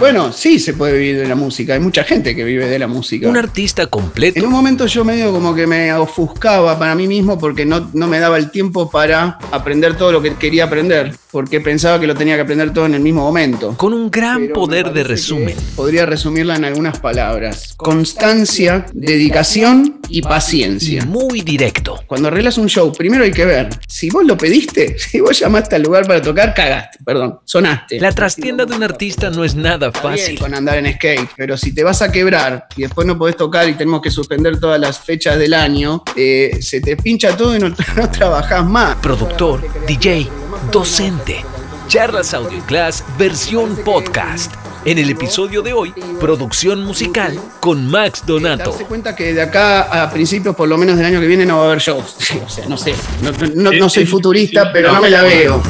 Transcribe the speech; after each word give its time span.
Bueno, 0.00 0.32
sí 0.32 0.58
se 0.58 0.74
puede 0.74 0.98
vivir 0.98 1.18
de 1.18 1.28
la 1.28 1.34
música. 1.34 1.74
Hay 1.74 1.80
mucha 1.80 2.04
gente 2.04 2.34
que 2.34 2.44
vive 2.44 2.66
de 2.66 2.78
la 2.78 2.88
música. 2.88 3.28
Un 3.28 3.36
artista 3.36 3.86
completo. 3.86 4.38
En 4.38 4.46
un 4.46 4.52
momento 4.52 4.86
yo 4.86 5.04
medio 5.04 5.32
como 5.32 5.54
que 5.54 5.66
me 5.66 5.92
ofuscaba 5.94 6.78
para 6.78 6.94
mí 6.94 7.06
mismo 7.06 7.38
porque 7.38 7.64
no, 7.64 7.90
no 7.94 8.06
me 8.06 8.18
daba 8.18 8.36
el 8.36 8.50
tiempo 8.50 8.90
para 8.90 9.38
aprender 9.52 9.96
todo 9.96 10.12
lo 10.12 10.20
que 10.20 10.34
quería 10.34 10.64
aprender, 10.64 11.14
porque 11.30 11.60
pensaba 11.60 11.98
que 12.00 12.06
lo 12.06 12.14
tenía 12.14 12.34
que 12.34 12.42
aprender 12.42 12.72
todo 12.72 12.86
en 12.86 12.94
el 12.94 13.00
mismo 13.00 13.22
momento. 13.22 13.76
Con 13.76 13.92
un 13.92 14.10
gran 14.10 14.42
Pero 14.42 14.54
poder 14.54 14.92
de 14.92 15.04
resumen. 15.04 15.56
Podría 15.76 16.06
resumirla 16.06 16.56
en 16.56 16.64
algunas 16.64 16.98
palabras. 16.98 17.74
Constancia, 17.76 18.86
dedicación 18.92 20.00
y 20.08 20.22
paciencia. 20.22 21.04
Muy 21.06 21.40
directo. 21.40 22.00
Cuando 22.06 22.28
arreglas 22.28 22.58
un 22.58 22.68
show, 22.68 22.92
primero 22.92 23.24
hay 23.24 23.32
que 23.32 23.44
ver, 23.44 23.68
si 23.88 24.10
vos 24.10 24.24
lo 24.24 24.36
pediste, 24.36 24.98
si 24.98 25.20
vos 25.20 25.38
llamaste 25.38 25.76
al 25.76 25.82
lugar 25.82 26.06
para 26.06 26.20
tocar, 26.20 26.52
cagaste, 26.52 26.98
perdón, 27.04 27.38
sonaste. 27.44 28.00
La 28.00 28.12
trastienda 28.12 28.66
de 28.66 28.74
un 28.74 28.82
artista 28.82 29.30
no 29.30 29.44
es 29.44 29.54
nada 29.54 29.83
Bien 29.90 30.02
fácil. 30.02 30.38
con 30.38 30.54
andar 30.54 30.78
en 30.78 30.92
skate, 30.94 31.28
pero 31.36 31.56
si 31.56 31.72
te 31.74 31.82
vas 31.84 32.02
a 32.02 32.10
quebrar 32.12 32.66
y 32.76 32.82
después 32.82 33.06
no 33.06 33.18
podés 33.18 33.36
tocar 33.36 33.68
y 33.68 33.74
tenemos 33.74 34.00
que 34.02 34.10
suspender 34.10 34.58
todas 34.60 34.80
las 34.80 34.98
fechas 35.00 35.38
del 35.38 35.54
año, 35.54 36.02
eh, 36.16 36.58
se 36.60 36.80
te 36.80 36.96
pincha 36.96 37.36
todo 37.36 37.54
y 37.56 37.58
no, 37.58 37.68
no 37.96 38.10
trabajás 38.10 38.64
más. 38.64 38.96
Productor, 38.96 39.60
DJ, 39.86 40.28
docente. 40.70 41.44
Charlas 41.86 42.32
Audio 42.34 42.60
Class 42.66 43.04
versión 43.18 43.76
podcast. 43.84 44.52
En 44.86 44.98
el 44.98 45.08
episodio 45.08 45.62
de 45.62 45.72
hoy, 45.72 45.94
producción 46.20 46.84
musical 46.84 47.38
con 47.60 47.86
Max 47.90 48.22
Donato. 48.26 48.70
Darse 48.70 48.84
cuenta 48.84 49.16
que 49.16 49.32
de 49.32 49.40
acá 49.40 50.02
a 50.02 50.10
principios, 50.10 50.54
por 50.54 50.68
lo 50.68 50.76
menos 50.76 50.96
del 50.98 51.06
año 51.06 51.20
que 51.20 51.26
viene, 51.26 51.46
no 51.46 51.56
va 51.56 51.62
a 51.62 51.66
haber 51.68 51.78
shows. 51.78 52.16
o 52.46 52.48
sea, 52.50 52.66
no 52.66 52.76
sé. 52.76 52.94
No, 53.22 53.30
no- 53.54 53.72
no 53.72 53.88
soy 53.88 54.04
futurista, 54.04 54.70
pero 54.72 54.92
no 54.92 55.00
me 55.00 55.08
la 55.08 55.22
veo. 55.22 55.62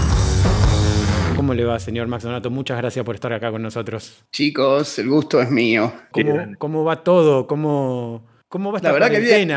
¿Cómo 1.44 1.52
le 1.52 1.66
va, 1.66 1.78
señor 1.78 2.06
Max 2.06 2.24
Donato? 2.24 2.48
Muchas 2.48 2.78
gracias 2.78 3.04
por 3.04 3.14
estar 3.16 3.30
acá 3.34 3.50
con 3.50 3.60
nosotros. 3.60 4.24
Chicos, 4.32 4.98
el 4.98 5.10
gusto 5.10 5.42
es 5.42 5.50
mío. 5.50 5.92
¿Cómo, 6.10 6.42
cómo 6.56 6.84
va 6.84 7.04
todo? 7.04 7.46
¿Cómo, 7.46 8.26
cómo 8.48 8.72
va 8.72 8.78
esta 8.78 8.88
La 8.88 8.92
verdad 8.94 9.10
que 9.10 9.20
bien. 9.20 9.50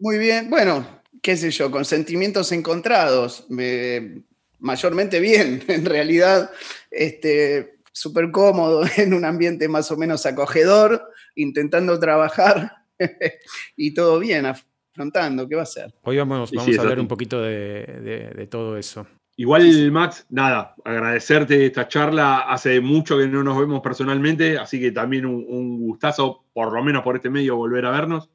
Muy 0.00 0.18
bien, 0.18 0.50
bueno, 0.50 0.84
qué 1.22 1.36
sé 1.36 1.52
yo, 1.52 1.70
con 1.70 1.84
sentimientos 1.84 2.50
encontrados, 2.50 3.46
me- 3.50 4.24
mayormente 4.58 5.20
bien, 5.20 5.62
en 5.68 5.84
realidad, 5.84 6.50
este, 6.90 7.78
súper 7.92 8.32
cómodo, 8.32 8.82
en 8.96 9.14
un 9.14 9.24
ambiente 9.24 9.68
más 9.68 9.92
o 9.92 9.96
menos 9.96 10.26
acogedor, 10.26 11.08
intentando 11.36 12.00
trabajar 12.00 12.78
y 13.76 13.94
todo 13.94 14.18
bien, 14.18 14.44
afrontando, 14.44 15.48
¿qué 15.48 15.54
va 15.54 15.62
a 15.62 15.66
ser? 15.66 15.94
Hoy 16.02 16.16
vamos, 16.18 16.50
Sí, 16.50 16.56
vamos 16.56 16.72
sí, 16.72 16.78
a 16.78 16.82
hablar 16.82 16.98
un 16.98 17.06
poquito 17.06 17.40
de, 17.40 17.86
de- 18.02 18.32
de 18.34 18.46
todo 18.48 18.76
eso. 18.76 19.06
Igual, 19.38 19.92
Max, 19.92 20.26
nada, 20.30 20.74
agradecerte 20.84 21.66
esta 21.66 21.86
charla. 21.86 22.40
Hace 22.40 22.80
mucho 22.80 23.16
que 23.16 23.28
no 23.28 23.44
nos 23.44 23.56
vemos 23.56 23.80
personalmente, 23.80 24.58
así 24.58 24.80
que 24.80 24.90
también 24.90 25.24
un, 25.26 25.46
un 25.48 25.78
gustazo, 25.78 26.44
por 26.52 26.72
lo 26.72 26.82
menos 26.82 27.04
por 27.04 27.14
este 27.14 27.30
medio, 27.30 27.54
volver 27.54 27.86
a 27.86 27.92
vernos. 27.92 28.30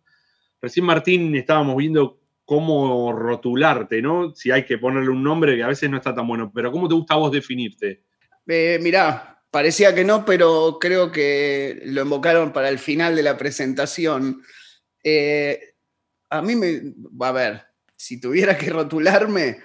Recién, 0.62 0.86
Martín, 0.86 1.36
estábamos 1.36 1.76
viendo 1.76 2.22
cómo 2.46 3.12
rotularte, 3.12 4.02
¿no? 4.02 4.34
Si 4.34 4.50
hay 4.50 4.64
que 4.64 4.78
ponerle 4.78 5.09
un 5.09 5.22
nombre, 5.22 5.58
que 5.58 5.64
a 5.64 5.68
veces 5.68 5.90
no 5.90 5.98
está 5.98 6.16
tan 6.16 6.26
bueno, 6.26 6.50
pero 6.56 6.72
¿cómo 6.72 6.88
te 6.88 6.96
gusta 6.96 7.16
a 7.16 7.18
vos 7.18 7.34
definirte? 7.34 8.04
Eh, 8.48 8.80
mirá, 8.81 9.44
parecía 9.52 9.94
que 9.94 10.06
no, 10.06 10.24
pero 10.24 10.78
creo 10.80 11.12
que 11.12 11.81
lo 11.84 12.04
invocaron 12.04 12.54
para 12.54 12.70
el 12.70 12.80
final 12.80 13.14
de 13.14 13.24
la 13.24 13.38
presentación. 13.38 14.42
Eh, 15.04 15.59
a 16.30 16.42
mí 16.42 16.56
me, 16.56 16.94
a 17.20 17.31
ver, 17.34 17.62
si 17.94 18.22
tuviera 18.22 18.58
que 18.58 18.70
rotularme, 18.70 19.58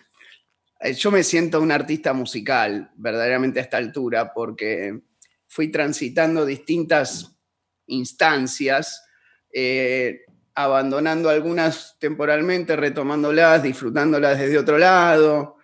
yo 0.96 1.10
me 1.10 1.22
siento 1.22 1.60
un 1.60 1.72
artista 1.72 2.12
musical, 2.12 2.90
verdaderamente 2.96 3.58
a 3.58 3.62
esta 3.62 3.76
altura, 3.76 4.32
porque 4.32 5.00
fui 5.46 5.68
transitando 5.68 6.46
distintas 6.46 7.36
instancias, 7.86 9.04
eh, 9.52 10.20
abandonando 10.54 11.28
algunas 11.30 11.96
temporalmente, 11.98 12.76
retomándolas, 12.76 13.62
disfrutándolas 13.62 14.38
desde 14.38 14.58
otro 14.58 14.78
lado, 14.78 15.56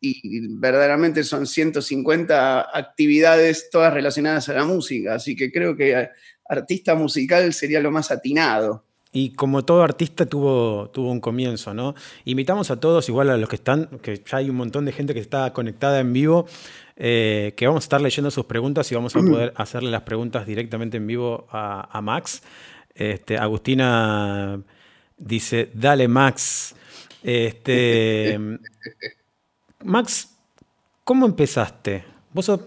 y 0.00 0.48
verdaderamente 0.56 1.22
son 1.24 1.46
150 1.46 2.76
actividades 2.76 3.68
todas 3.70 3.92
relacionadas 3.92 4.48
a 4.48 4.54
la 4.54 4.64
música, 4.64 5.14
así 5.14 5.36
que 5.36 5.52
creo 5.52 5.76
que 5.76 5.92
eh, 5.92 6.10
artista 6.48 6.94
musical 6.94 7.52
sería 7.52 7.80
lo 7.80 7.90
más 7.90 8.10
atinado. 8.10 8.86
Y 9.12 9.30
como 9.32 9.64
todo 9.64 9.82
artista 9.82 10.24
tuvo, 10.26 10.88
tuvo 10.92 11.10
un 11.10 11.20
comienzo, 11.20 11.74
¿no? 11.74 11.94
Invitamos 12.24 12.70
a 12.70 12.78
todos, 12.78 13.08
igual 13.08 13.28
a 13.30 13.36
los 13.36 13.48
que 13.48 13.56
están, 13.56 13.86
que 14.02 14.22
ya 14.24 14.36
hay 14.38 14.48
un 14.50 14.56
montón 14.56 14.84
de 14.84 14.92
gente 14.92 15.14
que 15.14 15.20
está 15.20 15.52
conectada 15.52 15.98
en 15.98 16.12
vivo, 16.12 16.46
eh, 16.96 17.52
que 17.56 17.66
vamos 17.66 17.82
a 17.82 17.86
estar 17.86 18.00
leyendo 18.00 18.30
sus 18.30 18.44
preguntas 18.44 18.90
y 18.92 18.94
vamos 18.94 19.16
a 19.16 19.20
poder 19.20 19.52
hacerle 19.56 19.90
las 19.90 20.02
preguntas 20.02 20.46
directamente 20.46 20.98
en 20.98 21.06
vivo 21.08 21.46
a, 21.50 21.88
a 21.90 22.00
Max. 22.00 22.42
Este, 22.94 23.36
Agustina 23.36 24.60
dice, 25.18 25.70
dale 25.74 26.06
Max. 26.06 26.76
Este, 27.22 28.38
Max, 29.84 30.36
¿cómo 31.04 31.26
empezaste? 31.26 32.04
Vos 32.32 32.44
sos- 32.44 32.60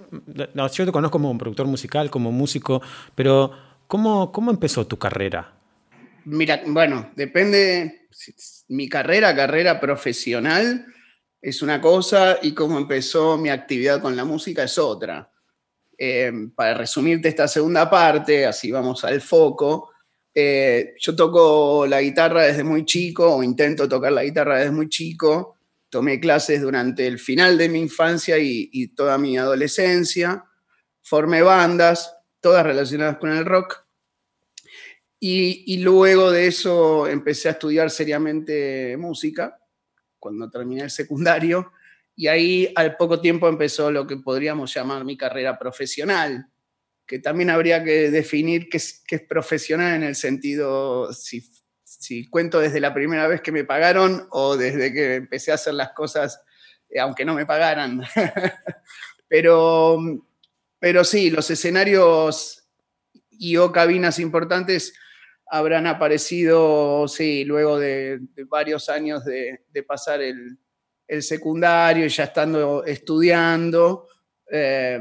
no, 0.53 0.67
yo 0.67 0.85
te 0.85 0.91
conozco 0.91 1.13
como 1.13 1.31
un 1.31 1.37
productor 1.37 1.67
musical, 1.67 2.09
como 2.09 2.31
músico, 2.31 2.81
pero 3.15 3.51
¿cómo, 3.87 4.31
cómo 4.31 4.51
empezó 4.51 4.85
tu 4.85 4.97
carrera? 4.97 5.53
Mira, 6.25 6.61
bueno, 6.65 7.11
depende, 7.15 8.07
mi 8.69 8.87
carrera, 8.87 9.35
carrera 9.35 9.79
profesional 9.79 10.85
es 11.41 11.61
una 11.61 11.81
cosa 11.81 12.39
y 12.41 12.53
cómo 12.53 12.77
empezó 12.77 13.37
mi 13.37 13.49
actividad 13.49 14.01
con 14.01 14.15
la 14.15 14.23
música 14.23 14.63
es 14.63 14.77
otra. 14.77 15.29
Eh, 15.97 16.31
para 16.55 16.75
resumirte 16.75 17.27
esta 17.27 17.47
segunda 17.47 17.89
parte, 17.89 18.45
así 18.45 18.71
vamos 18.71 19.03
al 19.03 19.21
foco, 19.21 19.91
eh, 20.33 20.95
yo 20.97 21.15
toco 21.15 21.85
la 21.85 22.01
guitarra 22.01 22.43
desde 22.43 22.63
muy 22.63 22.85
chico, 22.85 23.35
o 23.35 23.43
intento 23.43 23.89
tocar 23.89 24.13
la 24.13 24.23
guitarra 24.23 24.59
desde 24.59 24.71
muy 24.71 24.87
chico, 24.87 25.57
tomé 25.89 26.19
clases 26.19 26.61
durante 26.61 27.05
el 27.05 27.19
final 27.19 27.57
de 27.57 27.69
mi 27.69 27.79
infancia 27.79 28.37
y 28.39 28.87
toda 28.95 29.17
mi 29.17 29.37
adolescencia, 29.37 30.45
formé 31.01 31.41
bandas, 31.41 32.15
todas 32.39 32.65
relacionadas 32.65 33.17
con 33.17 33.31
el 33.31 33.45
rock, 33.45 33.82
y, 35.25 35.63
y 35.73 35.77
luego 35.77 36.31
de 36.31 36.47
eso 36.47 37.07
empecé 37.07 37.47
a 37.47 37.51
estudiar 37.51 37.89
seriamente 37.89 38.97
música, 38.97 39.57
cuando 40.19 40.49
terminé 40.49 40.83
el 40.83 40.91
secundario, 40.91 41.71
y 42.13 42.27
ahí 42.27 42.73
al 42.75 42.97
poco 42.97 43.21
tiempo 43.21 43.47
empezó 43.47 43.89
lo 43.89 44.05
que 44.05 44.17
podríamos 44.17 44.73
llamar 44.73 45.05
mi 45.05 45.15
carrera 45.15 45.57
profesional, 45.57 46.47
que 47.07 47.19
también 47.19 47.51
habría 47.51 47.81
que 47.85 48.11
definir 48.11 48.67
qué 48.67 48.75
es, 48.75 49.01
qué 49.07 49.15
es 49.15 49.21
profesional 49.21 49.95
en 49.95 50.03
el 50.03 50.15
sentido, 50.15 51.13
si, 51.13 51.41
si 51.85 52.29
cuento 52.29 52.59
desde 52.59 52.81
la 52.81 52.93
primera 52.93 53.25
vez 53.25 53.39
que 53.39 53.53
me 53.53 53.63
pagaron 53.63 54.27
o 54.29 54.57
desde 54.57 54.91
que 54.91 55.15
empecé 55.15 55.51
a 55.51 55.55
hacer 55.55 55.75
las 55.75 55.93
cosas, 55.93 56.43
eh, 56.89 56.99
aunque 56.99 57.23
no 57.23 57.33
me 57.33 57.45
pagaran. 57.45 58.03
pero, 59.29 59.99
pero 60.79 61.05
sí, 61.05 61.29
los 61.29 61.49
escenarios 61.49 62.67
y 63.31 63.55
o 63.55 63.71
cabinas 63.71 64.19
importantes 64.19 64.93
habrán 65.53 65.85
aparecido, 65.85 67.07
sí, 67.07 67.45
luego 67.45 67.77
de, 67.77 68.19
varios 68.47 68.89
años 68.89 69.23
de, 69.23 69.59
pasar 69.87 70.19
el, 70.19 70.57
secundario 71.21 72.07
y 72.07 72.09
ya 72.09 72.23
estando 72.23 72.83
estudiando, 72.83 74.07
eh, 74.51 74.99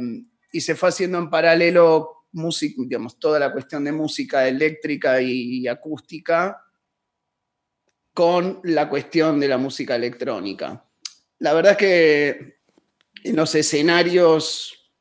y 0.52 0.60
se 0.60 0.74
fue 0.74 0.90
haciendo 0.90 1.16
en 1.16 1.30
paralelo 1.30 2.26
música, 2.32 2.82
digamos, 2.84 3.18
toda 3.18 3.38
la 3.38 3.50
cuestión 3.50 3.82
de 3.82 3.92
música 3.92 4.46
eléctrica 4.46 5.22
y 5.22 5.66
acústica 5.66 6.62
con 8.12 8.60
la 8.64 8.90
cuestión 8.90 9.40
de 9.40 9.48
la 9.48 9.56
música 9.56 9.96
electrónica. 9.96 10.84
La 11.38 11.54
verdad 11.54 11.72
es 11.72 11.78
que 11.78 12.58
en 13.24 13.36
los 13.36 13.54
escenarios 13.54 14.92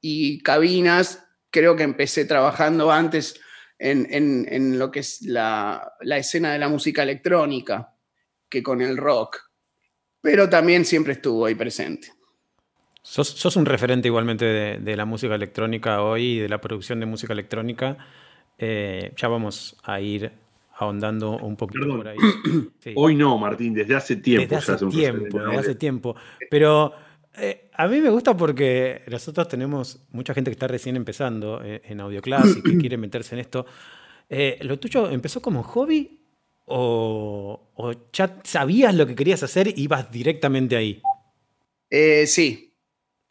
y 0.00 0.42
cabinas, 0.42 1.26
creo 1.50 1.76
que 1.76 1.82
empecé 1.82 2.24
trabajando 2.24 2.90
antes 2.90 3.38
en, 3.78 4.06
en- 4.10 4.46
en 4.50 4.78
lo 4.78 4.90
que 4.90 5.00
es 5.00 5.22
la, 5.22 5.92
la 6.00 6.18
escena 6.18 6.52
de 6.52 6.58
la 6.58 6.68
música 6.68 7.02
electrónica 7.02 7.94
que 8.48 8.62
con 8.62 8.80
el 8.80 8.96
rock, 8.96 9.38
pero 10.20 10.48
también 10.48 10.84
siempre 10.84 11.14
estuvo 11.14 11.44
ahí 11.46 11.54
presente. 11.54 12.08
Sos, 13.02 13.28
sos 13.28 13.56
un 13.56 13.66
referente 13.66 14.08
igualmente 14.08 14.44
de, 14.46 14.78
de 14.78 14.96
la 14.96 15.04
música 15.04 15.34
electrónica 15.34 16.02
hoy 16.02 16.36
y 16.36 16.38
de 16.38 16.48
la 16.48 16.60
producción 16.60 17.00
de 17.00 17.06
música 17.06 17.32
electrónica. 17.34 17.98
Eh, 18.56 19.12
ya 19.16 19.28
vamos 19.28 19.76
a 19.82 20.00
ir 20.00 20.32
ahondando 20.76 21.36
un 21.36 21.56
poquito 21.56 21.80
Perdón. 21.80 21.96
por 21.98 22.08
ahí. 22.08 22.16
Sí. 22.78 22.92
Hoy 22.96 23.14
no, 23.14 23.36
Martín, 23.38 23.74
desde 23.74 23.94
hace 23.94 24.16
tiempo. 24.16 24.54
desde 24.54 24.72
hace 24.72 24.86
tiempo, 24.86 25.38
desde 25.38 25.56
hace 25.58 25.74
tiempo. 25.74 26.16
Pero 26.50 26.94
eh, 27.36 27.70
a 27.72 27.88
mí 27.88 28.00
me 28.00 28.10
gusta 28.10 28.36
porque 28.36 29.02
nosotros 29.08 29.48
tenemos 29.48 29.98
mucha 30.10 30.34
gente 30.34 30.50
que 30.50 30.54
está 30.54 30.66
recién 30.66 30.96
empezando 30.96 31.62
eh, 31.64 31.82
en 31.84 32.00
Audioclass 32.00 32.56
y 32.56 32.62
que 32.62 32.76
quiere 32.78 32.96
meterse 32.96 33.34
en 33.34 33.40
esto. 33.40 33.66
Eh, 34.28 34.58
¿Lo 34.62 34.78
tuyo 34.78 35.10
empezó 35.10 35.40
como 35.42 35.62
hobby 35.62 36.20
o, 36.66 37.72
o 37.74 37.92
ya 38.12 38.40
sabías 38.44 38.94
lo 38.94 39.06
que 39.06 39.14
querías 39.14 39.42
hacer 39.42 39.68
y 39.68 39.82
ibas 39.82 40.10
directamente 40.10 40.76
ahí? 40.76 41.02
Sí, 42.26 42.74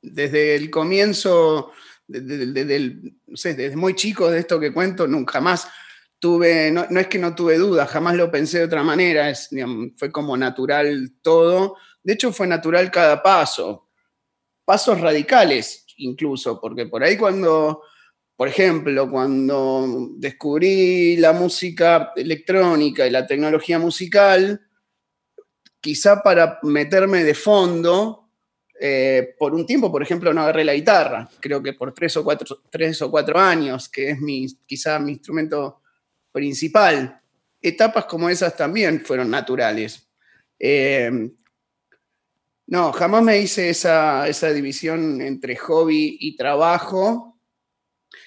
desde 0.02 0.56
el 0.56 0.70
comienzo 0.70 1.74
desde, 2.08 3.76
muy 3.76 3.96
chico 3.96 4.30
de 4.30 4.40
esto 4.40 4.60
que 4.60 4.74
cuento, 4.74 5.08
nunca 5.08 5.40
más 5.42 5.68
tuve, 6.20 6.72
no, 6.72 6.84
es 6.84 7.08
que 7.08 7.20
no 7.20 7.36
tuve 7.36 7.58
dudas, 7.58 7.90
jamás 7.90 8.16
lo 8.16 8.32
pensé 8.32 8.60
de 8.60 8.66
otra 8.66 8.84
manera, 8.84 9.30
es, 9.30 9.50
fue 9.98 10.12
como 10.12 10.38
natural 10.38 11.12
todo. 11.22 11.76
De 12.02 12.14
hecho, 12.14 12.32
fue 12.32 12.48
natural 12.48 12.92
cada 12.92 13.22
paso, 13.22 13.83
pasos 14.66 15.00
radicales 15.00 15.84
incluso, 15.98 16.60
porque 16.60 16.86
por 16.88 17.04
ahí 17.04 17.18
cuando, 17.18 17.84
por 18.36 18.48
ejemplo, 18.48 19.10
cuando 19.10 20.10
descubrí 20.18 21.18
la 21.18 21.34
música 21.34 22.12
electrónica 22.16 23.06
y 23.06 23.12
la 23.12 23.28
tecnología 23.28 23.80
musical, 23.80 24.62
quizá 25.80 26.22
para 26.24 26.60
meterme 26.64 27.24
de 27.24 27.36
fondo, 27.36 28.30
eh, 28.80 29.36
por 29.38 29.54
un 29.54 29.66
tiempo, 29.66 29.92
por 29.92 30.02
ejemplo, 30.02 30.34
no 30.34 30.42
agarré 30.42 30.64
la 30.64 30.74
guitarra, 30.74 31.30
creo 31.40 31.62
que 31.62 31.74
por 31.74 31.94
tres 31.94 32.18
o 32.18 32.24
cuatro, 32.24 32.62
tres 32.70 33.02
o 33.02 33.12
cuatro 33.12 33.40
años, 33.40 33.88
que 33.90 34.12
es 34.12 34.20
mi, 34.20 34.48
quizá 34.66 35.00
mi 35.00 35.12
instrumento 35.14 35.82
principal. 36.32 37.22
Etapas 37.62 38.06
como 38.06 38.30
esas 38.30 38.58
también 38.58 39.02
fueron 39.06 39.30
naturales. 39.30 40.10
Eh, 40.60 41.30
no, 42.68 42.94
jamás 42.94 43.24
me 43.24 43.40
hice 43.40 43.70
esa, 43.70 44.28
esa 44.28 44.52
división 44.52 45.22
entre 45.22 45.56
hobby 45.56 46.18
y 46.20 46.36
trabajo. 46.36 47.40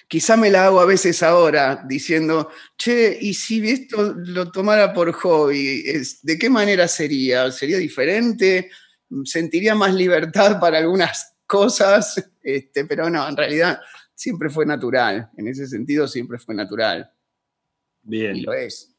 Quizá 0.07 0.37
me 0.37 0.49
la 0.49 0.65
hago 0.65 0.79
a 0.79 0.85
veces 0.85 1.21
ahora 1.23 1.83
diciendo, 1.87 2.49
che, 2.77 3.17
¿y 3.19 3.33
si 3.33 3.67
esto 3.69 4.13
lo 4.15 4.51
tomara 4.51 4.93
por 4.93 5.11
hobby? 5.11 5.83
¿De 6.21 6.37
qué 6.37 6.49
manera 6.49 6.87
sería? 6.87 7.51
¿Sería 7.51 7.77
diferente? 7.77 8.69
sentiría 9.23 9.75
más 9.75 9.93
libertad 9.93 10.59
para 10.59 10.77
algunas 10.77 11.35
cosas, 11.45 12.31
este, 12.43 12.85
pero 12.85 13.09
no, 13.09 13.27
en 13.27 13.37
realidad 13.37 13.79
siempre 14.13 14.49
fue 14.49 14.65
natural. 14.65 15.29
En 15.37 15.47
ese 15.47 15.67
sentido, 15.67 16.07
siempre 16.07 16.39
fue 16.39 16.55
natural. 16.55 17.09
Bien. 18.01 18.35
Y 18.35 18.41
lo 18.41 18.53
es. 18.53 18.95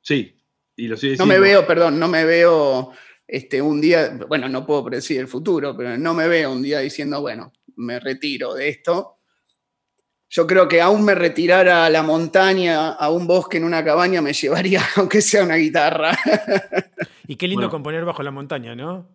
Sí, 0.00 0.34
y 0.76 0.88
lo 0.88 0.96
sigue 0.96 1.16
No 1.16 1.26
me 1.26 1.38
veo, 1.38 1.66
perdón, 1.66 1.98
no 1.98 2.08
me 2.08 2.24
veo 2.24 2.92
este, 3.32 3.62
un 3.62 3.80
día, 3.80 4.18
bueno, 4.28 4.46
no 4.46 4.66
puedo 4.66 4.84
predecir 4.84 5.18
el 5.18 5.26
futuro, 5.26 5.74
pero 5.74 5.96
no 5.96 6.12
me 6.12 6.28
veo 6.28 6.52
un 6.52 6.60
día 6.60 6.80
diciendo, 6.80 7.18
bueno, 7.22 7.50
me 7.76 7.98
retiro 7.98 8.52
de 8.52 8.68
esto. 8.68 9.20
Yo 10.28 10.46
creo 10.46 10.68
que 10.68 10.82
aún 10.82 11.02
me 11.02 11.14
retirara 11.14 11.86
a 11.86 11.90
la 11.90 12.02
montaña, 12.02 12.90
a 12.90 13.10
un 13.10 13.26
bosque 13.26 13.56
en 13.56 13.64
una 13.64 13.82
cabaña, 13.82 14.20
me 14.20 14.34
llevaría, 14.34 14.82
aunque 14.96 15.22
sea 15.22 15.44
una 15.44 15.56
guitarra. 15.56 16.14
Y 17.26 17.36
qué 17.36 17.48
lindo 17.48 17.70
componer 17.70 18.04
bajo 18.04 18.22
la 18.22 18.30
montaña, 18.30 18.74
¿no? 18.74 19.08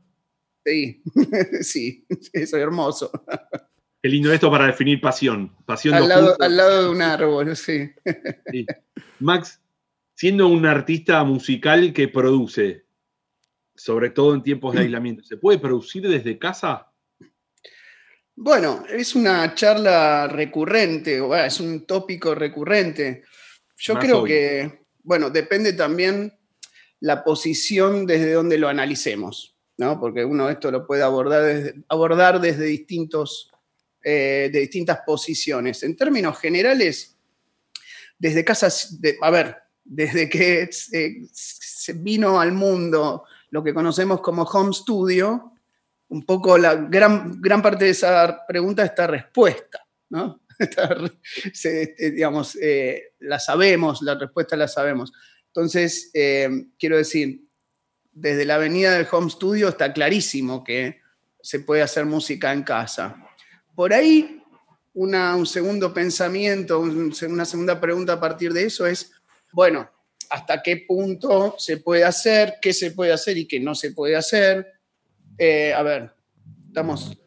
Sí, 0.66 1.04
sí, 1.62 2.08
eso 2.10 2.58
es 2.58 2.63
hermoso. 2.63 3.12
Qué 4.02 4.10
lindo 4.10 4.34
esto 4.34 4.50
para 4.50 4.66
definir 4.66 5.00
pasión. 5.00 5.56
pasión 5.68 5.94
al, 5.94 6.10
lado, 6.10 6.36
al 6.40 6.58
lado 6.58 6.84
de 6.86 6.90
un 6.90 7.04
árbol, 7.04 7.56
sí. 7.56 7.92
Max, 9.20 9.62
siendo 10.16 10.48
un 10.48 10.66
artista 10.66 11.24
musical 11.24 11.94
que 11.94 12.08
produce, 12.08 12.87
sobre 13.77 14.09
todo 14.09 14.33
en 14.33 14.44
tiempos 14.44 14.74
de 14.74 14.81
aislamiento, 14.83 15.24
¿se 15.24 15.38
puede 15.38 15.59
producir 15.59 16.07
desde 16.07 16.38
casa? 16.38 16.91
Bueno, 18.35 18.83
es 18.89 19.15
una 19.15 19.56
charla 19.56 20.27
recurrente, 20.27 21.21
o 21.21 21.35
es 21.35 21.59
un 21.59 21.85
tópico 21.85 22.35
recurrente. 22.35 23.24
Yo 23.77 23.95
creo 23.95 24.24
que, 24.24 24.85
bueno, 25.03 25.29
depende 25.29 25.74
también 25.74 26.33
la 27.00 27.24
posición 27.24 28.06
desde 28.06 28.33
donde 28.33 28.57
lo 28.57 28.68
analicemos 28.68 29.57
porque 30.00 30.25
uno 30.25 30.50
esto 30.50 30.71
lo 30.71 30.85
puede 30.85 31.03
abordar 31.03 31.44
desde, 31.44 31.83
abordar 31.88 32.41
desde 32.41 32.65
distintos, 32.65 33.51
eh, 34.03 34.50
de 34.51 34.59
distintas 34.59 35.00
posiciones. 35.06 35.83
En 35.83 35.95
términos 35.95 36.39
generales, 36.39 37.15
desde 38.18 38.44
casas, 38.44 38.97
a 39.21 39.29
ver, 39.29 39.56
desde 39.83 40.27
que 40.27 40.68
se 40.71 41.94
vino 41.94 42.41
al 42.41 42.51
mundo 42.51 43.24
lo 43.50 43.64
que 43.64 43.74
conocemos 43.74 44.22
como 44.22 44.44
home 44.44 44.74
studio, 44.74 45.54
un 46.10 46.26
poco 46.26 46.58
la 46.58 46.76
gran, 46.76 47.42
gran 47.42 47.62
parte 47.62 47.86
de 47.86 47.92
esa 47.92 48.46
pregunta 48.48 48.84
está 48.84 49.08
respuesta, 49.08 49.86
¿no? 50.10 50.42
Este, 51.44 52.12
digamos, 52.12 52.58
eh, 52.60 53.14
la 53.20 53.40
sabemos, 53.40 54.02
la 54.02 54.16
respuesta 54.16 54.56
la 54.56 54.68
sabemos. 54.68 55.14
Entonces, 55.48 56.10
eh, 56.14 56.50
quiero 56.80 56.98
decir, 56.98 57.48
desde 58.12 58.46
la 58.46 58.56
avenida 58.56 58.94
del 58.94 59.08
home 59.12 59.30
studio 59.30 59.70
está 59.70 59.94
clarísimo 59.94 60.64
que 60.64 61.02
se 61.42 61.60
puede 61.60 61.84
hacer 61.84 62.06
música 62.06 62.52
en 62.52 62.64
casa. 62.64 63.24
Por 63.76 63.94
ahí, 63.94 64.44
un 64.94 65.46
segundo 65.46 65.94
pensamiento, 65.94 66.80
una 66.80 67.46
segunda 67.46 67.80
pregunta 67.80 68.14
a 68.14 68.20
partir 68.20 68.52
de 68.54 68.66
eso 68.66 68.88
es, 68.88 69.12
bueno, 69.54 69.90
¿hasta 70.29 70.62
qué 70.62 70.85
punto 70.88 71.56
se 71.57 71.77
puede 71.77 72.03
hacer? 72.03 72.56
¿Qué 72.62 72.74
se 72.74 72.91
puede 72.91 73.12
hacer 73.12 73.38
y 73.38 73.47
qué 73.47 73.59
no 73.59 73.75
se 73.75 73.91
puede 73.91 74.15
hacer? 74.15 74.74
Eh, 75.38 75.74
a 75.74 75.83
ver, 75.83 76.12
estamos 76.68 77.18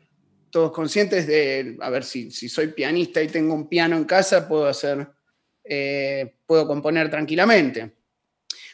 todos 0.50 0.73
conscientes 0.73 1.26
de, 1.26 1.76
a 1.81 1.91
ver, 1.91 2.05
si, 2.05 2.31
soy 2.31 2.69
pianista 2.69 3.23
y 3.23 3.29
tengo 3.29 3.55
un 3.55 3.69
piano 3.69 3.97
en 3.97 4.05
casa, 4.05 4.49
puedo 4.49 4.67
hacer, 4.67 5.08
eh, 5.64 6.37
puedo 6.47 6.67
componer 6.67 7.11
tranquilamente. 7.11 7.94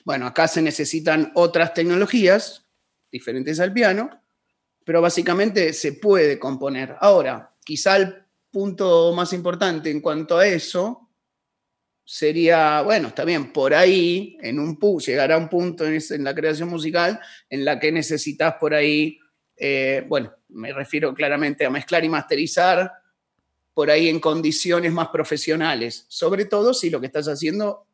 Bueno, 0.04 0.26
acá 0.26 0.48
se 0.48 0.62
necesitan 0.62 1.32
otras 1.34 1.74
tecnologías 1.74 2.64
diferentes 3.10 3.60
al 3.60 3.72
piano, 3.72 4.22
pero 4.84 5.02
básicamente 5.02 5.72
se 5.72 5.94
puede 5.94 6.38
componer. 6.38 6.96
Ahora, 7.00 7.54
quizá 7.64 7.96
el 7.96 8.14
punto 8.50 9.12
más 9.12 9.32
importante 9.32 9.90
en 9.90 10.00
cuanto 10.00 10.38
a 10.38 10.46
eso 10.46 11.05
sería, 12.06 12.82
bueno, 12.82 13.08
está 13.08 13.24
bien, 13.24 13.52
por 13.52 13.74
ahí, 13.74 14.38
en 14.40 14.60
un 14.60 14.78
llegará 14.98 15.36
un 15.36 15.48
punto 15.48 15.84
en, 15.84 16.24
la 16.24 16.34
creación 16.34 16.68
musical 16.68 17.20
en 17.50 17.64
la 17.64 17.80
que 17.80 17.90
necesitas 17.90 18.54
por 18.60 18.74
ahí, 18.74 19.18
eh, 19.56 20.04
bueno, 20.06 20.32
me 20.50 20.72
refiero 20.72 21.12
claramente 21.12 21.66
a 21.66 21.70
mezclar 21.70 22.04
y 22.04 22.08
masterizar 22.08 22.92
por 23.74 23.90
ahí 23.90 24.08
en 24.08 24.20
condiciones 24.20 24.92
más 24.92 25.08
profesionales, 25.08 26.06
sobre 26.08 26.44
todo 26.44 26.72
si 26.72 26.90
lo 26.90 27.00
que 27.00 27.06
estás 27.06 27.26
haciendo 27.26 27.88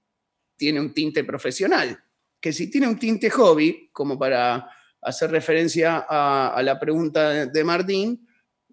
tiene 0.57 0.79
un 0.79 0.93
tinte 0.93 1.25
profesional, 1.25 2.05
que 2.39 2.53
si 2.53 2.71
tiene 2.71 2.89
un 2.89 2.99
tinte 2.99 3.31
hobby, 3.31 3.89
como 3.93 4.19
para 4.19 4.69
hacer 5.01 5.31
referencia 5.31 6.05
a, 6.07 6.63
la 6.63 6.79
pregunta 6.79 7.47
de 7.47 7.65
Martín, 7.65 8.29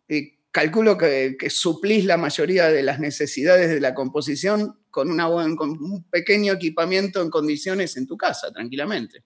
eh, 0.08 0.40
calculo 0.52 0.98
que, 0.98 1.38
suplís 1.50 2.04
la 2.04 2.18
mayoría 2.18 2.68
de 2.70 2.84
las 2.84 3.00
necesidades 3.00 3.70
de 3.70 3.80
la 3.80 3.96
composición 3.96 4.79
con, 4.90 5.12
una 5.12 5.28
con 5.56 5.72
un 5.72 6.04
pequeño 6.10 6.54
equipamiento 6.54 7.22
en 7.22 7.30
condiciones 7.30 7.98
en 7.98 8.08
tu 8.08 8.18
casa, 8.18 8.52
tranquilamente. 8.52 9.24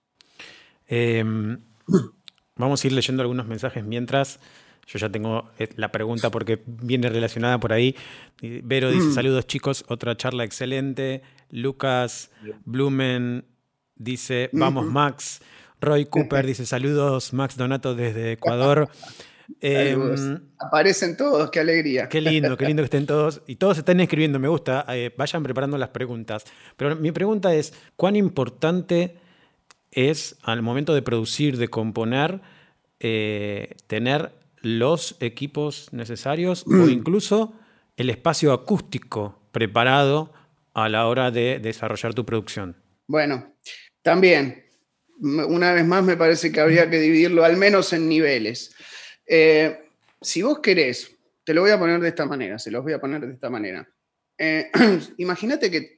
Em, 0.88 1.58
vamos 2.55 2.84
a 2.84 2.88
ir 2.88 2.93
leyendo 2.93 3.22
algunos 3.22 3.48
mensajes 3.48 3.84
mientras. 3.84 4.39
Yo 4.86 5.00
ya 5.00 5.10
tengo 5.10 5.50
eh, 5.60 5.70
la 5.77 5.91
pregunta 5.91 6.29
porque 6.29 6.62
viene 6.65 7.10
relacionada 7.10 7.60
por 7.60 7.72
ahí. 7.72 7.96
Vero 8.41 8.91
dice: 8.91 9.08
mm. 9.08 9.13
Saludos, 9.13 9.48
chicos. 9.48 9.86
Otra 9.88 10.17
charla 10.17 10.43
excelente. 10.43 11.22
Lucas 11.50 12.32
Blumen 12.65 13.46
dice: 13.96 14.50
Vamos, 14.51 14.86
Max. 14.86 15.41
Roy 15.79 16.05
Cooper 16.05 16.46
dice: 16.46 16.65
Saludos, 16.65 17.34
Max 17.34 17.55
Donato 17.55 17.96
desde 17.96 18.34
Ecuador. 18.34 18.89
Em, 19.59 20.39
Aparecen 20.57 21.17
todos, 21.17 21.51
qué 21.51 21.59
alegría. 21.59 22.07
Qué 22.09 22.21
lindo, 22.21 22.57
qué 22.57 22.65
lindo 22.65 22.81
que 22.81 22.85
estén 22.85 23.05
todos. 23.05 23.41
Y 23.47 23.57
todos 23.57 23.77
están 23.77 24.00
escribiendo, 24.00 24.39
me 24.39 24.47
gusta. 24.47 24.85
Eh, 24.89 25.13
vayan 25.17 25.43
preparando 25.43 25.77
las 25.77 25.89
preguntas. 25.89 26.45
Pero 26.77 26.95
mi 26.95 27.12
pregunta 27.12 27.53
es: 27.53 27.73
¿cuán 27.95 28.15
importante 28.15 29.17
es 29.91 30.38
al 30.43 30.62
momento 30.62 30.93
de 30.93 31.01
producir, 31.01 31.57
de 31.57 31.67
componer, 31.67 32.41
eh, 33.00 33.75
tener 33.88 34.31
los 34.62 35.17
equipos 35.19 35.89
necesarios 35.91 36.63
o 36.65 36.71
mm. 36.71 36.89
incluso 36.89 37.53
el 37.97 38.09
espacio 38.09 38.53
acústico 38.53 39.41
preparado 39.51 40.33
a 40.73 40.89
la 40.89 41.07
hora 41.07 41.31
de 41.31 41.59
desarrollar 41.59 42.13
tu 42.13 42.25
producción? 42.25 42.77
Bueno, 43.07 43.55
también, 44.01 44.65
una 45.21 45.73
vez 45.73 45.85
más 45.85 46.03
me 46.03 46.17
parece 46.17 46.51
que 46.51 46.62
habría 46.62 46.89
que 46.89 47.00
dividirlo 47.00 47.43
al 47.43 47.57
menos 47.57 47.93
en 47.93 48.07
niveles. 48.07 48.73
Eh, 49.25 49.89
si 50.21 50.41
vos 50.41 50.59
querés, 50.59 51.15
te 51.43 51.53
lo 51.53 51.61
voy 51.61 51.71
a 51.71 51.79
poner 51.79 51.99
de 51.99 52.09
esta 52.09 52.25
manera, 52.25 52.57
se 52.57 52.71
los 52.71 52.83
voy 52.83 52.93
a 52.93 52.99
poner 52.99 53.21
de 53.21 53.33
esta 53.33 53.49
manera. 53.49 53.87
Eh, 54.37 54.71
imagínate 55.17 55.69
que 55.69 55.97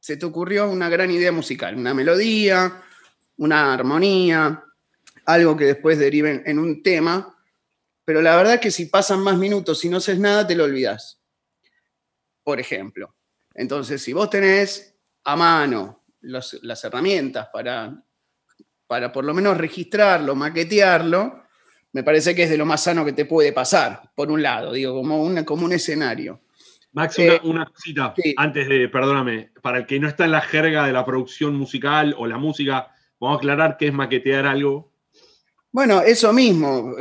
se 0.00 0.16
te 0.16 0.26
ocurrió 0.26 0.70
una 0.70 0.88
gran 0.88 1.10
idea 1.10 1.32
musical, 1.32 1.76
una 1.76 1.94
melodía, 1.94 2.82
una 3.36 3.74
armonía, 3.74 4.64
algo 5.26 5.56
que 5.56 5.66
después 5.66 5.98
derive 5.98 6.42
en 6.46 6.58
un 6.58 6.82
tema, 6.82 7.36
pero 8.04 8.22
la 8.22 8.36
verdad 8.36 8.54
es 8.54 8.60
que 8.60 8.70
si 8.70 8.86
pasan 8.86 9.20
más 9.20 9.36
minutos 9.36 9.84
y 9.84 9.88
no 9.88 9.98
haces 9.98 10.18
nada, 10.18 10.46
te 10.46 10.54
lo 10.54 10.64
olvidas. 10.64 11.20
Por 12.42 12.58
ejemplo. 12.58 13.14
Entonces, 13.54 14.00
si 14.00 14.12
vos 14.12 14.30
tenés 14.30 14.94
a 15.24 15.36
mano 15.36 16.04
las 16.22 16.84
herramientas 16.84 17.48
para, 17.52 18.02
para 18.86 19.12
por 19.12 19.24
lo 19.24 19.34
menos 19.34 19.58
registrarlo, 19.58 20.34
maquetearlo, 20.34 21.47
me 21.92 22.02
parece 22.02 22.34
que 22.34 22.44
es 22.44 22.50
de 22.50 22.58
lo 22.58 22.66
más 22.66 22.82
sano 22.82 23.04
que 23.04 23.12
te 23.12 23.24
puede 23.24 23.52
pasar, 23.52 24.10
por 24.14 24.30
un 24.30 24.42
lado, 24.42 24.72
digo, 24.72 24.94
como, 24.94 25.22
una, 25.22 25.44
como 25.44 25.64
un 25.64 25.72
escenario. 25.72 26.40
Max, 26.92 27.18
una, 27.44 27.62
eh, 27.62 27.66
cosita, 27.72 28.14
antes 28.36 28.68
de, 28.68 28.88
perdóname, 28.88 29.50
para 29.62 29.78
el 29.78 29.86
que 29.86 30.00
no 30.00 30.08
está 30.08 30.24
en 30.24 30.32
la 30.32 30.40
jerga 30.40 30.86
de 30.86 30.92
la 30.92 31.04
producción 31.04 31.54
musical 31.54 32.14
o 32.18 32.26
la 32.26 32.38
música, 32.38 32.88
vamos 33.20 33.36
a 33.36 33.38
aclarar 33.38 33.76
qué 33.76 33.88
es 33.88 33.92
maquetear 33.92 34.46
algo. 34.46 34.92
Bueno, 35.70 36.00
eso 36.00 36.32
mismo, 36.32 36.96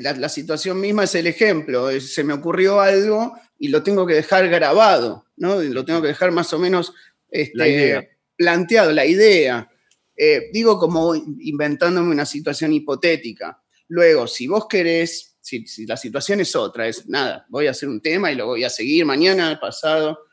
la, 0.00 0.28
situación 0.28 0.80
misma 0.80 1.04
es 1.04 1.14
el 1.14 1.26
ejemplo, 1.26 1.88
se 2.00 2.24
me 2.24 2.32
ocurrió 2.32 2.80
algo 2.80 3.34
y 3.58 3.68
lo 3.68 3.82
tengo 3.82 4.06
que 4.06 4.14
dejar 4.14 4.48
grabado, 4.48 5.26
¿no? 5.36 5.60
Lo 5.60 5.84
tengo 5.84 6.00
que 6.00 6.08
dejar 6.08 6.32
más 6.32 6.52
o 6.52 6.58
menos 6.58 6.94
este, 7.30 8.18
planteado, 8.36 8.92
la 8.92 9.04
idea. 9.04 9.70
Eh, 10.16 10.48
digo 10.50 10.78
como 10.78 11.14
inventándome 11.14 12.10
una 12.10 12.24
situación 12.24 12.72
hipotética. 12.72 13.60
Luego, 13.88 14.26
si 14.26 14.46
vos 14.46 14.66
querés, 14.68 15.36
si, 15.40 15.64
la 15.86 15.96
situación 15.96 16.40
es 16.40 16.54
otra, 16.56 16.88
es 16.88 17.08
nada, 17.08 17.46
voy 17.48 17.66
a 17.66 17.70
hacer 17.70 17.88
un 17.88 18.00
tema 18.00 18.32
y 18.32 18.34
lo 18.34 18.46
voy 18.46 18.64
a 18.64 18.70
seguir 18.70 19.04
mañana, 19.04 19.58
pasado, 19.60 20.26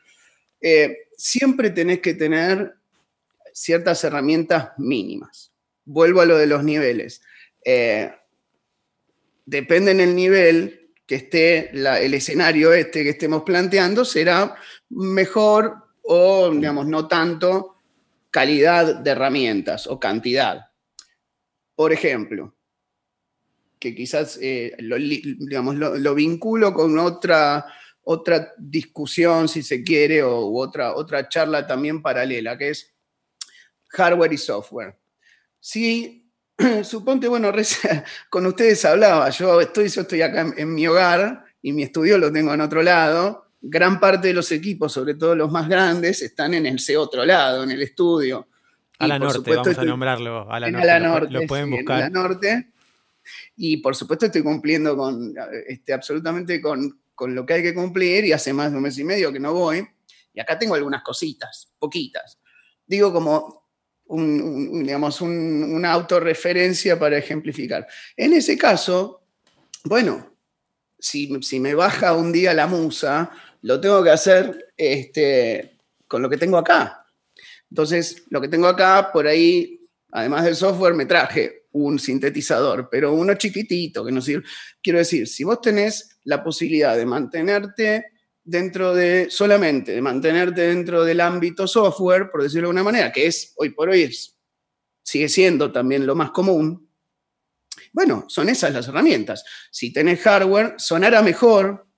eh, 0.60 1.08
siempre 1.16 1.70
tenés 1.70 2.00
que 2.00 2.14
tener 2.14 2.74
ciertas 3.52 4.02
herramientas 4.04 4.70
mínimas. 4.78 5.52
Vuelvo 5.84 6.20
a 6.20 6.26
lo 6.26 6.36
de 6.36 6.46
los 6.46 6.64
niveles. 6.64 7.22
Eh, 7.64 8.10
depende 9.44 9.92
en 9.92 10.00
el 10.00 10.16
nivel 10.16 10.92
que 11.06 11.16
esté 11.16 11.70
el 11.70 12.14
escenario 12.14 12.72
este 12.72 13.04
que 13.04 13.10
estemos 13.10 13.42
planteando, 13.42 14.04
será 14.04 14.56
mejor 14.88 15.76
o, 16.02 16.50
digamos, 16.50 16.86
no 16.86 17.06
tanto 17.06 17.76
calidad 18.30 18.96
de 18.96 19.10
herramientas 19.10 19.86
o 19.86 20.00
cantidad. 20.00 20.66
Por 21.74 21.92
ejemplo, 21.92 22.54
que 23.84 23.94
quizás 23.94 24.38
eh, 24.40 24.74
lo, 24.78 24.96
digamos, 24.96 25.76
lo, 25.76 26.14
vinculo 26.14 26.72
con 26.72 26.98
otra, 26.98 27.66
otra 28.04 28.54
discusión, 28.56 29.46
si 29.46 29.62
se 29.62 29.84
quiere, 29.84 30.22
o 30.22 30.50
otra, 30.54 30.94
otra 30.94 31.28
charla 31.28 31.66
también 31.66 32.00
paralela, 32.00 32.56
que 32.56 32.70
es 32.70 32.94
hardware 33.90 34.32
y 34.32 34.38
software. 34.38 34.98
Si, 35.60 36.30
suponte, 36.82 37.28
bueno, 37.28 37.52
con 38.30 38.46
ustedes 38.46 38.82
hablaba, 38.86 39.28
yo 39.28 39.60
estoy, 39.60 39.88
yo 39.88 40.00
estoy 40.00 40.22
acá 40.22 40.54
en, 40.56 40.74
mi 40.74 40.86
hogar 40.86 41.44
y 41.60 41.74
mi 41.74 41.82
estudio 41.82 42.16
lo 42.16 42.32
tengo 42.32 42.54
en 42.54 42.62
otro 42.62 42.82
lado, 42.82 43.50
gran 43.60 44.00
parte 44.00 44.28
de 44.28 44.34
los 44.34 44.50
equipos, 44.50 44.94
sobre 44.94 45.14
todo 45.14 45.36
los 45.36 45.52
más 45.52 45.68
grandes, 45.68 46.22
están 46.22 46.54
en 46.54 46.64
ese 46.64 46.96
otro 46.96 47.26
lado, 47.26 47.64
en 47.64 47.70
el 47.70 47.82
estudio. 47.82 48.48
A 48.98 49.06
la 49.06 49.18
norte, 49.18 49.54
vamos 49.54 49.78
a 49.78 49.84
nombrarlo. 49.84 50.50
A 50.50 50.58
la 50.58 50.70
norte, 51.00 51.30
lo, 51.30 51.46
pueden 51.46 51.70
buscar. 51.70 51.96
A 51.96 52.00
la 52.00 52.08
norte. 52.08 52.73
Y 53.56 53.78
por 53.78 53.94
supuesto 53.96 54.26
estoy 54.26 54.42
cumpliendo 54.42 54.96
con, 54.96 55.34
este, 55.66 55.92
absolutamente 55.92 56.60
con, 56.60 57.00
lo 57.26 57.46
que 57.46 57.54
hay 57.54 57.62
que 57.62 57.74
cumplir 57.74 58.24
y 58.24 58.32
hace 58.32 58.52
más 58.52 58.70
de 58.70 58.76
un 58.76 58.82
mes 58.82 58.98
y 58.98 59.04
medio 59.04 59.32
que 59.32 59.40
no 59.40 59.52
voy. 59.52 59.86
Y 60.32 60.40
acá 60.40 60.58
tengo 60.58 60.74
algunas 60.74 61.02
cositas, 61.02 61.72
poquitas. 61.78 62.38
Digo 62.86 63.12
como 63.12 63.64
un, 64.06 64.84
digamos, 64.84 65.20
una 65.20 65.92
autorreferencia 65.92 66.98
para 66.98 67.18
ejemplificar. 67.18 67.86
En 68.16 68.32
ese 68.32 68.58
caso, 68.58 69.22
bueno, 69.84 70.34
si, 70.98 71.60
me 71.60 71.74
baja 71.74 72.14
un 72.14 72.32
día 72.32 72.54
la 72.54 72.66
musa, 72.66 73.30
lo 73.62 73.80
tengo 73.80 74.02
que 74.02 74.10
hacer 74.10 74.72
este, 74.76 75.78
con 76.06 76.22
lo 76.22 76.30
que 76.30 76.38
tengo 76.38 76.56
acá. 76.56 77.06
Entonces, 77.70 78.24
lo 78.30 78.40
que 78.40 78.48
tengo 78.48 78.66
acá, 78.66 79.10
por 79.12 79.26
ahí, 79.26 79.83
además 80.14 80.44
del 80.44 80.54
software, 80.54 80.94
me 80.94 81.06
traje 81.06 81.66
un 81.72 81.98
sintetizador, 81.98 82.88
pero 82.88 83.12
uno 83.12 83.34
chiquitito 83.34 84.04
que 84.04 84.12
no 84.12 84.22
sirve. 84.22 84.44
Quiero 84.80 85.00
decir, 85.00 85.26
si 85.26 85.42
vos 85.42 85.60
tenés 85.60 86.18
la 86.22 86.42
posibilidad 86.42 86.96
de 86.96 87.04
mantenerte 87.04 88.06
dentro 88.44 88.94
de, 88.94 89.26
solamente 89.28 89.92
de 89.92 90.00
mantenerte 90.00 90.68
dentro 90.68 91.04
del 91.04 91.20
ámbito 91.20 91.66
software, 91.66 92.30
por 92.30 92.44
decirlo 92.44 92.68
de 92.68 92.70
alguna 92.70 92.84
manera, 92.84 93.10
que 93.10 93.26
es 93.26 93.54
hoy 93.56 93.70
por 93.70 93.88
hoy 93.88 94.08
sigue 95.02 95.28
siendo 95.28 95.72
también 95.72 96.06
lo 96.06 96.14
más 96.14 96.30
común, 96.30 96.88
bueno, 97.92 98.24
son 98.28 98.48
esas 98.48 98.72
las 98.72 98.86
herramientas. 98.86 99.44
Si 99.70 99.92
tenés 99.92 100.20
hardware, 100.20 100.74
sonará 100.78 101.22
mejor, 101.22 101.88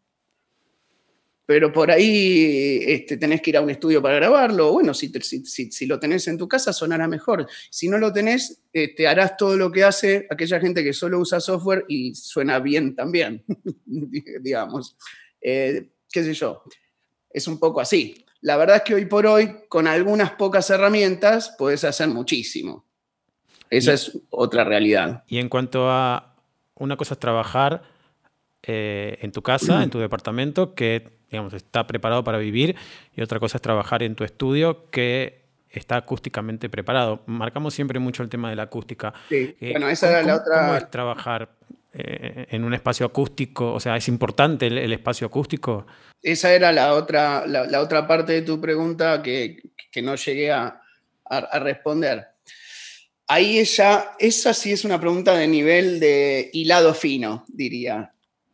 pero 1.46 1.72
por 1.72 1.92
ahí 1.92 2.82
este, 2.84 3.16
tenés 3.16 3.40
que 3.40 3.50
ir 3.50 3.56
a 3.56 3.60
un 3.60 3.70
estudio 3.70 4.02
para 4.02 4.16
grabarlo. 4.16 4.72
Bueno, 4.72 4.92
si, 4.92 5.12
si, 5.12 5.86
lo 5.86 6.00
tenés 6.00 6.26
en 6.26 6.36
tu 6.36 6.48
casa, 6.48 6.72
sonará 6.72 7.06
mejor. 7.06 7.46
Si 7.70 7.88
no 7.88 7.98
lo 7.98 8.12
tenés, 8.12 8.64
te 8.72 8.84
este, 8.84 9.06
harás 9.06 9.36
todo 9.36 9.56
lo 9.56 9.70
que 9.70 9.84
hace 9.84 10.26
aquella 10.28 10.58
gente 10.58 10.82
que 10.82 10.92
solo 10.92 11.20
usa 11.20 11.38
software 11.38 11.84
y 11.86 12.16
suena 12.16 12.58
bien 12.58 12.96
también, 12.96 13.44
digamos. 14.40 14.96
Eh, 15.40 15.88
¿Qué 16.10 16.24
sé 16.24 16.34
yo? 16.34 16.64
Es 17.30 17.46
un 17.46 17.60
poco 17.60 17.80
así. 17.80 18.24
La 18.40 18.56
verdad 18.56 18.76
es 18.76 18.82
que 18.82 18.94
hoy 18.94 19.06
por 19.06 19.26
hoy, 19.26 19.54
con 19.68 19.86
algunas 19.86 20.32
pocas 20.32 20.68
herramientas, 20.70 21.54
puedes 21.56 21.84
hacer 21.84 22.08
muchísimo. 22.08 22.84
Esa 23.70 23.92
es 23.92 24.18
otra 24.30 24.64
realidad. 24.64 25.22
Y 25.28 25.38
en 25.38 25.48
cuanto 25.48 25.90
a 25.90 26.36
una 26.74 26.96
cosa 26.96 27.14
es 27.14 27.20
trabajar 27.20 27.82
eh, 28.62 29.18
en 29.20 29.30
tu 29.32 29.42
casa, 29.42 29.82
en 29.82 29.90
tu 29.90 29.98
departamento, 29.98 30.74
que 30.74 31.15
digamos, 31.36 31.52
está 31.52 31.86
preparado 31.86 32.24
para 32.24 32.38
vivir, 32.38 32.76
y 33.14 33.22
otra 33.22 33.38
cosa 33.38 33.58
es 33.58 33.62
trabajar 33.62 34.02
en 34.02 34.14
tu 34.14 34.24
estudio 34.24 34.90
que 34.90 35.46
está 35.70 35.96
acústicamente 35.96 36.68
preparado. 36.68 37.22
Marcamos 37.26 37.74
siempre 37.74 37.98
mucho 37.98 38.22
el 38.22 38.28
tema 38.28 38.50
de 38.50 38.56
la 38.56 38.64
acústica. 38.64 39.12
Sí, 39.28 39.54
eh, 39.60 39.72
bueno, 39.72 39.88
esa 39.88 40.08
era 40.08 40.22
la 40.22 40.36
otra... 40.36 40.60
¿Cómo 40.60 40.76
es 40.76 40.90
trabajar 40.90 41.50
eh, 41.92 42.46
en 42.50 42.64
un 42.64 42.72
espacio 42.72 43.04
acústico? 43.04 43.74
O 43.74 43.80
sea, 43.80 43.96
¿es 43.96 44.08
importante 44.08 44.66
el, 44.66 44.92
espacio 44.92 45.26
acústico? 45.26 45.86
Esa 46.22 46.54
era 46.54 46.72
la 46.72 46.94
otra, 46.94 47.46
la, 47.46 47.80
otra 47.80 48.06
parte 48.06 48.32
de 48.32 48.42
tu 48.42 48.60
pregunta 48.60 49.22
que, 49.22 49.60
no 50.02 50.14
llegué 50.14 50.52
a, 50.52 50.80
a, 51.24 51.58
responder. 51.58 52.26
Ahí 53.28 53.58
ella, 53.58 54.12
esa 54.18 54.54
sí 54.54 54.72
es 54.72 54.84
una 54.84 55.00
pregunta 55.00 55.34
de 55.36 55.48
nivel 55.48 56.00
de 56.00 56.50
hilado 56.52 56.94
fino, 56.94 57.44
diría. 57.48 58.12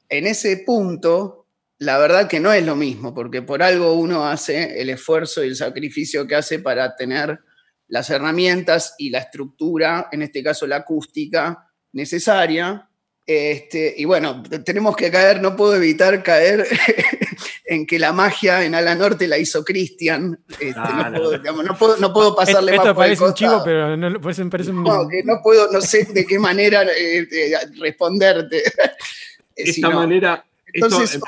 En 0.09 0.27
ese 0.27 0.59
punto, 0.59 1.42
la 1.83 1.99
verdad 1.99 2.29
que 2.29 2.39
no 2.39 2.53
es 2.53 2.65
lo 2.65 2.77
mismo, 2.77 3.13
porque 3.13 3.43
por 3.43 3.63
algo 3.63 3.95
uno 3.95 4.25
hace 4.27 4.81
el 4.81 4.91
esfuerzo 4.91 5.43
y 5.43 5.49
el 5.49 5.57
sacrificio 5.57 6.27
que 6.27 6.37
hace 6.37 6.61
para 6.61 6.95
tener 6.95 7.41
las 7.89 8.09
herramientas 8.11 8.95
y 8.99 9.11
la 9.11 9.19
estructura, 9.19 10.09
en 10.13 10.23
este 10.23 10.45
caso 10.45 10.67
la 10.67 10.77
acústica, 10.77 11.69
necesaria. 11.93 12.89
Este, 13.27 13.95
y 13.97 14.05
bueno, 14.05 14.43
tenemos 14.65 14.97
que 14.97 15.11
caer, 15.11 15.43
no 15.43 15.57
puedo 15.57 15.75
evitar 15.75 16.23
caer 16.23 16.67
en 17.65 17.85
que 17.85 17.99
la 17.99 18.13
magia 18.13 18.65
en 18.65 18.77
Ala 18.77 18.95
Norte 18.95 19.27
la 19.27 19.39
hizo 19.39 19.65
Cristian. 19.65 20.39
Este, 20.61 20.73
no, 20.79 21.77
puedo, 22.11 22.37
pasarle 22.37 22.77
Esto 22.77 22.87
más 22.87 22.97
parece 22.97 23.25
un 23.25 23.35
chivo, 23.35 23.61
pero 23.65 23.97
no, 23.97 24.21
parece, 24.21 24.43
un... 24.71 24.85
no, 24.85 25.09
no 25.25 25.41
puedo, 25.43 25.71
no 25.73 25.81
sé 25.81 26.05
de 26.05 26.25
qué 26.25 26.39
manera 26.39 26.85
eh, 26.85 27.27
eh, 27.29 27.55
responderte. 27.81 28.63
Esta 29.57 29.91
manera 29.91 30.45
entonces, 30.73 31.21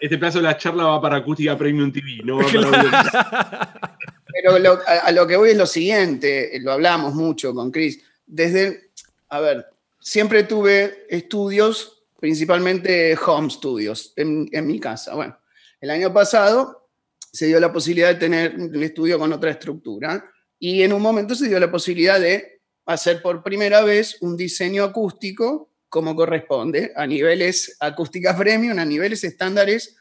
este 0.00 0.18
plazo 0.18 0.38
de 0.38 0.44
la 0.44 0.56
charla 0.56 0.84
va 0.84 1.00
para 1.00 1.16
Acústica 1.16 1.56
Premium 1.56 1.92
TV, 1.92 2.20
no 2.24 2.38
va 2.38 2.46
para 2.46 3.92
Pero 4.32 4.80
a, 4.86 5.12
lo 5.12 5.26
que 5.26 5.36
voy 5.36 5.50
es 5.50 5.56
lo 5.56 5.66
siguiente, 5.66 6.58
lo 6.60 6.72
hablamos 6.72 7.14
mucho 7.14 7.54
con 7.54 7.70
Chris. 7.70 8.02
Desde, 8.26 8.90
a 9.28 9.40
ver, 9.40 9.66
siempre 10.00 10.44
tuve 10.44 11.06
estudios, 11.08 12.04
principalmente 12.20 13.16
home 13.24 13.50
studios, 13.50 14.12
en, 14.16 14.48
en 14.52 14.66
mi 14.66 14.78
casa. 14.78 15.14
Bueno, 15.14 15.38
el 15.80 15.90
año 15.90 16.12
pasado 16.12 16.88
se 17.32 17.46
dio 17.46 17.60
la 17.60 17.72
posibilidad 17.72 18.08
de 18.08 18.20
tener 18.20 18.54
un 18.56 18.82
estudio 18.82 19.18
con 19.18 19.32
otra 19.32 19.50
estructura 19.50 20.24
y 20.58 20.82
en 20.82 20.92
un 20.92 21.02
momento 21.02 21.34
se 21.34 21.48
dio 21.48 21.60
la 21.60 21.70
posibilidad 21.70 22.18
de 22.18 22.62
hacer 22.86 23.20
por 23.20 23.42
primera 23.42 23.82
vez 23.82 24.16
un 24.20 24.36
diseño 24.36 24.84
acústico 24.84 25.70
como 25.96 26.14
corresponde, 26.14 26.92
a 26.94 27.06
niveles 27.06 27.74
acústicas 27.80 28.36
premium, 28.36 28.78
a 28.78 28.84
niveles 28.84 29.24
estándares 29.24 29.96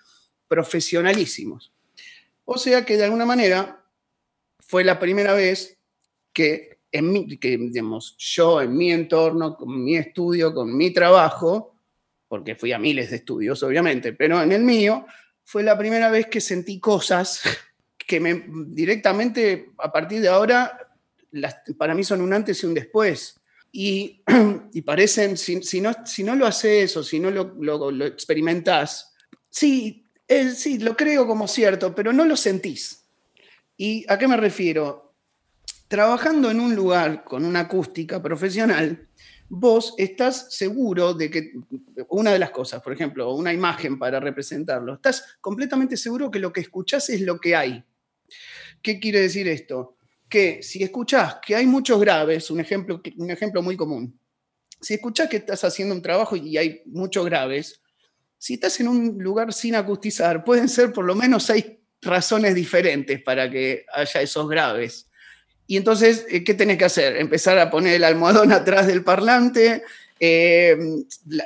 profesionalísimos. 0.45 1.71
O 2.43 2.57
sea 2.57 2.83
que 2.83 2.97
de 2.97 3.05
alguna 3.05 3.25
manera 3.25 3.81
fue 4.59 4.83
la 4.83 4.99
primera 4.99 5.33
vez 5.33 5.77
que, 6.33 6.79
en 6.91 7.13
mi, 7.13 7.37
que 7.37 7.57
digamos, 7.57 8.17
yo 8.17 8.61
en 8.61 8.75
mi 8.75 8.91
entorno, 8.91 9.55
con 9.55 9.81
mi 9.81 9.95
estudio, 9.95 10.53
con 10.53 10.75
mi 10.75 10.91
trabajo, 10.91 11.77
porque 12.27 12.55
fui 12.55 12.73
a 12.73 12.77
miles 12.77 13.11
de 13.11 13.15
estudios 13.15 13.63
obviamente, 13.63 14.11
pero 14.11 14.43
en 14.43 14.51
el 14.51 14.63
mío 14.63 15.05
fue 15.45 15.63
la 15.63 15.77
primera 15.77 16.11
vez 16.11 16.27
que 16.27 16.41
sentí 16.41 16.77
cosas 16.77 17.41
que 17.97 18.19
me 18.19 18.43
directamente 18.67 19.69
a 19.77 19.93
partir 19.93 20.19
de 20.19 20.27
ahora 20.27 20.77
para 21.77 21.95
mí 21.95 22.03
son 22.03 22.19
un 22.19 22.33
antes 22.33 22.61
y 22.61 22.65
un 22.65 22.73
después. 22.73 23.39
Y, 24.73 24.81
parecen, 24.81 25.37
si, 25.37 25.81
no, 25.81 25.93
si 26.05 26.23
no 26.23 26.35
lo 26.35 26.45
haces 26.45 26.95
o 26.97 27.03
si 27.03 27.19
no 27.19 27.31
lo, 27.31 27.55
lo, 27.59 28.05
experimentás, 28.05 29.13
sí, 29.49 30.05
sí, 30.53 30.79
lo 30.79 30.95
creo 30.97 31.25
como 31.25 31.47
cierto, 31.47 31.95
pero 31.95 32.11
no 32.11 32.25
lo 32.25 32.35
sentís. 32.35 33.05
¿Y 33.77 34.05
a 34.09 34.17
qué 34.17 34.27
me 34.27 34.37
refiero? 34.37 35.13
Trabajando 35.87 36.51
en 36.51 36.59
un 36.59 36.75
lugar 36.75 37.23
con 37.23 37.45
una 37.45 37.61
acústica 37.61 38.21
profesional, 38.21 39.07
vos 39.47 39.93
estás 39.97 40.53
seguro 40.53 41.13
de 41.13 41.29
que, 41.29 41.53
una 42.09 42.31
de 42.31 42.39
las 42.39 42.51
cosas, 42.51 42.81
por 42.81 42.93
ejemplo, 42.93 43.33
una 43.33 43.53
imagen 43.53 43.97
para 43.99 44.19
representarlo, 44.19 44.95
estás 44.95 45.37
completamente 45.39 45.95
seguro 45.95 46.31
que 46.31 46.39
lo 46.39 46.51
que 46.51 46.61
escuchás 46.61 47.09
es 47.09 47.21
lo 47.21 47.39
que 47.39 47.55
hay. 47.55 47.83
¿Qué 48.81 48.99
quiere 48.99 49.21
decir 49.21 49.47
esto? 49.47 49.95
Que 50.29 50.63
si 50.63 50.83
escuchás 50.83 51.37
que 51.45 51.55
hay 51.55 51.65
muchos 51.65 51.99
graves, 51.99 52.49
un 52.49 52.59
ejemplo, 52.59 53.01
un 53.17 53.31
ejemplo 53.31 53.61
muy 53.61 53.77
común, 53.77 54.19
si 54.81 54.95
escuchás 54.95 55.29
que 55.29 55.37
estás 55.37 55.63
haciendo 55.63 55.95
un 55.95 56.01
trabajo 56.01 56.35
y 56.35 56.57
hay 56.57 56.81
muchos 56.85 57.25
graves, 57.25 57.81
si 58.37 58.55
estás 58.55 58.79
en 58.79 58.87
un 58.87 59.17
lugar 59.19 59.53
sin 59.53 59.75
acustizar, 59.75 60.43
pueden 60.43 60.69
ser 60.69 60.91
por 60.91 61.05
lo 61.05 61.15
menos 61.15 61.43
seis 61.43 61.65
razones 62.01 62.53
diferentes 62.53 63.21
para 63.21 63.49
que 63.49 63.85
haya 63.93 64.21
esos 64.21 64.47
graves. 64.47 65.09
Y 65.67 65.77
entonces, 65.77 66.25
eh, 66.29 66.43
¿qué 66.43 66.53
tenés 66.53 66.77
que 66.77 66.85
hacer? 66.85 67.17
Empezar 67.17 67.57
a 67.57 67.71
poner 67.71 67.95
el 67.95 68.03
almohadón 68.03 68.51
atrás 68.51 68.87
del 68.87 69.03
parlante, 69.03 69.83
eh, 70.19 70.77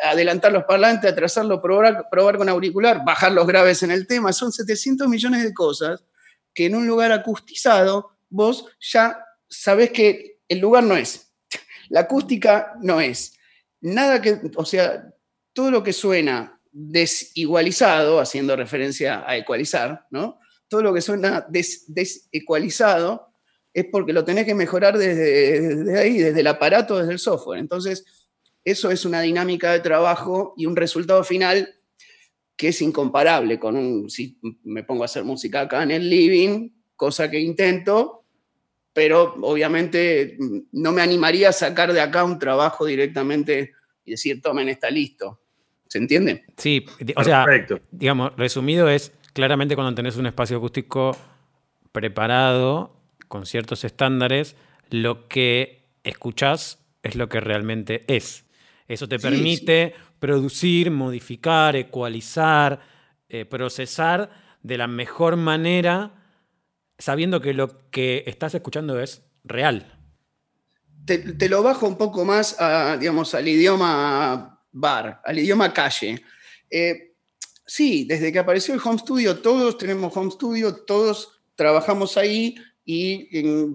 adelantar 0.04 0.52
los 0.52 0.66
parlantes, 0.66 1.12
atrasarlo, 1.12 1.62
probar, 1.62 2.08
probar 2.12 2.38
con 2.38 2.50
auricular, 2.50 3.04
bajar 3.06 3.32
los 3.32 3.48
graves 3.48 3.82
en 3.84 3.92
el 3.92 4.06
tema. 4.06 4.34
Son 4.34 4.52
700 4.52 5.08
millones 5.08 5.44
de 5.44 5.54
cosas 5.54 6.04
que 6.54 6.66
en 6.66 6.76
un 6.76 6.86
lugar 6.86 7.12
acustizado 7.12 8.12
vos 8.30 8.66
ya 8.80 9.24
sabés 9.48 9.92
que 9.92 10.40
el 10.48 10.60
lugar 10.60 10.84
no 10.84 10.96
es. 10.96 11.34
La 11.90 12.02
acústica 12.02 12.74
no 12.82 13.02
es. 13.02 13.34
Nada 13.82 14.22
que, 14.22 14.40
o 14.56 14.66
sea, 14.66 15.14
todo 15.54 15.72
lo 15.72 15.84
que 15.84 15.94
suena 15.94 16.60
desigualizado, 16.72 18.20
haciendo 18.20 18.56
referencia 18.56 19.24
a 19.28 19.36
ecualizar, 19.38 20.06
¿no? 20.12 20.40
Todo 20.68 20.84
lo 20.84 20.94
que 20.94 21.02
suena 21.02 21.48
desecualizado 21.50 23.34
es 23.74 23.86
porque 23.92 24.14
lo 24.14 24.24
tenés 24.24 24.46
que 24.46 24.54
mejorar 24.54 24.98
desde, 24.98 25.98
ahí, 25.98 26.18
desde 26.18 26.40
el 26.40 26.48
aparato, 26.48 26.98
desde 26.98 27.14
el 27.14 27.20
software. 27.20 27.60
Entonces, 27.60 28.06
eso 28.64 28.92
es 28.92 29.06
una 29.06 29.22
dinámica 29.22 29.72
de 29.72 29.80
trabajo 29.80 30.54
y 30.58 30.66
un 30.66 30.76
resultado 30.76 31.24
final 31.24 31.76
que 32.56 32.68
es 32.68 32.82
incomparable 32.82 33.58
con 33.58 33.78
un, 33.78 34.10
si 34.10 34.38
me 34.64 34.84
pongo 34.84 35.04
a 35.04 35.06
hacer 35.06 35.24
música 35.24 35.62
acá 35.62 35.82
en 35.84 35.92
el 35.92 36.10
living, 36.10 36.70
cosa 36.96 37.32
que 37.32 37.40
intento, 37.40 38.19
pero 38.94 39.36
obviamente 39.42 40.38
no 40.72 40.92
me 40.92 41.02
animaría 41.02 41.50
a 41.50 41.54
sacar 41.54 41.94
de 41.94 42.02
acá 42.02 42.24
un 42.24 42.40
trabajo 42.40 42.86
directamente 42.86 43.74
y 44.06 44.12
decir, 44.12 44.42
tomen, 44.42 44.70
está 44.70 44.90
listo. 44.90 45.42
¿Se 45.88 45.98
entiende? 45.98 46.46
Sí, 46.58 46.86
o 47.16 47.24
sea, 47.24 47.46
digamos, 47.92 48.36
resumido 48.38 48.90
es, 48.90 49.12
claramente 49.34 49.76
cuando 49.76 49.96
tenés 49.96 50.18
un 50.18 50.28
espacio 50.28 50.58
acústico 50.58 51.18
preparado, 51.92 52.96
con 53.28 53.46
ciertos 53.46 53.84
estándares, 53.84 54.56
lo 54.90 55.28
que 55.28 55.88
escuchás 56.04 56.80
es 57.04 57.16
lo 57.16 57.30
que 57.30 57.40
realmente 57.40 58.04
es. 58.08 58.46
Eso 58.88 59.08
te 59.08 59.20
permite 59.20 59.94
producir, 60.20 60.92
modificar, 60.92 61.76
ecualizar, 61.76 62.82
eh, 63.30 63.46
procesar 63.46 64.30
de 64.64 64.78
la 64.78 64.88
mejor 64.88 65.38
manera, 65.38 66.12
sabiendo 67.00 67.42
que 67.42 67.54
lo 67.54 67.90
que 67.90 68.24
estás 68.28 68.54
escuchando 68.54 69.00
es 69.00 69.24
real. 69.44 70.00
Te, 71.06 71.50
lo 71.50 71.64
bajo 71.64 71.88
un 71.88 71.98
poco 71.98 72.24
más 72.24 72.56
digamos, 73.00 73.34
al 73.34 73.48
idioma 73.48 74.62
bar, 74.72 75.22
al 75.26 75.40
idioma 75.40 75.74
calle. 75.74 76.22
Eh, 76.70 77.16
sí, 77.66 78.06
desde 78.06 78.32
que 78.32 78.38
apareció 78.38 78.76
el 78.76 78.82
home 78.84 79.00
studio, 79.00 79.40
todos 79.40 79.78
tenemos 79.78 80.16
home 80.16 80.30
studio, 80.30 80.76
todos 80.76 81.42
trabajamos 81.56 82.16
ahí, 82.18 82.56
y 82.92 83.28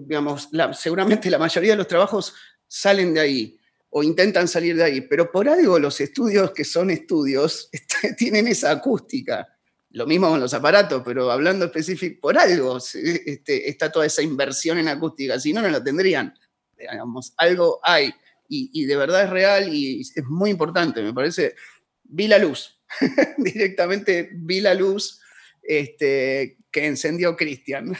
digamos, 0.05 0.49
seguramente 0.73 1.29
la 1.29 1.37
mayoría 1.37 1.71
de 1.71 1.77
los 1.77 1.87
trabajos 1.87 2.33
salen 2.67 3.13
de 3.13 3.21
ahí 3.21 3.59
o 3.89 4.03
intentan 4.03 4.45
salir 4.45 4.75
de 4.75 4.83
ahí, 4.83 5.01
pero 5.01 5.31
por 5.31 5.47
algo 5.47 5.79
los 5.79 6.01
estudios 6.01 6.51
que 6.51 6.65
son 6.65 6.89
estudios 6.89 7.69
tienen 8.17 8.49
esa 8.49 8.71
acústica. 8.71 9.47
Lo 9.95 10.05
mismo 10.05 10.27
con 10.27 10.41
los 10.41 10.53
aparatos, 10.53 11.01
pero 11.05 11.31
hablando 11.31 11.63
específico, 11.63 12.19
por 12.19 12.37
algo 12.37 12.77
este, 12.77 13.69
está 13.69 13.89
toda 13.89 14.05
esa 14.05 14.21
inversión 14.21 14.77
en 14.77 14.89
acústica, 14.89 15.39
si 15.39 15.53
no, 15.53 15.61
no 15.61 15.69
lo 15.69 15.81
tendrían. 15.81 16.33
Digamos, 16.77 17.33
algo 17.37 17.79
hay 17.81 18.13
y, 18.49 18.85
de 18.85 18.97
verdad 18.97 19.23
es 19.23 19.29
real 19.29 19.73
y 19.73 20.01
es 20.01 20.25
muy 20.25 20.49
importante, 20.49 21.01
me 21.01 21.13
parece. 21.13 21.55
Vi 22.03 22.27
la 22.27 22.37
luz, 22.37 22.77
directamente 23.37 24.29
vi 24.33 24.59
la 24.59 24.73
luz 24.73 25.21
este, 25.63 26.57
que 26.69 26.87
encendió 26.87 27.37
Cristian. 27.37 27.95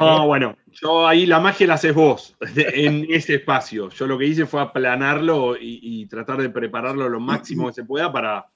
No, 0.00 0.26
bueno, 0.26 0.56
yo 0.70 1.06
ahí 1.06 1.26
la 1.26 1.40
magia 1.40 1.66
la 1.66 1.74
haces 1.74 1.92
vos 1.92 2.34
en 2.56 3.06
ese 3.10 3.34
espacio. 3.34 3.90
Yo 3.90 4.06
lo 4.06 4.16
que 4.16 4.24
hice 4.24 4.46
fue 4.46 4.62
aplanarlo 4.62 5.56
y, 5.60 6.06
tratar 6.06 6.40
de 6.40 6.48
prepararlo 6.48 7.06
lo 7.10 7.20
máximo 7.20 7.68
que 7.68 7.74
se 7.74 7.84
pueda 7.84 8.10
para 8.10 8.46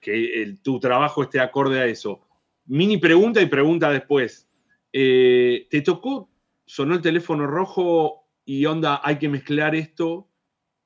que 0.00 0.58
tu 0.62 0.80
trabajo 0.80 1.22
esté 1.22 1.40
acorde 1.40 1.80
a 1.80 1.86
eso. 1.86 2.20
Mini 2.66 2.98
pregunta 2.98 3.40
y 3.40 3.46
pregunta 3.46 3.90
después. 3.90 4.48
Eh, 4.92 5.66
¿Te 5.70 5.82
tocó, 5.82 6.30
sonó 6.64 6.94
el 6.94 7.02
teléfono 7.02 7.46
rojo 7.46 8.28
y 8.44 8.64
onda, 8.66 9.00
hay 9.04 9.18
que 9.18 9.28
mezclar 9.28 9.74
esto? 9.74 10.28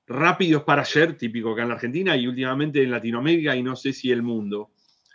Rápidos 0.07 0.65
para 0.65 0.83
ayer, 0.83 1.17
típico 1.17 1.53
acá 1.53 1.63
en 1.63 1.69
la 1.69 1.75
Argentina 1.75 2.17
y 2.17 2.27
últimamente 2.27 2.83
en 2.83 2.91
Latinoamérica 2.91 3.57
y 3.57 3.63
no 3.63 3.75
sé 3.77 3.93
si 3.93 4.11
el 4.11 4.23
mundo 4.23 4.73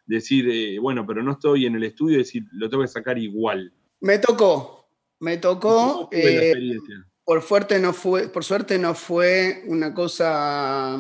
decir, 0.09 0.49
eh, 0.49 0.79
bueno, 0.79 1.05
pero 1.05 1.21
no 1.21 1.33
estoy 1.33 1.67
en 1.67 1.75
el 1.75 1.83
estudio, 1.83 2.17
decir, 2.17 2.43
lo 2.53 2.67
tengo 2.67 2.81
que 2.81 2.87
sacar 2.87 3.19
igual. 3.19 3.71
Me 4.01 4.17
tocó, 4.17 4.89
me 5.19 5.37
tocó. 5.37 6.09
Eh, 6.11 6.77
por, 7.23 7.43
fuerte 7.43 7.79
no 7.79 7.93
fue, 7.93 8.27
por 8.29 8.43
suerte 8.43 8.79
no 8.79 8.95
fue 8.95 9.63
una 9.67 9.93
cosa 9.93 10.97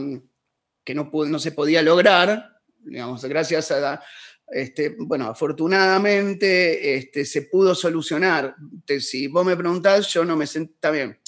que 0.83 0.93
no, 0.93 1.09
no 1.11 1.39
se 1.39 1.51
podía 1.51 1.81
lograr, 1.81 2.58
digamos, 2.79 3.23
gracias 3.25 3.71
a, 3.71 4.01
este, 4.47 4.95
bueno, 4.97 5.27
afortunadamente 5.27 6.95
este, 6.95 7.25
se 7.25 7.43
pudo 7.43 7.75
solucionar. 7.75 8.55
si 8.99 9.27
vos 9.27 9.45
me 9.45 9.55
preguntás, 9.55 10.11
yo 10.13 10.25
no 10.25 10.35
me 10.35 10.47
sentí, 10.47 10.75
bien, 10.91 11.19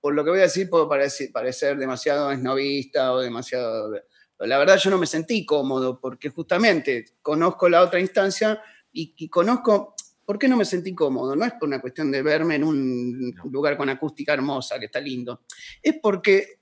por 0.00 0.14
lo 0.14 0.24
que 0.24 0.30
voy 0.30 0.40
a 0.40 0.44
decir 0.44 0.68
puedo 0.68 0.88
parecer, 0.88 1.32
parecer 1.32 1.76
demasiado 1.76 2.30
esnovista 2.30 3.12
o 3.12 3.20
demasiado 3.20 3.90
la 4.38 4.58
verdad 4.58 4.78
yo 4.78 4.90
no 4.90 4.98
me 4.98 5.06
sentí 5.06 5.44
cómodo 5.44 6.00
porque 6.00 6.30
justamente 6.30 7.04
conozco 7.22 7.68
la 7.68 7.82
otra 7.82 8.00
instancia 8.00 8.60
y, 8.92 9.28
conozco, 9.28 9.94
¿por 10.24 10.38
qué 10.38 10.46
no 10.46 10.56
me 10.56 10.64
sentí 10.64 10.94
cómodo? 10.94 11.34
No 11.34 11.44
es 11.44 11.52
por 11.54 11.66
una 11.68 11.80
cuestión 11.80 12.12
de 12.12 12.22
verme 12.22 12.56
en 12.56 12.64
un 12.64 13.34
lugar 13.50 13.76
con 13.76 13.88
acústica 13.88 14.32
hermosa, 14.32 14.78
que 14.78 14.86
está 14.86 15.00
lindo, 15.00 15.42
es 15.82 15.96
porque 16.00 16.60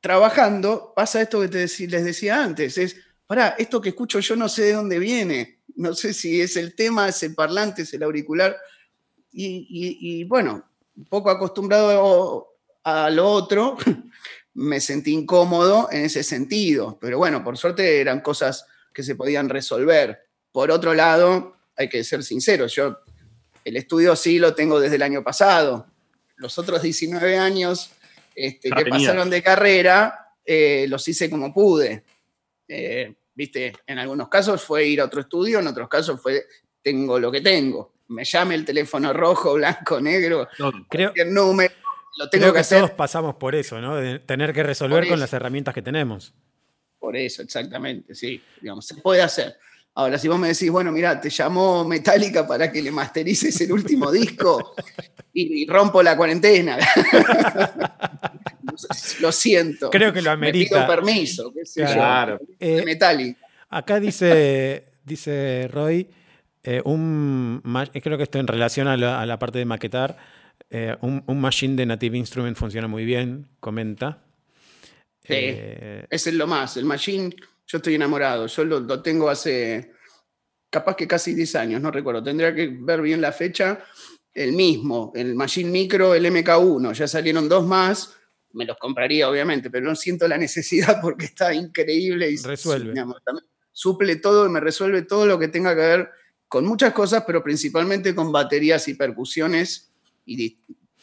trabajando 0.00 0.92
pasa 0.94 1.22
esto 1.22 1.40
que 1.40 1.48
te 1.48 1.58
les 1.60 2.04
decía 2.04 2.42
antes, 2.42 2.78
es, 2.78 2.96
pará, 3.28 3.54
esto 3.58 3.80
que 3.80 3.90
escucho 3.90 4.18
yo 4.18 4.34
no 4.34 4.48
sé 4.48 4.62
de 4.62 4.72
dónde 4.72 4.98
viene, 4.98 5.60
no 5.76 5.94
sé 5.94 6.12
si 6.12 6.40
es 6.40 6.56
el 6.56 6.74
tema, 6.74 7.08
es 7.08 7.22
el 7.22 7.36
parlante, 7.36 7.82
es 7.82 7.94
el 7.94 8.02
auricular, 8.02 8.56
y, 9.30 9.66
y 9.70 10.24
bueno, 10.24 10.68
un 10.96 11.04
poco 11.04 11.30
acostumbrado 11.30 12.48
a 12.82 13.10
lo 13.10 13.28
otro, 13.30 13.76
me 14.54 14.80
sentí 14.80 15.12
incómodo 15.12 15.88
en 15.92 16.04
ese 16.04 16.24
sentido. 16.24 16.98
Pero 17.00 17.18
bueno, 17.18 17.44
por 17.44 17.56
suerte 17.56 18.00
eran 18.00 18.20
cosas 18.20 18.66
que 18.92 19.04
se 19.04 19.14
podían 19.14 19.48
resolver. 19.48 20.26
Por 20.50 20.72
otro 20.72 20.94
lado, 20.94 21.56
hay 21.76 21.88
que 21.88 22.02
ser 22.02 22.24
sinceros, 22.24 22.74
yo 22.74 22.98
el 23.64 23.76
estudio 23.76 24.16
sí 24.16 24.38
lo 24.38 24.54
tengo 24.54 24.80
desde 24.80 24.96
el 24.96 25.02
año 25.02 25.22
pasado. 25.22 25.86
Los 26.36 26.58
otros 26.58 26.80
19 26.80 27.36
años 27.36 27.90
este, 28.34 28.70
que 28.70 28.86
pasaron 28.86 29.28
de 29.28 29.42
carrera, 29.42 30.32
eh, 30.44 30.86
los 30.88 31.06
hice 31.06 31.28
como 31.28 31.52
pude. 31.52 32.02
Eh, 32.68 33.14
viste, 33.34 33.72
en 33.86 33.98
algunos 33.98 34.28
casos 34.28 34.62
fue 34.62 34.86
ir 34.86 35.00
a 35.00 35.06
otro 35.06 35.20
estudio, 35.20 35.58
en 35.58 35.66
otros 35.66 35.88
casos 35.88 36.20
fue 36.20 36.44
tengo 36.82 37.18
lo 37.18 37.32
que 37.32 37.40
tengo. 37.40 37.94
Me 38.08 38.24
llame 38.24 38.54
el 38.54 38.64
teléfono 38.64 39.12
rojo, 39.12 39.54
blanco, 39.54 40.00
negro, 40.00 40.48
creo, 40.88 41.12
número 41.26 41.74
lo 42.18 42.28
tengo 42.28 42.52
que, 42.52 42.58
hacer. 42.58 42.80
Todos 42.80 42.90
pasamos 42.92 43.36
por 43.36 43.54
eso, 43.54 43.80
¿no? 43.80 43.96
De 43.96 44.18
tener 44.18 44.52
que 44.52 44.62
resolver 44.62 45.06
con 45.08 45.20
las 45.20 45.32
herramientas 45.32 45.72
que 45.72 45.82
tenemos. 45.82 46.34
Por 46.98 47.16
eso, 47.16 47.42
exactamente, 47.42 48.14
sí. 48.14 48.42
Digamos, 48.60 48.86
se 48.86 48.96
puede 48.96 49.22
hacer. 49.22 49.56
Ahora, 49.98 50.16
si 50.16 50.28
vos 50.28 50.38
me 50.38 50.46
decís, 50.46 50.70
bueno, 50.70 50.92
mira, 50.92 51.20
te 51.20 51.28
llamó 51.28 51.84
Metallica 51.84 52.46
para 52.46 52.70
que 52.70 52.80
le 52.80 52.92
masterices 52.92 53.60
el 53.62 53.72
último 53.72 54.12
disco 54.12 54.76
y, 55.32 55.66
rompo 55.66 56.04
la 56.04 56.16
cuarentena. 56.16 56.78
lo 59.20 59.32
siento. 59.32 59.90
Creo 59.90 60.12
que 60.12 60.22
lo 60.22 60.30
amerita. 60.30 60.76
Me 60.76 60.82
pido 60.82 60.94
permiso, 60.94 61.52
qué 61.52 61.66
sé 61.66 61.82
claro. 61.82 62.38
Eh, 62.60 62.84
Metallica. 62.84 63.44
Acá 63.70 63.98
dice, 63.98 64.84
dice 65.04 65.66
Roy, 65.66 66.08
eh, 66.62 66.80
un, 66.84 67.60
creo 68.00 68.16
que 68.16 68.22
esto 68.22 68.38
en 68.38 68.46
relación 68.46 68.86
a 68.86 68.96
la 68.96 69.38
parte 69.40 69.58
de 69.58 69.64
maquetar, 69.64 70.16
eh, 70.70 70.96
un, 71.00 71.40
machine 71.40 71.74
de 71.74 71.86
Native 71.86 72.16
Instrument 72.16 72.56
funciona 72.56 72.86
muy 72.86 73.04
bien, 73.04 73.48
comenta. 73.58 74.22
Sí, 75.24 75.34
eh, 75.34 76.06
ese 76.08 76.30
es 76.30 76.36
lo 76.36 76.46
más. 76.46 76.76
El 76.76 76.84
machine, 76.84 77.34
yo 77.68 77.78
estoy 77.78 77.94
enamorado. 77.94 78.46
Yo 78.46 78.64
lo, 78.64 79.02
tengo 79.02 79.28
hace 79.28 79.92
capaz 80.70 80.96
que 80.96 81.06
casi 81.06 81.34
10 81.34 81.54
años, 81.56 81.82
no 81.82 81.90
recuerdo. 81.90 82.22
Tendría 82.22 82.54
que 82.54 82.68
ver 82.80 83.02
bien 83.02 83.20
la 83.20 83.30
fecha. 83.30 83.84
El 84.32 84.52
mismo, 84.52 85.12
el 85.14 85.34
Machine 85.34 85.70
Micro, 85.70 86.14
el 86.14 86.24
MK1. 86.26 86.92
Ya 86.94 87.06
salieron 87.06 87.48
dos 87.48 87.66
más. 87.66 88.16
me 88.52 88.64
los 88.64 88.78
compraría 88.78 89.28
obviamente, 89.28 89.70
pero 89.70 89.86
no 89.86 89.94
siento 89.94 90.26
la 90.26 90.38
necesidad 90.38 90.98
porque 91.02 91.26
está 91.26 91.52
increíble 91.52 92.30
y 92.30 92.36
resuelve. 92.38 92.94
suple 93.72 94.16
todo 94.16 94.46
y 94.46 94.48
me 94.48 94.60
resuelve 94.60 95.02
todo 95.02 95.26
lo 95.26 95.38
que 95.38 95.48
tenga 95.48 95.74
que 95.74 95.80
ver 95.82 96.10
con 96.48 96.64
muchas 96.64 96.94
cosas, 96.94 97.24
pero 97.26 97.44
principalmente 97.44 98.14
con 98.14 98.32
baterías 98.32 98.88
y 98.88 98.94
percusiones 98.94 99.92
y, 100.24 100.58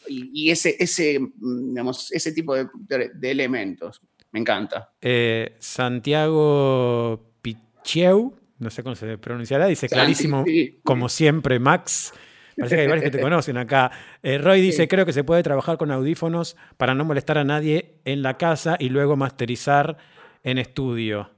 y, 0.08 0.50
ese, 0.50 0.76
ese, 0.78 1.20
digamos, 1.36 2.10
ese 2.12 2.32
tipo 2.32 2.54
de, 2.56 3.10
elementos. 3.22 4.00
Me 4.36 4.40
encanta. 4.40 4.92
Eh, 5.00 5.56
Santiago 5.60 7.32
Picheu, 7.40 8.34
no 8.58 8.68
sé 8.68 8.82
cómo 8.82 8.94
se 8.94 9.16
pronunciará, 9.16 9.66
dice 9.66 9.88
clarísimo, 9.88 10.44
como 10.84 11.08
siempre, 11.08 11.58
Max. 11.58 12.12
Parece 12.54 12.76
que 12.76 12.82
hay 12.82 12.86
varios 12.86 13.04
que 13.04 13.16
te 13.16 13.20
conocen 13.22 13.56
acá. 13.56 13.90
Eh, 14.22 14.36
Roy 14.36 14.60
dice, 14.60 14.88
creo 14.88 15.06
que 15.06 15.14
se 15.14 15.24
puede 15.24 15.42
trabajar 15.42 15.78
con 15.78 15.90
audífonos 15.90 16.54
para 16.76 16.94
no 16.94 17.06
molestar 17.06 17.38
a 17.38 17.44
nadie 17.44 17.94
en 18.04 18.20
la 18.20 18.36
casa 18.36 18.76
y 18.78 18.90
luego 18.90 19.16
masterizar 19.16 19.96
en 20.42 20.58
estudio. 20.58 21.30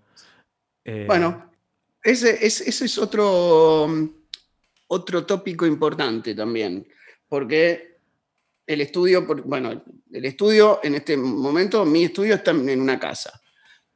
Eh, 0.84 1.04
bueno, 1.06 1.52
ese, 2.02 2.44
es 2.44 2.98
otro, 2.98 3.87
otro 4.88 5.24
tópico 5.24 5.66
importante 5.66 6.34
también, 6.34 6.84
porque 7.28 7.97
el 8.68 8.83
estudio, 8.83 9.24
bueno, 9.46 9.83
el 10.12 10.24
estudio 10.26 10.81
en 10.83 10.94
este 10.94 11.16
momento, 11.16 11.87
mi 11.87 12.04
estudio 12.04 12.35
está 12.35 12.50
en 12.50 12.81
una 12.83 13.00
casa. 13.00 13.40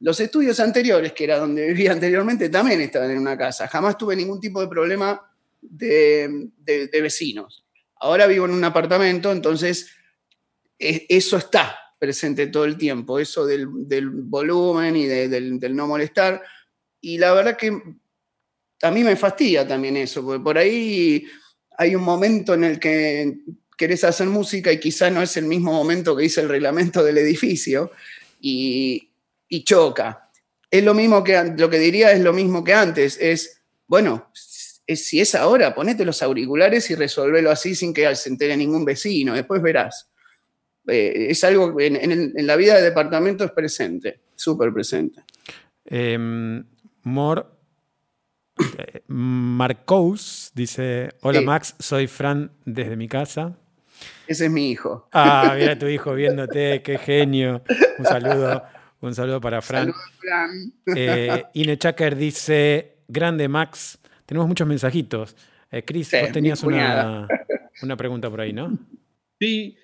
Los 0.00 0.18
estudios 0.18 0.58
anteriores, 0.60 1.12
que 1.12 1.24
era 1.24 1.38
donde 1.38 1.66
vivía 1.68 1.92
anteriormente, 1.92 2.48
también 2.48 2.80
estaban 2.80 3.10
en 3.10 3.18
una 3.18 3.36
casa. 3.36 3.68
Jamás 3.68 3.98
tuve 3.98 4.16
ningún 4.16 4.40
tipo 4.40 4.62
de 4.62 4.68
problema 4.68 5.30
de, 5.60 6.48
vecinos. 6.90 7.66
Ahora 7.96 8.26
vivo 8.26 8.46
en 8.46 8.52
un 8.52 8.64
apartamento, 8.64 9.30
entonces 9.30 9.90
e, 10.78 11.04
eso 11.06 11.36
está 11.36 11.78
presente 11.98 12.46
todo 12.46 12.64
el 12.64 12.78
tiempo, 12.78 13.18
eso 13.18 13.44
del, 13.44 13.66
volumen 13.66 14.96
y 14.96 15.06
del, 15.06 15.76
no 15.76 15.86
molestar. 15.86 16.42
Y 16.98 17.18
la 17.18 17.34
verdad 17.34 17.58
que 17.58 17.78
a 18.80 18.90
mí 18.90 19.04
me 19.04 19.16
fastidia 19.16 19.68
también 19.68 19.98
eso, 19.98 20.24
porque 20.24 20.42
por 20.42 20.56
ahí 20.56 21.26
hay 21.76 21.94
un 21.94 22.02
momento 22.02 22.54
en 22.54 22.64
el 22.64 22.80
que 22.80 23.36
querés 23.76 24.04
hacer 24.04 24.28
música 24.28 24.72
y 24.72 24.80
quizá 24.80 25.10
no 25.10 25.22
es 25.22 25.36
el 25.36 25.44
mismo 25.46 25.72
momento 25.72 26.16
que 26.16 26.24
dice 26.24 26.40
el 26.40 26.48
reglamento 26.48 27.02
del 27.02 27.18
edificio 27.18 27.92
y, 28.40 29.10
y 29.48 29.64
choca. 29.64 30.30
Es 30.70 30.82
lo 30.82 30.94
mismo 30.94 31.22
que, 31.22 31.54
lo 31.56 31.68
que 31.68 31.78
diría 31.78 32.12
es 32.12 32.20
lo 32.20 32.32
mismo 32.32 32.64
que 32.64 32.74
antes, 32.74 33.18
es, 33.20 33.62
bueno, 33.86 34.30
si 34.96 35.20
es 35.20 35.34
ahora, 35.34 35.74
ponete 35.74 36.04
los 36.04 36.22
auriculares 36.22 36.90
y 36.90 36.94
resolvelo 36.94 37.50
así 37.50 37.74
sin 37.74 37.92
que 37.92 38.14
se 38.16 38.28
entere 38.28 38.56
ningún 38.56 38.84
vecino, 38.84 39.34
después 39.34 39.62
verás. 39.62 40.08
Eh, 40.86 41.26
es 41.30 41.44
algo 41.44 41.76
que 41.76 41.86
en, 41.86 42.46
la 42.46 42.56
vida 42.56 42.76
de 42.76 42.82
departamento 42.82 43.44
es 43.44 43.52
presente, 43.52 44.20
súper 44.34 44.72
presente. 44.72 45.22
Em, 45.84 46.64
Mor 47.02 47.58
eh, 48.78 49.02
Marcous 49.06 50.50
dice: 50.54 51.10
Hola 51.20 51.40
Max, 51.42 51.76
soy 51.78 52.06
Fran 52.06 52.50
desde 52.64 52.96
mi 52.96 53.08
casa. 53.08 53.58
Ese 54.26 54.46
es 54.46 54.50
mi 54.50 54.70
hijo. 54.70 55.08
Ah, 55.12 55.54
mira 55.58 55.78
tu 55.78 55.86
hijo 55.86 56.14
viéndote, 56.14 56.82
qué 56.82 56.98
genio. 56.98 57.62
Un 57.98 58.04
saludo, 58.04 58.62
un 59.00 59.14
saludo 59.14 59.40
para 59.40 59.60
Fran. 59.60 59.92
Fran. 60.18 60.72
Eh, 60.96 61.44
Ine 61.54 61.76
Chaker 61.78 62.16
dice: 62.16 62.98
Grande 63.08 63.48
Max, 63.48 63.98
tenemos 64.26 64.48
muchos 64.48 64.66
mensajitos. 64.66 65.36
Eh, 65.70 65.84
Cris, 65.84 66.10
vos 66.20 66.32
tenías 66.32 66.62
una, 66.62 67.26
pregunta 67.96 68.30
por 68.30 68.40
ahí, 68.40 68.52
¿no? 68.52 68.78
Sí. 69.40 69.76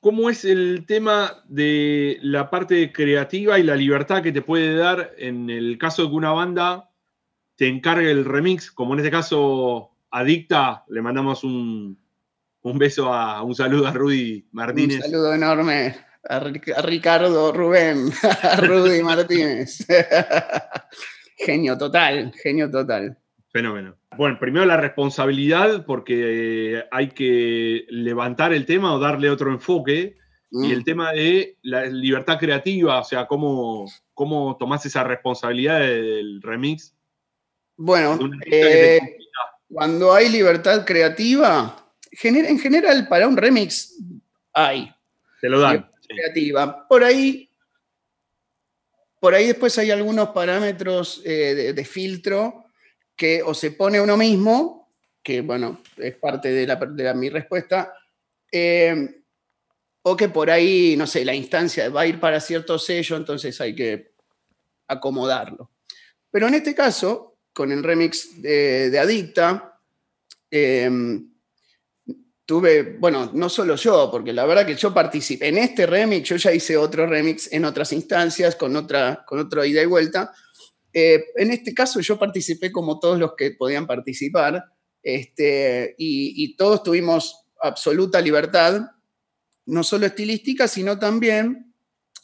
¿Cómo 0.00 0.28
es 0.28 0.44
el 0.44 0.84
tema 0.86 1.44
de 1.48 2.18
la 2.22 2.50
parte 2.50 2.92
creativa 2.92 3.58
y 3.58 3.62
la 3.62 3.76
libertad 3.76 4.20
que 4.20 4.32
te 4.32 4.42
puede 4.42 4.74
dar 4.74 5.12
en 5.16 5.48
el 5.48 5.78
caso 5.78 6.02
de 6.02 6.08
que 6.08 6.14
una 6.16 6.32
banda 6.32 6.90
te 7.54 7.68
encargue 7.68 8.10
el 8.10 8.24
remix? 8.24 8.72
Como 8.72 8.94
en 8.94 8.98
este 8.98 9.12
caso, 9.12 9.92
Adicta, 10.10 10.84
le 10.88 11.02
mandamos 11.02 11.44
un, 11.44 12.01
beso 12.78 13.12
a 13.12 13.42
un 13.42 13.54
saludo 13.54 13.86
a 13.86 13.92
Rudy 13.92 14.46
Martínez. 14.52 14.98
Un 14.98 15.02
saludo 15.02 15.34
enorme 15.34 15.96
a, 16.28 16.40
Ricardo 16.82 17.52
Rubén, 17.52 18.10
a 18.42 18.56
Rudy 18.56 19.02
Martínez. 19.02 19.86
genio 21.36 21.76
total, 21.76 22.32
genio 22.42 22.70
total. 22.70 23.18
Fenómeno. 23.50 23.96
Bueno, 24.16 24.38
primero 24.38 24.64
la 24.64 24.76
responsabilidad, 24.76 25.84
porque 25.84 26.76
eh, 26.76 26.84
hay 26.90 27.08
que 27.08 27.84
levantar 27.88 28.52
el 28.52 28.64
tema 28.64 28.94
o 28.94 28.98
darle 28.98 29.30
otro 29.30 29.50
enfoque. 29.50 30.16
Y 30.54 30.70
el 30.70 30.80
mm. 30.80 30.84
tema 30.84 31.12
de 31.12 31.56
la 31.62 31.86
libertad 31.86 32.38
creativa, 32.38 33.00
o 33.00 33.04
sea, 33.04 33.26
cómo, 33.26 33.86
cómo 34.12 34.56
tomás 34.58 34.84
esa 34.84 35.02
responsabilidad 35.02 35.80
del 35.80 36.42
remix. 36.42 36.94
Bueno, 37.78 38.18
eh, 38.44 39.00
cuando 39.66 40.12
hay 40.12 40.28
libertad 40.28 40.84
creativa, 40.84 41.81
en 42.22 42.58
general 42.58 43.08
para 43.08 43.26
un 43.26 43.36
remix 43.36 43.96
hay. 44.52 44.92
Te 45.40 45.48
lo 45.48 45.60
dan. 45.60 45.90
Creativa. 46.06 46.86
Por 46.86 47.04
ahí, 47.04 47.48
por 49.18 49.34
ahí 49.34 49.46
después 49.46 49.76
hay 49.78 49.90
algunos 49.90 50.28
parámetros 50.30 51.22
eh, 51.24 51.72
de 51.74 51.84
filtro 51.84 52.66
que 53.16 53.42
o 53.42 53.54
se 53.54 53.70
pone 53.72 54.00
uno 54.00 54.16
mismo, 54.16 54.90
que 55.22 55.40
bueno, 55.40 55.80
es 55.96 56.16
parte 56.16 56.50
de, 56.50 56.66
la, 56.66 57.14
mi 57.14 57.30
respuesta, 57.30 57.94
eh, 58.50 59.22
o 60.02 60.16
que 60.16 60.28
por 60.28 60.50
ahí, 60.50 60.96
no 60.96 61.06
sé, 61.06 61.24
la 61.24 61.34
instancia 61.34 61.88
va 61.88 62.02
a 62.02 62.06
ir 62.06 62.18
para 62.18 62.40
cierto 62.40 62.78
sello, 62.78 63.16
entonces 63.16 63.60
hay 63.60 63.74
que 63.74 64.12
acomodarlo. 64.88 65.70
Pero 66.30 66.48
en 66.48 66.54
este 66.54 66.74
caso, 66.74 67.36
con 67.52 67.70
el 67.70 67.82
remix 67.82 68.42
de, 68.42 68.98
Adicta, 68.98 69.78
em, 70.50 71.31
bueno, 72.60 73.30
no 73.32 73.48
solo 73.48 73.76
yo, 73.76 74.08
porque 74.10 74.32
la 74.32 74.44
verdad 74.44 74.66
que 74.66 74.74
yo 74.74 74.92
participé 74.92 75.48
en 75.48 75.58
este 75.58 75.86
remix, 75.86 76.28
yo 76.28 76.36
ya 76.36 76.52
hice 76.52 76.76
otro 76.76 77.06
remix 77.06 77.52
en 77.52 77.64
otras 77.64 77.92
instancias, 77.92 78.56
con 78.56 78.74
otra, 78.76 79.24
con 79.26 79.38
otra 79.38 79.66
ida 79.66 79.82
y 79.82 79.86
vuelta, 79.86 80.32
eh, 80.92 81.24
en 81.36 81.50
este 81.50 81.72
caso 81.72 82.00
yo 82.00 82.18
participé 82.18 82.70
como 82.70 82.98
todos 82.98 83.18
los 83.18 83.34
que 83.36 83.52
podían 83.52 83.86
participar 83.86 84.64
este, 85.02 85.94
y, 85.98 86.54
todos 86.56 86.82
tuvimos 86.82 87.46
absoluta 87.60 88.20
libertad, 88.20 88.82
no 89.66 89.82
solo 89.82 90.06
estilística, 90.06 90.68
sino 90.68 90.98
también 90.98 91.74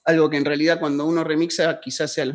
algo 0.04 0.30
que 0.30 0.36
en 0.36 0.44
realidad 0.44 0.78
cuando 0.78 1.04
uno 1.06 1.24
remixa 1.24 1.80
quizás 1.80 2.12
sea 2.12 2.26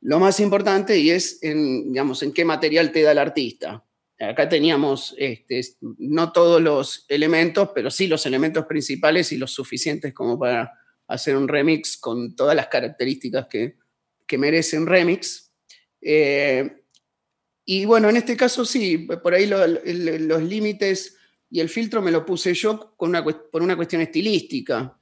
lo 0.00 0.18
más 0.18 0.40
importante 0.40 0.98
y 0.98 1.10
es 1.10 1.42
en, 1.42 1.92
digamos, 1.92 2.22
en 2.22 2.32
qué 2.32 2.44
material 2.44 2.92
te 2.92 3.02
da 3.02 3.12
el 3.12 3.18
artista. 3.18 3.84
Acá 4.20 4.48
teníamos 4.48 5.14
este, 5.18 5.60
no 5.80 6.32
todos 6.32 6.62
los 6.62 7.04
elementos, 7.08 7.70
pero 7.74 7.90
sí 7.90 8.06
los 8.06 8.24
elementos 8.26 8.64
principales 8.66 9.32
y 9.32 9.36
los 9.36 9.52
suficientes 9.52 10.14
como 10.14 10.38
para 10.38 10.72
hacer 11.08 11.36
un 11.36 11.48
remix 11.48 11.96
con 11.96 12.36
todas 12.36 12.54
las 12.54 12.68
características 12.68 13.46
que, 13.48 13.76
que 14.26 14.38
merece 14.38 14.78
un 14.78 14.86
remix. 14.86 15.52
Eh, 16.00 16.84
y 17.64 17.84
bueno, 17.86 18.08
en 18.08 18.16
este 18.16 18.36
caso 18.36 18.64
sí, 18.64 18.98
por 18.98 19.34
ahí 19.34 19.46
los 19.46 20.42
límites 20.42 21.16
y 21.50 21.60
el 21.60 21.68
filtro 21.68 22.02
me 22.02 22.10
lo 22.10 22.24
puse 22.24 22.54
yo 22.54 22.94
con 22.96 23.10
una, 23.10 23.24
por 23.24 23.62
una 23.62 23.76
cuestión 23.76 24.02
estilística. 24.02 24.98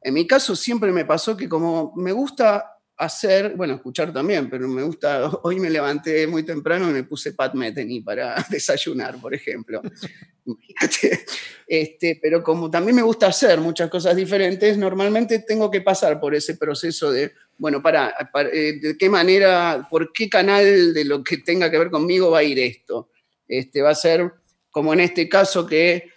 En 0.00 0.14
mi 0.14 0.26
caso 0.26 0.56
siempre 0.56 0.92
me 0.92 1.04
pasó 1.04 1.36
que 1.36 1.48
como 1.48 1.92
me 1.96 2.12
gusta 2.12 2.71
hacer, 3.04 3.54
bueno, 3.56 3.74
escuchar 3.74 4.12
también, 4.12 4.48
pero 4.48 4.68
me 4.68 4.82
gusta, 4.82 5.28
hoy 5.42 5.58
me 5.58 5.70
levanté 5.70 6.26
muy 6.26 6.44
temprano 6.44 6.88
y 6.90 6.92
me 6.92 7.04
puse 7.04 7.32
Pat 7.32 7.54
Metheny 7.54 8.00
para 8.00 8.34
desayunar, 8.50 9.20
por 9.20 9.34
ejemplo. 9.34 9.82
Imagínate. 10.44 11.24
Este, 11.66 12.18
pero 12.20 12.42
como 12.42 12.68
también 12.68 12.96
me 12.96 13.02
gusta 13.02 13.28
hacer 13.28 13.60
muchas 13.60 13.88
cosas 13.88 14.16
diferentes, 14.16 14.76
normalmente 14.76 15.38
tengo 15.40 15.70
que 15.70 15.80
pasar 15.80 16.18
por 16.18 16.34
ese 16.34 16.56
proceso 16.56 17.12
de, 17.12 17.32
bueno, 17.58 17.80
para, 17.80 18.12
eh, 18.52 18.80
de 18.80 18.98
qué 18.98 19.08
manera, 19.08 19.86
por 19.88 20.12
qué 20.12 20.28
canal 20.28 20.92
de 20.92 21.04
lo 21.04 21.22
que 21.22 21.38
tenga 21.38 21.70
que 21.70 21.78
ver 21.78 21.90
conmigo 21.90 22.30
va 22.30 22.38
a 22.38 22.42
ir 22.42 22.58
esto. 22.58 23.10
Este, 23.46 23.82
va 23.82 23.90
a 23.90 23.94
ser 23.94 24.32
como 24.72 24.92
en 24.92 25.00
este 25.00 25.28
caso 25.28 25.64
que 25.66 26.10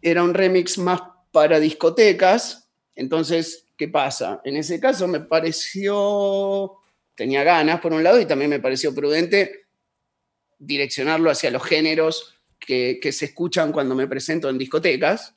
era 0.00 0.22
un 0.22 0.32
remix 0.32 0.78
más 0.78 1.02
para 1.30 1.60
discotecas, 1.60 2.70
entonces 2.94 3.66
¿Qué 3.80 3.88
pasa? 3.88 4.42
En 4.44 4.58
ese 4.58 4.78
caso 4.78 5.08
me 5.08 5.20
pareció, 5.20 6.80
tenía 7.14 7.42
ganas 7.42 7.80
por 7.80 7.94
un 7.94 8.04
lado 8.04 8.20
y 8.20 8.26
también 8.26 8.50
me 8.50 8.60
pareció 8.60 8.94
prudente 8.94 9.68
direccionarlo 10.58 11.30
hacia 11.30 11.50
los 11.50 11.64
géneros 11.64 12.34
que, 12.58 13.00
se 13.10 13.24
escuchan 13.24 13.72
cuando 13.72 13.94
me 13.94 14.06
presento 14.06 14.50
en 14.50 14.58
discotecas. 14.58 15.34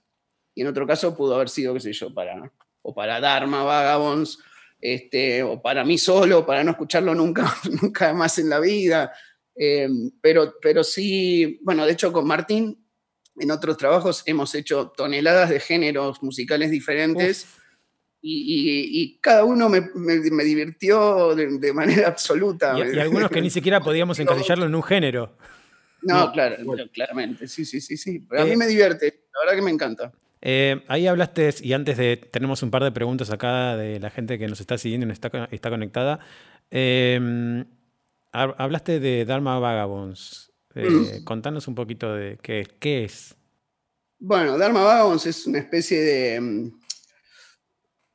Y 0.53 0.59
en 0.59 0.67
otro 0.67 0.85
caso 0.85 1.15
pudo 1.15 1.35
haber 1.35 1.47
sido, 1.47 1.73
qué 1.73 1.79
sé 1.79 1.93
yo, 1.93 2.13
para, 2.13 2.51
o 2.81 2.93
para 2.93 3.21
Dharma 3.21 3.63
Vagabonds, 3.63 4.39
este, 4.81 5.41
o 5.41 5.61
para 5.61 5.85
mí 5.85 5.97
solo, 5.97 6.45
para 6.45 6.65
no 6.65 6.71
escucharlo 6.71 7.15
nunca, 7.15 7.55
nunca 7.81 8.13
más 8.13 8.39
en 8.39 8.49
la 8.49 8.59
vida. 8.59 9.13
Eh, 9.55 9.87
pero, 10.19 10.55
pero 10.61 10.83
sí, 10.83 11.61
bueno, 11.63 11.85
de 11.85 11.93
hecho 11.93 12.11
con 12.11 12.27
Martín, 12.27 12.85
en 13.37 13.51
otros 13.51 13.77
trabajos 13.77 14.21
hemos 14.25 14.53
hecho 14.53 14.89
toneladas 14.89 15.49
de 15.49 15.61
géneros 15.61 16.21
musicales 16.21 16.71
diferentes 16.71 17.62
y, 18.25 19.17
cada 19.19 19.43
uno 19.43 19.69
me, 19.69 19.81
divirtió 20.43 21.35
de, 21.35 21.73
manera 21.73 22.07
absoluta. 22.07 22.75
Y, 22.77 22.97
algunos 22.97 23.29
que 23.29 23.41
ni 23.41 23.49
siquiera 23.49 23.81
podíamos 23.81 24.17
encasillarlo 24.19 24.65
en 24.65 24.75
un 24.75 24.83
género. 24.83 25.35
No, 26.01 26.31
claro, 26.31 26.57
claramente, 26.93 27.47
sí, 27.47 27.65
sí, 27.65 27.81
sí, 27.81 27.97
sí. 27.97 28.25
Pero 28.29 28.43
a 28.43 28.45
mí 28.45 28.51
eh, 28.51 28.57
me 28.57 28.67
divierte, 28.67 29.25
la 29.33 29.39
verdad 29.41 29.55
que 29.55 29.61
me 29.61 29.71
encanta. 29.71 30.11
Eh, 30.41 30.83
ahí 30.87 31.07
hablaste, 31.07 31.53
y 31.61 31.73
antes 31.73 31.97
de, 31.97 32.17
tenemos 32.17 32.63
un 32.63 32.71
par 32.71 32.83
de 32.83 32.91
preguntas 32.91 33.29
acá 33.29 33.77
de 33.77 33.99
la 33.99 34.09
gente 34.09 34.37
que 34.37 34.47
nos 34.47 34.59
está 34.59 34.77
siguiendo 34.77 35.07
y 35.07 35.11
está, 35.11 35.47
está 35.51 35.69
conectada. 35.69 36.19
Em, 36.71 37.65
hablaste 38.31 38.99
de 38.99 39.25
Dharma 39.25 39.59
Vagabonds. 39.59 40.51
Eh, 40.75 40.89
mm. 40.89 41.23
Contanos 41.23 41.67
un 41.67 41.75
poquito 41.75 42.13
de 42.13 42.37
qué, 42.41 42.67
qué 42.79 43.05
es. 43.05 43.35
Bueno, 44.19 44.57
Dharma 44.57 44.83
Vagabonds 44.83 45.25
es 45.25 45.45
una 45.45 45.59
especie 45.59 46.01
de... 46.01 46.71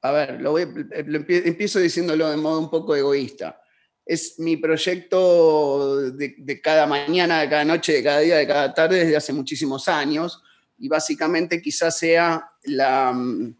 A 0.03 0.13
ver, 0.13 0.41
lo, 0.41 0.59
empiezo 0.59 1.81
diciéndolo 1.81 2.31
de 2.31 2.37
modo 2.37 2.61
un 2.61 2.71
poco 2.71 2.95
egoísta. 2.95 3.61
Es 4.07 4.39
mi 4.39 4.57
proyecto 4.57 6.11
de, 6.13 6.35
de 6.39 6.61
cada 6.61 6.87
mañana, 6.87 7.41
de 7.41 7.49
cada 7.49 7.65
noche, 7.65 7.93
de 7.95 8.03
cada 8.03 8.21
día, 8.21 8.37
de 8.37 8.47
cada 8.47 8.73
tarde 8.73 9.01
desde 9.01 9.17
hace 9.17 9.33
muchísimos 9.33 9.89
años 9.89 10.43
y 10.79 10.89
básicamente 10.89 11.61
quizás 11.61 11.99
sea 11.99 12.51
la, 12.65 13.13
mm, 13.13 13.55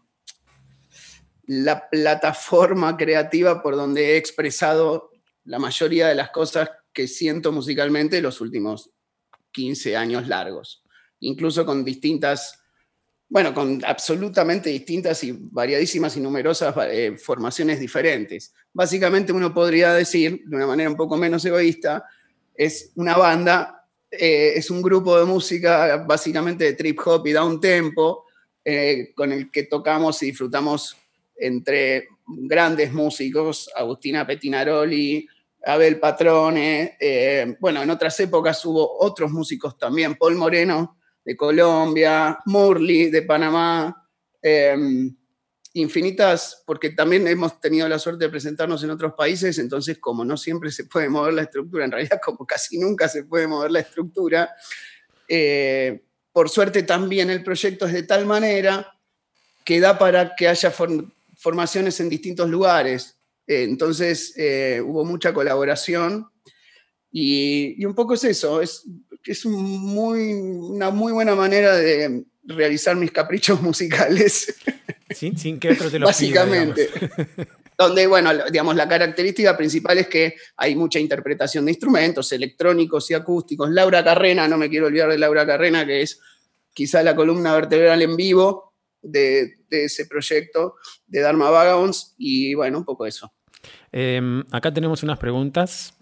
la 1.47 1.89
plataforma 1.89 2.95
creativa 2.95 3.61
por 3.61 3.75
donde 3.75 4.13
he 4.13 4.17
expresado 4.17 5.09
la 5.45 5.59
mayoría 5.59 6.07
de 6.07 6.15
las 6.15 6.29
cosas 6.29 6.69
que 6.93 7.07
siento 7.07 7.51
musicalmente 7.51 8.21
los 8.21 8.39
últimos 8.39 8.91
15 9.51 9.97
años 9.97 10.27
largos, 10.27 10.83
incluso 11.19 11.65
con 11.65 11.83
distintas, 11.83 12.61
bueno, 13.29 13.53
con 13.53 13.83
absolutamente 13.85 14.69
distintas 14.69 15.23
y 15.23 15.37
variadísimas 15.39 16.17
y 16.17 16.19
numerosas 16.19 16.75
eh, 16.89 17.15
formaciones 17.17 17.79
diferentes. 17.79 18.53
Básicamente 18.73 19.31
uno 19.31 19.53
podría 19.53 19.93
decir, 19.93 20.41
de 20.45 20.55
una 20.55 20.67
manera 20.67 20.89
un 20.89 20.97
poco 20.97 21.15
menos 21.15 21.45
egoísta, 21.45 22.03
es 22.55 22.91
una 22.95 23.15
banda 23.15 23.79
eh, 24.11 24.53
es 24.55 24.71
un 24.71 24.81
grupo 24.81 25.19
de 25.19 25.25
música 25.25 25.97
básicamente 25.97 26.63
de 26.63 26.73
trip 26.73 26.99
hop 27.05 27.27
y 27.27 27.31
down 27.31 27.61
tempo, 27.61 28.25
eh, 28.65 29.11
con 29.15 29.31
el 29.31 29.51
que 29.51 29.63
tocamos 29.63 30.21
y 30.23 30.27
disfrutamos 30.27 30.97
entre 31.35 32.07
grandes 32.25 32.91
músicos, 32.91 33.69
Agustina 33.75 34.25
Petinaroli, 34.25 35.27
Abel 35.63 35.99
Patrone, 35.99 36.97
eh, 36.99 37.55
bueno, 37.59 37.83
en 37.83 37.89
otras 37.89 38.19
épocas 38.19 38.63
hubo 38.65 38.99
otros 38.99 39.31
músicos 39.31 39.77
también, 39.77 40.15
Paul 40.15 40.35
Moreno 40.35 40.98
de 41.29 41.37
Colombia, 41.37 42.39
Murli 42.45 43.11
de 43.11 43.21
Panamá, 43.21 44.09
infinitas, 45.73 46.63
porque 46.65 46.89
también 46.91 47.27
hemos 47.27 47.59
tenido 47.59 47.87
la 47.87 47.99
suerte 47.99 48.25
de 48.25 48.31
presentarnos 48.31 48.83
en 48.83 48.89
otros 48.89 49.13
países, 49.13 49.59
entonces 49.59 49.99
como 49.99 50.25
no 50.25 50.37
siempre 50.37 50.71
se 50.71 50.85
puede 50.85 51.09
mover 51.09 51.33
la 51.33 51.43
estructura, 51.43 51.85
en 51.85 51.91
realidad 51.91 52.19
como 52.23 52.45
casi 52.45 52.79
nunca 52.79 53.07
se 53.07 53.23
puede 53.23 53.47
mover 53.47 53.71
la 53.71 53.79
estructura, 53.81 54.49
eh, 55.27 56.03
por 56.31 56.49
suerte 56.49 56.83
también 56.83 57.29
el 57.29 57.43
proyecto 57.43 57.85
es 57.85 57.93
de 57.93 58.03
tal 58.03 58.25
manera 58.25 58.91
que 59.63 59.79
da 59.79 59.97
para 59.99 60.35
que 60.35 60.47
haya 60.47 60.73
formaciones 61.35 61.99
en 61.99 62.09
distintos 62.09 62.49
lugares. 62.49 63.19
Eh, 63.45 63.63
entonces 63.63 64.33
eh, 64.37 64.81
hubo 64.83 65.05
mucha 65.05 65.33
colaboración 65.33 66.27
y, 67.11 67.83
un 67.85 67.93
poco 67.93 68.13
es 68.13 68.23
eso, 68.23 68.61
es, 68.61 68.85
es 69.25 69.45
muy, 69.45 70.33
una 70.33 70.89
muy 70.89 71.13
buena 71.13 71.35
manera 71.35 71.75
de 71.75 72.23
realizar 72.43 72.95
mis 72.95 73.11
caprichos 73.11 73.61
musicales. 73.63 74.55
Sin, 75.11 75.59
que 75.59 75.71
otro 75.71 75.89
te 75.89 75.99
lo 75.99 76.05
Básicamente. 76.05 76.89
donde, 77.79 78.07
bueno, 78.07 78.31
digamos, 78.51 78.75
la 78.75 78.89
característica 78.89 79.55
principal 79.55 79.97
es 79.99 80.07
que 80.07 80.35
hay 80.57 80.75
mucha 80.75 80.99
interpretación 80.99 81.63
de 81.63 81.71
instrumentos 81.71 82.29
electrónicos 82.33 83.09
y 83.09 83.13
acústicos. 83.13 83.69
Laura 83.69 84.03
Carrena, 84.03 84.49
no 84.49 84.57
me 84.57 84.69
quiero 84.69 84.87
olvidar 84.87 85.09
de 85.09 85.17
Laura 85.17 85.45
Carrena, 85.45 85.85
que 85.85 86.01
es 86.01 86.19
quizá 86.73 87.01
la 87.03 87.15
columna 87.15 87.53
vertebral 87.55 88.01
en 88.01 88.17
vivo 88.17 88.73
de, 89.01 89.59
ese 89.69 90.07
proyecto 90.07 90.75
de 91.07 91.21
Dharma 91.21 91.49
Vagabonds, 91.49 92.15
y 92.17 92.53
bueno, 92.53 92.79
un 92.79 92.83
poco 92.83 93.05
eso. 93.05 93.31
Em, 93.93 94.43
acá 94.51 94.73
tenemos 94.73 95.01
unas 95.01 95.17
preguntas, 95.17 95.93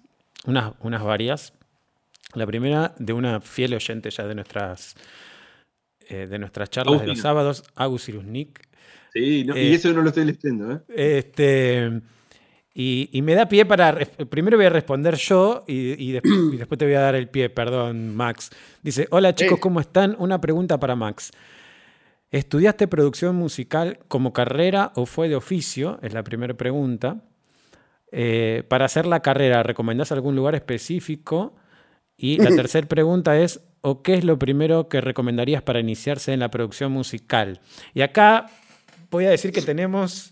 unas, 0.45 0.73
unas 0.79 1.03
varias. 1.03 1.53
La 2.37 2.45
primera 2.45 2.93
de 2.99 3.13
una 3.13 3.41
fiel 3.41 3.73
oyente 3.73 4.11
ya 4.11 4.27
de 4.27 4.35
nuestras, 4.35 4.95
eh, 6.07 6.27
de 6.27 6.37
nuestras 6.37 6.69
charlas 6.69 7.01
de 7.01 7.07
los 7.07 7.19
sábados, 7.19 7.63
Agus 7.75 8.09
Nick 8.09 8.61
Sí, 9.11 9.43
y 9.47 9.51
eh, 9.51 9.73
eso 9.73 9.91
no 9.91 10.03
lo 10.03 10.09
estoy 10.09 10.25
leyendo. 10.25 10.71
¿eh? 10.71 10.79
Este, 10.95 12.01
y, 12.75 13.21
me 13.23 13.33
da 13.33 13.47
pie 13.47 13.65
para. 13.65 13.97
Primero 14.29 14.55
voy 14.57 14.67
a 14.67 14.69
responder 14.69 15.15
yo 15.15 15.63
y, 15.67 16.11
después 16.57 16.77
te 16.77 16.85
voy 16.85 16.93
a 16.93 17.01
dar 17.01 17.15
el 17.15 17.27
pie, 17.27 17.49
perdón, 17.49 18.15
Max. 18.15 18.51
Dice: 18.83 19.07
Hola 19.09 19.33
chicos, 19.33 19.59
¿cómo 19.59 19.79
están? 19.79 20.15
Una 20.19 20.39
pregunta 20.39 20.79
para 20.79 20.95
Max. 20.95 21.31
¿Estudiaste 22.29 22.87
producción 22.87 23.35
musical 23.35 23.97
como 24.07 24.31
carrera 24.31 24.91
o 24.95 25.07
fue 25.07 25.27
de 25.27 25.35
oficio? 25.35 25.97
Es 26.03 26.13
la 26.13 26.23
primera 26.23 26.53
pregunta. 26.53 27.23
Eh, 28.11 28.63
para 28.67 28.85
hacer 28.85 29.07
la 29.07 29.21
carrera, 29.21 29.63
¿recomendás 29.63 30.11
algún 30.11 30.35
lugar 30.35 30.53
específico? 30.53 31.55
Y 32.17 32.37
la 32.37 32.49
tercera 32.49 32.87
pregunta 32.87 33.37
es, 33.37 33.61
¿o 33.81 34.01
qué 34.01 34.15
es 34.15 34.23
lo 34.23 34.39
primero 34.39 34.89
que 34.89 35.01
recomendarías 35.01 35.61
para 35.61 35.79
iniciarse 35.79 36.33
en 36.33 36.39
la 36.39 36.49
producción 36.49 36.91
musical? 36.91 37.61
Y 37.93 38.01
acá 38.01 38.47
voy 39.11 39.25
a 39.25 39.29
decir 39.29 39.51
que 39.51 39.61
tenemos 39.61 40.31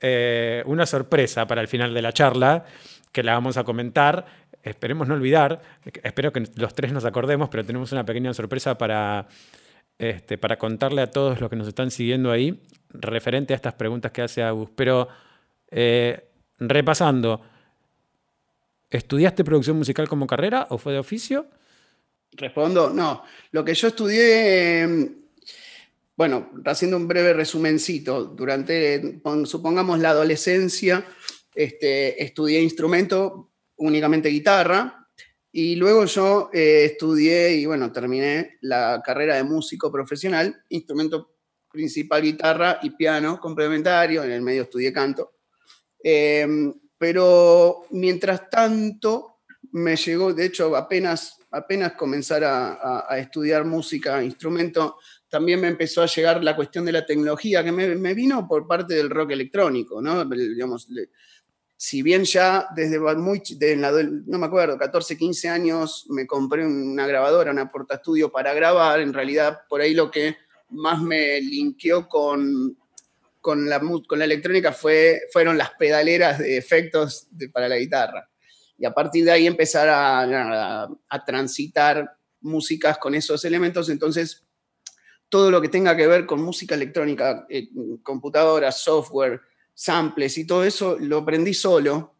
eh, 0.00 0.62
una 0.66 0.86
sorpresa 0.86 1.46
para 1.48 1.60
el 1.60 1.66
final 1.66 1.92
de 1.92 2.02
la 2.02 2.12
charla, 2.12 2.64
que 3.10 3.24
la 3.24 3.32
vamos 3.32 3.56
a 3.56 3.64
comentar. 3.64 4.26
Esperemos 4.62 5.08
no 5.08 5.14
olvidar, 5.14 5.60
espero 6.02 6.32
que 6.32 6.44
los 6.54 6.74
tres 6.74 6.92
nos 6.92 7.04
acordemos, 7.04 7.48
pero 7.48 7.64
tenemos 7.64 7.90
una 7.90 8.04
pequeña 8.04 8.32
sorpresa 8.32 8.78
para, 8.78 9.26
este, 9.98 10.38
para 10.38 10.56
contarle 10.56 11.02
a 11.02 11.10
todos 11.10 11.40
los 11.40 11.50
que 11.50 11.56
nos 11.56 11.66
están 11.66 11.90
siguiendo 11.90 12.30
ahí, 12.30 12.62
referente 12.90 13.54
a 13.54 13.56
estas 13.56 13.74
preguntas 13.74 14.12
que 14.12 14.22
hace 14.22 14.42
Agus. 14.42 14.70
Pero 14.76 15.08
eh, 15.70 16.28
repasando, 16.58 17.42
¿estudiaste 18.90 19.44
producción 19.44 19.76
musical 19.76 20.08
como 20.08 20.26
carrera 20.26 20.66
o 20.70 20.78
fue 20.78 20.92
de 20.92 20.98
oficio? 20.98 21.46
Respondo, 22.32 22.90
no. 22.90 23.24
Lo 23.52 23.64
que 23.64 23.74
yo 23.74 23.88
estudié 23.88 25.18
bueno, 26.18 26.50
haciendo 26.64 26.96
un 26.96 27.06
breve 27.06 27.32
resumencito, 27.32 28.24
durante, 28.24 29.22
supongamos, 29.44 30.00
la 30.00 30.10
adolescencia, 30.10 31.06
este, 31.54 32.20
estudié 32.20 32.60
instrumento, 32.60 33.52
únicamente 33.76 34.28
guitarra, 34.28 35.06
y 35.52 35.76
luego 35.76 36.06
yo 36.06 36.50
eh, 36.52 36.86
estudié 36.86 37.52
y 37.54 37.66
bueno, 37.66 37.92
terminé 37.92 38.58
la 38.62 39.00
carrera 39.04 39.36
de 39.36 39.44
músico 39.44 39.92
profesional, 39.92 40.60
instrumento 40.70 41.36
principal 41.70 42.20
guitarra 42.20 42.80
y 42.82 42.90
piano 42.90 43.38
complementario, 43.38 44.24
en 44.24 44.32
el 44.32 44.42
medio 44.42 44.62
estudié 44.62 44.92
canto. 44.92 45.34
Em, 46.02 46.74
pero 46.98 47.86
mientras 47.90 48.50
tanto, 48.50 49.38
me 49.72 49.96
llegó, 49.96 50.34
de 50.34 50.46
hecho, 50.46 50.76
apenas, 50.76 51.38
apenas 51.50 51.92
comenzar 51.92 52.42
a, 52.44 53.16
estudiar 53.18 53.64
música, 53.64 54.22
instrumento, 54.22 54.96
también 55.28 55.60
me 55.60 55.68
empezó 55.68 56.02
a 56.02 56.06
llegar 56.06 56.42
la 56.42 56.56
cuestión 56.56 56.84
de 56.84 56.92
la 56.92 57.06
tecnología, 57.06 57.62
que 57.62 57.72
me, 57.72 58.14
vino 58.14 58.48
por 58.48 58.66
parte 58.66 58.94
del 58.94 59.10
rock 59.10 59.30
electrónico, 59.30 60.02
¿no? 60.02 60.24
Digamos, 60.24 60.88
si 61.76 62.02
bien 62.02 62.24
ya 62.24 62.66
desde 62.74 62.98
muy, 62.98 63.40
no 64.26 64.38
me 64.38 64.46
acuerdo, 64.46 64.76
14, 64.76 65.16
15 65.16 65.48
años 65.48 66.06
me 66.08 66.26
compré 66.26 66.66
una 66.66 67.06
grabadora, 67.06 67.52
una 67.52 67.70
portaestudio 67.70 68.32
para 68.32 68.52
grabar, 68.52 69.00
en 69.00 69.12
realidad 69.12 69.60
por 69.68 69.80
ahí 69.80 69.94
lo 69.94 70.10
que 70.10 70.36
más 70.70 71.00
me 71.00 71.40
linkeó 71.40 72.08
con, 72.08 72.76
con, 73.40 73.68
la, 73.68 73.80
con 73.80 74.18
la 74.18 74.24
electrónica 74.24 74.72
fue, 74.72 75.22
fueron 75.32 75.58
las 75.58 75.70
pedaleras 75.72 76.38
de 76.38 76.56
efectos 76.56 77.28
para 77.52 77.68
la 77.68 77.76
guitarra. 77.76 78.28
Y 78.76 78.84
a 78.84 78.92
partir 78.92 79.24
de 79.24 79.32
ahí 79.32 79.46
empezar 79.46 79.88
a, 79.88 80.88
a 81.08 81.24
transitar 81.24 82.16
músicas 82.40 82.98
con 82.98 83.14
esos 83.14 83.44
elementos, 83.44 83.88
entonces 83.88 84.44
todo 85.28 85.50
lo 85.50 85.60
que 85.60 85.68
tenga 85.68 85.96
que 85.96 86.06
ver 86.06 86.26
con 86.26 86.42
música 86.42 86.74
electrónica, 86.74 87.46
eh, 87.48 87.68
computadoras, 88.02 88.80
software, 88.80 89.40
samples 89.74 90.38
y 90.38 90.46
todo 90.46 90.64
eso, 90.64 90.96
lo 90.98 91.18
aprendí 91.18 91.54
solo, 91.54 92.14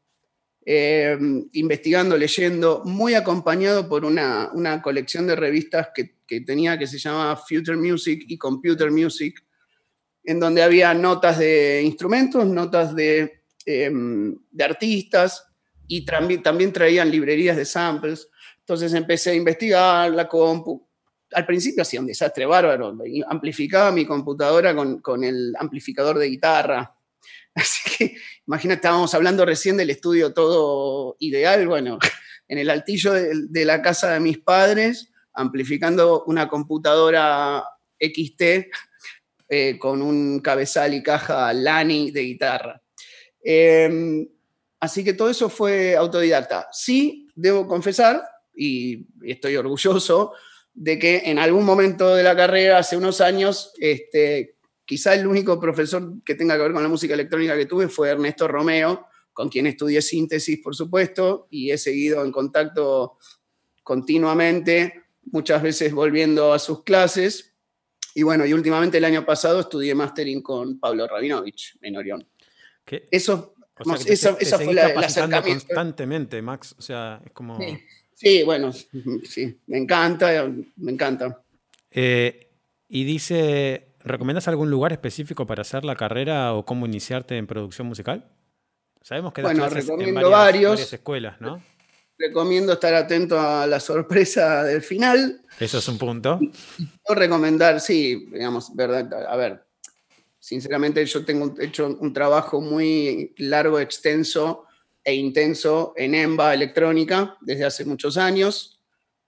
eh, 0.64 1.16
investigando, 1.52 2.16
leyendo, 2.16 2.82
muy 2.84 3.14
acompañado 3.14 3.88
por 3.88 4.04
una, 4.04 4.50
colección 4.82 5.26
de 5.26 5.36
revistas 5.36 5.88
que, 5.94 6.40
tenía 6.40 6.78
que 6.78 6.86
se 6.86 6.98
llamaba 6.98 7.36
Future 7.36 7.78
Music 7.78 8.24
y 8.28 8.36
Computer 8.36 8.90
Music, 8.90 9.42
en 10.28 10.38
donde 10.38 10.62
había 10.62 10.92
notas 10.92 11.38
de 11.38 11.80
instrumentos, 11.82 12.44
notas 12.44 12.94
de, 12.94 13.44
em, 13.64 14.36
de 14.50 14.62
artistas 14.62 15.42
y 15.86 16.04
también, 16.04 16.70
traían 16.70 17.10
librerías 17.10 17.56
de 17.56 17.64
samples. 17.64 18.28
Entonces 18.58 18.92
empecé 18.92 19.30
a 19.30 19.34
investigar 19.34 20.10
la 20.10 20.28
compu, 20.28 20.86
al 21.32 21.46
principio 21.46 21.80
hacía 21.80 22.00
un 22.00 22.06
desastre 22.06 22.44
bárbaro. 22.44 22.94
Amplificaba 23.26 23.90
mi 23.90 24.04
computadora 24.04 24.76
con, 25.00 25.24
el 25.24 25.54
amplificador 25.58 26.18
de 26.18 26.28
guitarra. 26.28 26.94
Así 27.54 27.96
que, 27.96 28.16
imagínate, 28.46 28.80
estábamos 28.80 29.14
hablando 29.14 29.46
recién 29.46 29.78
del 29.78 29.88
estudio 29.88 30.34
todo 30.34 31.16
ideal, 31.20 31.66
bueno, 31.66 31.98
en 32.48 32.58
el 32.58 32.68
altillo 32.68 33.14
de, 33.14 33.64
la 33.64 33.80
casa 33.80 34.12
de 34.12 34.20
mis 34.20 34.36
padres, 34.36 35.10
amplificando 35.32 36.24
una 36.26 36.48
computadora 36.48 37.64
XT 37.98 38.68
eh, 39.48 39.78
con 39.78 40.02
un 40.02 40.40
cabezal 40.40 40.94
y 40.94 41.02
caja 41.02 41.52
Lani 41.52 42.10
de 42.10 42.20
guitarra. 42.22 42.82
Em, 43.42 44.28
así 44.80 45.02
que 45.02 45.14
todo 45.14 45.30
eso 45.30 45.48
fue 45.48 45.96
autodidacta. 45.96 46.68
Sí, 46.72 47.28
debo 47.34 47.66
confesar, 47.66 48.22
y 48.54 49.06
estoy 49.22 49.56
orgulloso, 49.56 50.32
de 50.74 50.98
que 50.98 51.22
en 51.24 51.38
algún 51.38 51.64
momento 51.64 52.14
de 52.14 52.22
la 52.22 52.36
carrera, 52.36 52.78
hace 52.78 52.96
unos 52.96 53.20
años, 53.20 53.72
este, 53.78 54.56
quizá 54.84 55.14
el 55.14 55.26
único 55.26 55.58
profesor 55.60 56.22
que 56.24 56.34
tenga 56.34 56.56
que 56.56 56.62
ver 56.62 56.72
con 56.72 56.82
la 56.82 56.88
música 56.88 57.14
electrónica 57.14 57.56
que 57.56 57.66
tuve 57.66 57.88
fue 57.88 58.10
Ernesto 58.10 58.46
Romeo, 58.48 59.06
con 59.32 59.48
quien 59.48 59.66
estudié 59.66 60.02
síntesis, 60.02 60.60
por 60.62 60.74
supuesto, 60.74 61.46
y 61.50 61.70
he 61.70 61.78
seguido 61.78 62.24
en 62.24 62.32
contacto 62.32 63.18
continuamente, 63.82 65.04
muchas 65.30 65.62
veces 65.62 65.92
volviendo 65.92 66.52
a 66.52 66.58
sus 66.58 66.82
clases. 66.82 67.54
Y 68.18 68.24
bueno, 68.24 68.44
y 68.44 68.52
últimamente 68.52 68.98
el 68.98 69.04
año 69.04 69.24
pasado 69.24 69.60
estudié 69.60 69.94
mastering 69.94 70.42
con 70.42 70.80
Pablo 70.80 71.06
Rabinovich 71.06 71.78
en 71.80 71.96
Orión. 71.96 72.26
Eso, 73.12 73.54
esa, 74.06 74.34
fue 74.34 74.74
la, 74.74 74.88
la 74.88 75.40
constantemente, 75.40 76.42
Max. 76.42 76.74
O 76.76 76.82
sea, 76.82 77.22
es 77.24 77.30
como. 77.30 77.60
Sí, 78.12 78.42
bueno, 78.42 78.72
sí, 79.22 79.56
me 79.68 79.78
encanta, 79.78 80.52
me 80.78 80.90
encanta. 80.90 81.40
Eh, 81.92 82.50
y 82.88 83.04
dice, 83.04 83.94
¿recomiendas 84.00 84.48
algún 84.48 84.68
lugar 84.68 84.90
específico 84.90 85.46
para 85.46 85.62
hacer 85.62 85.84
la 85.84 85.94
carrera 85.94 86.54
o 86.54 86.66
cómo 86.66 86.86
iniciarte 86.86 87.36
en 87.36 87.46
producción 87.46 87.86
musical? 87.86 88.28
Sabemos 89.00 89.32
que 89.32 89.42
bueno, 89.42 89.68
recomiendo 89.68 90.28
varios, 90.28 90.92
escuelas, 90.92 91.40
¿no? 91.40 91.62
Recomiendo 92.18 92.72
estar 92.72 92.94
atento 92.94 93.38
a 93.38 93.66
la 93.66 93.78
sorpresa 93.78 94.64
del 94.64 94.82
final. 94.82 95.40
Eso 95.58 95.78
es 95.78 95.88
un 95.88 95.98
punto. 95.98 96.40
O 97.04 97.14
recomendar, 97.14 97.80
sí, 97.80 98.26
digamos, 98.32 98.74
verdad, 98.74 99.08
a 99.28 99.36
ver, 99.36 99.64
sinceramente 100.38 101.04
yo 101.06 101.24
tengo 101.24 101.54
hecho 101.60 101.96
un 102.00 102.12
trabajo 102.12 102.60
muy 102.60 103.34
largo, 103.38 103.78
extenso 103.78 104.64
e 105.04 105.14
intenso 105.14 105.94
en 105.96 106.14
EMBA 106.14 106.54
electrónica 106.54 107.36
desde 107.40 107.64
hace 107.64 107.84
muchos 107.84 108.16
años. 108.16 108.80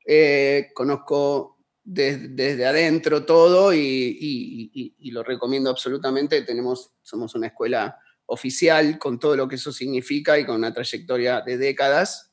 Eh, 0.04 0.70
conozco 0.74 1.58
desde 1.82 2.66
adentro 2.66 3.24
todo 3.24 3.72
y, 3.72 4.94
lo 5.12 5.22
recomiendo 5.22 5.70
absolutamente. 5.70 6.42
Tenemos, 6.42 6.92
somos 7.02 7.34
una 7.34 7.48
escuela 7.48 7.98
oficial 8.26 8.98
con 8.98 9.18
todo 9.18 9.36
lo 9.36 9.48
que 9.48 9.56
eso 9.56 9.72
significa 9.72 10.38
y 10.38 10.44
con 10.44 10.56
una 10.56 10.72
trayectoria 10.72 11.40
de 11.40 11.56
décadas. 11.58 12.29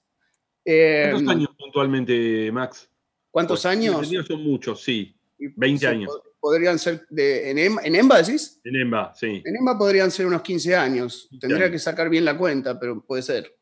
¿Cuántos 0.68 1.22
em, 1.22 1.30
años 1.30 1.50
puntualmente, 1.58 2.52
Max? 2.52 2.90
¿Cuántos 3.32 3.66
años? 3.66 4.08
Son 4.28 4.44
muchos, 4.44 4.84
sí. 4.84 5.16
20 5.38 5.88
años 5.88 6.12
podrían 6.40 6.80
ser 6.80 7.06
de, 7.10 7.52
en, 7.52 7.58
EMBA, 7.58 7.82
¿en 7.84 7.96
EMBA 7.96 8.22
decís? 8.22 8.62
En 8.64 8.76
EMBA, 8.76 9.14
sí. 9.16 9.44
En 9.44 9.56
EMBA 9.56 9.78
podrían 9.78 10.12
ser 10.12 10.26
unos 10.28 10.42
15 10.42 10.76
años. 10.78 11.28
Tendría 11.42 11.70
que 11.70 11.78
sacar 11.78 12.10
bien 12.10 12.26
la 12.26 12.38
cuenta, 12.38 12.80
pero 12.80 13.02
puede 13.02 13.22
ser. 13.22 13.54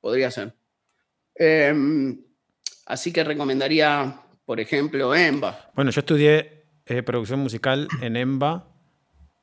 Podría 0.00 0.30
ser. 0.30 0.54
Em, 1.34 2.22
así 2.86 3.12
que 3.12 3.24
recomendaría, 3.24 4.18
por 4.46 4.60
ejemplo, 4.60 5.14
EMBA. 5.14 5.72
Bueno, 5.74 5.90
yo 5.90 6.00
estudié 6.00 6.64
eh, 6.86 7.02
producción 7.02 7.40
musical 7.40 7.86
en 8.00 8.16
EMBA 8.16 8.66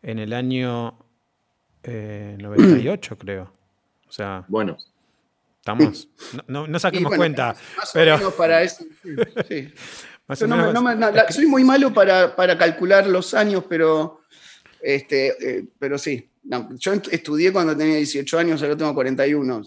en 0.01 0.17
el 0.17 0.33
año 0.33 0.97
98, 1.83 3.13
eh, 3.13 3.17
creo. 3.19 3.53
O 4.07 4.11
sea. 4.11 4.45
Bueno. 4.47 4.77
Estamos. 5.61 6.09
No, 6.47 6.65
no, 6.65 6.79
saquemos 6.79 7.15
cuenta. 7.15 7.55
pero. 7.93 8.31
para 8.35 8.63
eso. 8.63 8.83
sí. 9.47 9.71
soy 11.29 11.45
muy 11.45 11.63
malo 11.63 11.93
para, 11.93 12.57
calcular 12.57 13.05
los 13.05 13.35
años, 13.35 13.65
pero, 13.69 14.21
este, 14.81 15.27
eh, 15.27 15.65
pero 15.77 15.99
sí. 15.99 16.27
yo 16.79 16.93
estudié 16.93 17.53
cuando 17.53 17.77
tenía 17.77 17.97
18 17.97 18.39
años, 18.39 18.63
ahora 18.63 18.75
tengo 18.75 18.95
41. 18.95 19.61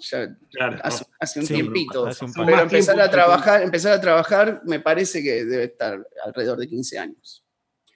hace, 0.82 1.40
un 1.40 1.46
tiempito. 1.46 2.08
pero 2.44 2.62
empezar 2.62 3.00
a, 3.00 3.08
trabajar, 3.08 3.62
empezar 3.62 3.92
a 3.92 4.00
trabajar 4.00 4.62
me 4.64 4.80
parece 4.80 5.22
que 5.22 5.44
debe 5.44 5.64
estar 5.64 6.04
alrededor 6.24 6.58
de 6.58 6.66
15 6.66 6.98
años. 6.98 7.44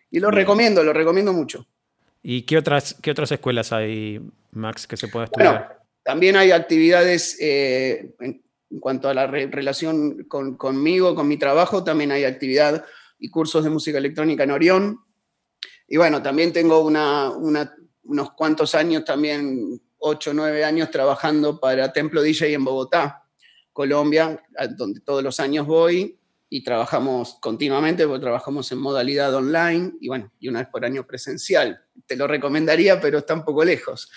Y 0.09 0.21
lo 0.21 0.31
recomiendo, 0.31 0.85
lo 0.85 0.93
recomiendo 0.93 1.33
mucho. 1.33 1.67
¿Y 2.23 2.43
qué 2.43 2.59
otras, 2.59 2.95
qué 3.03 3.11
otras 3.11 3.33
escuelas 3.33 3.73
hay, 3.73 4.21
Max, 4.53 4.87
que 4.87 4.97
se 4.97 5.09
pueda 5.09 5.25
estudiar? 5.25 5.78
También 6.09 6.37
hay 6.37 6.53
actividades 6.53 7.37
eh, 7.39 8.15
en 8.19 8.43
cuanto 8.81 9.11
a 9.11 9.15
la 9.15 9.27
relación 9.27 10.25
conmigo, 10.25 11.15
con 11.15 11.29
mi 11.29 11.37
trabajo, 11.37 11.85
también 11.85 12.13
hay 12.13 12.25
actividad 12.25 12.83
y 13.19 13.29
cursos 13.29 13.63
de 13.63 13.69
música 13.69 13.99
electrónica 13.99 14.45
en 14.45 14.51
Orión. 14.51 15.01
Y 15.87 15.99
bueno, 15.99 16.23
también 16.23 16.51
tengo 16.51 16.81
unos 16.81 18.31
cuantos 18.35 18.75
años, 18.75 19.05
también 19.05 19.83
8 19.99 20.31
o 20.31 20.33
9 20.33 20.65
años 20.65 20.91
trabajando 20.91 21.61
para 21.61 21.93
Templo 21.93 22.23
DJ 22.23 22.55
en 22.55 22.65
Bogotá, 22.65 23.25
Colombia, 23.75 24.43
donde 24.79 25.01
todos 25.01 25.23
los 25.23 25.39
años 25.41 25.67
voy 25.67 26.19
y 26.49 26.65
trabajamos 26.65 27.37
continuamente, 27.39 28.07
porque 28.07 28.23
trabajamos 28.23 28.73
en 28.73 28.79
modalidad 28.79 29.35
online 29.35 29.93
y 30.01 30.09
bueno, 30.09 30.33
y 30.41 30.49
una 30.49 30.61
vez 30.61 30.69
por 30.71 30.87
año 30.87 31.07
presencial. 31.07 31.85
Te 32.07 32.17
lo 32.17 32.27
recomendaría, 32.27 32.99
pero 32.99 33.19
está 33.19 33.35
un 33.35 33.45
poco 33.45 33.63
lejos. 33.63 34.11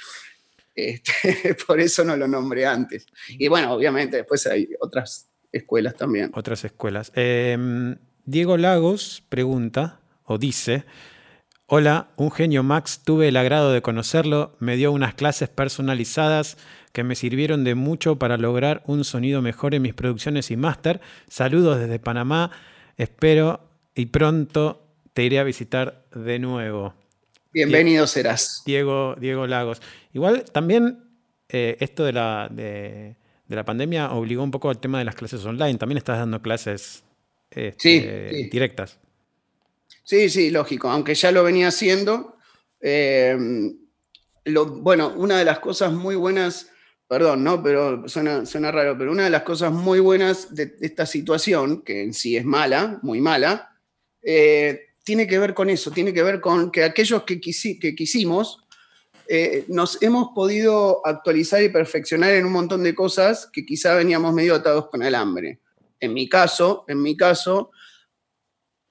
Este, 0.75 1.55
por 1.67 1.79
eso 1.79 2.03
no 2.03 2.15
lo 2.15 2.27
nombré 2.27 2.65
antes. 2.65 3.05
Y 3.29 3.47
bueno, 3.47 3.73
obviamente 3.73 4.17
después 4.17 4.45
hay 4.47 4.69
otras 4.79 5.29
escuelas 5.51 5.95
también. 5.95 6.31
Otras 6.33 6.63
escuelas. 6.63 7.11
Em, 7.15 7.97
Diego 8.25 8.57
Lagos 8.57 9.23
pregunta 9.29 9.99
o 10.23 10.37
dice, 10.37 10.85
hola, 11.65 12.09
un 12.15 12.31
genio 12.31 12.63
Max, 12.63 13.01
tuve 13.03 13.27
el 13.27 13.37
agrado 13.37 13.71
de 13.71 13.81
conocerlo, 13.81 14.55
me 14.59 14.75
dio 14.77 14.91
unas 14.91 15.13
clases 15.13 15.49
personalizadas 15.49 16.57
que 16.93 17.03
me 17.03 17.15
sirvieron 17.15 17.63
de 17.63 17.75
mucho 17.75 18.17
para 18.17 18.37
lograr 18.37 18.83
un 18.85 19.03
sonido 19.03 19.41
mejor 19.41 19.75
en 19.75 19.81
mis 19.81 19.93
producciones 19.93 20.51
y 20.51 20.57
máster. 20.57 21.01
Saludos 21.27 21.79
desde 21.79 21.99
Panamá, 21.99 22.51
espero 22.97 23.61
y 23.95 24.07
pronto 24.07 24.87
te 25.13 25.23
iré 25.23 25.39
a 25.39 25.43
visitar 25.43 26.05
de 26.13 26.39
nuevo. 26.39 27.00
Bienvenido 27.53 28.07
serás. 28.07 28.63
Diego, 28.65 29.15
Diego 29.19 29.45
Lagos. 29.45 29.81
Igual 30.13 30.45
también 30.51 31.03
eh, 31.49 31.75
esto 31.81 32.05
de 32.05 32.13
la, 32.13 32.47
de, 32.49 33.17
la 33.47 33.65
pandemia 33.65 34.11
obligó 34.11 34.41
un 34.41 34.51
poco 34.51 34.69
al 34.69 34.79
tema 34.79 34.99
de 34.99 35.05
las 35.05 35.15
clases 35.15 35.43
online. 35.45 35.77
También 35.77 35.97
estás 35.97 36.17
dando 36.17 36.41
clases 36.41 37.03
este, 37.49 38.49
directas. 38.51 38.99
Sí, 40.03 40.29
sí, 40.29 40.49
lógico. 40.49 40.89
Aunque 40.89 41.13
ya 41.13 41.31
lo 41.31 41.43
venía 41.43 41.67
haciendo. 41.67 42.37
Eh, 42.79 43.37
bueno, 44.45 45.13
una 45.17 45.37
de 45.37 45.45
las 45.45 45.59
cosas 45.59 45.91
muy 45.91 46.15
buenas, 46.15 46.71
perdón, 47.07 47.43
¿no? 47.43 47.61
Pero 47.61 48.07
suena, 48.07 48.45
suena 48.45 48.71
raro, 48.71 48.97
pero 48.97 49.11
una 49.11 49.25
de 49.25 49.29
las 49.29 49.43
cosas 49.43 49.73
muy 49.73 49.99
buenas 49.99 50.55
de 50.55 50.73
esta 50.79 51.05
situación, 51.05 51.81
que 51.81 52.01
en 52.01 52.13
sí 52.13 52.37
es 52.37 52.45
mala, 52.45 52.99
muy 53.03 53.19
mala, 53.19 53.77
eh, 54.23 54.90
tiene 55.03 55.27
que 55.27 55.39
ver 55.39 55.53
con 55.53 55.69
eso, 55.69 55.91
tiene 55.91 56.13
que 56.13 56.23
ver 56.23 56.41
con 56.41 56.71
que 56.71 56.83
aquellos 56.83 57.23
que, 57.23 57.39
que 57.39 57.95
quisimos 57.95 58.65
eh, 59.27 59.63
nos 59.69 60.01
hemos 60.01 60.29
podido 60.35 61.05
actualizar 61.05 61.63
y 61.63 61.69
perfeccionar 61.69 62.31
en 62.31 62.45
un 62.45 62.51
montón 62.51 62.83
de 62.83 62.93
cosas 62.93 63.49
que 63.51 63.65
quizá 63.65 63.95
veníamos 63.95 64.33
medio 64.33 64.55
atados 64.55 64.89
con 64.89 65.01
el 65.03 65.15
hambre. 65.15 65.61
En 65.99 66.13
mi 66.13 66.27
caso, 66.27 66.83
en 66.87 67.01
mi 67.01 67.15
caso, 67.15 67.71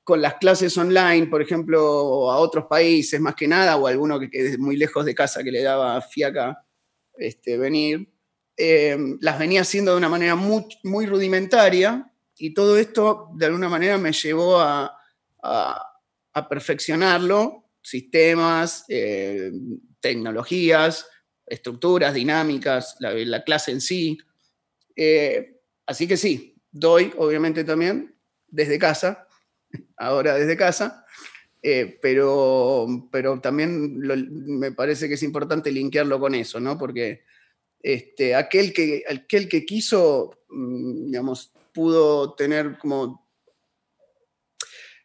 con 0.03 0.23
las 0.23 0.37
clases 0.37 0.77
online, 0.79 1.27
por 1.27 1.43
ejemplo, 1.43 2.31
a 2.31 2.39
otros 2.39 2.65
países 2.67 3.21
más 3.21 3.35
que 3.35 3.47
nada, 3.47 3.77
o 3.77 3.87
alguno 3.87 4.19
que 4.19 4.31
quede 4.31 4.57
muy 4.57 4.77
lejos 4.77 5.05
de 5.05 5.15
casa 5.15 5.45
que 5.45 5.53
le 5.53 5.63
daba 5.63 6.01
fiaca 6.01 6.65
este, 7.19 7.59
venir, 7.59 8.11
eh, 8.57 8.97
las 9.21 9.39
venía 9.39 9.61
haciendo 9.61 9.93
de 9.93 9.99
una 9.99 10.09
manera 10.09 10.37
muy, 10.37 11.07
rudimentaria 11.07 12.11
y 12.37 12.55
todo 12.55 12.79
esto 12.79 13.29
de 13.35 13.47
alguna 13.47 13.69
manera 13.69 13.99
me 13.99 14.13
llevó 14.13 14.59
a 14.59 14.97
perfeccionarlo, 16.49 17.71
sistemas, 17.83 18.85
eh, 18.89 19.53
tecnologías, 20.01 21.07
estructuras, 21.47 22.15
dinámicas, 22.15 22.97
la, 23.01 23.43
clase 23.45 23.73
en 23.73 23.81
sí. 23.81 24.19
Eh, 24.97 25.61
así 25.87 26.07
que 26.07 26.17
sí, 26.17 26.57
doy 26.71 27.13
obviamente 27.17 27.65
también 27.65 28.15
desde 28.47 28.79
casa, 28.79 29.27
ahora 29.97 30.35
desde 30.35 30.57
casa, 30.57 31.05
eh, 31.63 31.99
pero, 32.01 32.87
pero 33.11 33.41
también 33.41 33.99
me 33.99 34.73
parece 34.73 35.09
que 35.09 35.15
es 35.15 35.23
importante 35.23 35.71
linkearlo 35.71 36.19
con 36.19 36.35
eso, 36.35 36.59
¿no? 36.61 36.79
Porque 36.79 37.25
este, 37.83 38.35
aquel, 38.35 38.73
que, 38.73 39.05
aquel 39.09 39.49
que 39.49 39.65
quiso, 39.65 40.39
mm, 40.49 41.07
digamos, 41.07 41.53
pudo 41.73 42.35
tener 42.35 42.79
como 42.79 43.20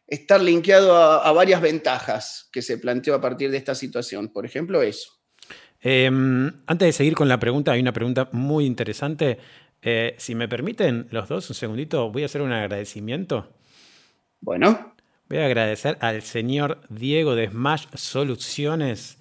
estar 0.06 0.40
linkeado 0.40 0.96
a, 0.96 1.32
varias 1.32 1.60
ventajas 1.60 2.48
que 2.52 2.62
se 2.62 2.78
planteó 2.78 3.14
a 3.14 3.20
partir 3.20 3.50
de 3.50 3.56
esta 3.56 3.74
situación. 3.74 4.28
Por 4.28 4.46
ejemplo, 4.46 4.82
eso. 4.82 5.10
Em, 5.80 6.52
antes 6.66 6.86
de 6.86 6.92
seguir 6.92 7.14
con 7.14 7.28
la 7.28 7.38
pregunta, 7.38 7.72
hay 7.72 7.80
una 7.80 7.92
pregunta 7.92 8.28
muy 8.32 8.66
interesante. 8.66 9.38
Eh, 9.82 10.14
si 10.18 10.34
me 10.34 10.48
permiten 10.48 11.08
los 11.10 11.28
dos 11.28 11.48
un 11.50 11.56
segundito, 11.56 12.10
voy 12.10 12.22
a 12.22 12.26
hacer 12.26 12.42
un 12.42 12.52
agradecimiento. 12.52 13.48
Bueno. 14.40 14.94
Voy 15.28 15.38
a 15.38 15.46
agradecer 15.46 15.98
al 16.00 16.22
señor 16.22 16.80
Diego 16.88 17.34
de 17.34 17.48
Smash 17.48 17.86
Soluciones. 17.94 19.18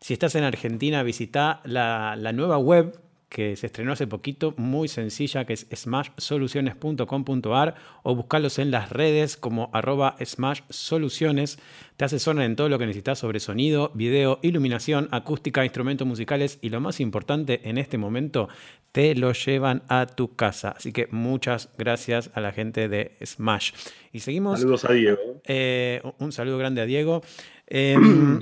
Si 0.00 0.14
estás 0.14 0.34
en 0.34 0.44
Argentina, 0.44 1.02
visita 1.02 1.60
la, 1.64 2.16
la 2.16 2.32
nueva 2.32 2.56
web 2.56 2.98
que 3.32 3.56
se 3.56 3.66
estrenó 3.66 3.92
hace 3.92 4.06
poquito, 4.06 4.52
muy 4.58 4.88
sencilla, 4.88 5.46
que 5.46 5.54
es 5.54 5.66
smashsoluciones.com.ar 5.74 7.74
o 8.02 8.14
buscarlos 8.14 8.58
en 8.58 8.70
las 8.70 8.90
redes 8.90 9.38
como 9.38 9.70
arroba 9.72 10.16
smashsoluciones. 10.22 11.58
Te 11.96 12.04
asesoran 12.04 12.42
en 12.42 12.56
todo 12.56 12.68
lo 12.68 12.78
que 12.78 12.84
necesitas 12.84 13.18
sobre 13.18 13.40
sonido, 13.40 13.90
video, 13.94 14.38
iluminación, 14.42 15.08
acústica, 15.12 15.64
instrumentos 15.64 16.06
musicales 16.06 16.58
y 16.60 16.68
lo 16.68 16.82
más 16.82 17.00
importante 17.00 17.66
en 17.66 17.78
este 17.78 17.96
momento, 17.96 18.50
te 18.92 19.14
lo 19.14 19.32
llevan 19.32 19.82
a 19.88 20.04
tu 20.04 20.36
casa. 20.36 20.74
Así 20.76 20.92
que 20.92 21.08
muchas 21.10 21.70
gracias 21.78 22.30
a 22.34 22.42
la 22.42 22.52
gente 22.52 22.90
de 22.90 23.16
Smash. 23.24 23.72
Y 24.12 24.20
seguimos. 24.20 24.60
Saludos 24.60 24.84
a 24.84 24.92
Diego. 24.92 25.40
Eh, 25.46 26.02
un 26.18 26.32
saludo 26.32 26.58
grande 26.58 26.82
a 26.82 26.84
Diego. 26.84 27.22
Em, 27.66 28.40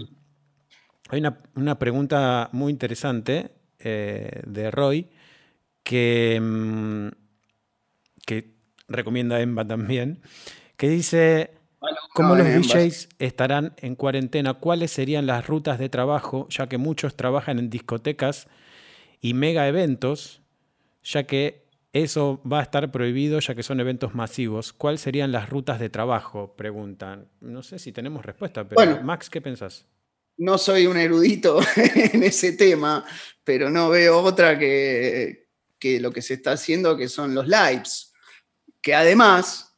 hay 1.11 1.21
una, 1.21 1.39
una 1.55 1.79
pregunta 1.79 2.49
muy 2.51 2.73
interesante 2.73 3.60
eh, 3.81 4.43
de 4.47 4.71
Roy, 4.71 5.09
que, 5.83 6.39
mm, 6.41 7.09
que 8.27 8.55
recomienda 8.89 9.41
Emma 9.41 9.67
también, 9.67 10.21
que 10.77 10.89
dice, 10.89 11.53
¿cómo 12.15 12.35
los 12.35 12.47
DJs 12.47 13.09
estarán 13.19 13.75
en 13.79 13.95
cuarentena? 13.95 14.55
¿Cuáles 14.55 14.91
serían 14.91 15.27
las 15.27 15.47
rutas 15.47 15.79
de 15.79 15.89
trabajo, 15.89 16.47
ya 16.51 16.69
que 16.69 16.79
muchos 16.79 17.17
trabajan 17.17 17.59
en 17.59 17.71
discotecas 17.71 18.49
y 19.21 19.35
mega 19.35 19.69
eventos, 19.69 20.43
ya 21.03 21.25
que 21.25 21.71
eso 21.93 22.41
va 22.51 22.61
a 22.61 22.63
estar 22.63 22.91
prohibido 22.93 23.41
ya 23.41 23.55
que 23.55 23.63
son 23.63 23.81
eventos 23.81 24.15
masivos. 24.15 24.73
¿Cuáles 24.73 25.01
serían 25.01 25.33
las 25.33 25.49
rutas 25.49 25.81
de 25.81 25.91
trabajo? 25.91 26.55
Preguntan. 26.57 27.27
No 27.41 27.63
sé 27.63 27.79
si 27.79 27.93
tenemos 27.93 28.25
respuesta, 28.25 28.67
pero 28.67 29.03
Max, 29.03 29.29
¿qué 29.29 29.41
pensás? 29.41 29.87
No 30.41 30.57
soy 30.57 30.87
un 30.87 30.97
erudito 30.97 31.61
en 31.77 32.23
ese 32.23 32.53
tema, 32.53 33.05
pero 33.45 33.69
no 33.69 33.91
veo 33.91 34.21
otra 34.21 34.59
que, 34.59 35.47
lo 36.01 36.11
que 36.11 36.23
se 36.23 36.35
está 36.35 36.53
haciendo, 36.53 36.97
que 36.97 37.09
son 37.09 37.35
los 37.35 37.47
lives, 37.47 38.13
que 38.81 38.95
además, 38.95 39.75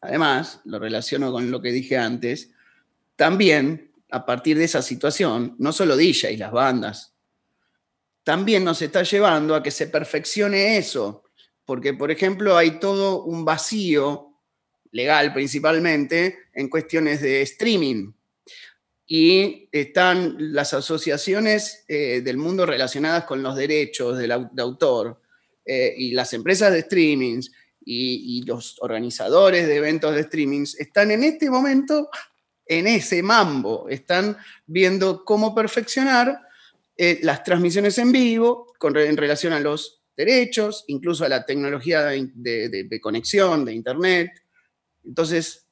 además, 0.00 0.60
lo 0.64 0.80
relaciono 0.80 1.30
con 1.30 1.48
lo 1.50 1.62
que 1.62 1.70
dije 1.70 1.96
antes, 1.96 2.50
también 3.14 3.92
a 4.10 4.26
partir 4.26 4.58
de 4.58 4.64
esa 4.64 4.82
situación, 4.82 5.54
no 5.58 5.72
solo 5.72 5.96
DJ 5.96 6.32
y 6.32 6.36
las 6.38 6.50
bandas, 6.50 7.14
también 8.24 8.64
nos 8.64 8.82
está 8.82 9.04
llevando 9.04 9.54
a 9.54 9.62
que 9.62 9.70
se 9.70 9.86
perfeccione 9.86 10.76
eso, 10.76 11.22
porque 11.64 11.94
por 11.94 12.10
ejemplo 12.10 12.56
hay 12.56 12.80
todo 12.80 13.22
un 13.22 13.44
vacío 13.44 14.32
legal 14.90 15.32
principalmente 15.32 16.38
en 16.52 16.68
cuestiones 16.68 17.20
de 17.20 17.42
streaming 17.42 18.12
y 19.06 19.68
están 19.70 20.36
las 20.38 20.72
asociaciones 20.72 21.84
eh, 21.88 22.22
del 22.22 22.38
mundo 22.38 22.64
relacionadas 22.64 23.24
con 23.24 23.42
los 23.42 23.54
derechos 23.56 24.16
de, 24.18 24.32
autor 24.62 25.20
eh, 25.64 25.94
y 25.96 26.12
las 26.12 26.32
empresas 26.32 26.72
de 26.72 26.82
streamings 26.82 27.52
y, 27.86 28.42
los 28.46 28.76
organizadores 28.80 29.66
de 29.66 29.76
eventos 29.76 30.14
de 30.14 30.22
streamings 30.22 30.80
están 30.80 31.10
en 31.10 31.22
este 31.22 31.50
momento 31.50 32.08
en 32.66 32.86
ese 32.86 33.22
mambo, 33.22 33.88
están 33.90 34.38
viendo 34.64 35.22
cómo 35.22 35.54
perfeccionar 35.54 36.40
eh, 36.96 37.18
las 37.22 37.44
transmisiones 37.44 37.98
en 37.98 38.10
vivo 38.10 38.72
con, 38.78 38.96
en 38.96 39.18
relación 39.18 39.52
a 39.52 39.60
los 39.60 40.02
derechos, 40.16 40.84
incluso 40.86 41.26
a 41.26 41.28
la 41.28 41.44
tecnología 41.44 42.04
de 42.04 43.00
conexión, 43.02 43.66
de 43.66 43.74
Internet. 43.74 44.30
Entonces, 45.04 45.63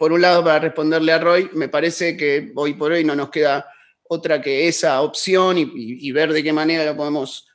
por 0.00 0.14
un 0.14 0.22
lado, 0.22 0.42
para 0.42 0.60
responderle 0.60 1.12
a 1.12 1.18
Roy, 1.18 1.50
me 1.52 1.68
parece 1.68 2.16
que 2.16 2.52
hoy 2.54 2.72
por 2.72 2.90
hoy 2.90 3.04
no 3.04 3.14
nos 3.14 3.28
queda 3.28 3.70
otra 4.08 4.40
que 4.40 4.66
esa 4.66 5.02
opción 5.02 5.58
y, 5.58 6.10
ver 6.10 6.32
de 6.32 6.42
qué 6.42 6.54
manera 6.54 6.86
lo 6.86 6.96
podemos 6.96 7.46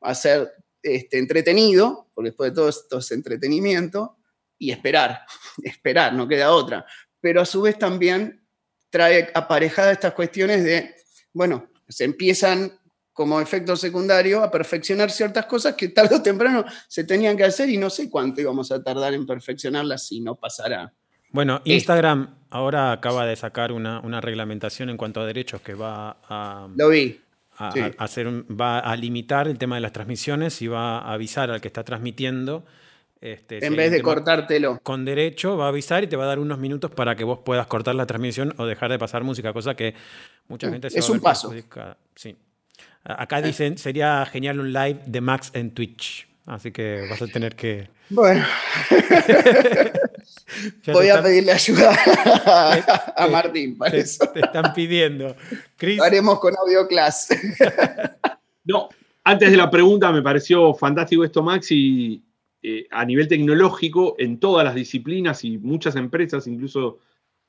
hacer 0.00 0.50
este, 0.82 1.18
entretenido, 1.18 2.10
porque 2.14 2.30
después 2.30 2.52
de 2.52 2.54
todo 2.54 2.70
esto 2.70 3.00
es 3.00 3.10
entretenimiento, 3.10 4.16
y 4.56 4.70
esperar, 4.70 5.26
esperar, 5.62 6.14
no 6.14 6.26
queda 6.26 6.54
otra. 6.54 6.86
Pero 7.20 7.42
a 7.42 7.44
su 7.44 7.60
vez 7.60 7.78
también 7.78 8.48
trae 8.88 9.30
aparejadas 9.34 9.92
estas 9.92 10.14
cuestiones 10.14 10.64
de, 10.64 10.94
bueno, 11.34 11.68
se 11.86 12.04
empiezan 12.04 12.80
como 13.12 13.42
efecto 13.42 13.76
secundario 13.76 14.42
a 14.42 14.50
perfeccionar 14.50 15.10
ciertas 15.10 15.44
cosas 15.44 15.74
que 15.74 15.88
tarde 15.88 16.16
o 16.16 16.22
temprano 16.22 16.64
se 16.88 17.04
tenían 17.04 17.36
que 17.36 17.44
hacer 17.44 17.68
y 17.68 17.76
no 17.76 17.90
sé 17.90 18.08
cuánto 18.08 18.40
íbamos 18.40 18.72
a 18.72 18.82
tardar 18.82 19.12
en 19.12 19.26
perfeccionarlas 19.26 20.06
si 20.06 20.22
no 20.22 20.36
pasara 20.36 20.94
bueno, 21.32 21.60
Instagram 21.64 22.34
ahora 22.50 22.92
acaba 22.92 23.24
de 23.26 23.36
sacar 23.36 23.72
una, 23.72 24.20
reglamentación 24.20 24.90
en 24.90 24.96
cuanto 24.96 25.20
a 25.20 25.26
derechos 25.26 25.60
que 25.62 25.74
va 25.74 26.18
a. 26.28 26.68
Lo 26.76 26.88
vi. 26.88 27.20
hacer, 27.98 28.28
va 28.28 28.80
a 28.80 28.96
limitar 28.96 29.48
el 29.48 29.58
tema 29.58 29.76
de 29.76 29.80
las 29.80 29.92
transmisiones 29.92 30.60
y 30.62 30.68
va 30.68 30.98
a 30.98 31.12
avisar 31.12 31.50
al 31.50 31.60
que 31.60 31.68
está 31.68 31.84
transmitiendo. 31.84 32.64
Este, 33.20 33.64
en 33.64 33.76
vez 33.76 33.90
de 33.90 34.00
cortártelo. 34.00 34.80
Con 34.82 35.04
derecho, 35.04 35.56
va 35.58 35.66
a 35.66 35.68
avisar 35.68 36.02
y 36.04 36.06
te 36.06 36.16
va 36.16 36.24
a 36.24 36.26
dar 36.26 36.38
unos 36.38 36.58
minutos 36.58 36.90
para 36.90 37.16
que 37.16 37.24
vos 37.24 37.40
puedas 37.44 37.66
cortar 37.66 37.94
la 37.94 38.06
transmisión 38.06 38.54
o 38.56 38.64
dejar 38.64 38.90
de 38.90 38.98
pasar 38.98 39.24
música, 39.24 39.52
cosa 39.52 39.74
que 39.74 39.94
mucha 40.48 40.68
mm, 40.68 40.72
gente 40.72 40.90
se 40.90 40.98
Es 41.00 41.10
un 41.10 41.20
paso. 41.20 41.52
Sí. 42.14 42.36
Acá 43.04 43.42
dicen, 43.42 43.76
sería 43.76 44.24
genial 44.26 44.58
un 44.60 44.72
live 44.72 45.02
de 45.06 45.20
Max 45.20 45.50
en 45.54 45.72
Twitch. 45.72 46.28
Así 46.46 46.72
que 46.72 47.06
vas 47.10 47.20
a 47.20 47.26
tener 47.26 47.54
que. 47.54 47.88
Bueno. 48.08 48.44
Voy 50.92 51.08
a 51.08 51.22
pedirle 51.22 51.52
ayuda 51.52 51.96
a, 53.16 53.28
Martín 53.28 53.78
para 53.78 53.92
te, 53.92 54.00
eso. 54.00 54.28
Te 54.32 54.40
están 54.40 54.72
pidiendo. 54.74 55.36
Lo 55.80 56.04
haremos 56.04 56.40
con 56.40 56.54
audio 56.56 56.86
class. 56.86 57.28
no, 58.64 58.88
antes 59.24 59.50
de 59.50 59.56
la 59.56 59.70
pregunta 59.70 60.12
me 60.12 60.22
pareció 60.22 60.74
fantástico 60.74 61.24
esto, 61.24 61.42
Max, 61.42 61.70
y 61.70 62.22
eh, 62.62 62.86
a 62.90 63.04
nivel 63.04 63.28
tecnológico, 63.28 64.16
en 64.18 64.38
todas 64.38 64.64
las 64.64 64.74
disciplinas 64.74 65.44
y 65.44 65.58
muchas 65.58 65.96
empresas, 65.96 66.46
incluso 66.46 66.98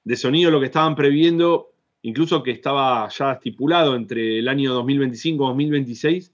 de 0.04 0.16
sonido, 0.16 0.52
lo 0.52 0.60
que 0.60 0.68
estaban 0.68 0.96
previendo, 0.96 1.74
incluso 2.02 2.44
que 2.44 2.52
estaba 2.52 3.10
ya 3.10 3.34
estipulado 3.34 3.96
entre 3.96 4.40
el 4.40 4.48
año 4.48 4.74
2025 4.74 5.44
y 5.44 5.48
2026, 5.48 6.32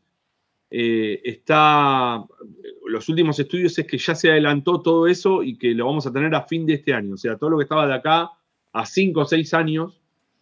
eh, 0.70 1.22
está, 1.24 2.24
los 2.88 3.10
últimos 3.10 3.40
estudios 3.40 3.78
es 3.78 3.88
que 3.88 3.98
ya 3.98 4.16
se 4.16 4.32
adelantó 4.32 4.82
todo 4.82 5.08
eso 5.08 5.44
y 5.44 5.58
que 5.58 5.74
lo 5.74 5.86
vamos 5.86 6.06
a 6.06 6.12
tener 6.12 6.34
a 6.36 6.44
fin 6.44 6.66
de 6.66 6.74
este 6.74 6.94
año. 6.94 7.14
O 7.14 7.18
sea, 7.18 7.38
todo 7.38 7.52
lo 7.52 7.58
que 7.58 7.64
estaba 7.64 7.88
de 7.88 7.94
acá 7.94 8.32
a 8.74 8.86
5 8.86 9.20
o 9.20 9.26
6 9.26 9.54
años 9.54 10.02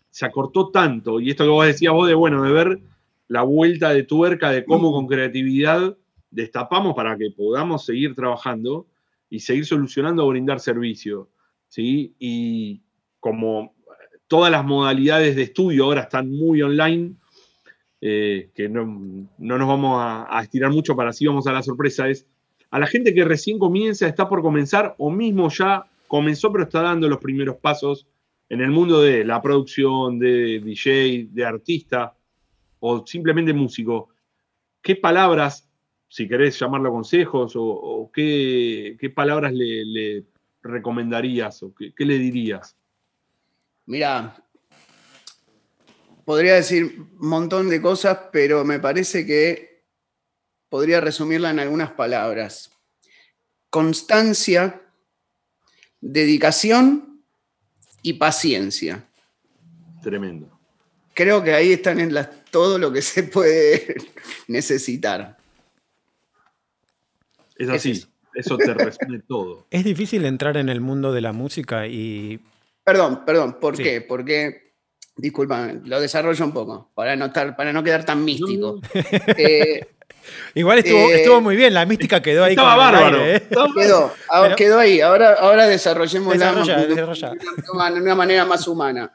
se 0.10 0.26
acortó 0.26 0.70
tanto. 0.70 1.20
Y 1.20 1.30
esto 1.30 1.44
que 1.44 1.50
vos 1.50 1.66
decías 1.66 1.94
vos 1.94 2.08
de, 2.08 2.16
bueno, 2.16 2.42
de 2.44 2.52
ver 2.52 2.80
la 3.28 3.44
vuelta 3.44 3.90
de 3.90 4.04
tuerca 4.04 4.52
de 4.52 4.66
cómo 4.66 4.92
con 4.92 5.08
creatividad 5.08 5.98
destapamos 6.32 6.96
para 6.96 7.18
que 7.18 7.32
podamos 7.32 7.86
seguir 7.86 8.16
trabajando 8.16 8.88
y 9.30 9.40
seguir 9.40 9.66
solucionando 9.66 10.26
o 10.26 10.30
brindar 10.30 10.60
servicio. 10.60 11.30
¿sí? 11.68 12.16
Y 12.20 12.82
como 13.20 13.76
todas 14.28 14.52
las 14.52 14.66
modalidades 14.66 15.36
de 15.36 15.44
estudio 15.44 15.86
ahora 15.86 16.02
están 16.02 16.32
muy 16.32 16.62
online, 16.62 17.16
eh, 18.08 18.52
que 18.54 18.70
no, 18.70 18.86
nos 19.40 19.68
vamos 19.68 19.98
a, 20.00 20.40
estirar 20.44 20.70
mucho 20.70 20.96
para 20.96 21.10
así 21.10 21.26
vamos 21.26 21.48
a 21.48 21.52
la 21.52 21.64
sorpresa, 21.64 22.08
es 22.08 22.28
a 22.70 22.78
la 22.78 22.86
gente 22.86 23.16
que 23.16 23.26
recién 23.26 23.58
comienza, 23.58 24.08
está 24.08 24.30
por 24.30 24.44
comenzar 24.44 24.94
o 25.00 25.10
mismo 25.10 25.50
ya 25.50 25.88
comenzó 26.08 26.52
pero 26.52 26.66
está 26.66 26.84
dando 26.84 27.10
los 27.10 27.18
primeros 27.18 27.56
pasos 27.56 28.06
en 28.48 28.62
el 28.62 28.70
mundo 28.70 29.02
de 29.02 29.26
la 29.26 29.42
producción, 29.42 30.20
de 30.20 30.60
DJ, 30.60 31.30
de 31.32 31.46
artista 31.46 32.16
o 32.80 33.08
simplemente 33.08 33.56
músico. 33.56 34.10
¿Qué 34.84 34.96
palabras, 34.96 35.68
si 36.08 36.28
querés 36.28 36.60
llamarlo 36.60 36.92
consejos, 36.92 37.54
o, 37.56 38.12
qué, 38.14 39.12
palabras 39.16 39.52
le, 39.52 40.26
recomendarías 40.62 41.64
o 41.64 41.74
qué, 41.74 41.92
qué 41.92 42.06
le 42.06 42.20
dirías? 42.20 42.78
Mira, 43.88 44.45
podría 46.26 46.56
decir 46.56 46.98
un 47.20 47.28
montón 47.30 47.70
de 47.70 47.82
cosas, 47.82 48.18
pero 48.32 48.66
me 48.66 48.80
parece 48.80 49.26
que 49.26 49.84
podría 50.70 51.00
resumirla 51.00 51.52
en 51.52 51.60
algunas 51.60 51.92
palabras. 51.92 52.72
Constancia, 53.70 54.82
dedicación 56.02 57.24
y 58.02 58.14
paciencia. 58.14 59.06
Tremendo. 60.02 60.60
Creo 61.14 61.44
que 61.44 61.54
ahí 61.54 61.72
están 61.72 62.00
en 62.00 62.14
todo 62.52 62.78
lo 62.78 62.92
que 62.92 63.02
se 63.02 63.24
puede 63.24 63.96
necesitar. 64.48 65.38
Es 67.58 67.70
así, 67.70 68.06
eso 68.34 68.58
te 68.58 68.74
resume 68.74 69.20
todo. 69.28 69.66
Es 69.70 69.84
difícil 69.84 70.26
entrar 70.26 70.58
en 70.58 70.70
el 70.70 70.82
mundo 70.82 71.14
de 71.14 71.22
la 71.22 71.32
música 71.32 71.88
y... 71.88 72.40
Perdón, 72.84 73.24
perdón, 73.26 73.60
¿por 73.60 73.76
qué? 73.76 74.02
Porque 74.02 74.65
Disculpa, 75.18 75.72
lo 75.84 76.02
desarrollo 76.02 76.44
un 76.44 76.52
poco, 76.52 76.92
para 76.94 77.16
no, 77.16 77.32
para 77.32 77.72
no 77.72 77.84
quedar 77.84 78.06
tan 78.06 78.24
místico. 78.24 78.82
Eh, 79.38 79.86
Igual 80.56 80.80
estuvo, 80.80 80.98
eh, 80.98 81.18
estuvo, 81.18 81.40
muy 81.40 81.56
bien, 81.56 81.72
la 81.74 81.86
mística 81.86 82.20
quedó 82.20 82.44
ahí. 82.46 82.54
Estaba 82.54 82.76
bárbaro. 82.76 83.24
¿eh? 83.24 83.44
Quedó, 83.76 84.12
ahora, 84.28 84.56
quedó 84.56 84.80
ahí. 84.80 85.00
Ahora, 85.00 85.34
ahora 85.34 85.68
desarrollemos 85.68 86.36
la 86.36 86.52
de 86.54 88.02
una 88.02 88.16
manera 88.16 88.44
más 88.46 88.68
humana. 88.68 89.14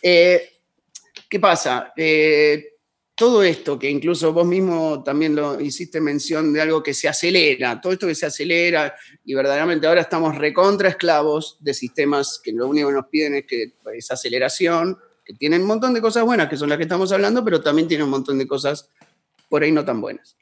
¿Qué 0.00 1.40
pasa? 1.40 1.92
todo 3.14 3.42
esto, 3.42 3.78
que 3.78 3.90
incluso 3.90 4.32
vos 4.32 4.46
mismo 4.46 5.02
también 5.02 5.36
lo 5.36 5.60
hiciste 5.60 6.00
mención 6.00 6.52
de 6.52 6.60
algo 6.60 6.82
que 6.82 6.94
se 6.94 7.08
acelera, 7.08 7.80
todo 7.80 7.92
esto 7.92 8.06
que 8.06 8.14
se 8.14 8.26
acelera 8.26 8.94
y 9.24 9.34
verdaderamente 9.34 9.86
ahora 9.86 10.00
estamos 10.00 10.36
recontra 10.36 10.88
esclavos 10.88 11.56
de 11.60 11.74
sistemas 11.74 12.40
que 12.42 12.52
lo 12.52 12.66
único 12.66 12.88
que 12.88 12.94
nos 12.94 13.06
piden 13.06 13.34
es 13.34 13.44
que 13.46 13.74
esa 13.94 14.14
aceleración, 14.14 14.98
que 15.24 15.34
tienen 15.34 15.62
un 15.62 15.68
montón 15.68 15.94
de 15.94 16.00
cosas 16.00 16.24
buenas, 16.24 16.48
que 16.48 16.56
son 16.56 16.68
las 16.68 16.78
que 16.78 16.84
estamos 16.84 17.12
hablando, 17.12 17.44
pero 17.44 17.62
también 17.62 17.88
tienen 17.88 18.04
un 18.04 18.10
montón 18.10 18.38
de 18.38 18.46
cosas 18.46 18.88
por 19.48 19.62
ahí 19.62 19.72
no 19.72 19.84
tan 19.84 20.00
buenas. 20.00 20.36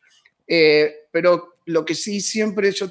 Eh, 0.46 1.06
pero 1.10 1.56
lo 1.66 1.84
que 1.84 1.94
sí 1.94 2.20
siempre 2.20 2.72
yo 2.72 2.90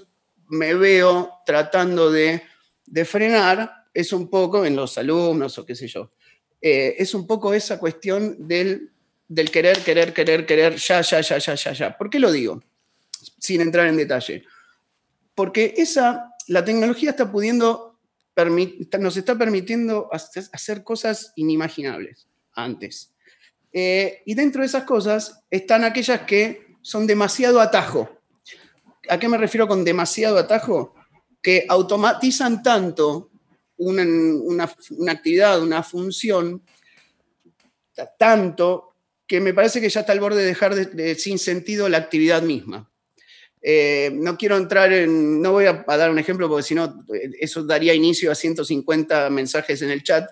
me 0.50 0.74
veo 0.74 1.32
tratando 1.46 2.12
de, 2.12 2.42
de 2.86 3.06
frenar 3.06 3.86
es 3.94 4.14
un 4.14 4.30
poco 4.30 4.66
en 4.66 4.76
los 4.76 4.98
alumnos 4.98 5.58
o 5.58 5.66
qué 5.66 5.76
sé 5.76 5.88
yo, 5.88 6.12
eh, 6.62 6.96
es 6.98 7.14
un 7.14 7.26
poco 7.26 7.54
esa 7.54 7.80
cuestión 7.80 8.48
del 8.48 8.92
del 9.30 9.52
querer, 9.52 9.78
querer, 9.84 10.12
querer, 10.12 10.46
querer, 10.46 10.76
ya, 10.76 11.02
ya, 11.02 11.22
ya, 11.22 11.38
ya, 11.38 11.54
ya, 11.54 11.72
ya. 11.72 11.98
¿Por 11.98 12.10
qué 12.10 12.20
lo 12.20 12.32
digo? 12.32 12.62
Sin 13.38 13.62
entrar 13.62 13.88
en 13.88 13.96
detalle. 13.96 14.44
Porque 15.36 15.76
esa, 15.78 16.34
la 16.48 16.66
tecnología 16.66 17.12
está 17.12 17.32
pudiendo, 17.32 17.89
nos 18.46 19.18
está 19.18 19.38
permitiendo 19.38 20.10
hacer 20.12 20.84
cosas 20.84 21.34
inimaginables 21.36 22.28
antes. 22.54 23.14
Eh, 23.72 24.24
y 24.26 24.34
dentro 24.34 24.62
de 24.62 24.68
esas 24.68 24.84
cosas 24.84 25.44
están 25.50 25.84
aquellas 25.84 26.22
que 26.22 26.76
son 26.82 27.06
demasiado 27.06 27.62
atajo. 27.62 28.10
¿A 29.10 29.20
qué 29.20 29.28
me 29.28 29.38
refiero 29.38 29.68
con 29.68 29.84
demasiado 29.84 30.38
atajo? 30.38 30.96
Que 31.42 31.66
automatizan 31.68 32.64
tanto 32.64 33.32
una, 33.78 34.04
una, 34.98 35.12
actividad, 35.12 35.62
una 35.62 35.84
función, 35.84 36.64
tanto 38.18 38.96
que 39.26 39.40
me 39.40 39.54
parece 39.54 39.80
que 39.80 39.90
ya 39.90 40.02
está 40.02 40.12
al 40.12 40.20
borde 40.20 40.42
de 40.42 40.48
dejar 40.48 40.76
de, 40.76 41.16
sin 41.16 41.40
sentido 41.40 41.88
la 41.88 41.98
actividad 41.98 42.42
misma. 42.42 42.89
Eh, 43.62 44.12
no 44.14 44.38
quiero 44.38 44.56
entrar 44.58 44.92
en, 44.94 45.42
no 45.42 45.52
voy 45.52 45.66
a, 45.66 45.84
dar 45.86 46.10
un 46.10 46.20
ejemplo 46.20 46.48
porque 46.48 46.64
si 46.64 46.76
no, 46.76 47.06
eso 47.40 47.64
daría 47.64 47.94
inicio 47.94 48.32
a 48.32 48.36
150 48.36 49.30
mensajes 49.30 49.82
en 49.82 49.90
el 49.90 50.02
chat 50.04 50.30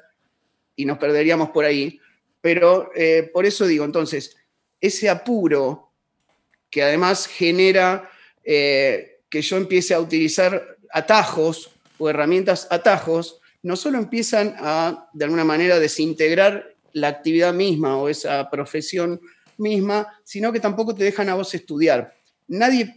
y 0.75 0.85
nos 0.85 0.97
perderíamos 0.97 1.49
por 1.49 1.65
ahí. 1.65 1.99
Pero 2.41 2.91
eh, 2.95 3.29
por 3.33 3.45
eso 3.45 3.65
digo, 3.65 3.83
entonces, 3.83 4.37
ese 4.79 5.09
apuro 5.09 5.91
que 6.69 6.83
además 6.83 7.27
genera 7.27 8.09
eh, 8.43 9.21
que 9.29 9.41
yo 9.41 9.57
empiece 9.57 9.93
a 9.93 9.99
utilizar 9.99 10.77
atajos 10.91 11.71
o 11.97 12.09
herramientas 12.09 12.67
atajos, 12.69 13.41
no 13.63 13.75
solo 13.75 13.97
empiezan 13.97 14.55
a, 14.57 15.09
de 15.13 15.25
alguna 15.25 15.43
manera, 15.43 15.79
desintegrar 15.79 16.75
la 16.93 17.09
actividad 17.09 17.53
misma 17.53 17.97
o 17.97 18.07
esa 18.07 18.49
profesión 18.49 19.19
misma, 19.57 20.19
sino 20.23 20.53
que 20.53 20.59
tampoco 20.59 20.95
te 20.95 21.03
dejan 21.03 21.29
a 21.29 21.35
vos 21.35 21.53
estudiar. 21.53 22.15
Nadie, 22.47 22.96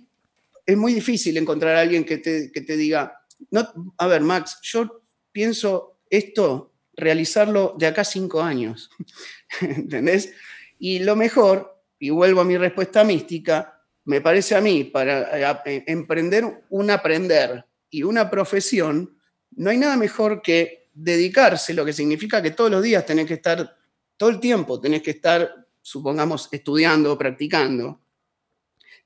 es 0.70 0.76
muy 0.76 0.94
difícil 0.94 1.36
encontrar 1.36 1.76
a 1.76 1.80
alguien 1.80 2.04
que 2.04 2.18
te, 2.18 2.76
diga, 2.76 3.20
no, 3.50 3.94
a 3.98 4.06
ver, 4.06 4.22
Max, 4.22 4.58
yo 4.62 5.02
pienso 5.32 6.00
esto, 6.08 6.74
realizarlo 6.94 7.74
de 7.78 7.86
acá 7.86 8.04
cinco 8.04 8.42
años, 8.42 8.90
¿entendés? 9.60 10.32
Y 10.78 11.00
lo 11.00 11.16
mejor, 11.16 11.82
y 11.98 12.10
vuelvo 12.10 12.40
a 12.40 12.44
mi 12.44 12.56
respuesta 12.56 13.04
mística, 13.04 13.82
me 14.04 14.20
parece 14.20 14.54
a 14.54 14.60
mí, 14.60 14.84
para 14.84 15.62
eh, 15.64 15.84
emprender 15.86 16.64
un 16.70 16.90
aprender 16.90 17.64
y 17.90 18.02
una 18.02 18.30
profesión, 18.30 19.18
no 19.52 19.70
hay 19.70 19.78
nada 19.78 19.96
mejor 19.96 20.42
que 20.42 20.88
dedicarse, 20.92 21.74
lo 21.74 21.84
que 21.84 21.92
significa 21.92 22.42
que 22.42 22.50
todos 22.50 22.70
los 22.70 22.82
días 22.82 23.06
tenés 23.06 23.26
que 23.26 23.34
estar 23.34 23.76
todo 24.20 24.28
el 24.28 24.38
tiempo 24.38 24.78
tenés 24.78 25.00
que 25.00 25.12
estar, 25.12 25.66
supongamos, 25.80 26.50
estudiando, 26.52 27.16
practicando. 27.16 28.02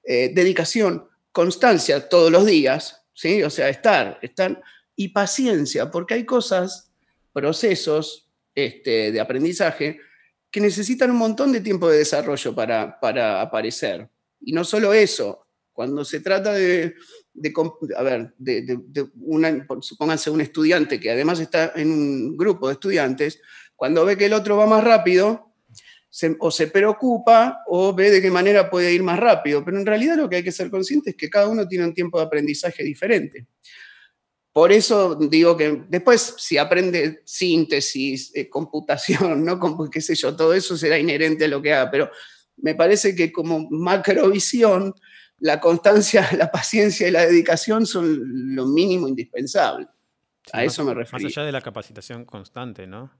Eh, 0.02 0.32
dedicación, 0.34 1.08
constancia 1.34 2.08
todos 2.08 2.30
los 2.30 2.46
días, 2.46 3.04
¿sí? 3.12 3.42
O 3.42 3.50
sea, 3.50 3.68
estar, 3.68 4.20
estar, 4.22 4.62
y 4.94 5.08
paciencia, 5.08 5.90
porque 5.90 6.14
hay 6.14 6.24
cosas, 6.24 6.92
procesos 7.32 8.30
este, 8.54 9.10
de 9.10 9.20
aprendizaje 9.20 9.98
que 10.48 10.60
necesitan 10.60 11.10
un 11.10 11.16
montón 11.16 11.50
de 11.50 11.60
tiempo 11.60 11.90
de 11.90 11.98
desarrollo 11.98 12.54
para, 12.54 13.00
para 13.00 13.40
aparecer. 13.40 14.08
Y 14.40 14.52
no 14.52 14.62
solo 14.62 14.94
eso, 14.94 15.48
cuando 15.72 16.04
se 16.04 16.20
trata 16.20 16.52
de, 16.52 16.94
a 17.96 18.02
ver, 18.04 18.32
de, 18.38 18.62
de 18.62 19.08
una, 19.20 19.66
supónganse 19.80 20.30
un 20.30 20.40
estudiante 20.40 21.00
que 21.00 21.10
además 21.10 21.40
está 21.40 21.72
en 21.74 21.90
un 21.90 22.36
grupo 22.36 22.68
de 22.68 22.74
estudiantes, 22.74 23.40
cuando 23.74 24.04
ve 24.04 24.16
que 24.16 24.26
el 24.26 24.34
otro 24.34 24.56
va 24.56 24.66
más 24.66 24.84
rápido, 24.84 25.52
o 26.38 26.50
se 26.50 26.68
preocupa 26.68 27.62
o 27.66 27.92
ve 27.94 28.10
de 28.10 28.22
qué 28.22 28.30
manera 28.30 28.70
puede 28.70 28.92
ir 28.92 29.02
más 29.02 29.18
rápido. 29.18 29.64
Pero 29.64 29.78
en 29.78 29.86
realidad 29.86 30.16
lo 30.16 30.28
que 30.28 30.36
hay 30.36 30.44
que 30.44 30.52
ser 30.52 30.70
consciente 30.70 31.10
es 31.10 31.16
que 31.16 31.30
cada 31.30 31.48
uno 31.48 31.66
tiene 31.66 31.84
un 31.84 31.94
tiempo 31.94 32.18
de 32.18 32.24
aprendizaje 32.24 32.84
diferente. 32.84 33.46
Por 34.52 34.70
eso 34.70 35.16
digo 35.16 35.56
que 35.56 35.82
después, 35.88 36.34
si 36.38 36.58
aprende 36.58 37.22
síntesis, 37.24 38.30
eh, 38.36 38.48
computación, 38.48 39.44
¿no? 39.44 39.58
qué 39.90 40.00
sé 40.00 40.14
yo, 40.14 40.36
todo 40.36 40.54
eso 40.54 40.76
será 40.76 40.96
inherente 40.96 41.46
a 41.46 41.48
lo 41.48 41.60
que 41.60 41.72
haga. 41.72 41.90
Pero 41.90 42.10
me 42.58 42.76
parece 42.76 43.16
que 43.16 43.32
como 43.32 43.68
macrovisión, 43.70 44.94
la 45.38 45.58
constancia, 45.58 46.28
la 46.38 46.52
paciencia 46.52 47.08
y 47.08 47.10
la 47.10 47.26
dedicación 47.26 47.86
son 47.86 48.54
lo 48.54 48.66
mínimo 48.66 49.08
indispensable. 49.08 49.88
A 50.52 50.62
eso 50.62 50.84
me 50.84 50.94
refiero. 50.94 51.24
Más 51.24 51.36
allá 51.36 51.44
de 51.44 51.52
la 51.52 51.60
capacitación 51.60 52.24
constante, 52.24 52.86
¿no? 52.86 53.10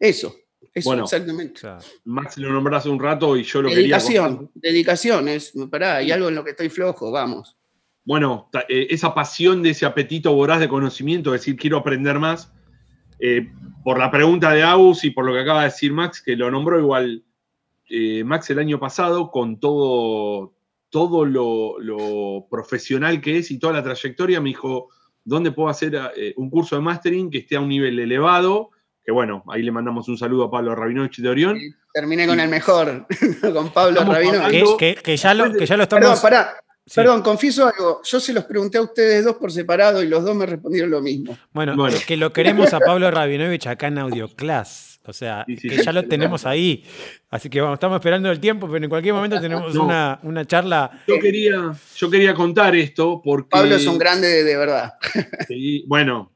Eso, 0.00 0.34
eso 0.74 0.94
exactamente. 0.94 1.60
Max 2.04 2.38
lo 2.38 2.52
nombraste 2.52 2.88
un 2.88 3.00
rato 3.00 3.36
y 3.36 3.42
yo 3.42 3.62
lo 3.62 3.70
dedicación, 3.70 4.36
quería. 4.36 4.50
Dedicación, 4.54 5.28
es, 5.28 5.52
pará, 5.70 5.96
hay 5.96 6.10
algo 6.10 6.28
en 6.28 6.34
lo 6.34 6.44
que 6.44 6.50
estoy 6.50 6.68
flojo, 6.68 7.10
vamos. 7.10 7.58
Bueno, 8.08 8.48
eh, 8.70 8.86
esa 8.88 9.12
pasión 9.12 9.62
de 9.62 9.68
ese 9.68 9.84
apetito 9.84 10.32
voraz 10.32 10.60
de 10.60 10.68
conocimiento, 10.68 11.32
decir 11.32 11.56
quiero 11.56 11.76
aprender 11.76 12.18
más, 12.18 12.50
eh, 13.20 13.52
por 13.84 13.98
la 13.98 14.10
pregunta 14.10 14.50
de 14.50 14.62
Agus 14.62 15.04
y 15.04 15.10
por 15.10 15.26
lo 15.26 15.34
que 15.34 15.40
acaba 15.40 15.60
de 15.60 15.66
decir 15.66 15.92
Max, 15.92 16.22
que 16.22 16.34
lo 16.34 16.50
nombró 16.50 16.78
igual 16.80 17.22
eh, 17.90 18.24
Max 18.24 18.48
el 18.48 18.60
año 18.60 18.80
pasado, 18.80 19.30
con 19.30 19.60
todo, 19.60 20.54
todo 20.88 21.26
lo, 21.26 21.78
lo, 21.80 22.46
profesional 22.50 23.20
que 23.20 23.36
es 23.36 23.50
y 23.50 23.58
toda 23.58 23.74
la 23.74 23.82
trayectoria, 23.82 24.40
me 24.40 24.48
dijo, 24.48 24.88
¿dónde 25.22 25.52
puedo 25.52 25.68
hacer 25.68 26.00
un 26.36 26.48
curso 26.48 26.76
de 26.76 26.80
mastering 26.80 27.28
que 27.28 27.38
esté 27.38 27.56
a 27.56 27.60
un 27.60 27.68
nivel 27.68 27.98
elevado? 27.98 28.70
Que 29.08 29.12
bueno, 29.12 29.42
ahí 29.48 29.62
le 29.62 29.72
mandamos 29.72 30.06
un 30.08 30.18
saludo 30.18 30.44
a 30.44 30.50
Pablo 30.50 30.74
Rabinovich 30.74 31.16
de 31.22 31.30
Orión. 31.30 31.58
terminé 31.94 32.26
con 32.26 32.38
el 32.40 32.50
mejor, 32.50 33.06
con 33.54 33.72
Pablo 33.72 34.04
Rabinovich. 34.04 34.76
Que, 34.76 35.16
ya 35.16 35.32
lo, 35.32 35.50
que 35.50 35.64
ya 35.64 35.78
lo 35.78 35.84
estamos... 35.84 36.04
Perdón, 36.04 36.20
pará. 36.20 36.54
Perdón, 36.94 37.22
confieso 37.22 37.66
algo. 37.66 38.02
Yo 38.04 38.20
se 38.20 38.34
los 38.34 38.44
pregunté 38.44 38.76
a 38.76 38.82
ustedes 38.82 39.24
dos 39.24 39.36
por 39.36 39.50
separado 39.50 40.02
y 40.02 40.08
los 40.08 40.22
dos 40.24 40.36
me 40.36 40.44
respondieron 40.44 40.90
lo 40.90 41.00
mismo. 41.00 41.38
Bueno, 41.54 41.74
bueno. 41.74 41.96
que 42.06 42.18
lo 42.18 42.34
queremos 42.34 42.74
a 42.74 42.80
Pablo 42.80 43.10
Rabinovich 43.10 43.66
acá 43.66 43.86
en 43.86 43.96
Audioclass. 43.96 45.00
O 45.06 45.14
sea, 45.14 45.46
que 45.46 45.82
ya 45.82 45.90
lo 45.90 46.04
tenemos 46.04 46.44
ahí. 46.44 46.84
Así 47.30 47.48
que 47.48 47.62
vamos, 47.62 47.76
estamos 47.76 47.96
esperando 47.96 48.30
el 48.30 48.40
tiempo, 48.40 48.68
pero 48.70 48.84
en 48.84 48.90
cualquier 48.90 49.14
momento 49.14 49.40
tenemos 49.40 49.74
una, 49.74 50.20
charla. 50.44 51.02
Yo 51.08 51.18
quería, 51.18 51.72
yo 51.96 52.10
quería 52.10 52.34
contar 52.34 52.76
esto 52.76 53.22
porque. 53.24 53.48
Pablo 53.48 53.74
es 53.74 53.86
un 53.86 53.96
grande 53.96 54.28
de, 54.28 54.44
de 54.44 54.56
verdad. 54.58 54.92
Sí, 55.48 55.82
bueno, 55.86 56.30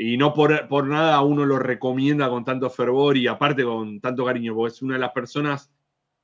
y 0.00 0.16
no 0.16 0.32
por, 0.32 0.68
por, 0.68 0.86
nada 0.86 1.20
uno 1.22 1.44
lo 1.44 1.58
recomienda 1.58 2.30
con 2.30 2.44
tanto 2.44 2.70
fervor 2.70 3.16
y 3.16 3.26
aparte 3.26 3.64
con 3.64 4.00
tanto 4.00 4.24
cariño, 4.24 4.54
porque 4.54 4.72
es 4.72 4.80
una 4.80 4.94
de 4.94 5.00
las 5.00 5.10
personas 5.10 5.72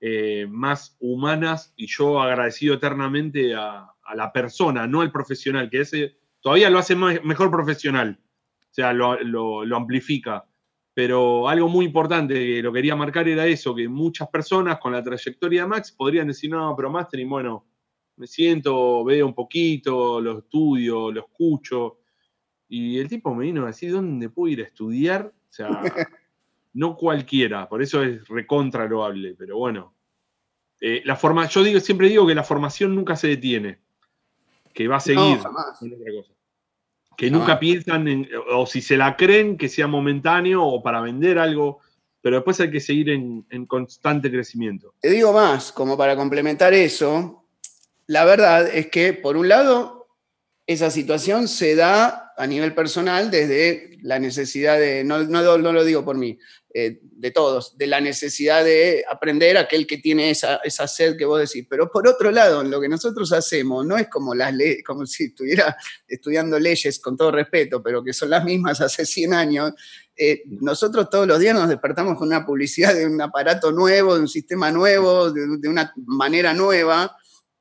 eh, 0.01 0.47
más 0.49 0.97
humanas 1.01 1.75
y 1.77 1.89
yo 1.89 2.23
agradecido 2.23 2.75
eternamente 2.75 3.53
a, 3.55 3.91
la 4.15 4.33
persona, 4.33 4.87
no 4.87 5.01
al 5.01 5.11
profesional, 5.11 5.69
que 5.71 5.81
ese 5.81 6.19
todavía 6.41 6.71
lo 6.71 6.79
hace 6.79 6.95
mejor 6.95 7.51
profesional, 7.51 8.21
o 8.61 8.75
sea, 8.75 8.93
lo, 8.93 9.21
lo, 9.25 9.77
amplifica. 9.77 10.47
Pero 10.93 11.49
algo 11.49 11.69
muy 11.69 11.87
importante 11.87 12.35
que 12.35 12.63
lo 12.63 12.73
quería 12.73 12.95
marcar 12.95 13.27
era 13.27 13.47
eso, 13.47 13.75
que 13.75 13.89
muchas 13.89 14.29
personas 14.29 14.79
con 14.79 14.93
la 14.93 15.03
trayectoria 15.03 15.63
de 15.63 15.69
Max 15.69 15.91
podrían 15.91 16.29
decir, 16.29 16.51
no, 16.51 16.75
pero 16.77 16.91
Mastering, 16.91 17.29
bueno, 17.29 17.67
me 18.17 18.27
siento, 18.27 19.03
veo 19.05 19.27
un 19.27 19.35
poquito, 19.35 20.21
lo 20.21 20.41
estudio, 20.41 21.11
lo 21.11 21.21
escucho, 21.21 22.04
y 22.75 22.99
el 22.99 23.09
tipo 23.09 23.33
me 23.33 23.45
vino 23.45 23.63
a 23.63 23.69
decir, 23.69 23.93
¿dónde 23.93 24.29
puedo 24.29 24.53
ir 24.53 24.61
a 24.61 24.65
estudiar? 24.65 25.27
O 25.27 25.53
sea, 25.53 25.69
no 26.73 26.97
cualquiera, 26.97 27.69
por 27.69 27.81
eso 27.81 28.03
es 28.03 28.27
recontra 28.27 28.87
loable, 28.87 29.37
pero 29.39 29.59
bueno. 29.59 29.95
Eh, 30.81 31.01
la 31.05 31.15
forma, 31.15 31.47
yo 31.47 31.63
digo, 31.63 31.79
siempre 31.79 32.09
digo 32.09 32.27
que 32.27 32.35
la 32.35 32.43
formación 32.43 32.93
nunca 32.97 33.15
se 33.15 33.29
detiene, 33.29 33.79
que 34.73 34.89
va 34.89 34.97
a 34.97 35.01
seguir. 35.01 35.39
Que 37.17 37.31
nunca 37.31 37.61
piensan 37.61 38.09
en, 38.09 38.29
o 38.53 38.67
si 38.67 38.83
se 38.83 38.97
la 38.97 39.17
creen, 39.17 39.57
que 39.57 39.69
sea 39.69 39.87
momentáneo 39.87 40.65
o 40.65 40.83
para 40.83 41.01
vender 41.01 41.39
algo. 41.39 41.79
pero 42.21 42.39
después 42.39 42.59
hay 42.59 42.73
que 42.73 42.81
seguir 42.81 43.11
en, 43.11 43.47
en 43.51 43.67
constante 43.67 44.33
crecimiento. 44.33 44.95
Te 45.01 45.11
digo 45.11 45.33
más, 45.33 45.71
como 45.71 45.97
para 45.97 46.17
complementar 46.17 46.75
eso, 46.75 47.47
la 48.09 48.25
verdad 48.25 48.67
es 48.67 48.89
que, 48.89 49.13
por 49.13 49.37
un 49.37 49.49
lado, 49.49 50.09
esa 50.67 50.91
situación 50.91 51.47
se 51.47 51.77
da 51.77 52.24
a 52.37 52.47
nivel 52.47 52.75
personal 52.75 53.31
desde 53.31 53.99
la 54.03 54.19
necesidad 54.19 54.79
de, 54.79 55.05
no, 55.05 55.23
no, 55.25 55.57
lo 55.57 55.85
digo 55.85 56.05
por 56.05 56.17
mí, 56.17 56.39
eh, 56.73 56.99
de 57.03 57.31
todos, 57.31 57.79
de 57.79 57.87
la 57.87 58.01
necesidad 58.01 58.65
de 58.65 59.05
aprender 59.09 59.57
aquel 59.57 59.87
que 59.87 59.99
tiene 59.99 60.31
esa, 60.31 60.57
esa, 60.65 60.89
sed 60.89 61.17
que 61.17 61.25
vos 61.25 61.39
decís. 61.39 61.67
Pero 61.71 61.91
por 61.91 62.09
otro 62.09 62.31
lado, 62.31 62.65
lo 62.65 62.81
que 62.81 62.89
nosotros 62.89 63.33
hacemos 63.33 63.87
no 63.87 63.97
es 63.97 64.09
como, 64.09 64.35
las 64.35 64.53
como 64.85 65.07
si 65.07 65.25
estuviera 65.25 65.77
estudiando 66.09 66.59
leyes, 66.59 66.99
con 66.99 67.17
todo 67.17 67.31
respeto, 67.31 67.83
pero 67.83 68.03
que 68.03 68.13
son 68.13 68.31
las 68.31 68.45
mismas 68.45 68.81
hace 68.81 69.07
100 69.07 69.33
años. 69.33 69.73
Eh, 70.17 70.43
nosotros 70.47 71.09
todos 71.11 71.27
los 71.27 71.39
días 71.39 71.55
nos 71.55 71.69
despertamos 71.69 72.19
con 72.19 72.29
una 72.29 72.45
publicidad 72.45 72.95
de 72.95 73.07
un 73.07 73.21
aparato 73.21 73.71
nuevo, 73.73 74.15
de 74.15 74.21
un 74.21 74.29
sistema 74.29 74.71
nuevo, 74.71 75.31
de 75.31 75.69
una 75.69 75.93
manera 76.07 76.53
nueva 76.53 77.17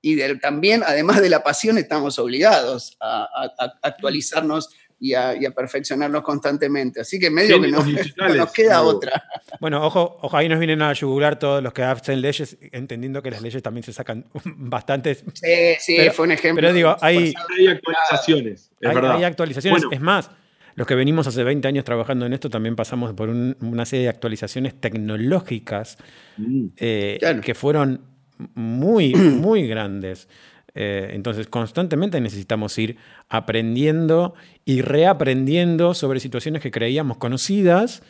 y 0.05 0.17
también, 0.39 0.83
además 0.85 1.21
de 1.21 1.29
la 1.29 1.43
pasión, 1.43 1.77
estamos 1.77 2.19
obligados 2.19 2.97
a, 2.99 3.23
a, 3.23 3.65
a 3.65 3.73
actualizarnos 3.81 4.69
y 4.99 5.13
a, 5.13 5.33
y 5.33 5.45
a, 5.45 5.51
perfeccionarnos 5.51 6.23
constantemente. 6.23 6.99
Así 6.99 7.17
que 7.17 7.29
medio 7.29 7.61
que 7.61 7.69
no, 7.69 7.85
no, 7.85 8.35
nos 8.35 8.51
queda 8.51 8.75
no. 8.75 8.87
otra. 8.87 9.23
Bueno, 9.61 9.81
ojo, 9.81 10.17
ojo, 10.21 10.35
ahí 10.35 10.49
nos 10.49 10.59
vienen 10.59 10.81
a 10.81 10.91
yugular 10.91 11.39
todos 11.39 11.63
los 11.63 11.71
que 11.71 11.83
hacen 11.83 12.19
leyes, 12.19 12.57
entendiendo 12.73 13.23
que 13.23 13.31
las 13.31 13.41
leyes 13.41 13.63
también 13.63 13.83
se 13.85 13.93
sacan 13.93 14.25
bastantes. 14.43 15.23
Sí, 15.35 15.75
sí, 15.79 15.95
pero, 15.95 16.11
fue 16.11 16.25
un 16.25 16.31
ejemplo. 16.33 16.61
Pero 16.61 16.73
digo, 16.73 16.97
hay, 16.99 17.33
hay 17.57 17.67
actualizaciones, 17.67 18.71
es 18.81 18.89
hay, 18.89 18.95
verdad. 18.95 19.15
Hay 19.15 19.23
actualizaciones, 19.23 19.83
bueno. 19.83 19.95
es 19.95 20.01
más. 20.01 20.31
Los 20.75 20.85
que 20.85 20.95
venimos 20.95 21.27
hace 21.27 21.43
20 21.43 21.65
años 21.65 21.85
trabajando 21.85 22.25
en 22.25 22.33
esto 22.33 22.49
también 22.49 22.75
pasamos 22.75 23.13
por 23.13 23.29
un, 23.29 23.55
una 23.61 23.85
serie 23.85 24.03
de 24.03 24.09
actualizaciones 24.09 24.73
tecnológicas 24.81 25.97
mm, 26.35 26.65
eh, 26.75 27.17
claro. 27.19 27.41
que 27.41 27.53
fueron 27.55 28.12
muy, 28.55 29.13
muy 29.15 29.67
grandes. 29.67 30.27
Eh, 30.75 31.11
entonces, 31.11 31.47
constantemente 31.47 32.19
necesitamos 32.19 32.77
ir 32.77 32.97
aprendiendo 33.29 34.33
y 34.65 34.81
reaprendiendo 34.81 35.93
sobre 35.93 36.19
situaciones 36.19 36.61
que 36.61 36.71
creíamos 36.71 37.17
conocidas, 37.17 38.01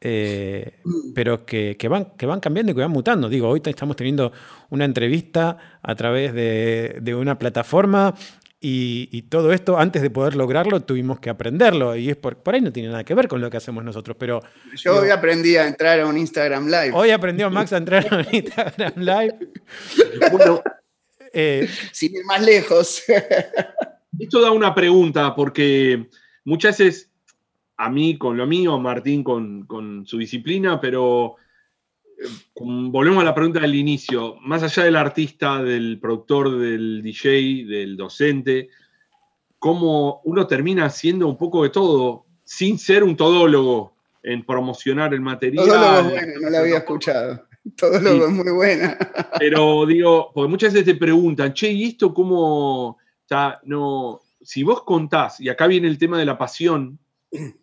eh, 0.00 0.78
pero 1.14 1.44
que, 1.44 1.76
que, 1.78 1.88
van, 1.88 2.12
que 2.16 2.26
van 2.26 2.40
cambiando 2.40 2.72
y 2.72 2.74
que 2.74 2.80
van 2.80 2.90
mutando. 2.90 3.28
Digo, 3.28 3.48
hoy 3.48 3.60
estamos 3.64 3.96
teniendo 3.96 4.32
una 4.70 4.86
entrevista 4.86 5.58
a 5.82 5.94
través 5.94 6.32
de, 6.32 6.98
de 7.00 7.14
una 7.14 7.38
plataforma 7.38 8.14
y, 8.62 9.08
y, 9.10 9.22
todo 9.22 9.54
esto, 9.54 9.78
antes 9.78 10.02
de 10.02 10.10
poder 10.10 10.36
lograrlo, 10.36 10.82
tuvimos 10.82 11.18
que 11.18 11.30
aprenderlo. 11.30 11.96
Y 11.96 12.10
es 12.10 12.16
por, 12.16 12.36
por, 12.36 12.54
ahí 12.54 12.60
no 12.60 12.70
tiene 12.70 12.90
nada 12.90 13.04
que 13.04 13.14
ver 13.14 13.26
con 13.26 13.40
lo 13.40 13.48
que 13.48 13.56
hacemos 13.56 13.82
nosotros. 13.82 14.18
Pero, 14.20 14.42
Yo 14.76 14.92
digo, 14.92 15.04
hoy 15.04 15.10
aprendí 15.10 15.56
a 15.56 15.66
entrar 15.66 15.98
a 15.98 16.06
un 16.06 16.18
Instagram 16.18 16.66
Live. 16.66 16.90
Hoy 16.92 17.10
aprendió 17.10 17.48
Max 17.50 17.72
a 17.72 17.78
entrar 17.78 18.06
a 18.12 18.18
un 18.18 18.26
Instagram 18.32 18.92
Live. 18.96 19.38
Bueno, 20.30 20.62
eh, 21.32 21.70
Sin 21.90 22.14
ir 22.14 22.24
más 22.26 22.42
lejos. 22.42 23.02
Esto 24.18 24.42
da 24.42 24.50
una 24.50 24.74
pregunta, 24.74 25.34
porque 25.34 26.08
muchas 26.44 26.76
veces, 26.78 27.10
a 27.78 27.88
mí 27.88 28.18
con 28.18 28.36
lo 28.36 28.46
mío, 28.46 28.78
Martín 28.78 29.24
con, 29.24 29.64
con 29.64 30.04
su 30.04 30.18
disciplina, 30.18 30.78
pero 30.78 31.36
volvemos 32.54 33.22
a 33.22 33.24
la 33.24 33.34
pregunta 33.34 33.60
del 33.60 33.74
inicio, 33.74 34.36
más 34.40 34.62
allá 34.62 34.84
del 34.84 34.96
artista, 34.96 35.62
del 35.62 35.98
productor, 36.00 36.58
del 36.58 37.02
DJ, 37.02 37.64
del 37.66 37.96
docente, 37.96 38.68
cómo 39.58 40.20
uno 40.24 40.46
termina 40.46 40.86
haciendo 40.86 41.28
un 41.28 41.36
poco 41.36 41.62
de 41.62 41.70
todo 41.70 42.26
sin 42.44 42.78
ser 42.78 43.04
un 43.04 43.16
todólogo 43.16 43.94
en 44.22 44.44
promocionar 44.44 45.14
el 45.14 45.20
material. 45.20 45.66
Todólogo 45.66 45.98
es 45.98 46.10
bueno, 46.10 46.32
no 46.42 46.50
lo 46.50 46.58
había 46.58 46.78
escuchado. 46.78 47.46
Todólogo 47.76 48.26
sí. 48.26 48.32
es 48.32 48.44
muy 48.44 48.52
buena. 48.52 48.98
Pero 49.38 49.86
digo, 49.86 50.30
porque 50.34 50.50
muchas 50.50 50.72
veces 50.72 50.86
te 50.86 50.94
preguntan, 50.98 51.54
che, 51.54 51.70
¿y 51.70 51.84
esto 51.84 52.12
cómo? 52.12 52.98
Sea, 53.26 53.60
no, 53.64 54.20
si 54.42 54.62
vos 54.62 54.82
contás, 54.82 55.40
y 55.40 55.48
acá 55.48 55.66
viene 55.66 55.86
el 55.86 55.98
tema 55.98 56.18
de 56.18 56.24
la 56.24 56.36
pasión, 56.36 56.98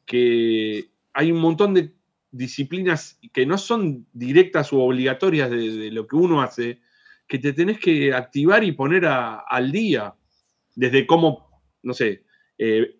que 0.06 0.90
hay 1.14 1.32
un 1.32 1.40
montón 1.40 1.74
de 1.74 1.97
disciplinas 2.32 3.20
que 3.34 3.46
no 3.46 3.58
son 3.58 4.06
directas 4.14 4.72
u 4.74 4.80
obligatorias 4.80 5.50
de, 5.50 5.72
de, 5.72 5.92
lo 5.92 6.08
que 6.08 6.16
uno 6.16 6.42
hace, 6.42 6.82
que 7.28 7.40
te 7.40 7.54
tenés 7.54 7.80
que 7.80 8.14
activar 8.14 8.64
y 8.64 8.72
poner 8.72 9.06
a, 9.06 9.40
al 9.40 9.72
día. 9.72 10.14
Desde 10.76 11.08
cómo, 11.08 11.62
no 11.84 11.94
sé, 11.94 12.24
eh, 12.58 12.98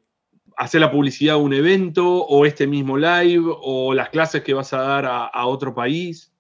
hacer 0.58 0.82
la 0.82 0.92
publicidad 0.92 1.36
de 1.36 1.42
un 1.42 1.54
evento, 1.54 2.26
o 2.26 2.46
este 2.46 2.66
mismo 2.66 2.98
live, 2.98 3.46
o 3.46 3.94
las 3.94 4.10
clases 4.10 4.42
que 4.42 4.54
vas 4.54 4.74
a 4.74 4.82
dar 4.82 5.06
a, 5.06 5.26
a 5.26 5.46
otro 5.46 5.74
país. 5.76 6.34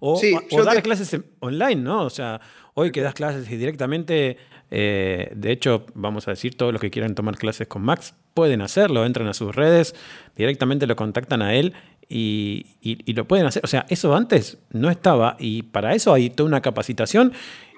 O, 0.00 0.16
sí, 0.16 0.34
o, 0.34 0.60
o 0.60 0.64
dar 0.64 0.76
te... 0.76 0.82
clases 0.82 1.18
online, 1.40 1.76
¿no? 1.76 2.04
O 2.04 2.10
sea, 2.10 2.40
hoy 2.74 2.92
que 2.92 3.00
das 3.00 3.14
clases 3.14 3.50
y 3.50 3.56
directamente, 3.56 4.36
eh, 4.70 5.32
de 5.34 5.52
hecho, 5.52 5.86
vamos 5.94 6.28
a 6.28 6.32
decir, 6.32 6.56
todos 6.56 6.72
los 6.72 6.80
que 6.80 6.90
quieran 6.90 7.14
tomar 7.14 7.36
clases 7.36 7.66
con 7.66 7.82
Max 7.82 8.14
pueden 8.34 8.60
hacerlo, 8.60 9.06
entran 9.06 9.28
a 9.28 9.34
sus 9.34 9.54
redes, 9.54 9.94
directamente 10.36 10.86
lo 10.86 10.96
contactan 10.96 11.40
a 11.40 11.54
él 11.54 11.72
y, 12.08 12.66
y, 12.80 12.98
y, 13.04 13.12
lo 13.14 13.26
pueden 13.26 13.46
hacer. 13.46 13.62
O 13.64 13.68
sea, 13.68 13.86
eso 13.88 14.14
antes 14.14 14.58
no 14.70 14.90
estaba 14.90 15.36
y 15.38 15.62
para 15.62 15.94
eso 15.94 16.12
hay 16.12 16.30
toda 16.30 16.48
una 16.48 16.62
capacitación 16.62 17.32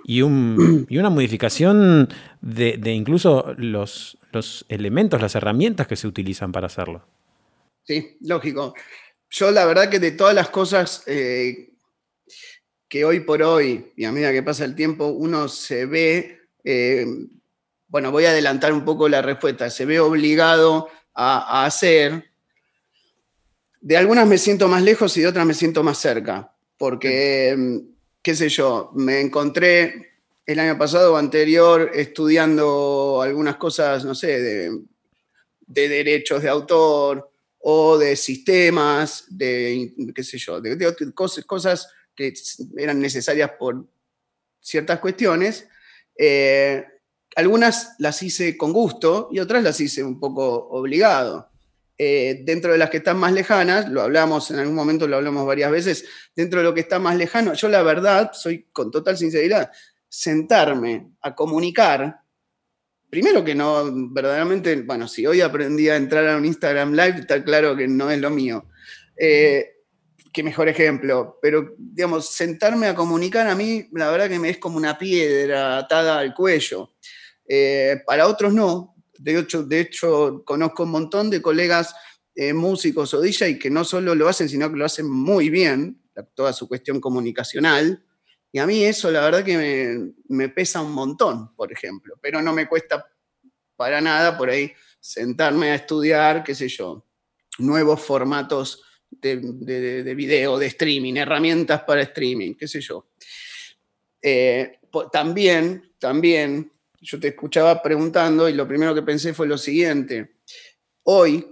y, 0.06 0.22
un, 0.22 0.86
y 0.88 0.98
una 0.98 1.10
modificación 1.10 2.08
de, 2.40 2.76
de 2.78 2.92
incluso 2.92 3.54
los, 3.58 4.18
los, 4.32 4.64
elementos, 4.68 5.20
las 5.20 5.34
herramientas 5.34 5.86
que 5.86 5.96
se 5.96 6.06
utilizan 6.06 6.52
para 6.52 6.66
hacerlo. 6.66 7.04
Sí, 7.84 8.16
lógico. 8.20 8.74
Yo 9.30 9.50
la 9.50 9.66
verdad 9.66 9.90
que 9.90 9.98
de 9.98 10.12
todas 10.12 10.34
las 10.34 10.48
cosas 10.48 11.02
eh, 11.06 11.70
que 12.88 13.04
hoy 13.04 13.20
por 13.20 13.42
hoy, 13.42 13.92
y 13.96 14.04
a 14.04 14.12
medida 14.12 14.32
que 14.32 14.42
pasa 14.42 14.64
el 14.64 14.74
tiempo, 14.74 15.06
uno 15.06 15.48
se 15.48 15.86
ve, 15.86 16.40
eh, 16.64 17.06
bueno, 17.88 18.12
voy 18.12 18.24
a 18.24 18.30
adelantar 18.30 18.72
un 18.72 18.84
poco 18.84 19.08
la 19.08 19.22
respuesta, 19.22 19.70
se 19.70 19.84
ve 19.84 20.00
obligado 20.00 20.88
a, 21.14 21.62
a 21.62 21.66
hacer, 21.66 22.30
de 23.86 23.96
algunas 23.96 24.26
me 24.26 24.36
siento 24.36 24.66
más 24.66 24.82
lejos 24.82 25.16
y 25.16 25.20
de 25.20 25.28
otras 25.28 25.46
me 25.46 25.54
siento 25.54 25.84
más 25.84 25.98
cerca, 25.98 26.52
porque, 26.76 27.84
qué 28.20 28.34
sé 28.34 28.48
yo, 28.48 28.90
me 28.96 29.20
encontré 29.20 30.22
el 30.44 30.58
año 30.58 30.76
pasado 30.76 31.14
o 31.14 31.16
anterior 31.16 31.92
estudiando 31.94 33.22
algunas 33.22 33.54
cosas, 33.58 34.04
no 34.04 34.16
sé, 34.16 34.40
de, 34.40 34.80
de 35.68 35.88
derechos 35.88 36.42
de 36.42 36.48
autor 36.48 37.30
o 37.60 37.96
de 37.96 38.16
sistemas, 38.16 39.26
de, 39.28 39.94
qué 40.12 40.24
sé 40.24 40.36
yo, 40.36 40.60
de, 40.60 40.74
de 40.74 41.12
cosas, 41.14 41.44
cosas, 41.44 41.88
que 42.12 42.34
eran 42.78 42.98
necesarias 42.98 43.52
por 43.56 43.86
ciertas 44.58 44.98
cuestiones. 44.98 45.68
Eh, 46.18 46.84
algunas 47.36 47.94
las 48.00 48.20
hice 48.20 48.56
con 48.56 48.72
gusto 48.72 49.28
y 49.30 49.38
otras 49.38 49.62
las 49.62 49.78
hice 49.78 50.02
un 50.02 50.18
poco 50.18 50.70
obligado. 50.70 51.52
Eh, 51.98 52.42
dentro 52.44 52.72
de 52.72 52.78
las 52.78 52.90
que 52.90 52.98
están 52.98 53.16
más 53.16 53.32
lejanas, 53.32 53.88
lo 53.88 54.02
hablamos 54.02 54.50
en 54.50 54.58
algún 54.58 54.74
momento, 54.74 55.08
lo 55.08 55.16
hablamos 55.16 55.46
varias 55.46 55.70
veces, 55.70 56.04
dentro 56.34 56.60
de 56.60 56.64
lo 56.64 56.74
que 56.74 56.80
está 56.80 56.98
más 56.98 57.16
lejano, 57.16 57.54
yo 57.54 57.68
la 57.68 57.82
verdad, 57.82 58.32
soy 58.34 58.66
con 58.70 58.90
total 58.90 59.16
sinceridad, 59.16 59.70
sentarme 60.06 61.12
a 61.22 61.34
comunicar, 61.34 62.20
primero 63.08 63.42
que 63.42 63.54
no, 63.54 63.90
verdaderamente, 64.10 64.76
bueno, 64.82 65.08
si 65.08 65.26
hoy 65.26 65.40
aprendí 65.40 65.88
a 65.88 65.96
entrar 65.96 66.28
a 66.28 66.36
un 66.36 66.44
Instagram 66.44 66.92
Live, 66.92 67.20
está 67.20 67.42
claro 67.42 67.74
que 67.74 67.88
no 67.88 68.10
es 68.10 68.20
lo 68.20 68.28
mío. 68.28 68.66
Eh, 69.16 69.76
qué 70.34 70.42
mejor 70.42 70.68
ejemplo, 70.68 71.38
pero 71.40 71.74
digamos, 71.78 72.28
sentarme 72.28 72.88
a 72.88 72.94
comunicar 72.94 73.48
a 73.48 73.54
mí, 73.54 73.88
la 73.92 74.10
verdad 74.10 74.28
que 74.28 74.38
me 74.38 74.50
es 74.50 74.58
como 74.58 74.76
una 74.76 74.98
piedra 74.98 75.78
atada 75.78 76.18
al 76.18 76.34
cuello. 76.34 76.92
Eh, 77.48 78.02
para 78.04 78.26
otros 78.26 78.52
no, 78.52 78.95
de 79.18 79.38
hecho, 79.38 79.62
de 79.62 79.80
hecho, 79.80 80.42
conozco 80.44 80.84
un 80.84 80.90
montón 80.90 81.30
de 81.30 81.42
colegas 81.42 81.94
eh, 82.34 82.52
músicos 82.52 83.14
o 83.14 83.20
DJ 83.20 83.58
que 83.58 83.70
no 83.70 83.84
solo 83.84 84.14
lo 84.14 84.28
hacen, 84.28 84.48
sino 84.48 84.70
que 84.70 84.76
lo 84.76 84.84
hacen 84.84 85.10
muy 85.10 85.48
bien, 85.48 86.02
toda 86.34 86.52
su 86.52 86.68
cuestión 86.68 87.00
comunicacional. 87.00 88.04
Y 88.52 88.58
a 88.58 88.66
mí 88.66 88.84
eso, 88.84 89.10
la 89.10 89.22
verdad 89.22 89.44
que 89.44 90.12
me, 90.28 90.48
pesa 90.48 90.80
un 90.80 90.92
montón, 90.92 91.54
por 91.54 91.72
ejemplo, 91.72 92.18
pero 92.20 92.40
no 92.40 92.52
me 92.52 92.68
cuesta 92.68 93.06
para 93.76 94.00
nada 94.00 94.36
por 94.36 94.48
ahí 94.48 94.72
sentarme 95.00 95.70
a 95.70 95.74
estudiar, 95.76 96.42
qué 96.42 96.54
sé 96.54 96.68
yo, 96.68 97.06
nuevos 97.58 98.00
formatos 98.00 98.82
de, 99.10 99.40
de, 99.40 100.02
de, 100.02 100.14
video, 100.14 100.58
de 100.58 100.66
streaming, 100.66 101.16
herramientas 101.16 101.82
para 101.82 102.02
streaming, 102.02 102.54
qué 102.54 102.66
sé 102.66 102.80
yo. 102.80 103.08
Eh, 104.22 104.80
también, 105.12 105.94
también 105.98 106.72
yo 107.06 107.20
te 107.20 107.28
escuchaba 107.28 107.80
preguntando 107.82 108.48
y 108.48 108.52
lo 108.52 108.66
primero 108.66 108.92
que 108.92 109.02
pensé 109.02 109.32
fue 109.32 109.46
lo 109.46 109.56
siguiente. 109.56 110.38
Hoy, 111.04 111.46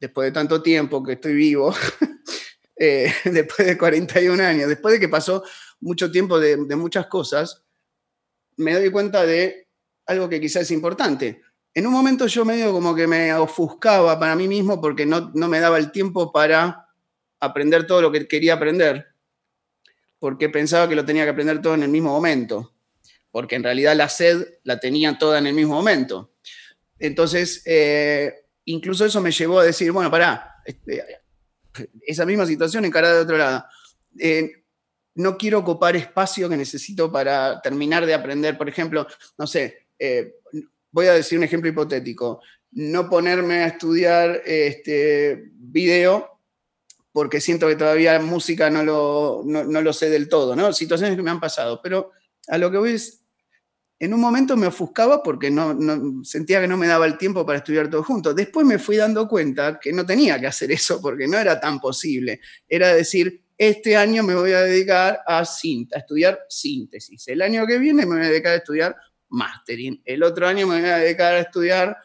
después 0.00 0.26
de 0.26 0.32
tanto 0.32 0.60
tiempo 0.60 1.02
que 1.02 1.12
estoy 1.12 1.34
vivo, 1.34 1.72
eh, 2.76 3.12
después 3.24 3.68
de 3.68 3.78
41 3.78 4.42
años, 4.42 4.68
después 4.68 4.94
de 4.94 5.00
que 5.00 5.08
pasó 5.08 5.44
mucho 5.78 6.10
tiempo 6.10 6.40
de, 6.40 6.56
muchas 6.74 7.06
cosas, 7.06 7.62
me 8.56 8.74
doy 8.74 8.90
cuenta 8.90 9.24
de 9.24 9.68
algo 10.06 10.28
que 10.28 10.40
quizás 10.40 10.62
es 10.62 10.70
importante. 10.72 11.40
En 11.72 11.86
un 11.86 11.92
momento 11.92 12.26
yo 12.26 12.44
medio 12.44 12.72
como 12.72 12.94
que 12.94 13.06
me 13.06 13.32
ofuscaba 13.34 14.18
para 14.18 14.34
mí 14.34 14.48
mismo 14.48 14.80
porque 14.80 15.06
no, 15.06 15.30
no 15.34 15.46
me 15.46 15.60
daba 15.60 15.78
el 15.78 15.92
tiempo 15.92 16.32
para 16.32 16.88
aprender 17.38 17.86
todo 17.86 18.02
lo 18.02 18.10
que 18.10 18.26
quería 18.26 18.54
aprender, 18.54 19.06
porque 20.18 20.48
pensaba 20.48 20.88
que 20.88 20.96
lo 20.96 21.04
tenía 21.04 21.22
que 21.22 21.30
aprender 21.30 21.62
todo 21.62 21.74
en 21.74 21.84
el 21.84 21.90
mismo 21.90 22.10
momento, 22.10 22.75
porque 23.36 23.56
en 23.56 23.64
realidad 23.64 23.94
la 23.94 24.08
sed 24.08 24.46
la 24.64 24.80
tenía 24.80 25.18
toda 25.18 25.38
en 25.38 25.46
el 25.46 25.52
mismo 25.52 25.74
momento. 25.74 26.32
Entonces, 26.98 27.60
eh, 27.66 28.32
incluso 28.64 29.04
eso 29.04 29.20
me 29.20 29.30
llevó 29.30 29.58
a 29.58 29.64
decir, 29.64 29.92
bueno, 29.92 30.10
pará, 30.10 30.54
este, 30.64 31.04
esa 32.06 32.24
misma 32.24 32.46
situación 32.46 32.86
encarada 32.86 33.16
de 33.16 33.20
otro 33.20 33.36
lado. 33.36 33.66
Eh, 34.18 34.64
no 35.16 35.36
quiero 35.36 35.58
ocupar 35.58 35.96
espacio 35.96 36.48
que 36.48 36.56
necesito 36.56 37.12
para 37.12 37.60
terminar 37.60 38.06
de 38.06 38.14
aprender. 38.14 38.56
Por 38.56 38.70
ejemplo, 38.70 39.06
no 39.36 39.46
sé, 39.46 39.88
eh, 39.98 40.36
voy 40.90 41.08
a 41.08 41.12
decir 41.12 41.36
un 41.36 41.44
ejemplo 41.44 41.68
hipotético. 41.68 42.40
No 42.70 43.06
ponerme 43.06 43.64
a 43.64 43.66
estudiar 43.66 44.40
este, 44.46 45.50
video 45.52 46.40
porque 47.12 47.42
siento 47.42 47.68
que 47.68 47.76
todavía 47.76 48.18
música 48.18 48.70
no 48.70 48.82
lo, 48.82 49.42
no, 49.44 49.62
lo 49.82 49.92
sé 49.92 50.08
del 50.08 50.26
todo, 50.26 50.56
¿no? 50.56 50.72
Situaciones 50.72 51.16
que 51.16 51.22
me 51.22 51.30
han 51.30 51.38
pasado. 51.38 51.82
Pero 51.82 52.12
a 52.48 52.56
lo 52.56 52.70
que 52.70 52.78
voy 52.78 52.92
es, 52.92 53.25
en 53.98 54.12
un 54.12 54.20
momento 54.20 54.56
me 54.56 54.66
ofuscaba 54.66 55.22
porque 55.22 55.50
no, 55.50 56.22
sentía 56.22 56.60
que 56.60 56.68
no 56.68 56.76
me 56.76 56.86
daba 56.86 57.06
el 57.06 57.16
tiempo 57.16 57.46
para 57.46 57.58
estudiar 57.58 57.88
todo 57.88 58.02
junto. 58.02 58.34
Después 58.34 58.66
me 58.66 58.78
fui 58.78 58.96
dando 58.96 59.26
cuenta 59.26 59.78
que 59.80 59.92
no 59.92 60.04
tenía 60.04 60.38
que 60.38 60.46
hacer 60.46 60.70
eso 60.70 61.00
porque 61.00 61.26
no 61.26 61.38
era 61.38 61.58
tan 61.58 61.80
posible. 61.80 62.40
Era 62.68 62.94
decir, 62.94 63.42
este 63.56 63.96
año 63.96 64.22
me 64.22 64.34
voy 64.34 64.52
a 64.52 64.60
dedicar 64.60 65.20
a, 65.26 65.38
a 65.38 65.42
estudiar 65.42 66.40
síntesis. 66.48 67.26
El 67.28 67.40
año 67.40 67.66
que 67.66 67.78
viene 67.78 68.04
me 68.04 68.16
voy 68.16 68.26
a 68.26 68.30
dedicar 68.30 68.52
a 68.52 68.56
estudiar 68.56 68.96
mastering. 69.30 70.02
El 70.04 70.22
otro 70.22 70.46
año 70.46 70.66
me 70.66 70.80
voy 70.80 70.90
a 70.90 70.98
dedicar 70.98 71.34
a 71.34 71.40
estudiar 71.40 71.96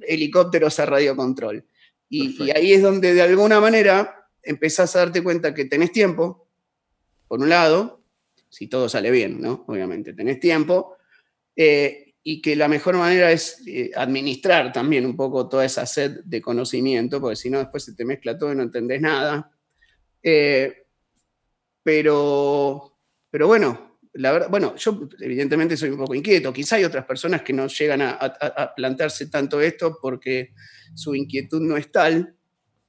helicópteros 0.00 0.80
a 0.80 0.86
radiocontrol. 0.86 1.62
Y, 2.08 2.42
y 2.42 2.50
ahí 2.52 2.72
es 2.72 2.80
donde 2.80 3.12
de 3.12 3.22
alguna 3.22 3.60
manera 3.60 4.28
empezás 4.42 4.96
a 4.96 5.00
darte 5.00 5.22
cuenta 5.22 5.52
que 5.52 5.66
tenés 5.66 5.92
tiempo, 5.92 6.48
por 7.28 7.40
un 7.40 7.50
lado, 7.50 7.99
si 8.50 8.66
todo 8.66 8.88
sale 8.88 9.10
bien, 9.10 9.40
¿no? 9.40 9.64
Obviamente, 9.68 10.12
tenés 10.12 10.40
tiempo, 10.40 10.96
eh, 11.56 12.14
y 12.22 12.42
que 12.42 12.54
la 12.54 12.68
mejor 12.68 12.96
manera 12.96 13.32
es 13.32 13.62
eh, 13.66 13.90
administrar 13.96 14.72
también 14.72 15.06
un 15.06 15.16
poco 15.16 15.48
toda 15.48 15.64
esa 15.64 15.86
sed 15.86 16.20
de 16.24 16.42
conocimiento, 16.42 17.20
porque 17.20 17.36
si 17.36 17.48
no 17.48 17.58
después 17.58 17.84
se 17.84 17.94
te 17.94 18.04
mezcla 18.04 18.36
todo 18.36 18.52
y 18.52 18.56
no 18.56 18.62
entendés 18.62 19.00
nada. 19.00 19.50
Eh, 20.22 20.84
pero, 21.82 22.98
pero 23.30 23.46
bueno, 23.46 23.98
la 24.12 24.48
bueno, 24.48 24.76
yo 24.76 25.08
evidentemente 25.20 25.76
soy 25.76 25.90
un 25.90 25.98
poco 25.98 26.14
inquieto. 26.14 26.52
Quizá 26.52 26.76
hay 26.76 26.84
otras 26.84 27.06
personas 27.06 27.42
que 27.42 27.52
no 27.52 27.68
llegan 27.68 28.02
a, 28.02 28.72
plantearse 28.76 29.26
tanto 29.28 29.60
esto 29.60 29.98
porque 30.02 30.52
su 30.94 31.14
inquietud 31.14 31.60
no 31.62 31.76
es 31.76 31.90
tal, 31.90 32.36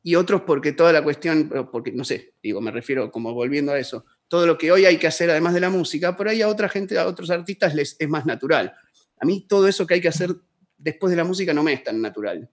y 0.03 0.15
otros 0.15 0.41
porque 0.41 0.73
toda 0.73 0.91
la 0.91 1.03
cuestión, 1.03 1.49
porque 1.71 1.91
no 1.91 2.03
sé, 2.03 2.33
digo, 2.41 2.59
me 2.59 2.71
refiero 2.71 3.11
como 3.11 3.33
volviendo 3.33 3.71
a 3.71 3.79
eso, 3.79 4.05
todo 4.31 4.47
lo 4.47 4.57
que 4.57 4.71
hoy 4.71 4.85
hay 4.85 4.95
que 4.95 5.07
hacer 5.07 5.29
además 5.29 5.53
de 5.53 5.59
la 5.59 5.69
música, 5.69 6.15
por 6.15 6.29
ahí 6.29 6.41
a 6.41 6.47
otra 6.47 6.69
gente, 6.69 6.97
a 6.97 7.05
otros 7.05 7.29
artistas 7.29 7.75
les 7.75 7.97
es 7.99 8.07
más 8.07 8.25
natural. 8.25 8.73
A 9.19 9.25
mí 9.25 9.45
todo 9.45 9.67
eso 9.67 9.85
que 9.85 9.95
hay 9.95 9.99
que 9.99 10.07
hacer 10.07 10.33
después 10.77 11.11
de 11.11 11.17
la 11.17 11.25
música 11.25 11.53
no 11.53 11.63
me 11.63 11.73
es 11.73 11.83
tan 11.83 12.01
natural. 12.01 12.49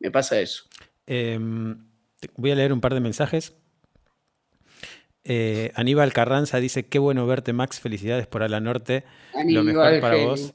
Me 0.00 0.10
pasa 0.10 0.38
eso. 0.38 0.64
Em, 1.06 1.78
voy 2.36 2.50
a 2.50 2.54
leer 2.54 2.74
un 2.74 2.82
par 2.82 2.92
de 2.92 3.00
mensajes. 3.00 3.54
Eh, 5.24 5.72
Aníbal 5.76 6.12
Carranza 6.12 6.58
dice, 6.60 6.88
qué 6.88 6.98
bueno 6.98 7.26
verte, 7.26 7.54
Max. 7.54 7.80
Felicidades 7.80 8.26
por 8.26 8.46
la 8.46 8.60
Norte. 8.60 9.04
Lo 9.46 9.64
mejor 9.64 9.98
para 10.02 10.16
vos. 10.16 10.52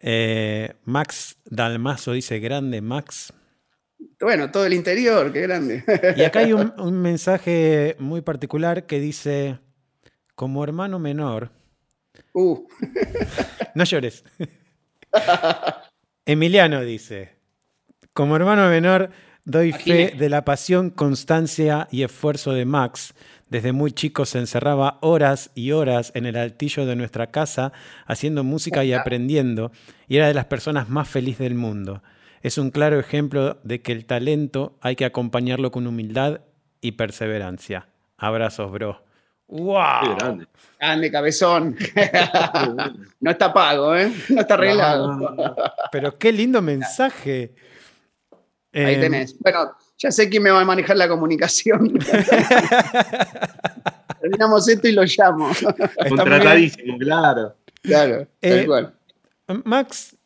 Eh, 0.00 0.72
Max 0.84 1.36
Dalmazo 1.44 2.12
dice, 2.12 2.38
grande, 2.38 2.80
Max. 2.80 3.34
Bueno, 4.18 4.50
todo 4.50 4.64
el 4.64 4.72
interior, 4.72 5.34
qué 5.34 5.42
grande. 5.42 5.84
Y 6.16 6.22
acá 6.22 6.38
hay 6.38 6.54
un, 6.54 7.02
mensaje 7.02 7.94
muy 7.98 8.22
particular 8.22 8.86
que 8.86 9.00
dice, 9.00 9.58
como 10.38 10.62
hermano 10.62 11.00
menor... 11.00 11.50
Uh. 12.32 12.64
no 13.74 13.82
llores. 13.82 14.22
Emiliano 16.24 16.80
dice, 16.82 17.32
como 18.12 18.36
hermano 18.36 18.68
menor 18.68 19.10
doy 19.44 19.72
fe 19.72 20.14
de 20.16 20.28
la 20.28 20.44
pasión, 20.44 20.90
constancia 20.90 21.88
y 21.90 22.04
esfuerzo 22.04 22.52
de 22.52 22.66
Max 22.66 23.14
desde 23.50 23.72
muy 23.72 23.90
chico 23.90 24.26
se 24.26 24.38
encerraba 24.38 24.98
horas 25.00 25.50
y 25.56 25.72
horas 25.72 26.12
en 26.14 26.24
el 26.24 26.36
altillo 26.36 26.86
de 26.86 26.94
nuestra 26.94 27.32
casa 27.32 27.72
haciendo 28.06 28.44
música 28.44 28.84
y 28.84 28.92
aprendiendo, 28.92 29.72
y 30.06 30.18
era 30.18 30.28
de 30.28 30.34
las 30.34 30.44
personas 30.44 30.88
más 30.88 31.08
felices 31.08 31.40
del 31.40 31.56
mundo. 31.56 32.04
Es 32.42 32.58
un 32.58 32.70
claro 32.70 33.00
ejemplo 33.00 33.58
de 33.64 33.82
que 33.82 33.90
el 33.90 34.04
talento 34.04 34.78
hay 34.82 34.94
que 34.94 35.04
acompañarlo 35.04 35.72
con 35.72 35.88
humildad 35.88 36.42
y 36.80 36.92
perseverancia. 36.92 37.88
Abrazos, 38.18 38.70
bro. 38.70 39.07
¡Wow! 39.48 40.16
grande. 40.18 40.46
grande, 40.78 41.10
cabezón. 41.10 41.76
no 43.20 43.30
está 43.30 43.52
pago, 43.52 43.96
¿eh? 43.96 44.12
No 44.28 44.40
está 44.42 44.54
arreglado. 44.54 45.56
Pero 45.90 46.16
qué 46.18 46.32
lindo 46.32 46.62
mensaje. 46.62 47.54
Ahí 48.72 48.94
em, 48.94 49.00
tenés. 49.00 49.38
Bueno, 49.38 49.72
ya 49.96 50.10
sé 50.10 50.28
quién 50.28 50.42
me 50.42 50.50
va 50.50 50.60
a 50.60 50.64
manejar 50.64 50.96
la 50.96 51.08
comunicación. 51.08 51.98
Terminamos 54.20 54.68
esto 54.68 54.88
y 54.88 54.92
lo 54.92 55.04
llamo. 55.04 55.50
Contratadísimo, 56.08 56.98
claro. 56.98 57.54
Claro, 57.82 58.26
eh, 58.42 58.66
Max, 59.64 60.16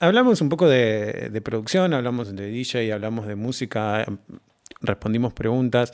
hablamos 0.00 0.40
un 0.40 0.48
poco 0.48 0.68
de, 0.68 1.40
producción, 1.44 1.94
hablamos 1.94 2.34
de 2.34 2.48
DJ, 2.48 2.92
hablamos 2.92 3.26
de 3.26 3.36
música, 3.36 4.04
respondimos 4.80 5.32
preguntas. 5.32 5.92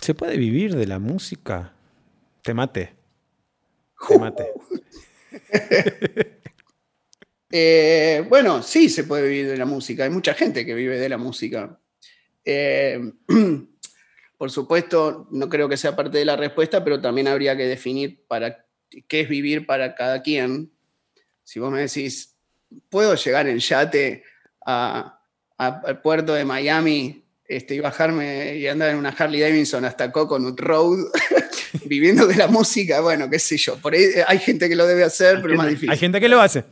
¿Se 0.00 0.14
puede 0.14 0.36
vivir 0.36 0.76
de 0.76 0.86
la 0.86 0.98
música? 0.98 1.72
Te 2.48 2.54
mate. 2.54 2.96
Te 4.08 4.18
mate. 4.18 4.52
Eh, 7.50 8.26
bueno, 8.28 8.62
sí 8.62 8.90
se 8.90 9.04
puede 9.04 9.26
vivir 9.26 9.48
de 9.48 9.56
la 9.56 9.64
música. 9.64 10.04
Hay 10.04 10.10
mucha 10.10 10.34
gente 10.34 10.66
que 10.66 10.74
vive 10.74 10.98
de 10.98 11.08
la 11.08 11.16
música. 11.16 11.78
Eh, 12.44 13.00
por 14.38 14.50
supuesto, 14.50 15.28
no 15.30 15.48
creo 15.48 15.66
que 15.66 15.78
sea 15.78 15.96
parte 15.96 16.18
de 16.18 16.26
la 16.26 16.36
respuesta, 16.36 16.84
pero 16.84 17.00
también 17.00 17.28
habría 17.28 17.56
que 17.56 17.66
definir 17.66 18.24
para 18.26 18.66
qué 19.08 19.20
es 19.20 19.28
vivir 19.28 19.66
para 19.66 19.94
cada 19.94 20.22
quien. 20.22 20.70
Si 21.42 21.58
vos 21.58 21.70
me 21.70 21.80
decís, 21.80 22.36
¿puedo 22.90 23.14
llegar 23.14 23.46
en 23.46 23.58
yate 23.58 24.24
al 24.64 26.00
puerto 26.02 26.34
de 26.34 26.44
Miami 26.46 27.27
este, 27.48 27.74
y 27.74 27.80
bajarme 27.80 28.56
y 28.56 28.66
andar 28.66 28.90
en 28.90 28.96
una 28.96 29.08
Harley 29.08 29.40
Davidson 29.40 29.86
hasta 29.86 30.12
Coconut 30.12 30.60
Road, 30.60 30.98
viviendo 31.86 32.26
de 32.26 32.36
la 32.36 32.46
música, 32.46 33.00
bueno, 33.00 33.28
qué 33.30 33.38
sé 33.38 33.56
yo. 33.56 33.76
Por 33.78 33.94
ahí 33.94 34.04
hay 34.26 34.38
gente 34.38 34.68
que 34.68 34.76
lo 34.76 34.86
debe 34.86 35.02
hacer, 35.02 35.40
pero 35.40 35.54
es 35.54 35.58
más 35.58 35.68
difícil. 35.68 35.90
Hay 35.90 35.98
gente 35.98 36.20
que 36.20 36.28
lo 36.28 36.40
hace. 36.40 36.64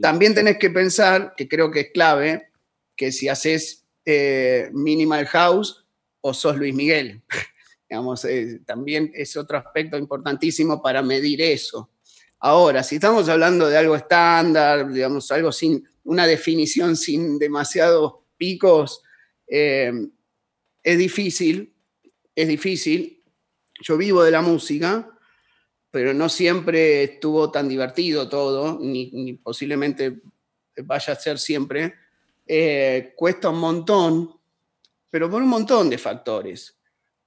También 0.00 0.34
tenés 0.34 0.56
que 0.56 0.70
pensar, 0.70 1.34
que 1.36 1.46
creo 1.46 1.70
que 1.70 1.80
es 1.80 1.90
clave, 1.92 2.48
que 2.96 3.12
si 3.12 3.28
haces 3.28 3.84
eh, 4.06 4.70
Minimal 4.72 5.26
House 5.26 5.84
o 6.22 6.32
sos 6.32 6.56
Luis 6.56 6.74
Miguel. 6.74 7.22
Digamos, 7.88 8.24
eh, 8.24 8.60
también 8.64 9.12
es 9.14 9.36
otro 9.36 9.58
aspecto 9.58 9.98
importantísimo 9.98 10.82
para 10.82 11.02
medir 11.02 11.42
eso. 11.42 11.90
Ahora, 12.38 12.82
si 12.82 12.96
estamos 12.96 13.28
hablando 13.28 13.68
de 13.68 13.76
algo 13.76 13.94
estándar, 13.94 14.90
digamos, 14.90 15.30
algo 15.30 15.52
sin 15.52 15.86
una 16.04 16.26
definición 16.26 16.96
sin 16.96 17.38
demasiados 17.38 18.14
picos, 18.36 19.02
eh, 19.46 19.92
es 20.82 20.98
difícil, 20.98 21.74
es 22.34 22.48
difícil. 22.48 23.22
Yo 23.80 23.96
vivo 23.96 24.22
de 24.22 24.30
la 24.30 24.42
música, 24.42 25.10
pero 25.90 26.14
no 26.14 26.28
siempre 26.28 27.04
estuvo 27.04 27.50
tan 27.50 27.68
divertido 27.68 28.28
todo, 28.28 28.78
ni 28.80 29.34
posiblemente 29.34 30.20
vaya 30.84 31.12
a 31.12 31.16
ser 31.16 31.38
siempre. 31.38 31.94
Eh, 32.46 33.12
cuesta 33.16 33.50
un 33.50 33.58
montón, 33.58 34.40
pero 35.10 35.28
por 35.30 35.42
un 35.42 35.48
montón 35.48 35.90
de 35.90 35.98
factores. 35.98 36.78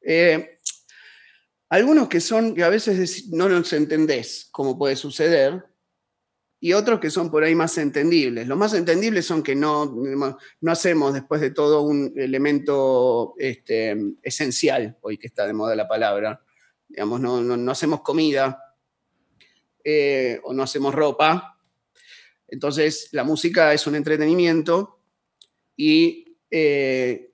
Eh, 0.02 0.60
algunos 1.70 2.08
que 2.08 2.22
son, 2.22 2.56
que 2.56 2.64
a 2.64 2.70
veces 2.70 3.28
no 3.28 3.50
nos 3.50 3.74
entendés 3.74 4.48
cómo 4.52 4.78
puede 4.78 4.96
suceder, 4.96 5.66
y 6.62 6.74
otros 6.74 7.00
que 7.00 7.10
son 7.10 7.32
por 7.32 7.44
ahí 7.44 7.56
más 7.56 7.78
entendibles. 7.78 8.48
Los 8.48 8.58
más 8.58 8.74
entendibles 8.74 9.26
son 9.26 9.42
que 9.42 9.56
no, 9.56 9.86
no 9.86 10.72
hacemos 10.72 11.14
después 11.14 11.40
de 11.40 11.52
todo 11.52 11.82
un 11.84 12.14
elemento 12.18 13.34
este, 13.38 13.98
esencial, 14.22 14.98
hoy 15.02 15.18
que 15.18 15.28
está 15.28 15.48
de 15.48 15.54
moda 15.54 15.76
la 15.76 15.88
palabra. 15.88 16.42
Digamos, 16.88 17.22
no, 17.22 17.42
no, 17.42 17.72
hacemos 17.72 18.02
comida 18.02 18.76
eh, 19.84 20.40
o 20.44 20.54
no 20.54 20.64
hacemos 20.64 20.94
ropa. 20.94 21.58
Entonces, 22.48 23.10
la 23.14 23.24
música 23.24 23.74
es 23.74 23.88
un 23.88 23.96
entretenimiento 23.96 25.00
y 25.78 26.36
eh, 26.52 27.32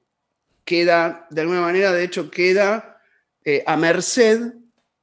queda, 0.63 1.25
de 1.31 1.41
alguna 1.41 1.61
manera, 1.61 1.91
de 1.91 2.03
hecho, 2.03 2.29
queda 2.29 3.01
eh, 3.43 3.63
a 3.65 3.75
merced 3.75 4.53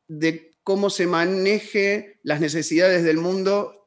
de 0.07 0.52
cómo 0.63 0.91
se 0.91 1.07
maneje 1.07 2.19
las 2.23 2.41
necesidades 2.41 3.05
del 3.05 3.19
mundo 3.19 3.87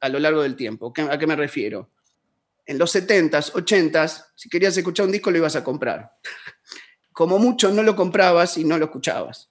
a 0.00 0.08
lo 0.08 0.18
largo 0.18 0.42
del 0.42 0.56
tiempo. 0.56 0.92
¿A 1.10 1.18
qué 1.18 1.26
me 1.26 1.36
refiero? 1.36 1.90
En 2.66 2.78
los 2.78 2.94
70s, 2.94 3.52
80s, 3.52 4.26
si 4.34 4.48
querías 4.48 4.76
escuchar 4.76 5.06
un 5.06 5.12
disco 5.12 5.30
lo 5.30 5.38
ibas 5.38 5.56
a 5.56 5.64
comprar. 5.64 6.12
como 7.12 7.38
mucho 7.38 7.70
no 7.70 7.82
lo 7.82 7.96
comprabas 7.96 8.56
y 8.56 8.64
no 8.64 8.78
lo 8.78 8.86
escuchabas. 8.86 9.50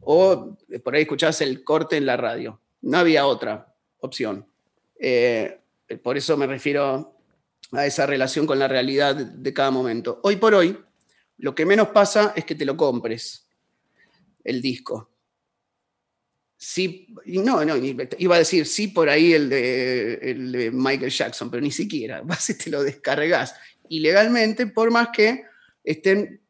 O 0.00 0.58
por 0.82 0.94
ahí 0.94 1.02
escuchabas 1.02 1.40
el 1.40 1.64
corte 1.64 1.96
en 1.96 2.06
la 2.06 2.16
radio. 2.16 2.60
No 2.82 2.98
había 2.98 3.26
otra 3.26 3.74
opción. 4.00 4.46
Eh, 4.98 5.60
por 6.02 6.16
eso 6.16 6.36
me 6.36 6.46
refiero 6.46 7.16
a 7.72 7.86
esa 7.86 8.06
relación 8.06 8.46
con 8.46 8.58
la 8.58 8.68
realidad 8.68 9.14
de 9.14 9.54
cada 9.54 9.70
momento. 9.70 10.20
Hoy 10.24 10.36
por 10.36 10.54
hoy, 10.54 10.78
lo 11.38 11.54
que 11.54 11.66
menos 11.66 11.88
pasa 11.88 12.32
es 12.36 12.44
que 12.44 12.54
te 12.54 12.64
lo 12.64 12.76
compres, 12.76 13.48
el 14.44 14.60
disco. 14.60 15.09
Sí, 16.62 17.06
no, 17.24 17.64
no, 17.64 17.74
iba 18.18 18.34
a 18.34 18.38
decir 18.38 18.66
sí 18.66 18.88
por 18.88 19.08
ahí 19.08 19.32
el 19.32 19.48
de, 19.48 20.70
Michael 20.70 21.10
Jackson, 21.10 21.50
pero 21.50 21.62
ni 21.62 21.70
siquiera, 21.70 22.20
vas 22.24 22.50
y 22.50 22.58
te 22.58 22.68
lo 22.68 22.82
descargas 22.82 23.54
ilegalmente, 23.88 24.66
por 24.66 24.90
más 24.90 25.08
que 25.08 25.44
estén 25.82 26.42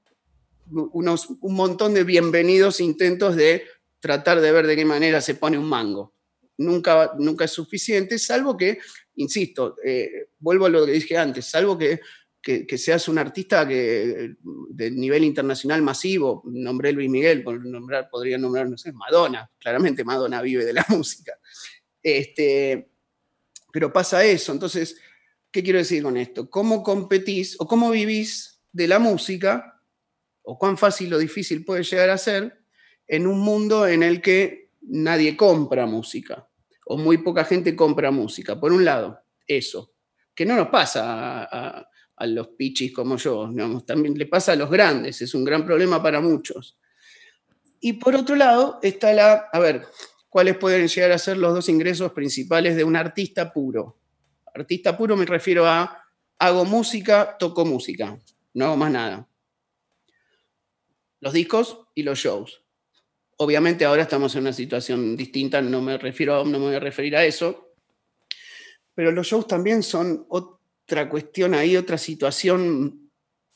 unos, 0.68 1.28
un 1.40 1.54
montón 1.54 1.94
de 1.94 2.02
bienvenidos 2.02 2.80
intentos 2.80 3.36
de 3.36 3.62
tratar 4.00 4.40
de 4.40 4.50
ver 4.50 4.66
de 4.66 4.74
qué 4.74 4.84
manera 4.84 5.20
se 5.20 5.36
pone 5.36 5.56
un 5.56 5.68
mango. 5.68 6.12
Nunca, 6.58 7.12
nunca 7.16 7.44
es 7.44 7.52
suficiente, 7.52 8.18
salvo 8.18 8.56
que, 8.56 8.80
insisto, 9.14 9.76
eh, 9.84 10.30
vuelvo 10.40 10.66
a 10.66 10.70
lo 10.70 10.86
que 10.86 10.92
dije 10.92 11.16
antes, 11.16 11.46
salvo 11.46 11.78
que 11.78 12.00
que, 12.42 12.78
seas 12.78 13.06
un 13.08 13.18
artista 13.18 13.68
que, 13.68 14.36
de 14.70 14.90
nivel 14.90 15.24
internacional 15.24 15.82
masivo, 15.82 16.42
nombré 16.46 16.92
Luis 16.92 17.10
Miguel, 17.10 17.42
por 17.42 17.64
nombrar, 17.64 18.08
podría 18.08 18.38
nombrar, 18.38 18.68
no 18.68 18.78
sé, 18.78 18.92
Madonna, 18.92 19.50
claramente 19.58 20.04
Madonna 20.04 20.40
vive 20.40 20.64
de 20.64 20.72
la 20.72 20.84
música. 20.88 21.38
Este, 22.02 22.90
pero 23.72 23.92
pasa 23.92 24.24
eso, 24.24 24.52
entonces, 24.52 24.96
¿qué 25.50 25.62
quiero 25.62 25.78
decir 25.78 26.02
con 26.02 26.16
esto? 26.16 26.48
¿Cómo 26.48 26.82
competís 26.82 27.56
o 27.60 27.66
cómo 27.66 27.90
vivís 27.90 28.62
de 28.72 28.88
la 28.88 28.98
música, 28.98 29.82
o 30.42 30.58
cuán 30.58 30.78
fácil 30.78 31.12
o 31.12 31.18
difícil 31.18 31.64
puede 31.64 31.82
llegar 31.82 32.08
a 32.08 32.18
ser, 32.18 32.64
en 33.06 33.26
un 33.26 33.40
mundo 33.40 33.86
en 33.86 34.02
el 34.02 34.22
que 34.22 34.70
nadie 34.80 35.36
compra 35.36 35.84
música, 35.84 36.48
o 36.86 36.96
muy 36.96 37.18
poca 37.18 37.44
gente 37.44 37.76
compra 37.76 38.10
música? 38.10 38.58
Por 38.58 38.72
un 38.72 38.84
lado, 38.84 39.20
eso, 39.46 39.92
que 40.34 40.46
no 40.46 40.56
nos 40.56 40.68
pasa 40.68 41.44
a 41.44 41.89
los 42.26 42.48
pichis 42.48 42.92
como 42.92 43.16
yo, 43.16 43.50
también 43.86 44.16
le 44.18 44.26
pasa 44.26 44.52
a 44.52 44.56
los 44.56 44.70
grandes, 44.70 45.22
es 45.22 45.34
un 45.34 45.44
gran 45.44 45.64
problema 45.64 46.02
para 46.02 46.20
muchos. 46.20 46.78
Y 47.80 47.94
por 47.94 48.14
otro 48.14 48.36
lado 48.36 48.78
está 48.82 49.12
la, 49.12 49.48
a 49.52 49.58
ver, 49.58 49.86
¿cuáles 50.28 50.56
pueden 50.56 50.86
llegar 50.86 51.12
a 51.12 51.18
ser 51.18 51.38
los 51.38 51.54
dos 51.54 51.68
ingresos 51.68 52.12
principales 52.12 52.76
de 52.76 52.84
un 52.84 52.96
artista 52.96 53.52
puro? 53.52 53.96
Artista 54.54 54.96
puro 54.96 55.16
me 55.16 55.24
refiero 55.24 55.66
a 55.66 56.04
hago 56.38 56.64
música, 56.64 57.36
toco 57.38 57.64
música, 57.64 58.18
no 58.54 58.64
hago 58.66 58.76
más 58.76 58.90
nada. 58.90 59.28
Los 61.20 61.32
discos 61.32 61.80
y 61.94 62.02
los 62.02 62.18
shows. 62.18 62.62
Obviamente 63.36 63.84
ahora 63.84 64.02
estamos 64.02 64.34
en 64.34 64.42
una 64.42 64.52
situación 64.52 65.16
distinta, 65.16 65.62
no 65.62 65.80
me, 65.80 65.96
refiero, 65.96 66.44
no 66.44 66.58
me 66.58 66.66
voy 66.66 66.74
a 66.74 66.80
referir 66.80 67.16
a 67.16 67.24
eso, 67.24 67.74
pero 68.94 69.12
los 69.12 69.26
shows 69.26 69.46
también 69.46 69.82
son 69.82 70.26
otra 70.90 71.08
cuestión 71.08 71.54
ahí, 71.54 71.76
otra 71.76 71.96
situación 71.96 73.12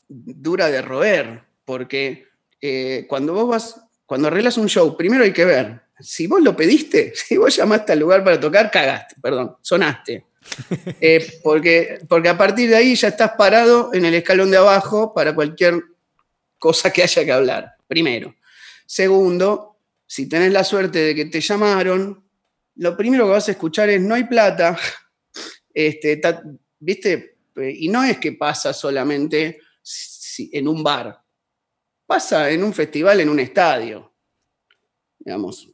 dura 0.07 0.69
de 0.69 0.81
roer, 0.81 1.43
porque 1.65 2.27
eh, 2.61 3.05
cuando 3.09 3.33
vos 3.33 3.49
vas, 3.49 3.81
cuando 4.05 4.29
arreglas 4.29 4.57
un 4.57 4.69
show, 4.69 4.95
primero 4.95 5.25
hay 5.25 5.33
que 5.33 5.43
ver, 5.43 5.81
si 5.99 6.27
vos 6.27 6.41
lo 6.41 6.55
pediste, 6.55 7.11
si 7.15 7.35
vos 7.35 7.53
llamaste 7.53 7.91
al 7.91 7.99
lugar 7.99 8.23
para 8.23 8.39
tocar, 8.39 8.71
cagaste, 8.71 9.15
perdón, 9.21 9.57
sonaste. 9.61 10.25
Eh, 11.01 11.39
porque, 11.43 11.99
porque 12.07 12.29
a 12.29 12.37
partir 12.37 12.69
de 12.69 12.75
ahí 12.75 12.95
ya 12.95 13.07
estás 13.07 13.31
parado 13.31 13.91
en 13.93 14.05
el 14.05 14.13
escalón 14.13 14.51
de 14.51 14.57
abajo 14.57 15.11
para 15.11 15.33
cualquier 15.33 15.81
cosa 16.59 16.93
que 16.93 17.01
haya 17.01 17.25
que 17.25 17.31
hablar, 17.31 17.73
primero. 17.87 18.35
Segundo, 18.85 19.79
si 20.05 20.29
tenés 20.29 20.53
la 20.53 20.63
suerte 20.63 20.99
de 20.99 21.15
que 21.15 21.25
te 21.25 21.41
llamaron, 21.41 22.23
lo 22.75 22.95
primero 22.95 23.25
que 23.25 23.31
vas 23.31 23.47
a 23.49 23.51
escuchar 23.51 23.89
es 23.89 23.99
no 23.99 24.13
hay 24.13 24.25
plata, 24.25 24.77
este, 25.73 26.21
¿viste? 26.79 27.37
Y 27.55 27.87
no 27.87 28.03
es 28.03 28.17
que 28.17 28.33
pasa 28.33 28.73
solamente 28.73 29.59
en 30.37 30.67
un 30.67 30.83
bar, 30.83 31.21
pasa 32.05 32.49
en 32.49 32.63
un 32.63 32.73
festival, 32.73 33.21
en 33.21 33.29
un 33.29 33.39
estadio. 33.39 34.13
Digamos, 35.17 35.69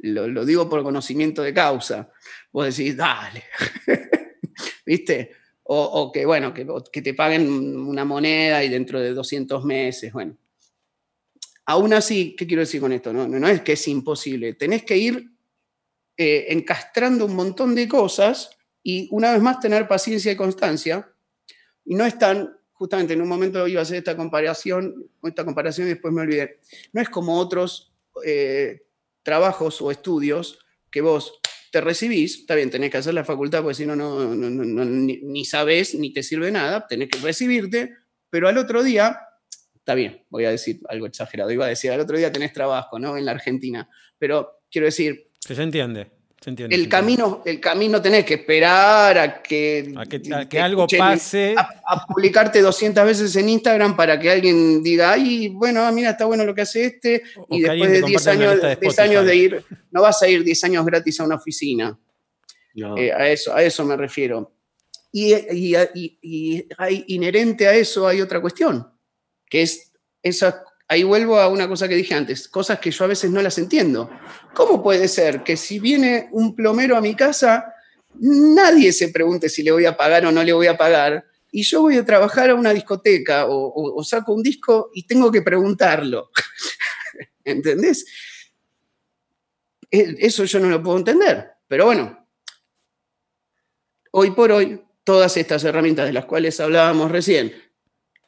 lo, 0.00 0.44
digo 0.44 0.68
por 0.68 0.82
conocimiento 0.82 1.42
de 1.42 1.52
causa. 1.52 2.10
Vos 2.52 2.76
decís, 2.76 2.96
dale, 2.96 3.44
¿viste? 4.86 5.32
O, 5.70 6.10
que, 6.10 6.24
bueno, 6.24 6.54
que, 6.54 7.02
te 7.02 7.12
paguen 7.12 7.76
una 7.76 8.02
moneda 8.06 8.64
y 8.64 8.70
dentro 8.70 9.00
de 9.00 9.12
200 9.12 9.64
meses, 9.64 10.12
bueno. 10.12 10.38
Aún 11.66 11.92
así, 11.92 12.34
¿qué 12.34 12.46
quiero 12.46 12.60
decir 12.60 12.80
con 12.80 12.92
esto? 12.92 13.12
No, 13.12 13.28
no 13.28 13.48
es 13.48 13.60
que 13.60 13.72
es 13.72 13.88
imposible. 13.88 14.54
Tenés 14.54 14.84
que 14.84 14.96
ir 14.96 15.30
eh, 16.16 16.46
encastrando 16.48 17.26
un 17.26 17.36
montón 17.36 17.74
de 17.74 17.86
cosas 17.86 18.57
y 18.88 19.06
una 19.10 19.32
vez 19.32 19.42
más 19.42 19.60
tener 19.60 19.86
paciencia 19.86 20.32
y 20.32 20.36
constancia. 20.36 21.12
Y 21.84 21.94
no 21.94 22.06
es 22.06 22.18
tan, 22.18 22.56
justamente 22.72 23.12
en 23.12 23.20
un 23.20 23.28
momento 23.28 23.68
iba 23.68 23.80
a 23.80 23.82
hacer 23.82 23.98
esta 23.98 24.16
comparación, 24.16 25.10
esta 25.24 25.44
comparación 25.44 25.88
y 25.88 25.90
después 25.90 26.14
me 26.14 26.22
olvidé. 26.22 26.60
No 26.94 27.02
es 27.02 27.10
como 27.10 27.38
otros 27.38 27.92
eh, 28.24 28.86
trabajos 29.22 29.82
o 29.82 29.90
estudios 29.90 30.60
que 30.90 31.02
vos 31.02 31.38
te 31.70 31.82
recibís, 31.82 32.38
está 32.38 32.54
bien, 32.54 32.70
tenés 32.70 32.90
que 32.90 32.96
hacer 32.96 33.12
la 33.12 33.26
facultad 33.26 33.60
porque 33.60 33.74
si 33.74 33.84
no, 33.84 33.94
no, 33.94 34.34
ni, 34.34 35.44
sabes 35.44 35.94
ni 35.94 36.10
te 36.14 36.22
sirve 36.22 36.50
nada, 36.50 36.86
tenés 36.86 37.10
que 37.10 37.18
recibirte, 37.18 37.94
pero 38.30 38.48
al 38.48 38.56
otro 38.56 38.82
día, 38.82 39.18
está 39.74 39.94
bien, 39.94 40.24
voy 40.30 40.46
a 40.46 40.50
decir 40.50 40.80
algo 40.88 41.04
exagerado, 41.04 41.50
iba 41.50 41.66
a 41.66 41.68
decir, 41.68 41.90
al 41.90 42.00
otro 42.00 42.16
día 42.16 42.32
tenés 42.32 42.54
trabajo, 42.54 42.98
¿no? 42.98 43.18
En 43.18 43.26
la 43.26 43.32
Argentina, 43.32 43.86
pero 44.16 44.62
quiero 44.70 44.86
decir... 44.86 45.28
se 45.40 45.62
entiende 45.62 46.17
el, 46.46 46.88
camino, 46.88 47.42
el 47.44 47.60
camino 47.60 48.00
tenés 48.00 48.24
que 48.24 48.34
esperar 48.34 49.18
a 49.18 49.42
que, 49.42 49.92
que, 50.48 50.60
algo 50.60 50.86
pase. 50.86 51.54
A, 51.56 52.06
publicarte 52.06 52.60
200 52.62 53.04
veces 53.04 53.34
en 53.36 53.48
Instagram 53.48 53.96
para 53.96 54.18
que 54.18 54.30
alguien 54.30 54.82
diga, 54.82 55.12
ay, 55.12 55.48
bueno, 55.48 55.82
ah, 55.82 55.90
mira, 55.90 56.10
está 56.10 56.26
bueno 56.26 56.44
lo 56.44 56.54
que 56.54 56.62
hace 56.62 56.84
este. 56.84 57.22
y 57.50 57.62
después 57.62 57.90
de 57.90 58.02
10 58.02 58.26
años, 58.28 58.60
de, 58.60 59.02
años 59.02 59.26
de 59.26 59.36
ir, 59.36 59.64
no 59.90 60.02
vas 60.02 60.22
a 60.22 60.28
ir 60.28 60.44
10 60.44 60.64
años 60.64 60.86
gratis 60.86 61.18
a 61.20 61.24
una 61.24 61.36
oficina. 61.36 61.98
Eh, 62.96 63.12
a, 63.12 63.28
eso, 63.28 63.54
a 63.54 63.62
eso 63.62 63.84
me 63.84 63.96
refiero. 63.96 64.52
Y, 65.10 65.34
y, 65.34 66.18
y, 66.22 66.66
hay, 66.76 67.04
inherente 67.08 67.66
a 67.66 67.74
eso 67.74 68.06
hay 68.06 68.20
otra 68.20 68.40
cuestión, 68.40 68.86
que 69.46 69.62
es 69.62 69.90
esa 70.22 70.64
ahí 70.88 71.02
vuelvo 71.02 71.38
a 71.38 71.48
una 71.48 71.68
cosa 71.68 71.86
que 71.86 71.94
dije 71.94 72.14
antes, 72.14 72.48
cosas 72.48 72.78
que 72.80 72.90
yo 72.90 73.04
a 73.04 73.08
veces 73.08 73.30
no 73.30 73.42
las 73.42 73.58
entiendo. 73.58 74.10
¿Cómo 74.54 74.82
puede 74.82 75.06
ser 75.06 75.44
que 75.44 75.56
si 75.56 75.78
viene 75.78 76.28
un 76.32 76.56
plomero 76.56 76.96
a 76.96 77.02
mi 77.02 77.14
casa, 77.14 77.74
nadie 78.14 78.92
se 78.92 79.10
pregunte 79.10 79.50
si 79.50 79.62
le 79.62 79.70
voy 79.70 79.84
a 79.84 79.96
pagar 79.96 80.24
o 80.24 80.32
no 80.32 80.42
le 80.42 80.54
voy 80.54 80.66
a 80.66 80.78
pagar? 80.78 81.24
Y 81.52 81.62
yo 81.62 81.82
voy 81.82 81.96
a 81.96 82.04
trabajar 82.04 82.50
a 82.50 82.54
una 82.54 82.72
discoteca 82.72 83.46
o, 83.48 84.02
saco 84.02 84.32
un 84.32 84.42
disco 84.42 84.90
y 84.94 85.06
tengo 85.06 85.30
que 85.30 85.42
preguntarlo. 85.42 86.30
¿Entendés? 87.44 88.06
E, 89.90 90.16
eso 90.18 90.44
yo 90.44 90.58
no 90.58 90.68
lo 90.68 90.82
puedo 90.82 90.98
entender. 90.98 91.50
Pero 91.66 91.84
bueno, 91.84 92.26
hoy 94.12 94.30
por 94.30 94.52
hoy, 94.52 94.82
todas 95.04 95.36
estas 95.36 95.64
herramientas 95.64 96.06
de 96.06 96.12
las 96.12 96.24
cuales 96.24 96.60
hablábamos 96.60 97.10
recién, 97.10 97.52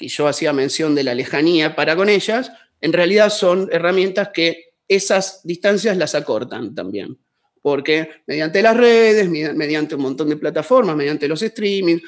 y 0.00 0.08
yo 0.08 0.26
hacía 0.26 0.52
mención 0.52 0.94
de 0.94 1.04
la 1.04 1.14
lejanía 1.14 1.76
para 1.76 1.96
con 1.96 2.08
ellas, 2.08 2.50
en 2.80 2.92
realidad 2.92 3.30
son 3.30 3.68
herramientas 3.72 4.30
que 4.32 4.74
esas 4.88 5.40
distancias 5.44 5.96
las 5.96 6.14
acortan 6.14 6.74
también. 6.74 7.18
Porque 7.62 8.08
mediante 8.26 8.62
las 8.62 8.76
redes, 8.76 9.28
mediante 9.28 9.94
un 9.94 10.02
montón 10.02 10.30
de 10.30 10.36
plataformas, 10.36 10.96
mediante 10.96 11.28
los 11.28 11.42
streaming, 11.42 11.98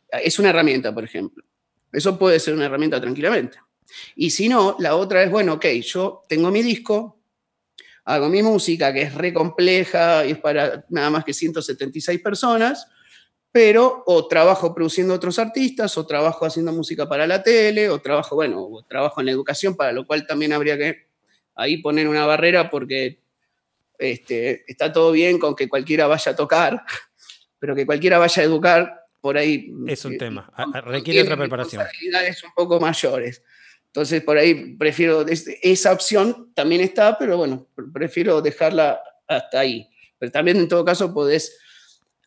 es 0.10 0.40
una 0.40 0.50
herramienta, 0.50 0.94
por 0.94 1.04
ejemplo. 1.04 1.44
Eso 1.92 2.18
puede 2.18 2.40
ser 2.40 2.54
una 2.54 2.66
herramienta 2.66 3.00
tranquilamente. 3.00 3.60
Y 4.16 4.30
si 4.30 4.50
no, 4.50 4.76
la 4.80 4.96
otra 4.96 5.24
es, 5.24 5.32
bueno, 5.32 5.54
ok, 5.54 5.66
yo 5.84 6.24
tengo 6.28 6.52
mi 6.52 6.62
disco, 6.62 7.20
hago 8.06 8.30
mi 8.30 8.42
música, 8.42 8.94
que 8.94 9.04
es 9.04 9.14
re 9.14 9.34
compleja 9.34 10.26
y 10.26 10.32
es 10.32 10.38
para 10.40 10.86
nada 10.90 11.10
más 11.10 11.26
que 11.26 11.34
176 11.34 12.22
personas, 12.22 12.88
pero 13.52 14.04
o 14.06 14.28
trabajo 14.28 14.74
produciendo 14.74 15.14
otros 15.14 15.40
artistas, 15.40 15.98
o 15.98 16.06
trabajo 16.06 16.46
haciendo 16.46 16.72
música 16.72 17.10
para 17.10 17.28
la 17.28 17.44
tele, 17.44 17.90
o 17.90 18.00
trabajo, 18.00 18.36
bueno, 18.36 18.64
o 18.64 18.84
trabajo 18.84 19.20
en 19.20 19.26
la 19.26 19.32
educación, 19.32 19.76
para 19.76 19.92
lo 19.92 20.06
cual 20.06 20.26
también 20.26 20.54
habría 20.54 20.78
que 20.78 21.08
ahí 21.56 21.78
poner 21.82 22.08
una 22.08 22.26
barrera 22.26 22.70
porque 22.70 23.20
este, 23.98 24.64
está 24.72 24.94
todo 24.94 25.12
bien 25.12 25.40
con 25.40 25.56
que 25.56 25.68
cualquiera 25.68 26.08
vaya 26.08 26.32
a 26.32 26.36
tocar, 26.36 26.84
pero 27.60 27.76
que 27.76 27.86
cualquiera 27.86 28.20
vaya 28.20 28.42
a 28.42 28.46
educar, 28.46 29.06
por 29.20 29.38
ahí... 29.38 29.74
Es 29.88 30.06
un 30.06 30.14
eh, 30.14 30.18
tema, 30.18 30.52
requiere 30.86 31.24
otra 31.24 31.36
preparación. 31.36 31.84
un 31.84 32.54
poco 32.56 32.80
mayores. 32.80 33.44
Entonces, 33.98 34.22
por 34.22 34.38
ahí 34.38 34.76
prefiero, 34.76 35.26
esa 35.28 35.92
opción 35.92 36.52
también 36.54 36.82
está, 36.82 37.18
pero 37.18 37.36
bueno, 37.36 37.68
prefiero 37.92 38.44
dejarla 38.44 39.02
hasta 39.28 39.62
ahí. 39.62 39.90
Pero 40.20 40.32
también 40.32 40.58
en 40.58 40.68
todo 40.68 40.86
caso 40.86 41.12
podés 41.12 41.58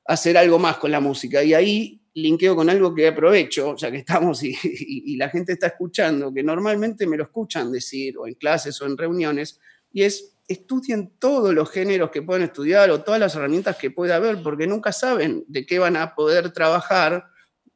hacer 0.05 0.37
algo 0.37 0.59
más 0.59 0.79
con 0.79 0.91
la 0.91 0.99
música. 0.99 1.45
Y 1.45 1.55
ahí 1.55 2.03
linkeo 2.13 2.57
con 2.57 2.69
algo 2.69 2.93
que 2.93 3.07
aprovecho, 3.07 3.77
ya 3.77 3.89
que 3.89 3.99
estamos 3.99 4.43
y, 4.43 5.17
la 5.17 5.29
gente 5.29 5.53
está 5.53 5.69
escuchando, 5.69 6.35
que 6.35 6.43
normalmente 6.43 7.07
me 7.07 7.17
lo 7.17 7.23
escuchan 7.23 7.71
decir, 7.71 8.19
o 8.19 8.27
en 8.27 8.35
clases 8.35 8.83
o 8.83 8.87
en 8.87 8.99
reuniones, 8.99 9.61
y 9.93 10.03
es 10.03 10.39
estudien 10.49 11.13
todos 11.21 11.55
los 11.55 11.71
géneros 11.71 12.11
que 12.11 12.23
pueden 12.23 12.43
estudiar 12.43 12.91
o 12.91 13.03
todas 13.05 13.21
las 13.21 13.37
herramientas 13.37 13.77
que 13.77 13.93
pueda 13.93 14.17
haber, 14.17 14.43
porque 14.43 14.67
nunca 14.67 14.91
saben 14.91 15.45
de 15.47 15.65
qué 15.65 15.79
van 15.79 15.97
a 15.97 16.17
poder 16.17 16.51
trabajar. 16.51 17.27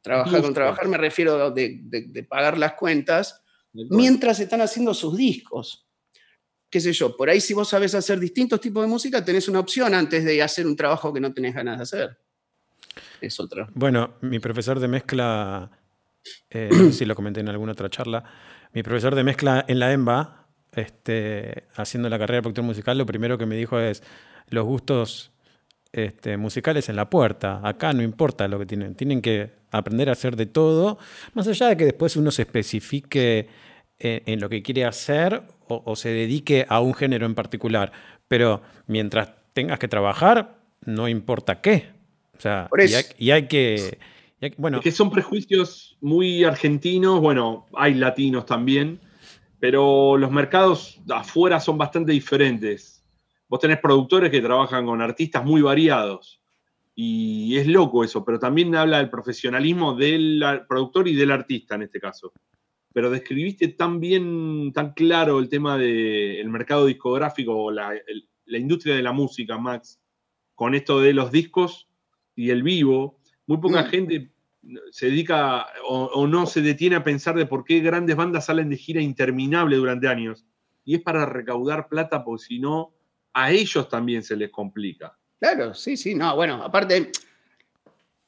Trabajar 0.02 0.42
con 0.42 0.52
trabajar 0.52 0.88
me 0.88 0.98
refiero 0.98 1.52
de, 1.52 1.78
de 1.84 2.22
pagar 2.24 2.58
las 2.58 2.72
cuentas, 2.72 3.43
mientras 3.74 4.40
están 4.40 4.60
haciendo 4.60 4.94
sus 4.94 5.16
discos. 5.16 5.86
Qué 6.70 6.80
sé 6.80 6.92
yo, 6.92 7.16
por 7.16 7.28
ahí 7.28 7.40
si 7.40 7.54
vos 7.54 7.68
sabes 7.68 7.94
hacer 7.94 8.18
distintos 8.18 8.60
tipos 8.60 8.82
de 8.82 8.88
música, 8.88 9.24
tenés 9.24 9.48
una 9.48 9.60
opción 9.60 9.94
antes 9.94 10.24
de 10.24 10.42
hacer 10.42 10.66
un 10.66 10.74
trabajo 10.74 11.12
que 11.12 11.20
no 11.20 11.32
tenés 11.32 11.54
ganas 11.54 11.78
de 11.78 11.82
hacer 11.82 12.18
es 13.20 13.40
otra. 13.40 13.68
Bueno, 13.74 14.14
mi 14.20 14.38
profesor 14.38 14.80
de 14.80 14.88
mezcla, 14.88 15.70
eh, 16.50 16.68
no 16.70 16.78
sé 16.86 16.92
si 16.92 17.04
lo 17.04 17.14
comenté 17.14 17.40
en 17.40 17.48
alguna 17.48 17.72
otra 17.72 17.88
charla, 17.88 18.24
mi 18.72 18.82
profesor 18.82 19.14
de 19.14 19.24
mezcla 19.24 19.64
en 19.66 19.78
la 19.78 19.92
EMBA, 19.92 20.46
este, 20.72 21.64
haciendo 21.74 22.08
la 22.08 22.18
carrera 22.18 22.38
de 22.38 22.42
productor 22.42 22.64
musical, 22.64 22.98
lo 22.98 23.06
primero 23.06 23.38
que 23.38 23.46
me 23.46 23.56
dijo 23.56 23.78
es, 23.78 24.02
los 24.48 24.64
gustos 24.64 25.32
este, 25.94 26.36
musicales 26.36 26.88
en 26.88 26.96
la 26.96 27.08
puerta, 27.08 27.60
acá 27.62 27.92
no 27.92 28.02
importa 28.02 28.48
lo 28.48 28.58
que 28.58 28.66
tienen, 28.66 28.94
tienen 28.94 29.22
que 29.22 29.52
aprender 29.70 30.08
a 30.08 30.12
hacer 30.12 30.36
de 30.36 30.46
todo, 30.46 30.98
más 31.34 31.48
allá 31.48 31.68
de 31.68 31.76
que 31.76 31.84
después 31.84 32.16
uno 32.16 32.30
se 32.30 32.42
especifique 32.42 33.48
en, 33.98 34.40
lo 34.40 34.48
que 34.48 34.62
quiere 34.62 34.84
hacer 34.84 35.42
o, 35.68 35.82
o 35.84 35.96
se 35.96 36.10
dedique 36.10 36.66
a 36.68 36.80
un 36.80 36.94
género 36.94 37.26
en 37.26 37.34
particular, 37.34 37.92
pero 38.28 38.62
mientras 38.86 39.30
tengas 39.52 39.78
que 39.78 39.88
trabajar, 39.88 40.58
no 40.84 41.08
importa 41.08 41.60
qué, 41.60 41.94
o 42.36 42.40
sea, 42.40 42.68
Y, 43.18 43.30
hay, 43.30 43.46
que. 43.46 43.98
bueno. 44.56 44.80
que 44.80 44.90
son 44.90 45.10
prejuicios 45.10 45.96
muy 46.00 46.44
argentinos, 46.44 47.20
bueno, 47.20 47.66
hay 47.74 47.94
latinos 47.94 48.46
también, 48.46 49.00
pero 49.60 50.16
los 50.16 50.30
mercados 50.30 51.00
afuera 51.08 51.60
son 51.60 51.78
bastante 51.78 52.12
diferentes. 52.12 52.93
Vos 53.54 53.60
tenés 53.60 53.78
productores 53.78 54.32
que 54.32 54.40
trabajan 54.40 54.84
con 54.84 55.00
artistas 55.00 55.44
muy 55.44 55.62
variados. 55.62 56.42
Y 56.92 57.56
es 57.56 57.68
loco 57.68 58.02
eso, 58.02 58.24
pero 58.24 58.40
también 58.40 58.74
habla 58.74 58.98
del 58.98 59.08
profesionalismo 59.08 59.94
del 59.94 60.42
productor 60.68 61.06
y 61.06 61.14
del 61.14 61.30
artista 61.30 61.76
en 61.76 61.82
este 61.82 62.00
caso. 62.00 62.32
Pero 62.92 63.10
describiste 63.10 63.68
tan 63.68 64.00
bien, 64.00 64.72
tan 64.72 64.92
claro 64.92 65.38
el 65.38 65.48
tema 65.48 65.78
del 65.78 66.48
mercado 66.48 66.86
discográfico, 66.86 67.70
la, 67.70 67.94
la 68.46 68.58
industria 68.58 68.96
de 68.96 69.02
la 69.02 69.12
música, 69.12 69.56
Max, 69.56 70.00
con 70.56 70.74
esto 70.74 70.98
de 70.98 71.12
los 71.12 71.30
discos, 71.30 71.88
y 72.34 72.50
el 72.50 72.64
vivo, 72.64 73.20
muy 73.46 73.58
poca 73.58 73.84
mm. 73.84 73.86
gente 73.86 74.32
se 74.90 75.06
dedica 75.06 75.68
o, 75.86 76.26
no 76.26 76.46
se 76.46 76.60
detiene 76.60 76.96
a 76.96 77.04
pensar 77.04 77.36
de 77.36 77.46
por 77.46 77.64
qué 77.64 77.78
grandes 77.78 78.16
bandas 78.16 78.46
salen 78.46 78.68
de 78.68 78.78
gira 78.78 79.00
interminable 79.00 79.76
durante 79.76 80.08
años. 80.08 80.44
Y 80.84 80.96
es 80.96 81.02
para 81.02 81.24
recaudar 81.24 81.86
plata, 81.88 82.24
porque 82.24 82.42
si 82.42 82.58
no, 82.58 82.94
a 83.34 83.50
ellos 83.50 83.88
también 83.88 84.22
se 84.22 84.36
les 84.36 84.50
complica. 84.50 85.16
Claro, 85.38 85.74
sí, 85.74 85.96
sí, 85.96 86.14
no, 86.14 86.34
bueno, 86.36 86.62
aparte, 86.62 87.10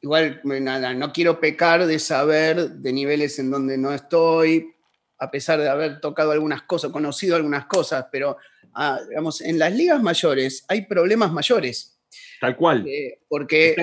igual 0.03 0.41
nada, 0.45 0.93
no 0.93 1.13
quiero 1.13 1.41
pecar 1.41 1.87
de 1.87 1.99
saber 1.99 2.71
de 2.71 2.93
niveles 2.93 3.39
en 3.39 3.51
donde 3.51 3.79
no 3.79 3.93
estoy, 3.95 4.75
a 5.19 5.31
pesar 5.31 5.61
de 5.61 5.69
haber 5.69 6.01
tocado 6.01 6.33
algunas 6.33 6.63
cosas, 6.63 6.91
conocido 6.91 7.37
algunas 7.37 7.67
cosas, 7.67 8.07
pero 8.13 8.37
ah, 8.75 9.01
digamos, 9.09 9.41
en 9.41 9.59
las 9.59 9.73
ligas 9.73 10.03
mayores 10.03 10.65
hay 10.69 10.83
problemas 10.83 11.33
mayores 11.33 11.97
Tal 12.41 12.57
cual. 12.57 12.87
Eh, 12.87 13.21
porque 13.29 13.75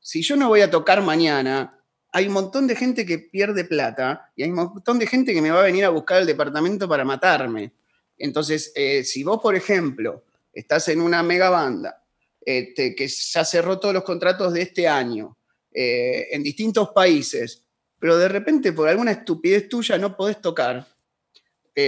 si, 0.00 0.22
yo 0.22 0.36
no 0.36 0.48
voy 0.48 0.60
a 0.60 0.70
tocar 0.70 1.02
mañana, 1.02 1.78
hay 2.12 2.26
un 2.26 2.32
montón 2.32 2.66
de 2.66 2.76
gente 2.76 3.04
que 3.04 3.18
pierde 3.18 3.64
plata 3.64 4.30
y 4.36 4.42
hay 4.42 4.50
un 4.50 4.56
montón 4.56 4.98
de 4.98 5.06
gente 5.06 5.34
que 5.34 5.42
me 5.42 5.50
va 5.50 5.60
a 5.60 5.64
venir 5.64 5.84
a 5.84 5.90
buscar 5.90 6.20
el 6.20 6.26
departamento 6.26 6.88
para 6.88 7.04
matarme. 7.04 7.72
Entonces, 8.16 8.72
eh, 8.74 9.04
si 9.04 9.22
vos, 9.22 9.40
por 9.40 9.54
ejemplo, 9.54 10.24
estás 10.58 10.88
en 10.88 11.00
una 11.00 11.22
mega 11.22 11.50
banda 11.50 12.02
este, 12.44 12.94
que 12.94 13.06
ya 13.08 13.44
cerró 13.44 13.78
todos 13.78 13.94
los 13.94 14.04
contratos 14.04 14.52
de 14.52 14.62
este 14.62 14.88
año 14.88 15.36
eh, 15.72 16.28
en 16.32 16.42
distintos 16.42 16.90
países, 16.90 17.64
pero 17.98 18.16
de 18.18 18.28
repente 18.28 18.72
por 18.72 18.88
alguna 18.88 19.12
estupidez 19.12 19.68
tuya 19.68 19.98
no 19.98 20.16
podés 20.16 20.40
tocar, 20.40 20.86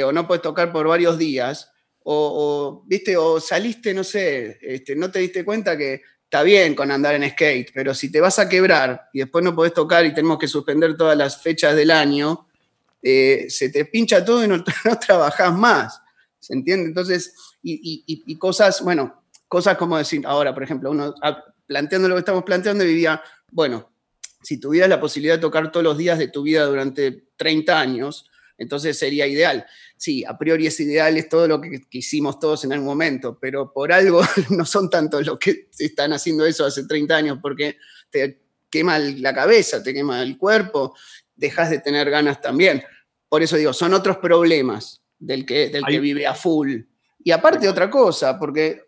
o 0.05 0.13
no 0.13 0.29
podés 0.29 0.43
tocar 0.43 0.71
por 0.71 0.87
varios 0.87 1.19
días, 1.19 1.69
o, 2.05 2.85
viste, 2.87 3.17
o 3.17 3.41
saliste, 3.41 3.93
no 3.93 4.05
sé, 4.05 4.59
este, 4.63 4.95
no 4.95 5.11
te 5.11 5.19
diste 5.19 5.45
cuenta 5.45 5.77
que 5.77 6.03
está 6.25 6.43
bien 6.45 6.75
con 6.75 6.91
andar 6.91 7.17
en 7.17 7.29
skate, 7.29 7.73
pero 7.75 7.93
si 7.93 8.11
te 8.11 8.21
vas 8.21 8.39
a 8.39 8.49
quebrar 8.49 9.09
y 9.13 9.19
después 9.19 9.45
no 9.45 9.55
podés 9.55 9.75
tocar 9.75 10.07
y 10.07 10.15
tenemos 10.15 10.39
que 10.39 10.47
suspender 10.47 10.97
todas 10.97 11.17
las 11.17 11.43
fechas 11.43 11.75
del 11.75 11.91
año, 11.91 12.47
eh, 13.03 13.47
se 13.49 13.69
te 13.71 13.85
pincha 13.87 14.25
todo 14.25 14.45
y 14.45 14.49
no, 14.49 14.57
no 14.85 14.99
trabajás 14.99 15.53
más. 15.53 16.01
¿Se 16.39 16.55
entiende? 16.55 16.87
Entonces, 16.87 17.35
y, 17.63 18.37
cosas, 18.39 18.83
bueno, 18.83 19.23
cosas 19.49 19.77
como 19.77 19.99
decir, 19.99 20.23
ahora, 20.27 20.55
por 20.55 20.63
ejemplo, 20.63 20.91
uno 20.91 21.15
ah, 21.23 21.45
planteando 21.67 22.09
lo 22.09 22.15
que 22.15 22.21
estamos 22.21 22.45
planteando, 22.45 22.85
diría, 22.85 23.23
bueno, 23.51 23.91
si 24.43 24.59
tuvieras 24.59 24.89
la 24.89 25.01
posibilidad 25.01 25.35
de 25.35 25.41
tocar 25.41 25.71
todos 25.71 25.85
los 25.85 25.99
días 25.99 26.19
de 26.19 26.29
tu 26.29 26.43
vida 26.43 26.65
durante 26.65 27.29
30 27.37 27.79
años, 27.79 28.31
entonces 28.57 28.99
sería 28.99 29.27
ideal 29.27 29.67
sí, 30.01 30.25
a 30.25 30.39
priori 30.39 30.67
es 30.67 30.81
ideal, 30.81 31.19
es 31.19 31.29
todo 31.29 31.47
lo 31.47 31.61
que, 31.61 31.83
hicimos 31.91 32.39
todos 32.39 32.65
en 32.65 32.73
algún 32.73 32.87
momento, 32.87 33.39
pero 33.39 33.71
por 33.71 33.93
algo 33.93 34.23
no 34.49 34.65
son 34.65 34.89
tantos 34.89 35.27
los 35.27 35.39
que 35.39 35.69
están 35.79 36.15
haciendo 36.15 36.47
eso 36.47 36.65
hace 36.65 36.87
30 36.87 37.15
años, 37.15 37.39
porque 37.43 37.77
te 38.09 38.41
quema 38.71 38.99
la 38.99 39.35
cabeza, 39.35 39.83
te 39.83 39.93
quema 39.93 40.23
el 40.23 40.39
cuerpo, 40.39 40.97
dejas 41.37 41.69
de 41.69 41.81
tener 41.81 42.09
ganas 42.11 42.41
también. 42.41 42.83
Por 43.29 43.43
eso 43.43 43.57
digo, 43.57 43.75
son 43.75 43.93
otros 43.93 44.17
problemas 44.17 45.03
del 45.19 45.45
que, 45.45 45.69
del 45.69 45.85
que 45.85 46.01
vive 46.01 46.27
a 46.27 46.35
full. 46.35 46.81
Y 47.23 47.31
aparte 47.31 47.69
otra 47.69 47.91
cosa, 47.91 48.39
porque 48.39 48.83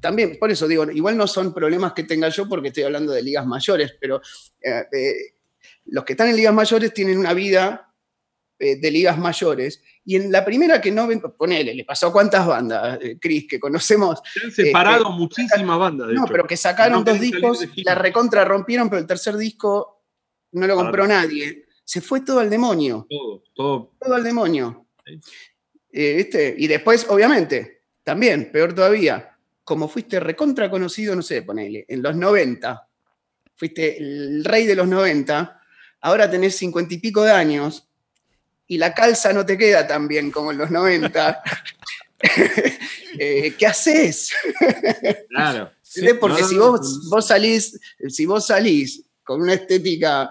también, 0.00 0.38
por 0.38 0.50
eso 0.50 0.66
digo, 0.66 0.90
igual 0.90 1.16
no 1.16 1.26
son 1.26 1.52
problemas 1.52 1.92
que 1.92 2.04
tenga 2.04 2.28
yo 2.30 2.48
porque 2.48 2.68
estoy 2.68 2.84
hablando 2.84 3.12
de 3.12 3.22
ligas 3.22 3.46
mayores, 3.46 3.94
pero 4.00 4.20
eh, 4.60 4.86
eh, 4.92 5.14
los 5.86 6.04
que 6.04 6.14
están 6.14 6.28
en 6.28 6.36
ligas 6.36 6.54
mayores 6.54 6.92
tienen 6.94 7.18
una 7.18 7.34
vida 7.34 7.92
eh, 8.58 8.76
de 8.76 8.90
ligas 8.90 9.18
mayores. 9.18 9.82
Y 10.04 10.16
en 10.16 10.32
la 10.32 10.44
primera 10.44 10.80
que 10.80 10.90
no 10.90 11.06
ven, 11.06 11.20
ponele, 11.20 11.74
le 11.74 11.84
pasó 11.84 12.08
a 12.08 12.12
cuántas 12.12 12.46
bandas, 12.46 12.98
Cris, 13.20 13.46
que 13.46 13.60
conocemos. 13.60 14.20
Se 14.32 14.46
han 14.46 14.52
separado 14.52 15.04
este, 15.04 15.18
muchísimas 15.18 15.78
bandas. 15.78 16.08
no, 16.08 16.24
pero 16.26 16.46
que 16.46 16.56
sacaron 16.56 17.04
dos 17.04 17.20
discos, 17.20 17.66
la 17.76 17.94
recontra 17.94 18.44
rompieron, 18.44 18.88
pero 18.88 19.00
el 19.00 19.06
tercer 19.06 19.36
disco 19.36 20.02
no 20.52 20.66
lo 20.66 20.76
compró 20.76 21.06
nadie. 21.06 21.66
Se 21.84 22.00
fue 22.00 22.22
todo 22.22 22.40
al 22.40 22.48
demonio. 22.48 23.06
Todo, 23.08 23.42
todo. 23.54 23.92
Todo 24.00 24.14
al 24.14 24.24
demonio. 24.24 24.86
Eh, 25.92 26.54
y 26.58 26.66
después, 26.66 27.06
obviamente, 27.08 27.82
también, 28.04 28.50
peor 28.52 28.74
todavía, 28.74 29.36
como 29.64 29.88
fuiste 29.88 30.20
recontra 30.20 30.70
conocido, 30.70 31.14
no 31.14 31.22
sé, 31.22 31.42
ponele, 31.42 31.84
en 31.88 32.02
los 32.02 32.16
90, 32.16 32.88
fuiste 33.56 33.98
el 33.98 34.44
rey 34.44 34.66
de 34.66 34.74
los 34.74 34.88
90, 34.88 35.60
ahora 36.00 36.30
tenés 36.30 36.56
cincuenta 36.56 36.94
y 36.94 36.98
pico 36.98 37.22
de 37.22 37.32
años, 37.32 37.88
y 38.66 38.78
la 38.78 38.94
calza 38.94 39.32
no 39.32 39.44
te 39.44 39.58
queda 39.58 39.86
tan 39.86 40.06
bien 40.06 40.30
como 40.30 40.52
en 40.52 40.58
los 40.58 40.70
90, 40.70 41.42
eh, 43.18 43.54
¿qué 43.58 43.66
haces? 43.66 44.32
Claro. 45.28 45.72
Porque 46.20 46.44
si 46.44 46.56
vos, 46.56 47.08
vos, 47.08 47.26
salís, 47.26 47.78
si 48.08 48.24
vos 48.26 48.46
salís 48.46 49.02
con 49.24 49.42
una 49.42 49.54
estética 49.54 50.30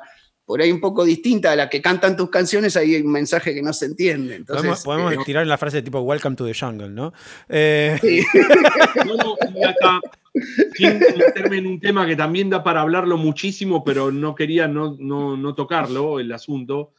por 0.50 0.64
ahí 0.64 0.72
un 0.72 0.80
poco 0.80 1.06
distinta 1.06 1.52
a 1.52 1.56
la 1.56 1.70
que 1.70 1.80
cantan 1.80 2.18
tus 2.18 2.32
canciones, 2.32 2.76
hay 2.76 2.95
un 2.95 3.12
mensaje 3.12 3.54
que 3.54 3.62
no 3.62 3.72
se 3.72 3.86
entiende. 3.86 4.38
Entonces, 4.38 4.82
podemos, 4.84 5.14
eh, 5.14 5.18
tirar 5.24 5.45
la 5.45 5.60
frase 5.60 5.84
tipo 5.84 6.00
Welcome 6.00 6.36
to 6.36 6.43
the 6.43 6.56
Jungle, 6.60 6.89
¿no? 6.89 7.14
Eh... 7.47 8.00
Sí. 8.02 8.26
acá, 9.64 10.02
sin 10.74 10.97
meterme 10.97 11.58
en 11.60 11.68
un 11.68 11.80
tema 11.80 12.08
que 12.08 12.16
también 12.16 12.50
da 12.50 12.64
para 12.64 12.82
hablarlo 12.82 13.16
muchísimo, 13.16 13.84
pero 13.84 14.12
no 14.12 14.34
quería 14.34 14.68
no, 14.68 14.97
no, 14.97 15.38
no 15.38 15.54
tocarlo, 15.54 16.20
el 16.20 16.32
asunto 16.32 16.93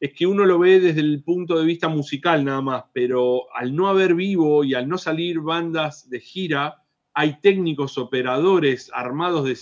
es 0.00 0.12
que 0.12 0.26
uno 0.26 0.44
lo 0.44 0.58
ve 0.58 0.80
desde 0.80 0.98
el 0.98 1.22
punto 1.22 1.60
de 1.60 1.64
vista 1.64 1.86
musical 1.86 2.44
nada 2.44 2.60
más, 2.60 2.84
pero 2.92 3.54
al 3.54 3.76
no 3.76 3.86
haber 3.86 4.16
vivo 4.16 4.64
y 4.64 4.74
al 4.74 4.88
no 4.88 4.98
salir 4.98 5.38
bandas 5.38 6.10
de 6.10 6.18
gira, 6.18 6.82
hay 7.18 7.40
técnicos, 7.40 7.96
operadores 7.96 8.90
armados 8.92 9.44
de, 9.44 9.54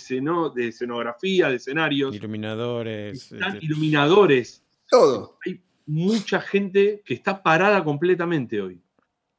de 0.55 0.67
escenografía, 0.67 1.47
de 1.47 1.55
escenarios. 1.55 2.13
Iluminadores. 2.13 3.31
Este, 3.31 3.37
iluminadores. 3.61 4.61
Todo. 4.89 5.39
Hay 5.45 5.61
mucha 5.85 6.41
gente 6.41 7.01
que 7.05 7.13
está 7.13 7.41
parada 7.41 7.81
completamente 7.81 8.61
hoy. 8.61 8.81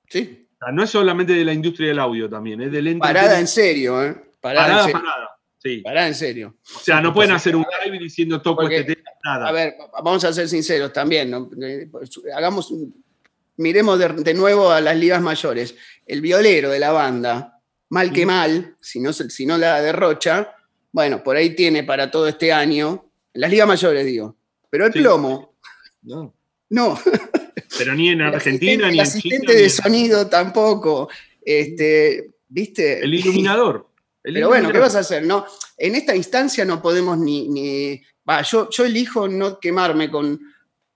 Sí. 0.09 0.49
no 0.73 0.83
es 0.83 0.89
solamente 0.89 1.35
de 1.35 1.45
la 1.45 1.53
industria 1.53 1.89
del 1.89 1.99
audio 1.99 2.27
también, 2.27 2.63
es 2.63 2.73
del 2.73 2.97
Parada 2.99 3.39
en 3.39 3.47
serio, 3.47 4.03
¿eh? 4.03 4.17
Parada, 4.41 4.91
parada. 4.91 5.31
Sí. 5.59 5.83
Parada 5.83 6.09
en 6.09 6.15
serio. 6.15 6.57
O 6.75 6.79
sea, 6.79 7.03
no 7.03 7.13
pueden 7.13 7.33
hacer 7.33 7.55
un 7.55 7.67
live 7.85 7.99
diciendo 7.99 8.41
toco 8.41 8.63
este 8.63 8.95
tema 8.95 9.11
a 9.27 9.53
ver, 9.53 9.75
vamos 10.03 10.25
a 10.25 10.33
ser 10.33 10.49
sinceros 10.49 10.91
también. 10.91 11.35
Hagamos, 12.35 12.73
miremos 13.57 13.99
de, 13.99 14.35
nuevo 14.35 14.71
a 14.71 14.81
las 14.81 14.97
ligas 14.97 15.21
mayores. 15.21 15.75
El 16.07 16.21
violero 16.23 16.71
de 16.71 16.79
la 16.79 16.93
banda 16.93 17.56
mal 17.91 18.13
que 18.13 18.27
mal, 18.27 18.77
si 18.81 19.01
no, 19.01 19.13
si 19.13 19.47
no 19.47 19.59
la 19.59 19.81
derrocha, 19.81 20.55
bueno, 20.93 21.23
por 21.23 21.37
ahí 21.37 21.55
tiene 21.55 21.85
para 21.85 22.11
todo 22.11 22.27
este 22.27 22.53
año, 22.53 23.11
en 23.33 23.41
las 23.41 23.51
ligas 23.51 23.69
mayores 23.69 24.07
digo, 24.07 24.37
pero 24.71 24.87
el 24.87 24.93
plomo, 24.93 25.55
no. 26.03 26.35
No. 26.69 26.99
Pero 27.79 27.95
ni 27.95 28.11
en 28.11 28.23
Argentina, 28.23 28.89
ni 28.91 28.99
en 28.99 29.03
asistente 29.03 29.55
de 29.55 29.71
sonido 29.71 30.29
tampoco. 30.29 31.09
Este, 31.45 32.31
¿Viste? 32.49 33.01
El 33.01 33.15
iluminador. 33.15 33.89
Pero 34.23 34.49
bueno, 34.49 34.73
¿qué 34.73 34.81
vas 34.81 34.97
a 34.97 35.01
hacer? 35.01 35.25
No, 35.25 35.47
en 35.79 35.95
esta 35.95 36.17
instancia 36.17 36.65
no 36.65 36.83
podemos 36.83 37.17
ni. 37.17 37.49
ni 37.49 38.03
yo, 38.51 38.69
yo 38.71 38.85
elijo 38.85 39.29
no 39.29 39.61
quemarme 39.61 40.11
con, 40.11 40.41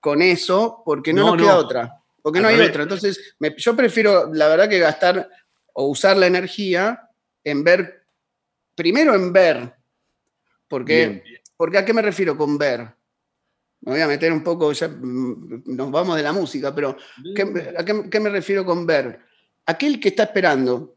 con 0.00 0.20
eso 0.20 0.82
porque 0.84 1.12
no, 1.12 1.36
nos 1.36 1.40
queda 1.40 1.56
otra. 1.56 2.02
Porque 2.22 2.40
no 2.40 2.48
hay 2.48 2.58
otra. 2.58 2.82
Entonces, 2.82 3.36
yo 3.56 3.76
prefiero, 3.76 4.34
la 4.34 4.48
verdad, 4.48 4.68
que 4.68 4.80
gastar 4.80 5.28
o 5.74 5.86
usar 5.86 6.16
la 6.16 6.26
energía 6.26 7.08
en 7.44 7.64
ver. 7.64 8.02
Primero 8.74 9.14
en 9.14 9.32
ver. 9.32 9.74
Porque, 10.68 11.22
porque 11.56 11.78
¿a 11.78 11.84
qué 11.84 11.92
me 11.92 12.02
refiero 12.02 12.36
con 12.36 12.56
ver? 12.56 12.94
me 13.82 13.92
voy 13.92 14.00
a 14.00 14.08
meter 14.08 14.32
un 14.32 14.42
poco, 14.42 14.72
ya 14.72 14.88
mm, 14.88 15.62
nos 15.66 15.90
vamos 15.90 16.16
de 16.16 16.22
la 16.22 16.32
música, 16.32 16.74
pero 16.74 16.96
¿a 17.76 17.84
qué, 17.84 18.20
me 18.20 18.30
refiero 18.30 18.64
con 18.64 18.86
ver? 18.86 19.20
Aquel 19.66 19.98
que 19.98 20.08
está 20.08 20.24
esperando 20.24 20.96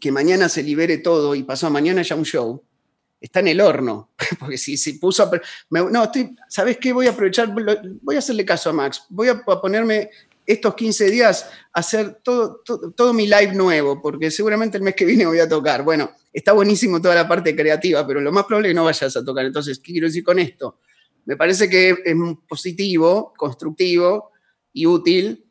que 0.00 0.10
mañana 0.10 0.48
se 0.48 0.62
libere 0.62 0.98
todo 0.98 1.34
y 1.34 1.44
pasó 1.44 1.70
mañana 1.70 2.02
ya 2.02 2.16
un 2.16 2.24
show, 2.24 2.62
está 3.20 3.40
en 3.40 3.48
el 3.48 3.60
horno. 3.60 4.10
Porque 4.40 4.58
si 4.58 4.76
se 4.76 4.94
puso 4.94 5.22
a. 5.22 5.30
no, 5.70 6.04
estoy, 6.04 6.36
¿sabes 6.48 6.78
qué? 6.78 6.92
Voy 6.92 7.06
a 7.06 7.10
aprovechar, 7.10 7.54
voy 8.02 8.16
a 8.16 8.18
hacerle 8.18 8.44
caso 8.44 8.70
a 8.70 8.72
Max. 8.72 9.04
Voy 9.08 9.28
a 9.28 9.42
ponerme 9.42 10.10
estos 10.46 10.74
15 10.74 11.10
días 11.10 11.50
hacer 11.72 12.20
todo, 12.22 12.62
todo, 12.64 12.92
todo, 12.92 13.12
mi 13.12 13.26
live 13.26 13.52
nuevo, 13.54 14.00
porque 14.00 14.30
seguramente 14.30 14.76
el 14.76 14.82
mes 14.82 14.94
que 14.94 15.04
viene 15.04 15.26
voy 15.26 15.40
a 15.40 15.48
tocar. 15.48 15.82
Bueno, 15.82 16.12
está 16.32 16.52
buenísimo 16.52 17.00
toda 17.00 17.14
la 17.14 17.28
parte 17.28 17.54
creativa, 17.56 18.06
pero 18.06 18.20
lo 18.20 18.32
más 18.32 18.44
probable 18.44 18.68
es 18.68 18.70
que 18.72 18.76
no 18.76 18.84
vayas 18.84 19.16
a 19.16 19.24
tocar. 19.24 19.44
Entonces, 19.44 19.78
¿qué 19.78 19.92
quiero 19.92 20.06
decir 20.06 20.24
con 20.24 20.38
esto? 20.38 20.78
Me 21.24 21.36
parece 21.36 21.68
que 21.68 21.90
es 21.90 22.16
positivo, 22.48 23.34
constructivo 23.36 24.30
y 24.72 24.86
útil 24.86 25.46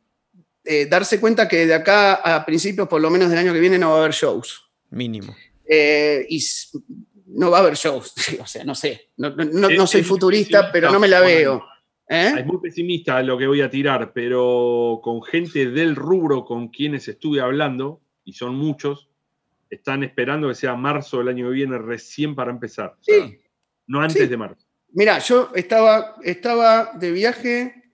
eh, 0.67 0.87
darse 0.87 1.19
cuenta 1.19 1.47
que 1.47 1.67
de 1.67 1.75
acá 1.75 2.15
a 2.15 2.43
principios, 2.43 2.87
por 2.87 2.99
lo 2.99 3.11
menos 3.11 3.29
del 3.29 3.37
año 3.37 3.53
que 3.53 3.59
viene, 3.59 3.77
no 3.77 3.91
va 3.91 3.97
a 3.97 3.99
haber 3.99 4.13
shows. 4.13 4.63
Mínimo. 4.89 5.35
Eh, 5.67 6.25
y 6.27 6.43
no 7.27 7.51
va 7.51 7.57
a 7.57 7.61
haber 7.61 7.75
shows. 7.75 8.13
o 8.41 8.47
sea, 8.47 8.63
no 8.63 8.73
sé. 8.73 9.11
No, 9.17 9.85
soy 9.85 10.03
futurista, 10.03 10.71
pero 10.71 10.91
no 10.91 10.99
me 10.99 11.07
la 11.07 11.19
veo. 11.19 11.63
¿Eh? 12.07 12.33
Es 12.37 12.45
muy 12.45 12.59
pesimista 12.61 13.21
lo 13.23 13.37
que 13.37 13.47
voy 13.47 13.61
a 13.61 13.69
tirar, 13.69 14.13
pero 14.13 14.99
con 15.03 15.23
gente 15.23 15.71
del 15.71 15.95
rubro 15.95 16.45
con 16.45 16.67
quienes 16.67 17.07
estuve 17.07 17.41
hablando, 17.41 18.01
y 18.23 18.33
son 18.33 18.55
muchos, 18.55 19.09
están 19.69 20.03
esperando 20.03 20.47
que 20.47 20.55
sea 20.55 20.75
marzo 20.75 21.19
del 21.19 21.29
año 21.29 21.47
que 21.47 21.53
viene 21.53 21.77
recién 21.77 22.35
para 22.35 22.51
empezar. 22.51 22.95
sí. 23.01 23.39
no 23.87 24.01
antes 24.01 24.29
de 24.29 24.37
marzo. 24.37 24.65
Mira, 24.93 25.19
yo 25.19 25.51
estaba, 25.53 26.15
estaba 26.23 26.91
de 26.93 27.11
viaje, 27.11 27.91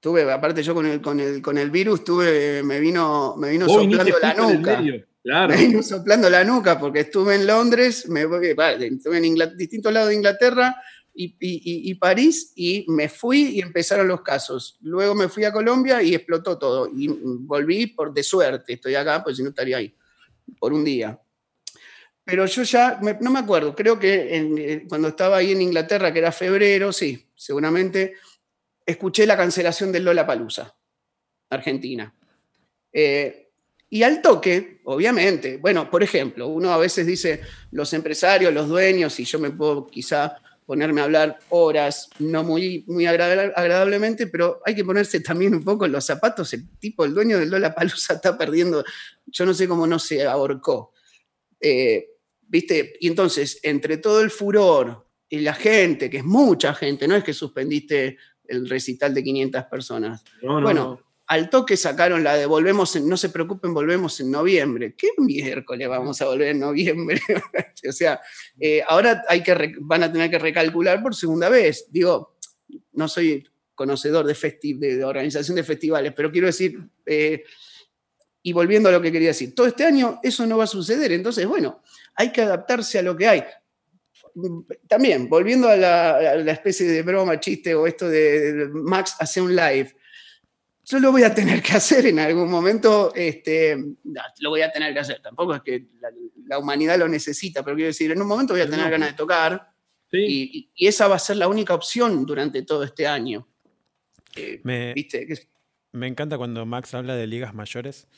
tuve, 0.00 0.30
aparte 0.30 0.64
yo 0.64 0.74
con 0.74 0.84
el, 0.84 1.00
con 1.00 1.20
el, 1.20 1.40
con 1.40 1.58
el 1.58 1.70
virus, 1.70 2.02
tuve, 2.02 2.62
me 2.64 2.80
vino, 2.80 3.36
me 3.36 3.50
vino 3.50 3.68
soplando 3.68 4.18
la 4.20 4.34
nuca. 4.34 4.82
Me 5.22 5.54
vino 5.54 5.82
soplando 5.82 6.30
la 6.30 6.42
nuca 6.44 6.80
porque 6.80 7.00
estuve 7.00 7.34
en 7.34 7.46
Londres, 7.46 8.08
me, 8.08 8.22
estuve 8.22 9.18
en 9.18 9.56
distintos 9.58 9.92
lados 9.92 10.08
de 10.08 10.14
Inglaterra 10.14 10.74
y, 11.14 11.94
París 11.94 12.52
y 12.56 12.86
me 12.88 13.08
fui 13.08 13.56
y 13.56 13.60
empezaron 13.60 14.08
los 14.08 14.22
casos. 14.22 14.78
Luego 14.80 15.14
me 15.14 15.28
fui 15.28 15.44
a 15.44 15.52
Colombia 15.52 16.02
y 16.02 16.14
explotó 16.14 16.58
todo. 16.58 16.88
Y 16.88 17.08
volví 17.08 17.88
por 17.88 18.12
de 18.12 18.22
suerte, 18.22 18.74
estoy 18.74 18.94
acá, 18.94 19.22
pues 19.22 19.36
si 19.36 19.42
no 19.42 19.50
estaría 19.50 19.76
ahí, 19.76 19.94
por 20.58 20.72
un 20.72 20.84
día 20.84 21.20
pero 22.30 22.46
yo 22.46 22.62
ya, 22.62 23.00
no 23.20 23.30
me 23.32 23.40
acuerdo, 23.40 23.74
creo 23.74 23.98
que 23.98 24.28
eh, 24.30 24.86
cuando 24.88 25.08
estaba 25.08 25.38
ahí 25.38 25.50
en 25.50 25.62
Inglaterra, 25.62 26.12
que 26.12 26.20
era 26.20 26.30
febrero, 26.30 26.92
sí, 26.92 27.26
seguramente, 27.34 28.14
escuché 28.86 29.26
la 29.26 29.36
cancelación 29.36 29.90
del 29.90 30.04
Lola 30.04 30.24
Palusa, 30.24 30.72
Argentina. 31.48 32.14
Eh, 32.92 33.48
y 33.88 34.04
al 34.04 34.22
toque, 34.22 34.80
obviamente, 34.84 35.56
bueno, 35.56 35.90
por 35.90 36.04
ejemplo, 36.04 36.46
uno 36.46 36.72
a 36.72 36.78
veces 36.78 37.04
dice 37.04 37.40
los 37.72 37.92
empresarios, 37.94 38.54
los 38.54 38.68
dueños, 38.68 39.18
y 39.18 39.24
yo 39.24 39.40
me 39.40 39.50
puedo 39.50 39.88
quizá 39.88 40.36
ponerme 40.70 41.00
a 41.00 41.04
hablar 41.04 41.36
horas, 41.48 42.08
no 42.20 42.44
muy, 42.44 42.84
muy 42.86 43.04
agradablemente, 43.04 44.28
pero 44.28 44.62
hay 44.64 44.76
que 44.76 44.84
ponerse 44.84 45.18
también 45.18 45.52
un 45.52 45.64
poco 45.64 45.84
en 45.84 45.90
los 45.90 46.04
zapatos. 46.04 46.52
El 46.52 46.68
tipo, 46.78 47.04
el 47.04 47.12
dueño 47.12 47.40
del 47.40 47.50
Lola 47.50 47.74
Palusa 47.74 48.14
está 48.14 48.38
perdiendo, 48.38 48.84
yo 49.26 49.46
no 49.46 49.52
sé 49.52 49.66
cómo 49.66 49.84
no 49.88 49.98
se 49.98 50.24
ahorcó. 50.24 50.92
Eh, 51.60 52.10
¿Viste? 52.42 52.92
Y 53.00 53.08
entonces, 53.08 53.58
entre 53.64 53.96
todo 53.96 54.20
el 54.20 54.30
furor 54.30 55.08
y 55.28 55.40
la 55.40 55.54
gente, 55.54 56.08
que 56.08 56.18
es 56.18 56.24
mucha 56.24 56.72
gente, 56.72 57.08
no 57.08 57.16
es 57.16 57.24
que 57.24 57.32
suspendiste 57.32 58.16
el 58.44 58.68
recital 58.68 59.12
de 59.12 59.24
500 59.24 59.64
personas. 59.64 60.22
bueno, 60.40 61.00
al 61.30 61.48
toque 61.48 61.76
sacaron 61.76 62.24
la 62.24 62.34
de 62.34 62.44
volvemos, 62.44 62.96
en, 62.96 63.08
no 63.08 63.16
se 63.16 63.28
preocupen, 63.28 63.72
volvemos 63.72 64.18
en 64.18 64.32
noviembre. 64.32 64.96
¿Qué 64.96 65.10
miércoles 65.16 65.88
vamos 65.88 66.20
a 66.20 66.26
volver 66.26 66.48
en 66.48 66.58
noviembre? 66.58 67.20
o 67.88 67.92
sea, 67.92 68.20
eh, 68.58 68.82
ahora 68.84 69.22
hay 69.28 69.40
que 69.40 69.74
van 69.80 70.02
a 70.02 70.10
tener 70.10 70.28
que 70.28 70.40
recalcular 70.40 71.00
por 71.00 71.14
segunda 71.14 71.48
vez. 71.48 71.86
Digo, 71.88 72.36
no 72.94 73.06
soy 73.06 73.48
conocedor 73.76 74.26
de, 74.26 74.74
de, 74.74 75.04
organización 75.04 75.54
de 75.54 75.62
festivales, 75.62 76.12
pero 76.16 76.32
quiero 76.32 76.48
decir, 76.48 76.80
eh, 77.06 77.44
y 78.42 78.52
volviendo 78.52 78.88
a 78.88 78.92
lo 78.92 79.00
que 79.00 79.12
quería 79.12 79.28
decir, 79.28 79.54
todo 79.54 79.68
este 79.68 79.84
año 79.84 80.18
eso 80.24 80.44
no 80.46 80.58
va 80.58 80.64
a 80.64 80.66
suceder, 80.66 81.12
entonces, 81.12 81.46
bueno, 81.46 81.80
hay 82.16 82.32
que 82.32 82.42
adaptarse 82.42 82.98
a 82.98 83.02
lo 83.02 83.16
que 83.16 83.28
hay. 83.28 83.44
También, 84.88 85.28
volviendo 85.28 85.68
a 85.68 85.76
la, 85.76 86.52
especie 86.52 86.88
de 86.88 87.02
broma, 87.02 87.38
chiste 87.38 87.72
o 87.72 87.86
esto 87.86 88.08
de, 88.08 88.68
Max 88.72 89.14
hace 89.20 89.40
un 89.40 89.54
live, 89.54 89.94
yo 90.90 90.98
lo 90.98 91.12
voy 91.12 91.22
a 91.22 91.34
tener 91.34 91.62
que 91.62 91.72
hacer 91.72 92.06
en 92.06 92.18
algún 92.18 92.50
momento, 92.50 93.12
este, 93.14 93.76
lo 94.40 94.50
voy 94.50 94.62
a 94.62 94.72
tener 94.72 94.92
que 94.92 95.00
hacer, 95.00 95.20
tampoco 95.22 95.54
es 95.54 95.62
que 95.62 95.86
la, 96.46 96.58
humanidad 96.58 96.98
lo 96.98 97.06
necesita, 97.06 97.62
pero 97.62 97.76
quiero 97.76 97.88
decir, 97.88 98.10
en 98.10 98.20
un 98.20 98.26
momento 98.26 98.54
voy 98.54 98.62
a 98.62 98.68
tener 98.68 98.90
ganas 98.90 99.10
de 99.10 99.16
tocar 99.16 99.70
y, 100.12 100.68
esa 100.76 101.06
va 101.06 101.14
a 101.14 101.20
ser 101.20 101.36
la 101.36 101.46
única 101.46 101.74
opción 101.74 102.26
durante 102.26 102.62
todo 102.62 102.82
este 102.82 103.06
año. 103.06 103.46
Eh, 104.34 104.60
me, 104.64 104.94
me 105.92 106.08
encanta 106.08 106.36
cuando 106.36 106.66
Max 106.66 106.92
habla 106.94 107.14
de 107.14 107.28
ligas 107.28 107.54
mayores. 107.54 108.08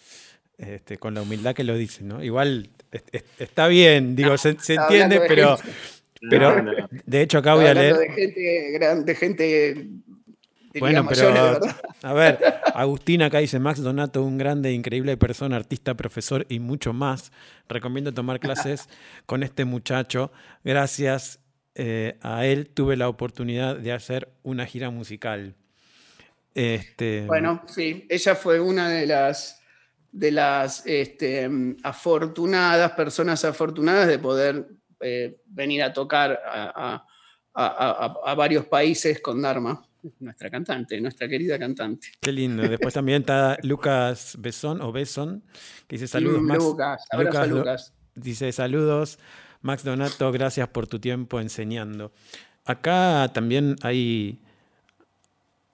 Este, 0.58 0.96
con 0.96 1.14
la 1.14 1.22
humildad 1.22 1.54
que 1.54 1.64
lo 1.64 1.76
dice, 1.76 2.04
¿no? 2.04 2.22
Igual 2.22 2.70
está 3.38 3.66
bien, 3.66 4.14
digo, 4.14 4.36
se, 4.38 4.50
entiende, 4.50 5.22
pero, 5.26 5.58
pero 6.30 6.64
de 7.04 7.22
hecho 7.22 7.38
acá 7.38 7.54
voy 7.54 7.66
a 7.66 7.74
leer... 7.74 7.96
De 7.96 8.12
gente, 8.12 9.04
de 9.04 9.14
gente 9.14 9.88
bueno, 10.78 11.06
pero 11.08 11.60
a 12.02 12.12
ver, 12.12 12.38
Agustín 12.74 13.22
acá 13.22 13.38
dice 13.38 13.58
Max 13.58 13.80
Donato, 13.80 14.22
un 14.22 14.38
grande, 14.38 14.72
increíble 14.72 15.16
persona, 15.16 15.56
artista, 15.56 15.94
profesor 15.94 16.46
y 16.48 16.58
mucho 16.58 16.92
más. 16.92 17.32
Recomiendo 17.68 18.12
tomar 18.12 18.40
clases 18.40 18.88
con 19.26 19.42
este 19.42 19.64
muchacho. 19.64 20.32
Gracias 20.64 21.40
eh, 21.74 22.18
a 22.22 22.46
él 22.46 22.68
tuve 22.68 22.96
la 22.96 23.08
oportunidad 23.08 23.76
de 23.76 23.92
hacer 23.92 24.32
una 24.42 24.66
gira 24.66 24.90
musical. 24.90 25.54
Este... 26.54 27.24
Bueno, 27.26 27.62
sí, 27.66 28.06
ella 28.10 28.34
fue 28.34 28.60
una 28.60 28.88
de 28.88 29.06
las 29.06 29.62
de 30.12 30.30
las 30.30 30.86
este, 30.86 31.50
afortunadas, 31.82 32.92
personas 32.92 33.44
afortunadas 33.46 34.06
de 34.06 34.18
poder 34.18 34.68
eh, 35.00 35.40
venir 35.46 35.82
a 35.82 35.92
tocar 35.92 36.38
a, 36.44 37.04
varios 38.36 38.66
países 38.66 39.20
con 39.20 39.42
Dharma, 39.42 39.82
nuestra 40.20 40.50
cantante, 40.50 41.00
nuestra 41.00 41.28
querida 41.28 41.58
cantante. 41.58 42.08
Qué 42.20 42.32
lindo. 42.32 42.62
Después 42.62 42.94
también 42.94 43.22
está 43.22 43.56
Lucas 43.62 44.36
Besón 44.38 44.80
o 44.80 44.92
Besón, 44.92 45.42
que 45.86 45.96
dice 45.96 46.08
saludos, 46.08 46.42
Max. 46.42 46.64
Lucas, 46.64 47.48
Lucas, 47.48 47.92
Dice 48.14 48.52
saludos, 48.52 49.18
Max 49.62 49.84
Donato, 49.84 50.30
gracias 50.32 50.68
por 50.68 50.86
tu 50.86 50.98
tiempo 50.98 51.40
enseñando. 51.40 52.12
Acá 52.64 53.30
también 53.32 53.76
hay, 53.82 54.38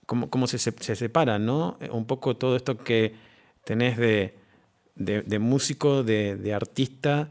como, 0.06 0.30
como 0.30 0.46
se, 0.46 0.59
se 0.59 0.96
separa, 0.96 1.38
¿no? 1.38 1.78
Un 1.90 2.06
poco 2.06 2.36
todo 2.36 2.55
esto 2.56 2.78
que 2.78 3.14
tenés 3.64 3.96
de, 3.98 5.38
músico, 5.38 6.05
de, 6.05 6.55
artista, 6.55 7.28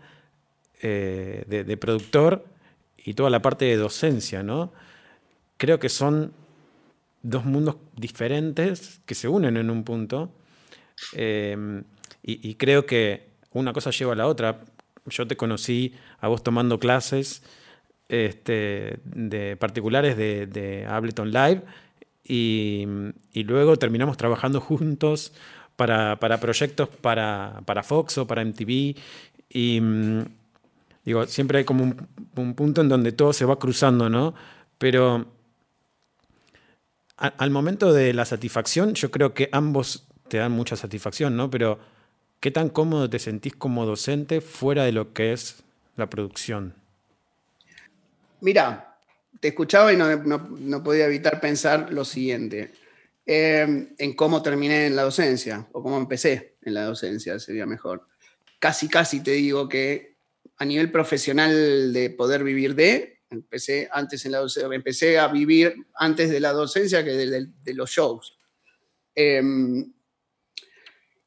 eh, 0.81 1.43
de, 1.47 1.77
productor 1.77 2.45
y 2.97 3.13
toda 3.13 3.29
la 3.29 3.41
parte 3.41 3.65
de 3.65 3.77
docencia, 3.77 4.43
¿no? 4.43 4.73
Creo 5.57 5.79
que 5.79 5.89
son 5.89 6.33
dos 7.27 7.43
mundos 7.43 7.75
diferentes 7.95 9.01
que 9.05 9.13
se 9.13 9.27
unen 9.27 9.57
en 9.57 9.69
un 9.69 9.83
punto 9.83 10.31
em, 11.13 11.83
y, 12.23 12.55
creo 12.55 12.85
que 12.85 13.27
una 13.51 13.71
cosa 13.71 13.91
lleva 13.91 14.11
a 14.11 14.15
la 14.15 14.27
otra. 14.27 14.59
Yo 15.05 15.25
te 15.27 15.37
conocí 15.37 15.93
a 16.19 16.27
vos 16.27 16.43
tomando 16.43 16.77
clases 16.77 17.41
este, 18.09 18.99
de 19.05 19.55
particulares 19.55 20.17
de, 20.17 20.85
Ableton 20.89 21.31
Live 21.31 21.61
y, 22.25 22.85
luego 23.43 23.77
terminamos 23.77 24.17
trabajando 24.17 24.59
juntos 24.59 25.31
para, 25.77 26.17
proyectos 26.17 26.89
para, 26.89 27.61
para, 27.65 27.83
Fox 27.83 28.17
o 28.17 28.27
para 28.27 28.43
MTV. 28.43 28.95
Y 29.49 29.79
mm, 29.79 30.25
digo, 31.05 31.25
siempre 31.27 31.59
hay 31.59 31.63
como 31.63 31.83
un, 31.83 32.07
un, 32.35 32.53
punto 32.55 32.81
en 32.81 32.89
donde 32.89 33.13
todo 33.13 33.31
se 33.31 33.45
va 33.45 33.57
cruzando, 33.57 34.09
¿no? 34.09 34.33
Pero 34.77 35.36
al 37.17 37.49
momento 37.49 37.93
de 37.93 38.13
la 38.13 38.25
satisfacción, 38.25 38.93
yo 38.93 39.09
creo 39.09 39.33
que 39.33 39.49
ambos 39.51 40.07
te 40.27 40.37
dan 40.37 40.51
mucha 40.51 40.75
satisfacción, 40.75 41.35
¿no? 41.35 41.49
Pero 41.49 41.79
¿qué 42.39 42.51
tan 42.51 42.69
cómodo 42.69 43.09
te 43.09 43.19
sentís 43.19 43.55
como 43.55 43.85
docente 43.85 44.41
fuera 44.41 44.83
de 44.83 44.91
lo 44.91 45.13
que 45.13 45.33
es 45.33 45.63
la 45.95 46.09
producción? 46.09 46.75
Mira, 48.41 48.99
te 49.39 49.49
escuchaba 49.49 49.91
y 49.91 49.97
no, 49.97 50.83
podía 50.83 51.05
evitar 51.05 51.39
pensar 51.39 51.91
lo 51.91 52.05
siguiente, 52.05 52.71
em, 53.25 53.89
en 53.97 54.13
cómo 54.13 54.41
terminé 54.41 54.85
en 54.85 54.95
la 54.95 55.03
docencia, 55.03 55.67
o 55.71 55.81
cómo 55.81 55.97
empecé 55.97 56.55
en 56.61 56.73
la 56.73 56.83
docencia, 56.83 57.39
sería 57.39 57.65
mejor. 57.65 58.07
Casi, 58.59 58.87
casi 58.87 59.21
te 59.21 59.31
digo 59.31 59.67
que 59.67 60.17
a 60.57 60.65
nivel 60.65 60.91
profesional 60.91 61.93
de 61.93 62.09
poder 62.09 62.43
vivir 62.43 62.75
de, 62.75 63.16
empecé 63.29 63.89
antes 63.91 64.25
en 64.25 64.31
la 64.31 64.39
docencia, 64.39 64.73
empecé 64.75 65.19
a 65.19 65.27
vivir 65.27 65.75
antes 65.95 66.29
de 66.29 66.39
la 66.39 66.53
docencia 66.53 67.03
que 67.03 67.11
de, 67.11 67.73
los 67.73 67.89
shows. 67.89 68.37
Em, 69.13 69.93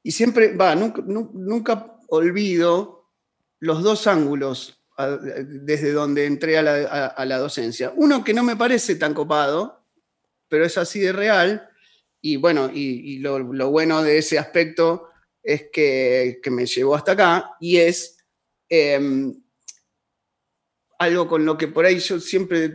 y 0.02 0.12
siempre, 0.12 0.56
va, 0.56 0.74
nunca, 0.74 1.02
nunca 1.02 1.98
olvido 2.08 3.10
los 3.58 3.82
dos 3.82 4.06
ángulos 4.06 4.80
desde 5.08 5.92
donde 5.92 6.26
entré 6.26 6.58
a 6.58 6.62
la, 6.62 7.38
docencia. 7.38 7.92
Uno 7.96 8.22
que 8.22 8.34
no 8.34 8.42
me 8.42 8.56
parece 8.56 8.96
tan 8.96 9.14
copado, 9.14 9.84
pero 10.48 10.64
es 10.64 10.76
así 10.76 11.00
de 11.00 11.12
real. 11.12 11.68
Y 12.20 12.36
bueno, 12.36 12.70
y, 12.72 13.18
lo, 13.18 13.70
bueno 13.70 14.02
de 14.02 14.18
ese 14.18 14.38
aspecto 14.38 15.08
es 15.42 15.70
que, 15.72 16.40
me 16.50 16.66
llevó 16.66 16.94
hasta 16.94 17.12
acá 17.12 17.52
y 17.60 17.78
es 17.78 18.18
em, 18.68 19.42
algo 21.00 21.26
con 21.26 21.46
lo 21.46 21.56
que 21.56 21.66
por 21.66 21.86
ahí 21.86 21.98
yo 21.98 22.20
siempre 22.20 22.74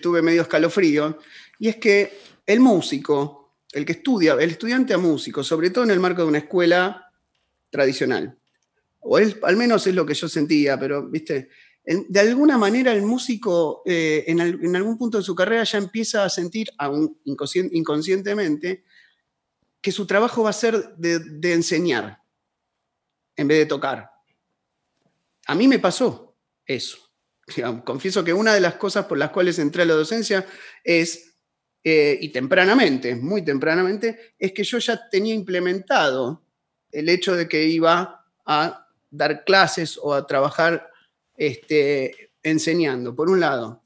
tuve 0.00 0.22
medio 0.22 0.42
escalofrío, 0.42 1.18
y 1.58 1.68
es 1.68 1.76
que 1.76 2.16
el 2.46 2.60
músico, 2.60 3.56
el 3.72 3.84
que 3.84 3.92
estudia, 3.92 4.34
el 4.34 4.50
estudiante 4.50 4.94
a 4.94 4.98
músico, 4.98 5.42
sobre 5.42 5.70
todo 5.70 5.82
en 5.82 5.90
el 5.90 5.98
marco 5.98 6.22
de 6.22 6.28
una 6.28 6.38
escuela 6.38 7.10
tradicional, 7.70 8.38
o 9.00 9.16
al 9.16 9.56
menos 9.56 9.84
es 9.88 9.94
lo 9.96 10.06
que 10.06 10.14
yo 10.14 10.28
sentía, 10.28 10.78
pero, 10.78 11.10
viste, 11.10 11.48
de 11.84 12.20
alguna 12.20 12.56
manera 12.56 12.92
el 12.92 13.02
músico 13.02 13.82
eh, 13.84 14.24
en, 14.28 14.40
algún 14.40 14.96
punto 14.96 15.18
de 15.18 15.24
su 15.24 15.34
carrera 15.34 15.64
ya 15.64 15.78
empieza 15.78 16.24
a 16.24 16.30
sentir, 16.30 16.70
aún 16.78 17.18
inconscientemente, 17.24 18.84
que 19.80 19.92
su 19.92 20.06
trabajo 20.06 20.44
va 20.44 20.50
a 20.50 20.54
ser 20.54 20.94
de, 20.96 21.52
enseñar 21.52 22.22
en 23.34 23.48
vez 23.48 23.58
de 23.58 23.66
tocar. 23.66 24.08
A 25.46 25.54
mí 25.56 25.66
me 25.66 25.80
pasó 25.80 26.36
eso. 26.64 27.03
Confieso 27.84 28.24
que 28.24 28.32
una 28.32 28.54
de 28.54 28.60
las 28.60 28.74
cosas 28.74 29.06
por 29.06 29.18
las 29.18 29.30
cuales 29.30 29.58
entré 29.58 29.82
a 29.82 29.86
la 29.86 29.94
docencia 29.94 30.46
es, 30.82 31.36
eh, 31.82 32.18
y 32.20 32.30
tempranamente, 32.30 33.14
muy 33.14 33.42
tempranamente, 33.42 34.34
es 34.38 34.52
que 34.52 34.64
yo 34.64 34.78
ya 34.78 35.08
tenía 35.08 35.34
implementado 35.34 36.42
el 36.90 37.08
hecho 37.08 37.36
de 37.36 37.48
que 37.48 37.64
iba 37.64 38.24
a 38.46 38.88
dar 39.10 39.44
clases 39.44 39.98
o 40.00 40.14
a 40.14 40.26
trabajar 40.26 40.90
este, 41.36 42.30
enseñando, 42.42 43.14
por 43.14 43.28
un 43.28 43.40
lado. 43.40 43.82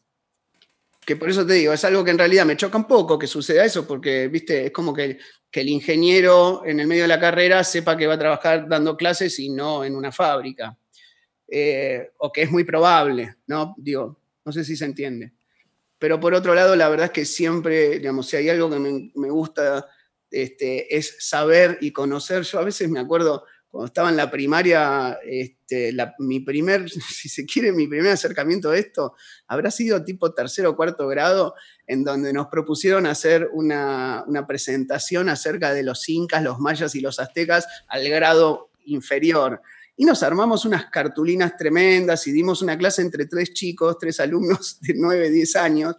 Que 1.05 1.17
por 1.17 1.31
eso 1.31 1.47
te 1.47 1.55
digo, 1.55 1.73
es 1.73 1.85
algo 1.85 2.05
que 2.05 2.11
en 2.11 2.19
realidad 2.19 2.45
me 2.45 2.57
choca 2.57 2.77
un 2.77 2.87
poco 2.87 3.19
que 3.19 3.27
suceda 3.27 3.65
eso, 3.65 3.87
porque, 3.87 4.29
viste, 4.29 4.67
es 4.67 4.73
como 4.73 4.93
que, 4.93 5.19
que 5.51 5.63
el 5.63 5.69
ingeniero 5.71 6.63
en 6.67 6.81
el 6.81 6.87
medio 6.87 7.03
de 7.03 7.09
la 7.09 7.21
carrera 7.21 7.65
sepa 7.65 7.97
que 7.97 8.07
va 8.07 8.15
a 8.15 8.19
trabajar 8.19 8.69
dando 8.69 8.97
clases 8.97 9.39
y 9.39 9.49
no 9.49 9.85
en 9.85 9.97
una 9.97 10.13
fábrica. 10.13 10.77
Eh, 11.51 12.11
o 12.19 12.31
que 12.31 12.43
es 12.43 12.51
muy 12.51 12.65
probable, 12.65 13.37
¿no? 13.47 13.75
Digo, 13.79 14.21
no 14.45 14.53
sé 14.53 14.65
si 14.65 14.77
se 14.77 14.85
entiende. 14.85 15.33
Pero 15.99 16.21
por 16.21 16.35
otro 16.35 16.55
lado, 16.55 16.77
la 16.77 16.89
verdad 16.89 17.07
es 17.07 17.13
que 17.13 17.25
siempre, 17.25 17.99
digamos, 17.99 18.29
si 18.29 18.37
hay 18.37 18.49
algo 18.49 18.71
que 18.71 18.79
me, 18.79 19.11
me 19.15 19.31
gusta, 19.31 19.87
este, 20.31 20.97
es 20.97 21.17
saber 21.19 21.79
y 21.81 21.93
conocer. 21.93 22.43
Yo 22.43 22.59
a 22.59 22.65
veces 22.65 22.89
me 22.89 23.01
acuerdo, 23.01 23.45
cuando 23.71 23.87
estaba 23.87 24.09
en 24.09 24.17
la 24.17 24.31
primaria, 24.31 25.19
este, 25.25 25.95
mi 26.19 26.41
primer, 26.41 26.89
si 26.91 27.29
se 27.29 27.45
quiere, 27.45 27.73
mi 27.73 27.87
primer 27.87 28.13
acercamiento 28.13 28.71
a 28.71 28.79
esto 28.79 29.15
habrá 29.47 29.71
sido 29.71 30.05
tipo 30.05 30.33
tercero 30.33 30.71
o 30.71 30.77
cuarto 30.77 31.07
grado, 31.09 31.55
en 31.87 32.05
donde 32.05 32.33
nos 32.33 32.49
propusieron 32.49 33.07
hacer 33.07 33.49
una, 33.53 34.25
presentación 34.47 35.29
acerca 35.29 35.73
de 35.75 35.83
los 35.83 36.09
incas, 36.09 36.43
los 36.43 36.59
mayas 36.59 36.95
y 36.95 37.01
los 37.01 37.21
aztecas 37.21 37.67
al 37.89 38.09
grado 38.09 38.71
inferior. 38.85 39.61
Y 40.01 40.05
nos 40.05 40.23
armamos 40.23 40.65
unas 40.65 40.87
cartulinas 40.87 41.57
tremendas 41.57 42.25
y 42.29 42.33
dimos 42.33 42.63
una 42.63 42.79
clase 42.79 43.03
entre 43.03 43.27
tres 43.27 43.53
chicos, 43.53 43.99
tres 43.99 44.21
alumnos 44.21 44.79
de 44.81 44.95
9, 44.97 45.29
10 45.29 45.57
años. 45.57 45.97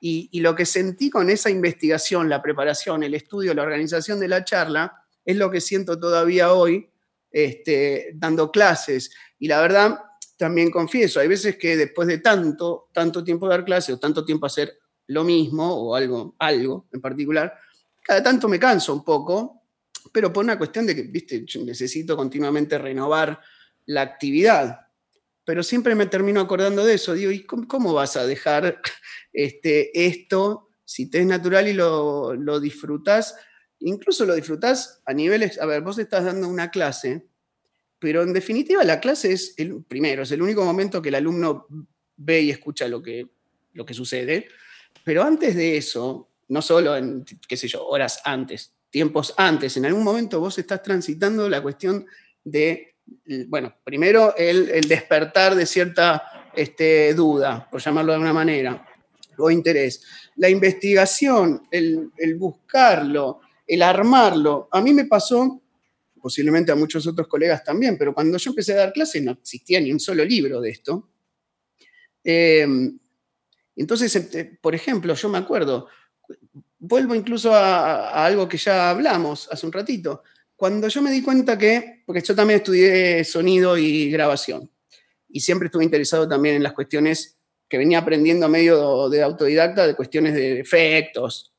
Y, 0.00 0.38
lo 0.40 0.54
que 0.54 0.66
sentí 0.66 1.08
con 1.08 1.30
esa 1.30 1.48
investigación, 1.48 2.28
la 2.28 2.42
preparación, 2.42 3.02
el 3.02 3.14
estudio, 3.14 3.54
la 3.54 3.62
organización 3.62 4.20
de 4.20 4.28
la 4.28 4.44
charla, 4.44 5.02
es 5.24 5.34
lo 5.34 5.50
que 5.50 5.62
siento 5.62 5.98
todavía 5.98 6.52
hoy 6.52 6.90
este, 7.32 8.10
dando 8.14 8.52
clases. 8.52 9.10
Y 9.38 9.48
la 9.48 9.62
verdad, 9.62 9.98
también 10.36 10.70
confieso, 10.70 11.18
hay 11.18 11.28
veces 11.28 11.56
que 11.56 11.74
después 11.74 12.06
de 12.06 12.18
tanto, 12.18 12.90
tanto 12.92 13.24
tiempo 13.24 13.48
dar 13.48 13.64
clases 13.64 13.94
o 13.94 13.98
tanto 13.98 14.26
tiempo 14.26 14.44
hacer 14.44 14.78
lo 15.06 15.24
mismo 15.24 15.74
o 15.74 15.96
algo, 15.96 16.36
algo 16.38 16.86
en 16.92 17.00
particular, 17.00 17.58
cada 18.02 18.22
tanto 18.22 18.46
me 18.46 18.58
canso 18.58 18.92
un 18.92 19.02
poco, 19.02 19.62
pero 20.12 20.32
por 20.32 20.44
una 20.44 20.58
cuestión 20.58 20.86
de 20.86 20.94
que, 20.94 21.02
viste, 21.02 21.44
necesito 21.64 22.16
continuamente 22.16 22.78
renovar 22.78 23.40
la 23.86 24.02
actividad. 24.02 24.80
Pero 25.44 25.62
siempre 25.62 25.94
me 25.94 26.06
termino 26.06 26.40
acordando 26.40 26.84
de 26.84 26.94
eso. 26.94 27.14
Digo, 27.14 27.30
¿y 27.30 27.44
cómo, 27.44 27.94
vas 27.94 28.16
a 28.16 28.26
dejar 28.26 28.80
este, 29.32 30.06
esto 30.06 30.68
si 30.84 31.10
te 31.10 31.18
es 31.18 31.26
natural 31.26 31.68
y 31.68 31.74
lo, 31.74 32.34
lo 32.34 32.60
disfrutas 32.60 33.34
incluso 33.80 34.24
lo 34.24 34.34
disfrutás 34.34 35.00
a 35.04 35.12
niveles, 35.12 35.60
a 35.60 35.66
ver, 35.66 35.82
vos 35.82 35.98
estás 35.98 36.24
dando 36.24 36.48
una 36.48 36.70
clase, 36.70 37.26
pero 37.98 38.22
en 38.22 38.32
definitiva 38.32 38.84
la 38.84 39.00
clase 39.00 39.32
es, 39.32 39.54
el 39.56 39.82
primero, 39.84 40.22
es 40.22 40.32
el 40.32 40.42
único 40.42 40.64
momento 40.64 41.02
que 41.02 41.08
el 41.08 41.16
alumno 41.16 41.66
ve 42.16 42.42
y 42.42 42.50
escucha 42.50 42.88
lo 42.88 43.02
que, 43.02 43.26
lo 43.74 43.84
que 43.84 43.94
sucede, 43.94 44.48
pero 45.04 45.22
antes 45.22 45.54
de 45.54 45.76
eso, 45.76 46.28
no 46.48 46.62
solo 46.62 46.96
en, 46.96 47.24
qué 47.46 47.56
sé 47.56 47.68
yo, 47.68 47.86
horas 47.86 48.20
antes, 48.24 48.72
tiempos 48.90 49.34
antes, 49.36 49.76
en 49.76 49.86
algún 49.86 50.04
momento 50.04 50.40
vos 50.40 50.58
estás 50.58 50.82
transitando 50.82 51.48
la 51.48 51.62
cuestión 51.62 52.06
de, 52.42 52.96
bueno, 53.46 53.74
primero 53.84 54.34
el, 54.36 54.86
despertar 54.88 55.54
de 55.54 55.66
cierta 55.66 56.50
este, 56.54 57.14
duda, 57.14 57.68
por 57.70 57.80
llamarlo 57.80 58.12
de 58.12 58.16
alguna 58.16 58.32
manera, 58.32 58.86
o 59.36 59.50
interés. 59.50 60.02
La 60.36 60.48
investigación, 60.48 61.68
el, 61.70 62.10
el 62.16 62.36
buscarlo, 62.36 63.40
el 63.66 63.82
armarlo. 63.82 64.68
A 64.72 64.80
mí 64.80 64.92
me 64.92 65.04
pasó, 65.04 65.62
posiblemente 66.20 66.72
a 66.72 66.76
muchos 66.76 67.06
otros 67.06 67.28
colegas 67.28 67.62
también, 67.62 67.96
pero 67.96 68.14
cuando 68.14 68.38
yo 68.38 68.50
empecé 68.50 68.72
a 68.72 68.78
dar 68.78 68.92
clases 68.92 69.22
no 69.22 69.32
existía 69.32 69.80
ni 69.80 69.92
un 69.92 70.00
solo 70.00 70.24
libro 70.24 70.60
de 70.60 70.70
esto. 70.70 71.08
Em, 72.24 72.98
entonces, 73.76 74.16
eh, 74.34 74.58
por 74.60 74.74
ejemplo, 74.74 75.14
yo 75.14 75.28
me 75.28 75.38
acuerdo, 75.38 75.88
vuelvo 76.78 77.14
incluso 77.14 77.54
a, 77.54 78.24
algo 78.24 78.48
que 78.48 78.58
ya 78.58 78.90
hablamos 78.90 79.48
hace 79.50 79.66
un 79.66 79.72
ratito, 79.72 80.22
cuando 80.56 80.88
yo 80.88 81.02
me 81.02 81.10
di 81.10 81.22
cuenta 81.22 81.56
que, 81.56 82.02
porque 82.04 82.20
yo 82.20 82.34
también 82.34 82.58
estudié 82.58 83.24
sonido 83.24 83.76
y 83.78 84.10
grabación, 84.10 84.70
y 85.28 85.40
siempre 85.40 85.66
estuve 85.66 85.84
interesado 85.84 86.28
también 86.28 86.56
en 86.56 86.62
las 86.62 86.72
cuestiones 86.72 87.38
que 87.68 87.78
venía 87.78 87.98
aprendiendo 87.98 88.46
a 88.46 88.48
medio 88.48 89.08
de 89.08 89.22
autodidacta, 89.22 89.86
de 89.86 89.94
cuestiones 89.94 90.34
de 90.34 90.60
efectos, 90.60 91.52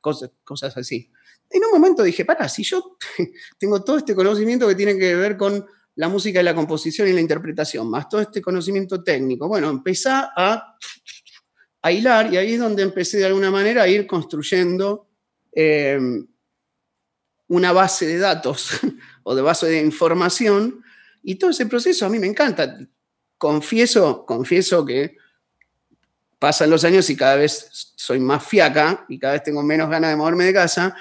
cosas, 0.00 0.30
cosas 0.44 0.76
así. 0.76 1.10
En 1.50 1.64
un 1.64 1.70
momento 1.72 2.02
dije, 2.02 2.24
para, 2.24 2.48
si 2.48 2.62
yo 2.62 2.98
tengo 3.58 3.82
todo 3.82 3.98
este 3.98 4.14
conocimiento 4.14 4.68
que 4.68 4.74
tiene 4.74 4.98
que 4.98 5.14
ver 5.14 5.36
con 5.36 5.66
la 5.94 6.08
música 6.08 6.40
y 6.40 6.44
la 6.44 6.54
composición 6.54 7.08
y 7.08 7.12
la 7.12 7.20
interpretación, 7.20 7.88
más 7.88 8.08
todo 8.08 8.20
este 8.20 8.42
conocimiento 8.42 9.02
técnico, 9.02 9.48
bueno, 9.48 9.70
empecé 9.70 10.10
a, 10.10 10.76
y 11.92 12.36
ahí 12.36 12.54
es 12.54 12.60
donde 12.60 12.82
empecé 12.82 13.18
de 13.18 13.26
alguna 13.26 13.50
manera 13.50 13.82
a 13.82 13.88
ir 13.88 14.06
construyendo 14.06 15.08
eh, 15.52 15.98
una 17.48 17.72
base 17.72 18.06
de 18.06 18.18
datos 18.18 18.80
o 19.22 19.34
de 19.34 19.42
base 19.42 19.66
de 19.66 19.80
información 19.80 20.82
y 21.22 21.36
todo 21.36 21.50
ese 21.50 21.66
proceso 21.66 22.06
a 22.06 22.08
mí 22.08 22.18
me 22.18 22.26
encanta. 22.26 22.78
Confieso, 23.38 24.24
confieso 24.24 24.84
que 24.84 25.16
pasan 26.38 26.70
los 26.70 26.84
años 26.84 27.08
y 27.10 27.16
cada 27.16 27.36
vez 27.36 27.92
soy 27.96 28.20
más 28.20 28.46
fiaca 28.46 29.04
y 29.08 29.18
cada 29.18 29.34
vez 29.34 29.42
tengo 29.42 29.62
menos 29.62 29.90
ganas 29.90 30.10
de 30.10 30.16
moverme 30.16 30.44
de 30.44 30.52
casa, 30.52 30.94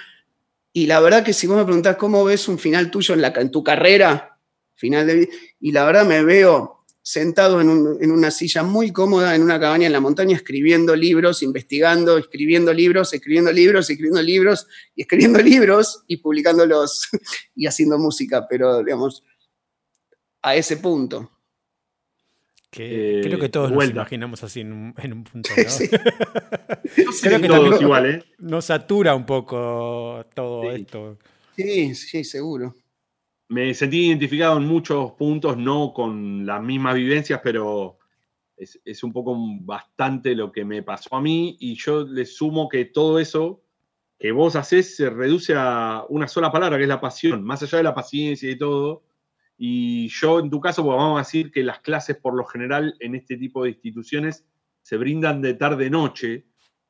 y 0.77 0.87
la 0.87 0.99
verdad 0.99 1.23
que 1.23 1.31
si 1.31 1.47
vos 1.47 1.55
me 1.55 1.63
preguntás 1.63 1.95
cómo 1.95 2.25
ves 2.25 2.49
un 2.49 2.59
final 2.59 2.91
tuyo 2.91 3.13
en, 3.13 3.21
la, 3.21 3.29
en 3.37 3.49
tu 3.49 3.63
carrera, 3.63 4.37
final 4.73 5.07
de 5.07 5.29
y 5.61 5.71
la 5.71 5.85
verdad 5.85 6.05
me 6.05 6.21
veo 6.21 6.83
sentado 7.05 7.61
en, 7.61 7.69
una 7.69 8.31
silla 8.31 8.63
muy 8.63 8.91
cómoda 8.91 9.35
en 9.35 9.43
una 9.43 9.59
cabaña 9.59 9.85
en 9.85 9.93
la 9.93 9.99
montaña, 9.99 10.35
escribiendo 10.35 10.95
libros, 10.95 11.43
investigando, 11.43 12.17
escribiendo 12.17 12.73
libros, 12.73 13.13
escribiendo 13.13 13.51
libros, 13.51 13.87
escribiendo 13.91 14.23
libros, 14.23 14.67
y 14.95 15.03
escribiendo 15.03 15.39
libros 15.39 16.03
y 16.07 16.17
publicándolos 16.17 17.07
y 17.55 17.67
haciendo 17.67 17.99
música, 17.99 18.47
pero 18.49 18.83
digamos, 18.83 19.23
a 20.41 20.55
ese 20.55 20.77
punto. 20.77 21.29
Que, 22.71 23.21
creo 23.23 23.39
que 23.39 23.49
todos 23.49 23.71
nos 23.71 23.87
imaginamos 23.87 24.43
así 24.43 24.61
en 24.61 24.73
un, 24.73 24.93
punto. 25.23 25.51
¿no? 25.55 27.11
creo 27.21 27.39
que 27.39 27.47
todos 27.47 27.81
igual, 27.81 28.05
¿eh? 28.09 28.23
Nos 28.39 28.65
satura 28.65 29.13
un 29.13 29.27
poco 29.27 30.25
todo 30.33 30.71
esto. 30.71 31.19
Sí, 31.55 31.93
sí, 31.93 32.23
seguro 32.23 32.75
me 33.47 33.73
sentí 33.73 34.07
identificado 34.07 34.57
en 34.57 34.65
muchos 34.65 35.11
puntos, 35.13 35.57
no 35.57 35.93
con 35.93 36.45
las 36.45 36.61
mismas 36.61 36.95
vivencias, 36.95 37.41
pero 37.43 37.99
es, 38.57 39.03
un 39.03 39.11
poco 39.11 39.35
bastante 39.61 40.35
lo 40.35 40.51
que 40.51 40.65
me 40.65 40.81
pasó 40.81 41.15
a 41.15 41.21
mí 41.21 41.57
y 41.59 41.75
yo 41.75 42.05
le 42.05 42.25
sumo 42.25 42.69
que 42.69 42.85
todo 42.85 43.19
eso 43.19 43.61
que 44.17 44.31
vos 44.31 44.55
haces 44.55 44.95
se 44.95 45.09
reduce 45.09 45.53
a 45.57 46.05
una 46.07 46.27
sola 46.27 46.51
palabra, 46.51 46.77
que 46.77 46.83
es 46.83 46.89
la 46.89 47.01
pasión, 47.01 47.43
más 47.43 47.61
allá 47.63 47.79
de 47.79 47.83
la 47.83 47.93
paciencia 47.93 48.49
y 48.49 48.57
todo. 48.57 49.03
Y 49.57 50.07
yo, 50.07 50.39
en 50.39 50.49
tu 50.49 50.61
caso, 50.61 50.83
pues 50.83 50.95
vamos 50.95 51.17
a 51.17 51.23
decir 51.23 51.51
que 51.51 51.63
las 51.63 51.79
clases 51.79 52.15
por 52.17 52.33
lo 52.33 52.45
general 52.45 52.95
en 52.99 53.15
este 53.15 53.35
tipo 53.35 53.63
de 53.63 53.71
instituciones 53.71 54.45
se 54.81 54.95
brindan 54.95 55.41
de 55.41 55.55
tarde-noche 55.55 56.45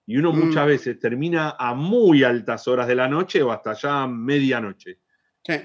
y 0.06 0.18
uno 0.18 0.34
mm. 0.34 0.40
muchas 0.40 0.68
veces 0.68 0.99
termina 0.99 1.56
a 1.57 1.73
muy 1.73 2.23
altas 2.23 2.68
horas 2.68 2.88
de 2.88 2.95
la 2.95 3.07
noche 3.07 3.41
o 3.41 3.52
hasta 3.52 3.73
ya 3.73 4.07
medianoche. 4.07 4.99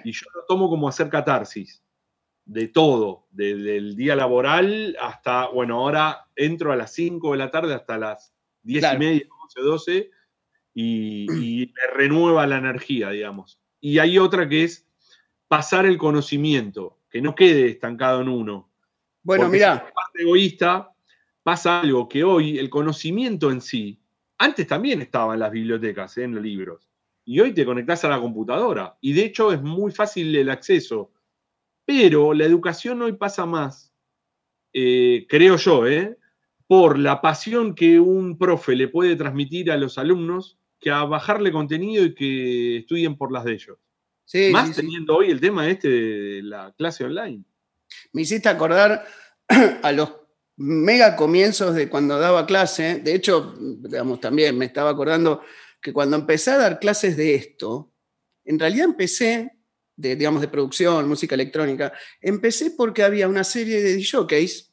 Y 0.05 0.12
yo 0.12 0.27
lo 0.35 0.44
tomo 0.47 0.69
como 0.69 0.89
hacer 0.89 1.09
catarsis 1.09 1.82
de 2.44 2.69
todo, 2.69 3.27
del 3.31 3.94
día 3.97 4.16
laboral 4.16 4.97
hasta, 5.01 5.48
bueno, 5.48 5.77
ahora 5.77 6.27
entro 6.35 6.73
a 6.73 6.77
las 6.77 6.93
5 6.94 7.32
de 7.32 7.39
la 7.39 7.51
tarde 7.51 7.74
hasta 7.74 7.97
las 7.97 8.35
10 8.62 8.85
y 8.94 8.98
media, 8.98 9.27
11, 9.44 9.61
12, 9.61 10.11
y, 10.74 11.62
y, 11.62 11.66
me 11.66 11.94
renueva 11.94 12.47
la 12.47 12.59
energía, 12.59 13.11
digamos. 13.11 13.61
Y 13.81 13.98
hay 13.98 14.19
otra 14.19 14.48
que 14.48 14.65
es 14.65 14.86
pasar 15.48 15.86
el 15.86 15.97
conocimiento, 15.97 16.98
que 17.09 17.20
no 17.20 17.35
quede 17.35 17.69
estancado 17.69 18.20
en 18.20 18.28
uno. 18.28 18.70
Bueno, 19.23 19.48
mira. 19.48 19.85
Si 19.86 19.93
parte 19.93 20.23
egoísta, 20.23 20.93
pasa 21.43 21.81
algo 21.81 22.09
que 22.09 22.24
hoy 22.24 22.59
el 22.59 22.70
conocimiento 22.70 23.51
en 23.51 23.61
sí, 23.61 24.01
antes 24.39 24.66
también 24.66 25.02
estaba 25.02 25.35
en 25.35 25.40
las 25.40 25.51
bibliotecas, 25.51 26.19
en 26.19 26.35
los 26.35 26.43
libros 26.43 26.90
y 27.31 27.39
hoy 27.39 27.55
te 27.55 27.65
conectás 27.65 28.05
a 28.05 28.09
la 28.09 28.20
computadora. 28.20 28.98
Y 29.01 29.12
de 29.12 29.27
hecho 29.27 29.52
es 29.52 29.62
muy 29.62 29.93
fácil 29.93 30.35
el 30.35 30.51
acceso. 30.51 31.12
Pero 31.85 32.35
la 32.35 32.44
educación 32.44 33.01
hoy 33.02 33.12
pasa 33.12 33.47
más, 33.47 33.93
eh, 34.73 35.27
creo 35.28 35.57
yo, 35.57 35.86
eh, 35.86 36.19
por 36.66 36.98
la 36.98 37.20
pasión 37.20 37.77
que 37.77 38.01
un 38.01 38.36
profe 38.36 38.74
le 38.74 38.89
puede 38.89 39.15
transmitir 39.15 39.70
a 39.70 39.77
los 39.77 39.97
alumnos 39.97 40.59
que 40.81 40.90
a 40.90 41.05
bajarle 41.05 41.52
contenido 41.52 42.05
y 42.05 42.16
que 42.16 42.78
estudien 42.78 43.16
por 43.16 43.31
las 43.31 43.44
de 43.44 43.52
ellos. 43.52 43.78
más 44.51 44.74
teniendo 44.74 45.15
hoy 45.15 45.31
el 45.31 45.40
tema 45.40 45.69
este 45.69 45.89
de 45.89 46.43
la 46.43 46.74
clase 46.77 47.05
online. 47.05 47.44
Me 48.12 48.23
hiciste 48.23 48.48
acordar 48.48 49.05
a 49.85 49.93
los 49.93 50.15
mega 50.57 51.15
comienzos 51.15 51.77
de 51.77 51.89
cuando 51.89 52.19
daba 52.19 52.44
clase. 52.44 52.98
De 52.98 53.15
hecho, 53.15 53.55
digamos, 53.57 54.19
también 54.19 54.59
me 54.59 54.65
estaba 54.65 54.90
acordando 54.90 55.43
que 55.81 55.93
cuando 55.93 56.16
empecé 56.16 56.52
a 56.52 56.59
dar 56.59 56.78
clases 56.78 57.16
de 57.16 57.35
esto, 57.35 57.93
en 58.44 58.59
realidad 58.59 58.86
empecé, 58.86 59.52
de, 59.97 60.16
digamos, 60.16 60.40
de 60.40 60.48
producción, 60.48 61.09
música 61.09 61.35
electrónica, 61.35 61.93
empecé 62.20 62.73
porque 62.73 63.02
había 63.02 63.28
una 63.28 63.44
serie 63.44 63.82
de 63.82 63.97
DJs 63.97 64.70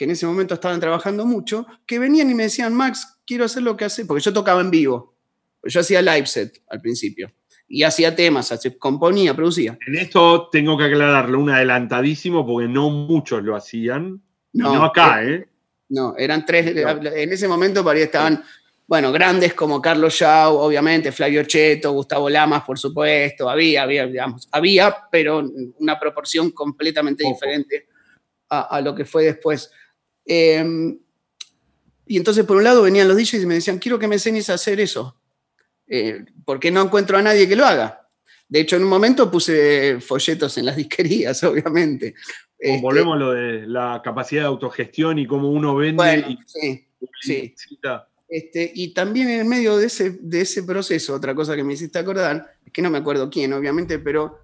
que 0.00 0.04
en 0.04 0.12
ese 0.12 0.24
momento 0.24 0.54
estaban 0.54 0.80
trabajando 0.80 1.26
mucho, 1.26 1.66
que 1.84 1.98
venían 1.98 2.30
y 2.30 2.34
me 2.34 2.44
decían, 2.44 2.72
Max, 2.74 3.18
quiero 3.26 3.44
hacer 3.44 3.62
lo 3.62 3.76
que 3.76 3.84
hace, 3.84 4.06
porque 4.06 4.22
yo 4.22 4.32
tocaba 4.32 4.62
en 4.62 4.70
vivo, 4.70 5.14
yo 5.62 5.80
hacía 5.80 6.00
live 6.00 6.24
set 6.24 6.62
al 6.70 6.80
principio, 6.80 7.30
y 7.68 7.82
hacía 7.82 8.16
temas, 8.16 8.50
componía, 8.78 9.36
producía. 9.36 9.76
En 9.86 9.96
esto 9.96 10.48
tengo 10.50 10.78
que 10.78 10.84
aclararlo, 10.84 11.38
un 11.38 11.50
adelantadísimo, 11.50 12.46
porque 12.46 12.66
no 12.66 12.88
muchos 12.88 13.42
lo 13.42 13.54
hacían, 13.54 14.22
no, 14.54 14.82
acá, 14.82 15.22
¿eh? 15.22 15.34
¿eh? 15.34 15.48
No, 15.90 16.14
eran 16.16 16.46
tres, 16.46 16.74
en 16.74 17.32
ese 17.32 17.46
momento 17.46 17.92
estaban 17.92 18.42
bueno, 18.90 19.12
grandes 19.12 19.54
como 19.54 19.80
Carlos 19.80 20.12
Shaw, 20.14 20.56
obviamente, 20.56 21.12
Flavio 21.12 21.44
Cheto, 21.44 21.92
Gustavo 21.92 22.28
Lamas, 22.28 22.64
por 22.64 22.76
supuesto, 22.76 23.48
había, 23.48 23.84
había, 23.84 24.04
digamos, 24.04 24.48
había, 24.50 25.06
pero 25.12 25.48
una 25.78 25.96
proporción 25.96 26.50
completamente 26.50 27.22
diferente 27.22 27.86
a, 28.48 28.80
lo 28.80 28.92
que 28.92 29.04
fue 29.04 29.26
después. 29.26 29.70
Em, 30.24 30.98
y 32.04 32.16
entonces, 32.16 32.44
por 32.44 32.56
un 32.56 32.64
lado, 32.64 32.82
venían 32.82 33.06
los 33.06 33.16
DJs 33.16 33.44
y 33.44 33.46
me 33.46 33.54
decían, 33.54 33.78
quiero 33.78 33.96
que 33.96 34.08
me 34.08 34.16
enseñes 34.16 34.50
a 34.50 34.54
hacer 34.54 34.80
eso, 34.80 35.20
eh, 35.86 36.24
porque 36.44 36.72
no 36.72 36.82
encuentro 36.82 37.16
a 37.16 37.22
nadie 37.22 37.48
que 37.48 37.54
lo 37.54 37.66
haga. 37.66 38.08
De 38.48 38.58
hecho, 38.58 38.74
en 38.74 38.82
un 38.82 38.88
momento 38.88 39.30
puse 39.30 40.00
folletos 40.00 40.58
en 40.58 40.66
las 40.66 40.74
disquerías, 40.82 41.44
obviamente. 41.44 42.16
Este, 42.58 42.82
volvemos 42.82 43.14
a 43.14 43.18
lo 43.20 43.30
de 43.34 43.68
la 43.68 44.00
capacidad 44.02 44.42
de 44.42 44.48
autogestión 44.48 45.20
y 45.20 45.28
cómo 45.28 45.48
uno 45.48 45.76
vende. 45.76 46.26
y 46.28 46.38
sí, 46.44 46.88
sí. 47.20 47.54
Este, 48.30 48.70
y 48.72 48.94
también 48.94 49.28
en 49.28 49.48
medio 49.48 49.76
de 49.76 49.86
ese, 49.86 50.18
de 50.22 50.42
ese 50.42 50.62
proceso, 50.62 51.14
otra 51.14 51.34
cosa 51.34 51.56
que 51.56 51.64
me 51.64 51.72
hiciste 51.72 51.98
acordar, 51.98 52.54
es 52.64 52.72
que 52.72 52.80
no 52.80 52.88
me 52.88 52.98
acuerdo 52.98 53.28
quién, 53.28 53.52
obviamente, 53.52 53.98
pero 53.98 54.38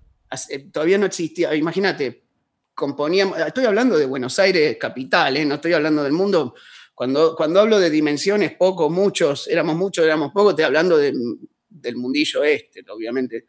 todavía 0.72 0.98
no 0.98 1.06
existía, 1.06 1.54
imagínate, 1.54 2.24
componíamos, 2.74 3.38
estoy 3.38 3.64
hablando 3.64 3.96
de 3.96 4.06
Buenos 4.06 4.40
Aires 4.40 4.76
capital, 4.76 5.36
¿eh? 5.36 5.44
no 5.44 5.54
estoy 5.54 5.72
hablando 5.72 6.02
del 6.02 6.12
mundo, 6.12 6.56
cuando, 6.96 7.36
cuando 7.36 7.60
hablo 7.60 7.78
de 7.78 7.88
dimensiones, 7.88 8.56
pocos, 8.56 8.90
muchos, 8.90 9.46
éramos 9.46 9.76
muchos, 9.76 10.04
éramos 10.04 10.32
pocos, 10.32 10.52
estoy 10.52 10.64
hablando 10.64 10.98
del 10.98 11.96
mundillo 11.96 12.42
este, 12.42 12.84
obviamente. 12.90 13.44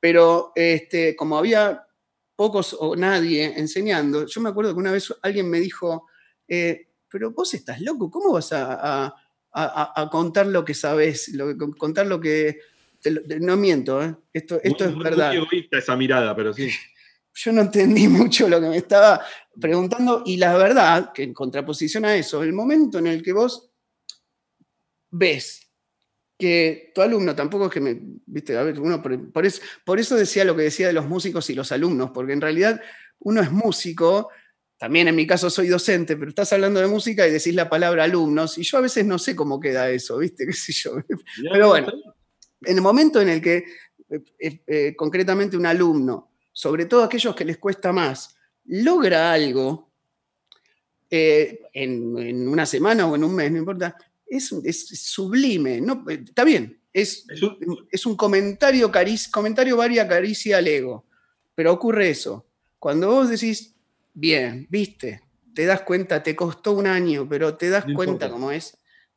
Pero 0.00 0.52
este, 0.54 1.14
como 1.14 1.38
había 1.38 1.86
pocos 2.34 2.74
o 2.78 2.96
nadie 2.96 3.52
enseñando, 3.56 4.26
yo 4.26 4.40
me 4.40 4.48
acuerdo 4.48 4.72
que 4.72 4.80
una 4.80 4.92
vez 4.92 5.14
alguien 5.22 5.48
me 5.48 5.60
dijo, 5.60 6.06
eh, 6.48 6.88
pero 7.08 7.30
vos 7.32 7.52
estás 7.54 7.80
loco, 7.82 8.10
¿cómo 8.10 8.32
vas 8.32 8.52
a 8.52 8.78
a, 9.06 9.14
contar 10.10 10.46
lo 10.46 10.64
que 10.64 10.74
sabes, 10.74 11.28
lo, 11.28 11.56
contar 11.76 12.06
lo 12.06 12.20
que... 12.20 12.60
no 13.40 13.56
miento, 13.56 14.02
¿eh? 14.02 14.14
esto, 14.32 14.60
esto 14.62 14.84
es 14.84 14.98
verdad. 14.98 15.28
Muy 15.28 15.44
egoísta 15.44 15.78
esa 15.78 15.96
mirada, 15.96 16.34
pero 16.34 16.52
sí. 16.52 16.70
Yo 17.34 17.52
no 17.52 17.60
entendí 17.62 18.08
mucho 18.08 18.48
lo 18.48 18.60
que 18.60 18.68
me 18.68 18.78
estaba 18.78 19.22
preguntando 19.60 20.22
y 20.24 20.38
la 20.38 20.56
verdad, 20.56 21.12
que 21.12 21.22
en 21.22 21.34
contraposición 21.34 22.06
a 22.06 22.16
eso, 22.16 22.42
el 22.42 22.54
momento 22.54 22.98
en 22.98 23.08
el 23.08 23.22
que 23.22 23.34
vos 23.34 23.70
ves 25.10 25.66
que 26.38 26.92
tu 26.94 27.00
alumno 27.00 27.34
tampoco 27.34 27.66
es 27.66 27.72
que 27.72 27.80
me, 27.80 27.98
viste, 28.26 28.56
a 28.56 28.62
ver, 28.62 28.78
uno 28.80 29.02
por, 29.02 29.46
eso, 29.46 29.62
por 29.84 29.98
eso 29.98 30.16
decía 30.16 30.44
lo 30.44 30.54
que 30.54 30.62
decía 30.62 30.86
de 30.86 30.92
los 30.92 31.06
músicos 31.06 31.48
y 31.50 31.54
los 31.54 31.72
alumnos, 31.72 32.10
porque 32.12 32.32
en 32.32 32.40
realidad 32.40 32.80
uno 33.20 33.40
es 33.40 33.50
músico 33.50 34.30
también 34.78 35.08
en 35.08 35.16
mi 35.16 35.26
caso 35.26 35.48
soy 35.48 35.68
docente, 35.68 36.16
pero 36.16 36.28
estás 36.28 36.52
hablando 36.52 36.80
de 36.80 36.86
música 36.86 37.26
y 37.26 37.30
decís 37.30 37.54
la 37.54 37.68
palabra 37.68 38.04
alumnos, 38.04 38.58
y 38.58 38.62
yo 38.62 38.78
a 38.78 38.82
veces 38.82 39.06
no 39.06 39.18
sé 39.18 39.34
cómo 39.34 39.58
queda 39.58 39.88
eso, 39.90 40.18
¿viste? 40.18 40.46
¿Qué 40.66 40.72
yo? 40.72 40.96
Pero 41.50 41.68
bueno, 41.68 41.92
en 42.62 42.76
el 42.76 42.82
momento 42.82 43.20
en 43.20 43.28
el 43.30 43.40
que 43.40 43.64
eh, 44.08 44.22
eh, 44.38 44.62
eh, 44.66 44.96
concretamente 44.96 45.56
un 45.56 45.66
alumno, 45.66 46.32
sobre 46.52 46.86
todo 46.86 47.04
aquellos 47.04 47.34
que 47.34 47.44
les 47.44 47.58
cuesta 47.58 47.92
más, 47.92 48.36
logra 48.64 49.32
algo 49.32 49.92
en, 51.08 52.48
una 52.48 52.66
semana 52.66 53.06
o 53.06 53.14
en 53.14 53.24
un 53.24 53.34
mes, 53.34 53.50
no 53.52 53.58
importa, 53.58 53.96
es, 54.26 54.48
sublime, 55.00 55.80
¿no? 55.80 56.04
está 56.08 56.44
bien, 56.44 56.80
es, 56.92 57.26
es 57.90 58.06
un 58.06 58.16
comentario, 58.16 58.90
comentario 59.30 59.76
varia 59.76 60.08
caricia 60.08 60.58
al 60.58 60.66
ego, 60.66 61.06
pero 61.54 61.72
ocurre 61.72 62.10
eso. 62.10 62.46
Cuando 62.78 63.08
vos 63.08 63.30
decís, 63.30 63.75
bien, 64.16 64.66
viste, 64.70 65.22
te 65.54 65.66
das 65.66 65.82
cuenta, 65.82 66.22
te 66.22 66.34
costó 66.34 66.72
un 66.72 66.86
año, 66.86 67.28
pero 67.28 67.54
te 67.54 67.70
das 67.70 67.84
cuenta 67.94 68.30
cómo 68.30 68.50
es. 68.50 68.76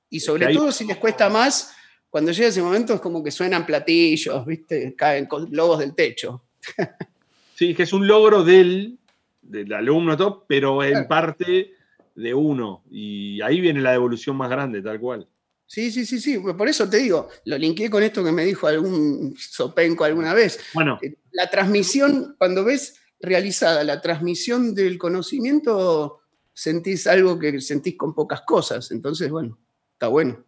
Y 0.10 0.20
sobre 0.20 0.54
todo 0.54 0.72
si 0.72 0.86
les 0.86 0.98
cuesta 0.98 1.30
más, 1.30 1.74
cuando 2.10 2.32
llega 2.32 2.50
ese 2.50 2.62
momento 2.62 2.94
es 2.94 3.02
como 3.02 3.24
que 3.24 3.32
suenan 3.32 3.66
platillos, 3.66 4.46
viste, 4.46 4.94
caen 4.96 5.28
globos 5.28 5.80
del 5.80 5.96
techo. 5.96 6.44
Sí, 7.56 7.76
que 7.76 7.84
es 7.84 7.92
un 7.92 8.08
logro 8.08 8.46
del, 8.46 8.98
del 9.42 9.74
alumno, 9.74 10.16
top, 10.16 10.46
pero 10.48 10.82
en 10.82 11.10
parte 11.10 11.74
de 12.16 12.34
uno. 12.34 12.84
Y 12.90 13.42
ahí 13.42 13.60
viene 13.60 13.82
la 13.82 13.92
devolución 13.92 14.38
más 14.38 14.50
grande, 14.50 14.82
tal 14.82 14.98
cual. 14.98 15.28
Sí, 15.68 15.92
sí, 15.92 16.06
sí, 16.06 16.22
sí. 16.22 16.40
Por 16.40 16.70
eso 16.70 16.90
te 16.90 17.00
digo, 17.00 17.28
lo 17.44 17.58
linké 17.58 17.90
con 17.90 18.02
esto 18.02 18.24
que 18.24 18.32
me 18.32 18.46
dijo 18.46 18.66
algún 18.66 19.36
sopenco 19.38 20.06
alguna 20.06 20.34
vez. 20.34 20.58
Bueno. 20.74 21.00
Eh, 21.02 21.16
la 21.34 21.50
transmisión, 21.50 22.38
cuando 22.38 22.64
ves 22.64 22.96
realizada 23.20 23.84
la 23.84 24.02
transmisión 24.02 24.74
del 24.74 24.98
conocimiento, 24.98 26.22
sentís 26.54 27.08
algo 27.08 27.38
que 27.40 27.60
sentís 27.62 27.96
con 27.98 28.14
pocas 28.14 28.42
cosas. 28.42 28.92
Entonces, 28.92 29.30
bueno, 29.30 29.58
está 29.94 30.08
bueno. 30.08 30.44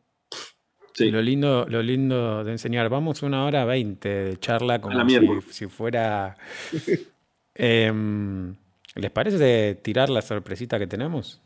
Sí. 0.94 1.10
Lo 1.10 1.22
lindo, 1.22 1.66
lo 1.68 1.82
lindo 1.82 2.44
de 2.44 2.52
enseñar. 2.52 2.90
Vamos 2.90 3.24
una 3.24 3.46
hora 3.46 3.64
veinte 3.66 4.10
de 4.10 4.38
charla 4.38 4.82
como 4.82 5.04
si, 5.50 5.68
fuera. 5.68 6.36
Em, 7.54 8.56
¿Les 8.96 9.12
parece 9.12 9.76
tirar 9.76 10.10
la 10.10 10.22
sorpresita 10.22 10.80
que 10.80 10.88
tenemos? 10.88 11.42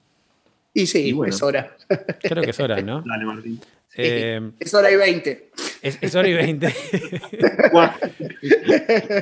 Y 0.74 0.88
sí, 0.88 1.18
es 1.26 1.42
hora. 1.42 1.76
Creo 2.22 2.44
que 2.44 2.50
es 2.50 2.60
hora, 2.60 2.82
¿no? 2.82 3.02
Dale, 3.06 3.26
Martín. 3.26 3.60
Eh, 3.98 4.52
es 4.60 4.74
hora 4.74 4.92
y 4.92 4.98
20. 4.98 5.52
Es, 5.82 6.16
hora 6.16 6.28
y 6.28 6.34
20. 6.34 6.76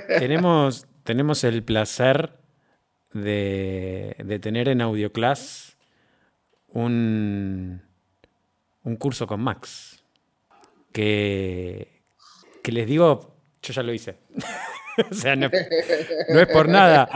tenemos, 0.20 0.88
tenemos 1.04 1.44
el 1.44 1.64
placer 1.64 2.32
de, 3.14 4.16
de 4.24 4.40
tener 4.40 4.68
en 4.70 4.82
AudioClass 4.82 5.78
un, 6.70 7.82
un 8.84 8.96
curso 8.98 9.28
con 9.28 9.42
Max. 9.42 10.04
Que, 10.92 12.02
que 12.62 12.72
les 12.72 12.88
digo, 12.88 13.36
yo 13.62 13.74
ya 13.74 13.84
lo 13.84 13.94
hice. 13.94 14.18
o 15.12 15.14
sea, 15.14 15.36
no, 15.36 15.48
es 15.48 16.48
por 16.52 16.68
nada. 16.68 17.10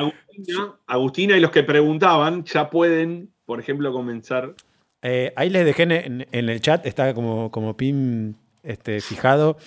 Agustina, 0.88 1.38
y 1.38 1.40
los 1.40 1.52
que 1.52 1.64
preguntaban 1.64 2.44
ya 2.44 2.70
pueden, 2.70 3.32
por 3.46 3.60
ejemplo, 3.60 3.92
comenzar. 3.92 4.56
Eh, 5.04 5.32
ahí 5.36 5.50
les 5.50 5.66
dejé 5.66 5.84
en, 5.84 6.26
el 6.32 6.62
chat, 6.62 6.86
está 6.86 7.14
como, 7.14 7.52
como 7.52 7.78
pin 7.78 8.36
este, 8.64 9.00
fijado 9.02 9.58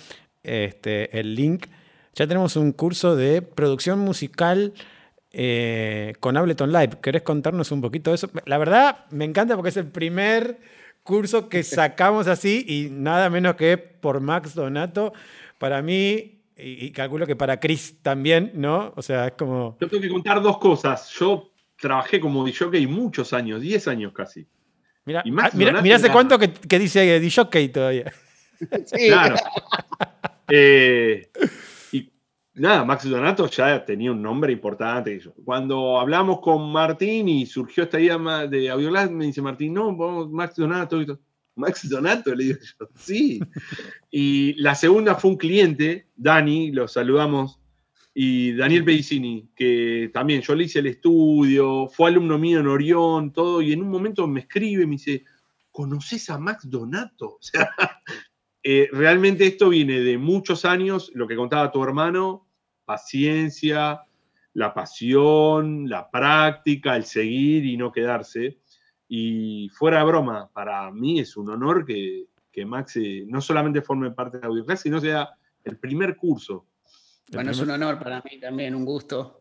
este, 0.42 1.18
el 1.18 1.34
link. 1.34 1.66
Ya 2.14 2.26
tenemos 2.26 2.56
un 2.56 2.72
curso 2.72 3.16
de 3.16 3.42
producción 3.42 3.98
musical 4.00 4.74
eh, 5.32 6.14
con 6.20 6.36
Ableton 6.36 6.72
Live. 6.72 6.98
¿Querés 7.02 7.22
contarnos 7.22 7.70
un 7.70 7.80
poquito 7.80 8.10
de 8.10 8.16
eso? 8.16 8.30
La 8.46 8.58
verdad, 8.58 9.06
me 9.10 9.24
encanta 9.24 9.54
porque 9.54 9.68
es 9.68 9.76
el 9.76 9.86
primer 9.86 10.58
curso 11.02 11.48
que 11.48 11.62
sacamos 11.62 12.26
así 12.26 12.64
y 12.66 12.88
nada 12.90 13.30
menos 13.30 13.54
que 13.54 13.78
por 13.78 14.20
Max 14.20 14.54
Donato. 14.54 15.12
Para 15.58 15.82
mí, 15.82 16.42
y, 16.56 16.90
calculo 16.90 17.26
que 17.26 17.36
para 17.36 17.60
Chris 17.60 18.02
también, 18.02 18.52
¿no? 18.54 18.92
O 18.96 19.02
sea, 19.02 19.28
es 19.28 19.32
como... 19.32 19.76
Yo 19.80 19.88
tengo 19.88 20.02
que 20.02 20.08
contar 20.08 20.42
dos 20.42 20.58
cosas. 20.58 21.10
Yo 21.10 21.52
trabajé 21.78 22.18
como 22.18 22.44
DJ 22.44 22.86
muchos 22.86 23.32
años, 23.32 23.60
10 23.60 23.88
años 23.88 24.12
casi. 24.12 24.46
Mira, 25.04 25.22
ah, 25.24 25.50
mira, 25.54 25.96
hace 25.96 26.10
cuánto 26.10 26.38
que, 26.38 26.52
que 26.52 26.78
dice 26.78 27.20
DJ 27.20 27.68
todavía. 27.68 28.12
Sí. 28.86 29.08
Claro. 29.08 29.36
Eh, 30.52 31.30
nada, 32.60 32.84
Max 32.84 33.08
Donato 33.08 33.48
ya 33.48 33.84
tenía 33.84 34.12
un 34.12 34.22
nombre 34.22 34.52
importante. 34.52 35.20
Cuando 35.44 35.98
hablamos 35.98 36.40
con 36.40 36.70
Martín 36.70 37.28
y 37.28 37.46
surgió 37.46 37.84
esta 37.84 37.98
idea 37.98 38.18
de 38.46 38.70
Audiolab, 38.70 39.10
me 39.10 39.26
dice 39.26 39.42
Martín, 39.42 39.74
no, 39.74 39.96
vamos, 39.96 40.30
Max 40.30 40.56
Donato. 40.56 41.20
Max 41.56 41.88
Donato, 41.88 42.34
le 42.34 42.44
digo 42.44 42.58
yo, 42.60 42.88
sí. 42.96 43.40
Y 44.10 44.54
la 44.54 44.74
segunda 44.74 45.14
fue 45.14 45.32
un 45.32 45.36
cliente, 45.36 46.08
Dani, 46.16 46.70
lo 46.72 46.86
saludamos, 46.86 47.60
y 48.14 48.52
Daniel 48.52 48.84
Pedicini, 48.84 49.50
que 49.54 50.10
también 50.12 50.42
yo 50.42 50.54
le 50.54 50.64
hice 50.64 50.80
el 50.80 50.86
estudio, 50.86 51.88
fue 51.88 52.10
alumno 52.10 52.38
mío 52.38 52.60
en 52.60 52.66
Orión, 52.66 53.32
todo, 53.32 53.62
y 53.62 53.72
en 53.72 53.82
un 53.82 53.88
momento 53.88 54.26
me 54.26 54.40
escribe, 54.40 54.84
me 54.86 54.92
dice, 54.92 55.24
¿conoces 55.70 56.28
a 56.30 56.38
Max 56.38 56.68
Donato? 56.68 57.38
O 57.40 57.42
sea, 57.42 57.70
eh, 58.62 58.88
realmente 58.92 59.46
esto 59.46 59.70
viene 59.70 60.00
de 60.00 60.18
muchos 60.18 60.64
años, 60.64 61.10
lo 61.14 61.26
que 61.26 61.36
contaba 61.36 61.72
tu 61.72 61.82
hermano, 61.82 62.49
paciencia, 62.90 64.00
la 64.54 64.74
pasión, 64.74 65.88
la 65.88 66.10
práctica, 66.10 66.96
el 66.96 67.04
seguir 67.04 67.64
y 67.64 67.76
no 67.76 67.92
quedarse. 67.92 68.58
Y 69.08 69.68
fuera 69.72 69.98
de 69.98 70.04
broma, 70.06 70.50
para 70.52 70.90
mí 70.90 71.20
es 71.20 71.36
un 71.36 71.50
honor 71.50 71.86
que, 71.86 72.24
que 72.50 72.66
Max 72.66 72.98
no 73.26 73.40
solamente 73.40 73.80
forme 73.80 74.10
parte 74.10 74.38
de 74.38 74.46
AudioClass, 74.48 74.80
sino 74.80 75.00
sea 75.00 75.30
el 75.62 75.76
primer 75.76 76.16
curso. 76.16 76.66
Bueno, 77.32 77.52
es 77.52 77.60
un 77.60 77.70
honor 77.70 78.00
para 78.00 78.20
mí 78.22 78.40
también, 78.40 78.74
un 78.74 78.84
gusto. 78.84 79.38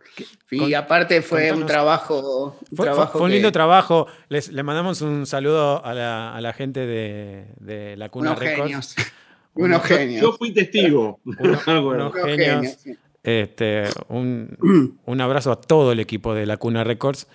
Y 0.52 0.76
aparte 0.76 1.24
fue 1.24 1.52
un 1.52 1.66
trabajo. 1.66 2.56
Un 2.70 2.78
fue, 2.78 3.08
fue, 3.08 3.22
un 3.22 3.32
lindo 3.32 3.52
trabajo. 3.52 4.06
Les, 4.28 4.52
le 4.52 4.62
mandamos 4.62 5.02
un 5.02 5.26
saludo 5.26 5.84
a 5.84 5.96
la, 5.96 6.36
a 6.36 6.40
la 6.40 6.54
gente 6.54 6.86
de, 6.86 7.48
de, 7.60 7.98
la 7.98 8.10
Cuna 8.10 8.34
unos 8.34 8.40
Records. 8.40 8.96
Genios. 8.96 8.96
Unos 9.56 9.84
genios. 9.84 10.22
Yo 10.22 10.32
fui 10.34 10.54
testigo. 10.54 11.20
unos, 11.26 11.68
unos 11.68 12.14
genios. 12.14 12.78
Este, 13.24 13.84
un, 14.08 14.98
un, 15.06 15.22
abrazo 15.22 15.52
a 15.52 15.60
todo 15.60 15.92
el 15.92 16.00
equipo 16.00 16.34
de 16.34 16.46
la 16.46 16.58
Cuna 16.58 16.84
Records 16.84 17.28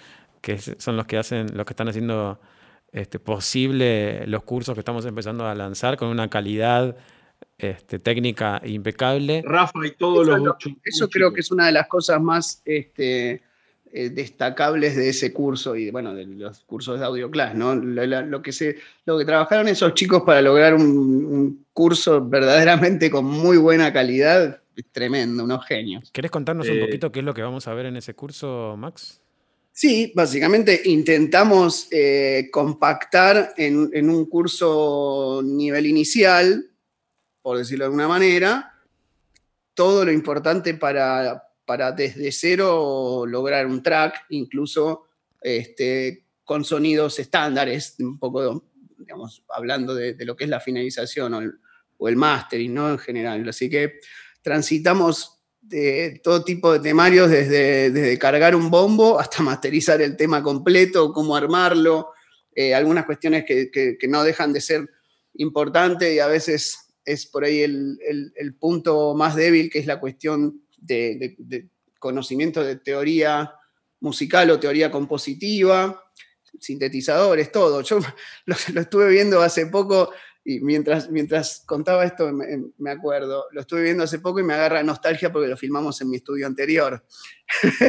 que 0.45 0.59
son 0.59 0.97
los 0.97 1.07
que 1.07 1.17
hacen, 1.17 1.57
los 1.57 1.65
que 1.65 1.73
están 1.73 1.89
haciendo 1.89 2.39
este, 2.93 3.19
posible 3.19 4.27
los 4.27 4.45
cursos 4.45 4.75
que 4.75 4.81
estamos 4.81 5.07
empezando 5.07 5.47
a 5.47 5.55
lanzar 5.55 5.97
con 5.97 6.09
una 6.09 6.29
calidad 6.29 6.97
este, 7.57 7.99
técnica 7.99 8.61
impecable. 8.65 9.43
Rafa 9.45 9.87
y 9.87 9.93
todos 9.93 10.27
los 10.27 10.41
lo, 10.41 10.57
Eso 10.85 11.09
creo 11.09 11.33
que 11.33 11.41
es 11.41 11.51
una 11.51 11.67
de 11.67 11.73
las 11.73 11.89
cosas 11.89 12.21
más 12.21 12.63
este, 12.65 13.43
eh, 13.91 14.11
destacables 14.11 14.97
de 14.97 15.09
ese 15.09 15.33
curso 15.33 15.77
y 15.77 15.91
bueno, 15.91 16.15
de 16.15 16.27
los 16.27 16.61
cursos 16.65 17.01
de 17.01 17.07
AudioClass, 17.07 17.55
¿no? 17.55 17.75
Lo, 17.75 18.43
que 18.43 18.53
se, 18.53 18.77
lo 19.07 19.19
que 19.19 19.25
trabajaron 19.25 19.67
esos 19.69 19.95
chicos 19.95 20.23
para 20.25 20.43
lograr 20.43 20.75
un, 20.75 20.85
un 20.85 21.65
curso 21.73 22.25
verdaderamente 22.25 23.11
con 23.11 23.25
muy 23.25 23.57
buena 23.57 23.93
calidad, 23.93 24.61
tremendo, 24.83 25.45
unos 25.45 25.65
genios. 25.67 26.11
¿Querés 26.11 26.31
contarnos 26.31 26.69
un 26.69 26.79
eh, 26.79 26.81
poquito 26.81 27.13
qué 27.13 27.21
es 27.21 27.25
lo 27.25 27.35
que 27.35 27.43
vamos 27.43 27.67
a 27.69 27.75
ver 27.75 27.87
en 27.87 27.97
ese 27.97 28.15
curso, 28.15 28.77
Max? 28.77 29.21
Sí, 29.77 30.13
básicamente 30.15 30.83
intentamos 30.85 31.89
eh, 31.91 32.49
compactar 32.53 33.55
en, 33.57 34.09
un 34.09 34.27
curso 34.27 35.43
nivel 35.45 35.87
inicial, 35.87 36.71
por 37.43 37.59
decirlo 37.59 37.83
de 37.83 37.87
alguna 37.87 38.07
manera, 38.07 38.73
todo 39.75 40.05
lo 40.05 40.13
importante 40.13 40.75
para, 40.75 41.43
para 41.65 41.91
desde 41.91 42.31
cero 42.31 43.25
lograr 43.27 43.67
un 43.67 43.83
track, 43.83 44.27
incluso 44.29 45.09
este, 45.41 46.25
con 46.45 46.65
sonidos 46.65 47.19
estándares, 47.19 47.97
un 47.99 48.21
poco, 48.21 48.65
digamos, 48.97 49.43
hablando 49.49 49.93
de, 49.93 50.17
lo 50.25 50.37
que 50.37 50.45
es 50.45 50.51
la 50.51 50.61
finalización 50.61 51.35
o 51.35 51.41
el, 51.41 51.53
o 51.99 52.09
el 52.09 52.15
mastering, 52.15 52.73
¿no? 52.73 52.91
En 52.91 52.99
general. 52.99 53.49
Así 53.49 53.69
que 53.69 53.99
transitamos 54.45 55.41
de 55.63 56.21
todo 56.23 56.45
tipo 56.45 56.71
de 56.75 56.81
temarios, 56.81 57.31
desde, 57.31 57.91
desde, 57.91 58.19
cargar 58.19 58.55
un 58.55 58.71
bombo 58.71 59.19
hasta 59.19 59.43
masterizar 59.43 60.03
el 60.03 60.17
tema 60.17 60.43
completo, 60.43 61.13
cómo 61.13 61.35
armarlo, 61.35 62.11
eh, 62.55 62.75
algunas 62.75 63.07
cuestiones 63.07 63.45
que, 63.47 63.71
que, 63.73 64.07
no 64.07 64.23
dejan 64.23 64.53
de 64.53 64.61
ser 64.61 64.89
importantes 65.37 66.15
y 66.15 66.19
a 66.19 66.27
veces 66.27 66.91
es 67.07 67.27
por 67.27 67.45
ahí 67.45 67.63
el, 67.63 67.99
el, 68.37 68.55
punto 68.55 69.15
más 69.15 69.35
débil, 69.35 69.71
que 69.71 69.79
es 69.79 69.87
la 69.87 69.99
cuestión 69.99 70.63
de, 70.77 71.37
conocimiento 71.99 72.63
de 72.63 72.77
teoría 72.77 73.55
musical 74.01 74.51
o 74.51 74.61
teoría 74.61 74.91
compositiva, 74.91 76.05
sintetizadores, 76.61 77.51
todo. 77.51 77.81
Yo 77.81 77.99
lo, 78.45 78.57
lo 78.75 78.81
estuve 78.83 79.09
viendo 79.09 79.41
hace 79.41 79.67
poco 79.67 80.11
y 80.47 80.61
mientras, 80.61 81.11
mientras 81.11 81.63
contaba 81.65 82.05
esto, 82.05 82.31
me, 82.31 82.91
acuerdo, 82.91 83.47
lo 83.53 83.63
estuve 83.63 83.83
viendo 83.83 84.05
hace 84.05 84.19
poco 84.19 84.41
y 84.41 84.43
me 84.43 84.53
agarra 84.53 84.83
nostalgia 84.83 85.33
porque 85.33 85.49
lo 85.49 85.57
filmamos 85.57 85.99
en 86.03 86.11
mi 86.11 86.17
estudio 86.17 86.47
anterior. 86.47 87.03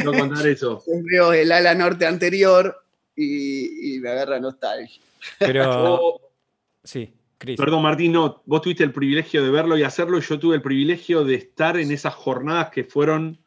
No 0.02 0.12
contar 0.12 0.46
eso. 0.46 0.82
Veo 1.12 1.34
el 1.34 1.52
ala 1.52 1.74
norte 1.74 2.06
anterior 2.06 2.74
y, 3.14 3.98
me 4.00 4.08
agarra 4.08 4.40
nostalgia. 4.40 5.02
Pero. 5.38 6.18
sí, 6.84 7.12
Chris. 7.36 7.58
Perdón, 7.58 7.82
Martín, 7.82 8.12
no, 8.12 8.42
vos 8.46 8.62
tuviste 8.62 8.84
el 8.84 8.92
privilegio 8.92 9.44
de 9.44 9.50
verlo 9.50 9.76
y 9.76 9.82
hacerlo, 9.82 10.16
y 10.16 10.22
yo 10.22 10.38
tuve 10.38 10.56
el 10.56 10.62
privilegio 10.62 11.24
de 11.24 11.34
estar 11.34 11.76
en 11.78 11.90
esas 11.90 12.14
jornadas 12.14 12.70
que 12.70 12.84
fueron 12.84 13.38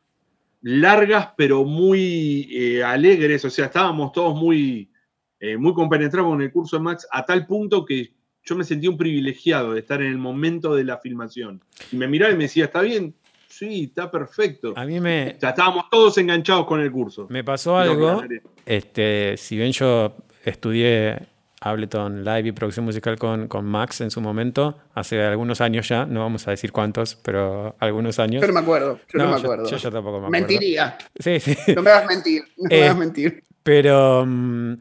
largas, 0.62 1.30
pero 1.36 1.64
muy 1.64 2.48
eh, 2.52 2.84
alegres. 2.84 3.44
O 3.44 3.50
sea, 3.50 3.66
estábamos 3.66 4.12
todos 4.12 4.36
muy, 4.36 4.92
eh, 5.40 5.58
muy 5.58 5.74
compenetrados 5.74 6.30
con 6.30 6.44
el 6.44 6.52
curso 6.52 6.78
de 6.78 6.84
Max, 6.84 7.08
a 7.12 7.26
tal 7.26 7.48
punto 7.48 7.84
que 7.84 8.19
yo 8.50 8.56
me 8.56 8.64
sentí 8.64 8.88
un 8.88 8.98
privilegiado 8.98 9.74
de 9.74 9.82
estar 9.82 10.02
en 10.02 10.08
el 10.08 10.18
momento 10.18 10.74
de 10.74 10.84
la 10.84 10.98
filmación. 10.98 11.62
Y 11.92 11.98
me 11.98 12.08
miraba 12.08 12.34
y 12.34 12.36
me 12.36 12.44
decía, 12.44 12.66
¿está 12.66 12.82
bien? 12.82 13.14
Sí, 13.48 13.86
está 13.86 14.10
perfecto. 14.10 14.74
A 14.76 14.86
mí 14.86 15.00
me. 15.00 15.38
Ya 15.40 15.50
estábamos 15.50 15.86
todos 15.92 16.18
enganchados 16.18 16.66
con 16.66 16.82
el 16.82 16.92
curso. 16.92 17.28
Me 17.30 17.44
pasó 17.44 17.78
algo. 17.78 18.24
Este, 18.66 19.38
si 19.38 19.56
bien 19.56 19.72
yo 19.72 20.16
estudié 20.44 21.28
Ableton 21.62 22.24
Live 22.24 22.48
y 22.48 22.52
producción 22.54 22.86
musical 22.86 23.20
con, 23.20 23.48
con, 23.48 23.66
Max 23.66 24.02
en 24.02 24.10
su 24.10 24.20
momento, 24.20 24.80
hace 24.96 25.22
algunos 25.22 25.62
años 25.62 25.88
ya, 25.88 26.06
no 26.06 26.22
vamos 26.22 26.48
a 26.48 26.52
decir 26.52 26.72
cuántos, 26.72 27.16
pero 27.16 27.76
algunos 27.80 28.18
años. 28.18 28.42
Yo 28.42 28.48
no 28.48 28.54
me 28.54 28.60
acuerdo, 28.62 29.00
yo 29.14 29.20
no, 29.20 29.30
me 29.30 29.36
acuerdo. 29.36 29.70
Yo, 29.70 29.78
tampoco 29.92 30.22
me 30.22 30.28
acuerdo. 30.28 30.30
Mentiría. 30.30 30.98
Sí, 31.20 31.40
sí. 31.40 31.56
No 31.76 31.84
me 31.84 31.92
hagas 31.92 32.08
mentir, 32.08 32.44
no 32.58 32.70
me 32.70 32.76
eh, 32.76 32.84
hagas 32.84 32.98
mentir. 32.98 33.44
Pero 33.62 34.26
mm, 34.26 34.74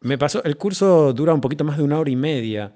me 0.00 0.18
pasó, 0.18 0.42
el 0.44 0.56
curso 0.56 1.12
dura 1.12 1.34
un 1.34 1.40
poquito 1.40 1.64
más 1.64 1.76
de 1.76 1.82
una 1.82 1.98
hora 1.98 2.10
y 2.10 2.16
media. 2.16 2.72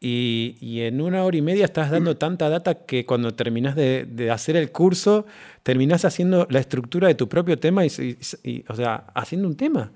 Y, 0.00 0.82
en 0.82 1.00
una 1.00 1.24
hora 1.24 1.36
y 1.36 1.42
media 1.42 1.64
estás 1.64 1.90
dando 1.90 2.16
tanta 2.16 2.48
data 2.48 2.86
que 2.86 3.04
cuando 3.04 3.34
terminas 3.34 3.74
de, 3.74 4.30
hacer 4.32 4.56
el 4.56 4.70
curso, 4.70 5.26
terminas 5.64 6.04
haciendo 6.04 6.46
la 6.50 6.60
estructura 6.60 7.08
de 7.08 7.16
tu 7.16 7.28
propio 7.28 7.58
tema 7.58 7.84
y, 7.84 8.64
o 8.68 8.76
sea, 8.76 9.06
haciendo 9.14 9.48
un 9.48 9.56
tema. 9.56 9.92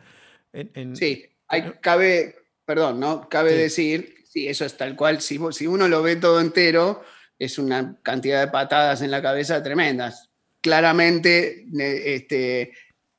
sí, 0.94 1.24
hay, 1.46 1.72
cabe, 1.80 2.34
perdón, 2.64 2.98
¿no? 2.98 3.28
Cabe 3.28 3.54
decir, 3.54 4.24
sí, 4.24 4.48
eso 4.48 4.64
es 4.64 4.76
tal 4.76 4.96
cual, 4.96 5.20
si, 5.20 5.38
si 5.52 5.66
uno 5.68 5.86
lo 5.86 6.02
ve 6.02 6.16
todo 6.16 6.40
entero, 6.40 7.04
es 7.38 7.58
una 7.58 7.96
cantidad 8.02 8.40
de 8.40 8.50
patadas 8.50 9.02
en 9.02 9.10
la 9.10 9.22
cabeza 9.22 9.62
tremendas. 9.62 10.30
Claramente, 10.60 11.66
este, 11.78 12.72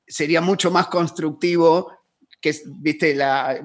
sería 0.05 0.41
mucho 0.41 0.69
más 0.69 0.87
constructivo 0.87 1.91
que, 2.41 2.53
viste, 2.65 3.15
la, 3.15 3.61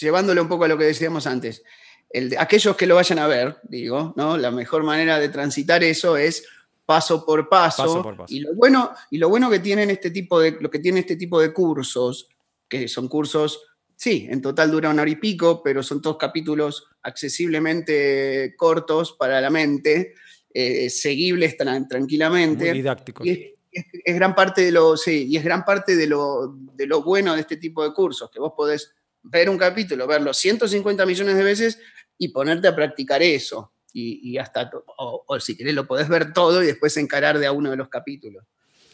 llevándole 0.00 0.40
un 0.40 0.48
poco 0.48 0.64
a 0.64 0.68
lo 0.68 0.78
que 0.78 0.84
decíamos 0.84 1.26
antes. 1.26 1.62
El, 2.10 2.36
aquellos 2.38 2.76
que 2.76 2.86
lo 2.86 2.96
vayan 2.96 3.20
a 3.20 3.28
ver, 3.28 3.56
digo, 3.62 4.12
¿no? 4.16 4.36
La 4.36 4.50
mejor 4.50 4.82
manera 4.82 5.18
de 5.18 5.28
transitar 5.28 5.84
eso 5.84 6.16
es 6.16 6.44
paso 6.84 7.24
por 7.24 7.48
paso. 7.48 8.16
Y, 8.26 8.40
lo 8.40 8.52
bueno, 8.54 8.90
y 9.12 9.18
lo 9.18 9.28
bueno 9.28 9.48
que 9.48 9.60
tienen 9.60 9.90
este 9.90 10.10
tipo 10.10 10.40
de, 10.40 10.56
lo 10.60 10.68
que 10.68 10.80
tiene 10.80 10.98
este 11.00 11.14
tipo 11.14 11.40
de 11.40 11.52
cursos, 11.52 12.28
que 12.68 12.88
son 12.88 13.06
cursos, 13.06 13.62
sí, 13.94 14.26
en 14.28 14.42
total 14.42 14.72
dura 14.72 14.90
una 14.90 15.02
hora 15.02 15.10
y 15.12 15.14
pico, 15.14 15.62
pero 15.62 15.84
son 15.84 16.02
todos 16.02 16.16
capítulos 16.16 16.88
accesiblemente 17.02 18.54
cortos 18.56 19.12
para 19.12 19.40
la 19.40 19.50
mente, 19.50 20.14
eh, 20.52 20.90
seguibles 20.90 21.56
tranquilamente. 21.56 22.64
Muy 22.70 22.78
didácticos. 22.78 23.24
Y 23.24 23.54
es, 23.70 24.14
gran 24.16 24.34
parte 24.34 24.62
de 24.62 24.72
lo, 24.72 24.96
sí, 24.96 25.28
y 25.28 25.36
es 25.36 25.44
gran 25.44 25.64
parte 25.64 25.94
de 25.94 26.08
lo, 26.08 26.56
de 26.74 26.88
lo 26.88 27.04
bueno 27.04 27.34
de 27.34 27.42
este 27.42 27.56
tipo 27.56 27.84
de 27.84 27.92
cursos, 27.92 28.28
que 28.32 28.40
vos 28.40 28.52
podés 28.56 28.92
ver 29.22 29.48
un 29.48 29.58
capítulo, 29.58 30.06
verlo 30.06 30.34
150 30.34 31.06
millones 31.06 31.36
de 31.36 31.44
veces 31.44 31.78
y 32.20 32.28
ponerte 32.28 32.68
a 32.68 32.76
practicar 32.76 33.22
eso 33.22 33.72
y, 33.94 34.36
hasta, 34.36 34.70
o, 34.98 35.40
si 35.40 35.56
querés 35.56 35.74
lo 35.74 35.86
podés 35.86 36.08
ver 36.08 36.34
todo 36.34 36.62
y 36.62 36.66
después 36.66 36.94
encarar 36.98 37.38
de 37.38 37.46
a 37.46 37.52
uno 37.52 37.70
de 37.70 37.76
los 37.78 37.88
capítulos. 37.88 38.44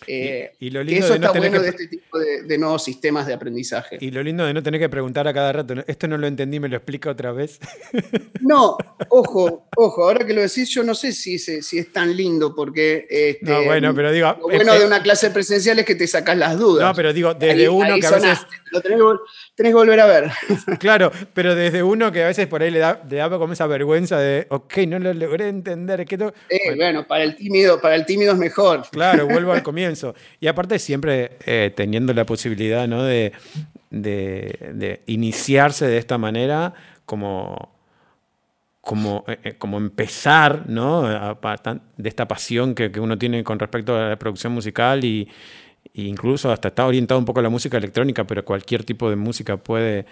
Eh, 0.07 0.53
y, 0.61 0.71
lo 0.71 0.83
lindo 0.83 1.05
eso 1.05 1.15
de 1.15 1.19
no 1.21 1.27
está 1.27 1.39
bueno 1.39 1.61
de 1.61 1.69
este 1.69 1.89
tipo 1.89 2.19
de, 2.19 2.59
nuevos 2.59 2.85
sistemas 2.85 3.27
de 3.27 3.35
aprendizaje. 3.35 3.99
Y 4.01 4.11
lo 4.11 4.23
lindo 4.23 4.45
de 4.45 4.55
no 4.55 4.63
tener 4.63 4.81
que 4.81 4.89
preguntar 4.89 5.27
a 5.29 5.35
cada 5.35 5.53
rato, 5.53 5.75
esto 5.87 6.09
no 6.09 6.17
lo 6.17 6.27
entendí, 6.27 6.61
me 6.61 6.69
lo 6.69 6.77
explica 6.77 7.11
otra 7.11 7.33
vez. 7.33 7.59
No, 8.41 8.77
ojo, 9.09 9.67
ojo, 9.77 10.05
ahora 10.05 10.25
que 10.25 10.33
lo 10.33 10.41
decís, 10.41 10.69
yo 10.69 10.85
no 10.85 10.95
sé 10.95 11.11
si, 11.11 11.37
si 11.39 11.79
es 11.79 11.93
tan 11.93 12.17
lindo, 12.17 12.55
porque 12.55 13.07
este, 13.11 13.45
no, 13.51 13.65
bueno, 13.65 13.93
pero 13.93 14.13
digo, 14.13 14.29
lo 14.39 14.43
bueno 14.43 14.79
de 14.79 14.87
una 14.87 15.03
clase 15.03 15.31
presencial 15.31 15.81
es 15.81 15.85
que 15.85 15.97
te 15.97 16.07
sacas 16.07 16.37
las 16.37 16.57
dudas. 16.57 16.87
No, 16.87 16.95
pero 16.95 17.13
digo, 17.13 17.35
desde 17.35 17.69
uno 17.69 17.97
que 17.99 18.07
a 18.07 18.11
veces. 18.13 18.47
Lo 18.73 18.81
tenés, 18.81 18.99
tenés, 19.55 19.71
que 19.71 19.75
volver 19.75 20.01
a 20.01 20.07
ver. 20.07 20.31
Claro, 20.79 21.13
pero 21.33 21.55
desde 21.55 21.83
uno 21.83 22.11
que 22.11 22.25
a 22.25 22.27
veces 22.27 22.47
por 22.47 22.63
ahí 22.63 22.71
le 22.71 22.81
da, 22.81 23.01
le 23.09 23.17
da 23.17 23.31
como 23.31 23.53
esa 23.53 23.67
vergüenza 23.67 24.19
de, 24.19 24.47
ok, 24.51 24.79
no 24.89 24.99
lo 24.99 25.15
logré 25.15 25.49
entender. 25.49 26.05
Que 26.05 26.17
bueno. 26.17 26.33
bueno, 26.77 27.07
para 27.07 27.25
el 27.25 27.37
tímido, 27.37 27.81
para 27.81 27.95
el 27.95 28.05
tímido 28.05 28.33
es 28.33 28.39
mejor. 28.39 28.83
Claro, 28.91 29.27
vuelvo 29.27 29.53
al 29.53 29.63
comienzo. 29.63 29.96
Y 30.41 30.47
aparte 30.47 30.79
siempre 30.79 31.39
eh, 31.45 31.73
teniendo 31.75 32.13
la 32.13 32.25
posibilidad 32.27 32.89
de, 32.89 33.33
iniciarse 35.07 35.87
de 35.87 35.99
esta 35.99 36.19
manera 36.19 36.75
como, 37.05 37.71
como, 38.81 39.25
eh, 39.27 39.39
eh, 39.43 39.55
como 39.59 39.79
empezar 39.79 40.69
¿no? 40.69 41.03
de 41.03 42.09
esta 42.09 42.29
pasión 42.29 42.75
que, 42.75 42.91
uno 43.01 43.19
tiene 43.19 43.45
con 43.45 43.59
respecto 43.59 43.97
a 43.97 44.11
la 44.11 44.17
producción 44.17 44.53
musical 44.53 45.05
y, 45.05 45.29
e 45.95 46.03
incluso 46.03 46.51
hasta 46.51 46.69
está 46.69 46.87
orientado 46.87 47.19
un 47.19 47.25
poco 47.25 47.41
a 47.41 47.43
la 47.43 47.49
música 47.49 47.79
electrónica, 47.79 48.25
pero 48.25 48.45
cualquier 48.45 48.85
tipo 48.85 49.09
de 49.09 49.17
música 49.17 49.57
puede 49.57 50.07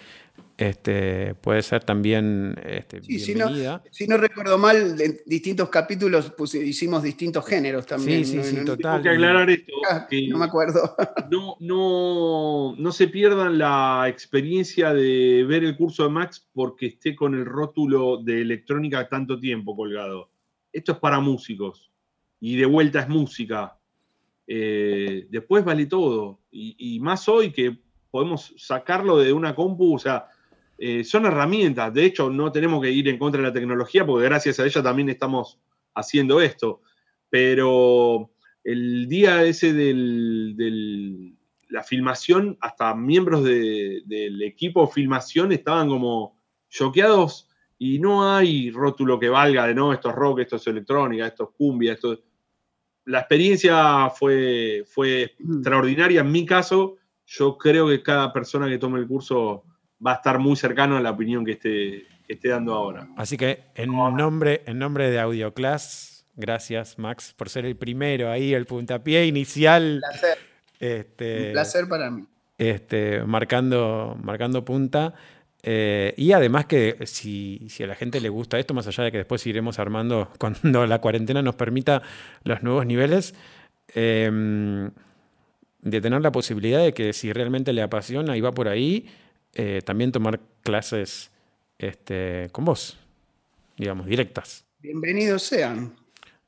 este, 0.56 1.34
puede 1.34 1.62
ser 1.62 1.82
también 1.82 2.54
este, 2.64 3.00
bienvenida. 3.00 3.82
Si 3.90 4.06
no, 4.06 4.16
recuerdo 4.16 4.56
mal, 4.56 5.00
en 5.00 5.20
distintos 5.26 5.68
capítulos 5.68 6.32
hicimos 6.54 7.02
distintos 7.02 7.44
géneros 7.44 7.86
también. 7.86 8.24
Sí, 8.24 8.40
sí, 8.40 8.58
sí, 8.58 8.64
total. 8.64 9.02
Tengo 9.02 9.02
que 9.02 9.08
aclarar 9.10 9.50
esto. 9.50 9.72
Ah, 9.90 10.06
no 10.28 10.38
me 10.38 10.44
acuerdo. 10.44 10.94
No, 11.30 11.56
no, 11.58 12.74
no 12.76 12.92
se 12.92 13.08
pierdan 13.08 13.58
la 13.58 14.04
experiencia 14.08 14.92
de 14.92 15.44
ver 15.48 15.64
el 15.64 15.76
curso 15.76 16.04
de 16.04 16.10
Max 16.10 16.46
porque 16.52 16.86
esté 16.86 17.16
con 17.16 17.34
el 17.34 17.44
rótulo 17.44 18.18
de 18.22 18.42
electrónica 18.42 19.08
tanto 19.08 19.40
tiempo 19.40 19.74
colgado. 19.74 20.30
Esto 20.72 20.92
es 20.92 20.98
para 20.98 21.18
músicos 21.18 21.90
y 22.38 22.56
de 22.56 22.66
vuelta 22.66 23.00
es 23.00 23.08
música. 23.08 23.78
Eh, 24.46 25.26
después 25.30 25.64
vale 25.64 25.86
todo. 25.86 26.40
Y, 26.50 26.76
y 26.96 27.00
más 27.00 27.28
hoy 27.28 27.50
que 27.50 27.78
podemos 28.10 28.54
sacarlo 28.56 29.18
de 29.18 29.32
una 29.32 29.56
compu, 29.56 29.96
o 29.96 29.98
sea, 29.98 30.28
eh, 30.86 31.02
son 31.02 31.24
herramientas. 31.24 31.94
De 31.94 32.04
hecho, 32.04 32.28
no 32.28 32.52
tenemos 32.52 32.82
que 32.82 32.90
ir 32.90 33.08
en 33.08 33.16
contra 33.16 33.40
de 33.40 33.48
la 33.48 33.54
tecnología 33.54 34.04
porque 34.04 34.26
gracias 34.26 34.60
a 34.60 34.66
ella 34.66 34.82
también 34.82 35.08
estamos 35.08 35.58
haciendo 35.94 36.42
esto. 36.42 36.82
Pero 37.30 38.32
el 38.62 39.08
día 39.08 39.44
ese 39.44 39.72
de 39.72 41.32
la 41.70 41.82
filmación, 41.82 42.58
hasta 42.60 42.94
miembros 42.94 43.44
del 43.44 44.42
equipo 44.42 44.86
filmación 44.86 45.52
estaban 45.52 45.88
como 45.88 46.38
choqueados 46.68 47.48
y 47.78 47.98
no 47.98 48.30
hay 48.30 48.70
rótulo 48.70 49.18
que 49.18 49.30
valga 49.30 49.66
de 49.66 49.74
no, 49.74 49.90
esto 49.90 50.10
es 50.10 50.14
rock, 50.14 50.40
esto 50.40 50.56
es 50.56 50.66
electrónica, 50.66 51.26
esto 51.26 51.44
es 51.44 51.56
cumbia, 51.56 51.94
esto 51.94 52.18
La 53.06 53.20
experiencia 53.20 54.10
fue, 54.10 54.84
fue 54.86 55.34
mm. 55.38 55.54
extraordinaria 55.54 56.20
en 56.20 56.30
mi 56.30 56.44
caso. 56.44 56.96
Yo 57.24 57.56
creo 57.56 57.88
que 57.88 58.02
cada 58.02 58.34
persona 58.34 58.68
que 58.68 58.76
tome 58.76 58.98
el 58.98 59.08
curso 59.08 59.64
va 60.04 60.12
a 60.12 60.14
estar 60.16 60.38
muy 60.38 60.56
cercano 60.56 60.96
a 60.96 61.00
la 61.00 61.10
opinión 61.10 61.44
que 61.44 61.52
esté, 61.52 62.06
esté 62.28 62.48
dando 62.48 62.74
ahora. 62.74 63.08
Así 63.16 63.36
que 63.36 63.64
en 63.74 63.92
nombre, 63.92 64.62
en 64.66 64.78
nombre 64.78 65.10
de 65.10 65.20
AudioClass, 65.20 66.26
gracias 66.36 66.98
Max 66.98 67.34
por 67.36 67.48
ser 67.48 67.64
el 67.64 67.76
primero 67.76 68.30
ahí, 68.30 68.54
el 68.54 68.66
puntapié 68.66 69.26
inicial. 69.26 70.00
Un 70.02 70.10
placer. 70.10 70.38
Este, 70.80 71.46
Un 71.46 71.52
placer 71.52 71.88
para 71.88 72.10
mí. 72.10 72.24
Este, 72.58 73.22
marcando, 73.24 74.16
marcando 74.22 74.64
punta. 74.64 75.14
Eh, 75.66 76.12
y 76.18 76.32
además 76.32 76.66
que 76.66 76.98
si, 77.06 77.66
si, 77.70 77.82
a 77.82 77.86
la 77.86 77.94
gente 77.94 78.20
le 78.20 78.28
gusta 78.28 78.58
esto, 78.58 78.74
más 78.74 78.86
allá 78.86 79.04
de 79.04 79.12
que 79.12 79.16
después 79.18 79.46
iremos 79.46 79.78
armando 79.78 80.30
cuando 80.38 80.86
la 80.86 81.00
cuarentena 81.00 81.40
nos 81.40 81.54
permita 81.54 82.02
los 82.44 82.62
nuevos 82.62 82.84
niveles, 82.84 83.34
em, 83.94 84.90
de 85.80 86.00
tener 86.00 86.20
la 86.20 86.32
posibilidad 86.32 86.82
de 86.82 86.92
que 86.92 87.12
si 87.14 87.32
realmente 87.32 87.72
le 87.72 87.82
apasiona 87.82 88.36
y 88.36 88.42
va 88.42 88.52
por 88.52 88.68
ahí, 88.68 89.06
eh, 89.54 89.82
también 89.84 90.12
tomar 90.12 90.40
clases 90.62 91.30
este, 91.78 92.48
con 92.52 92.64
vos, 92.64 92.98
digamos, 93.76 94.06
directas. 94.06 94.64
Bienvenidos 94.80 95.42
sean. 95.44 95.94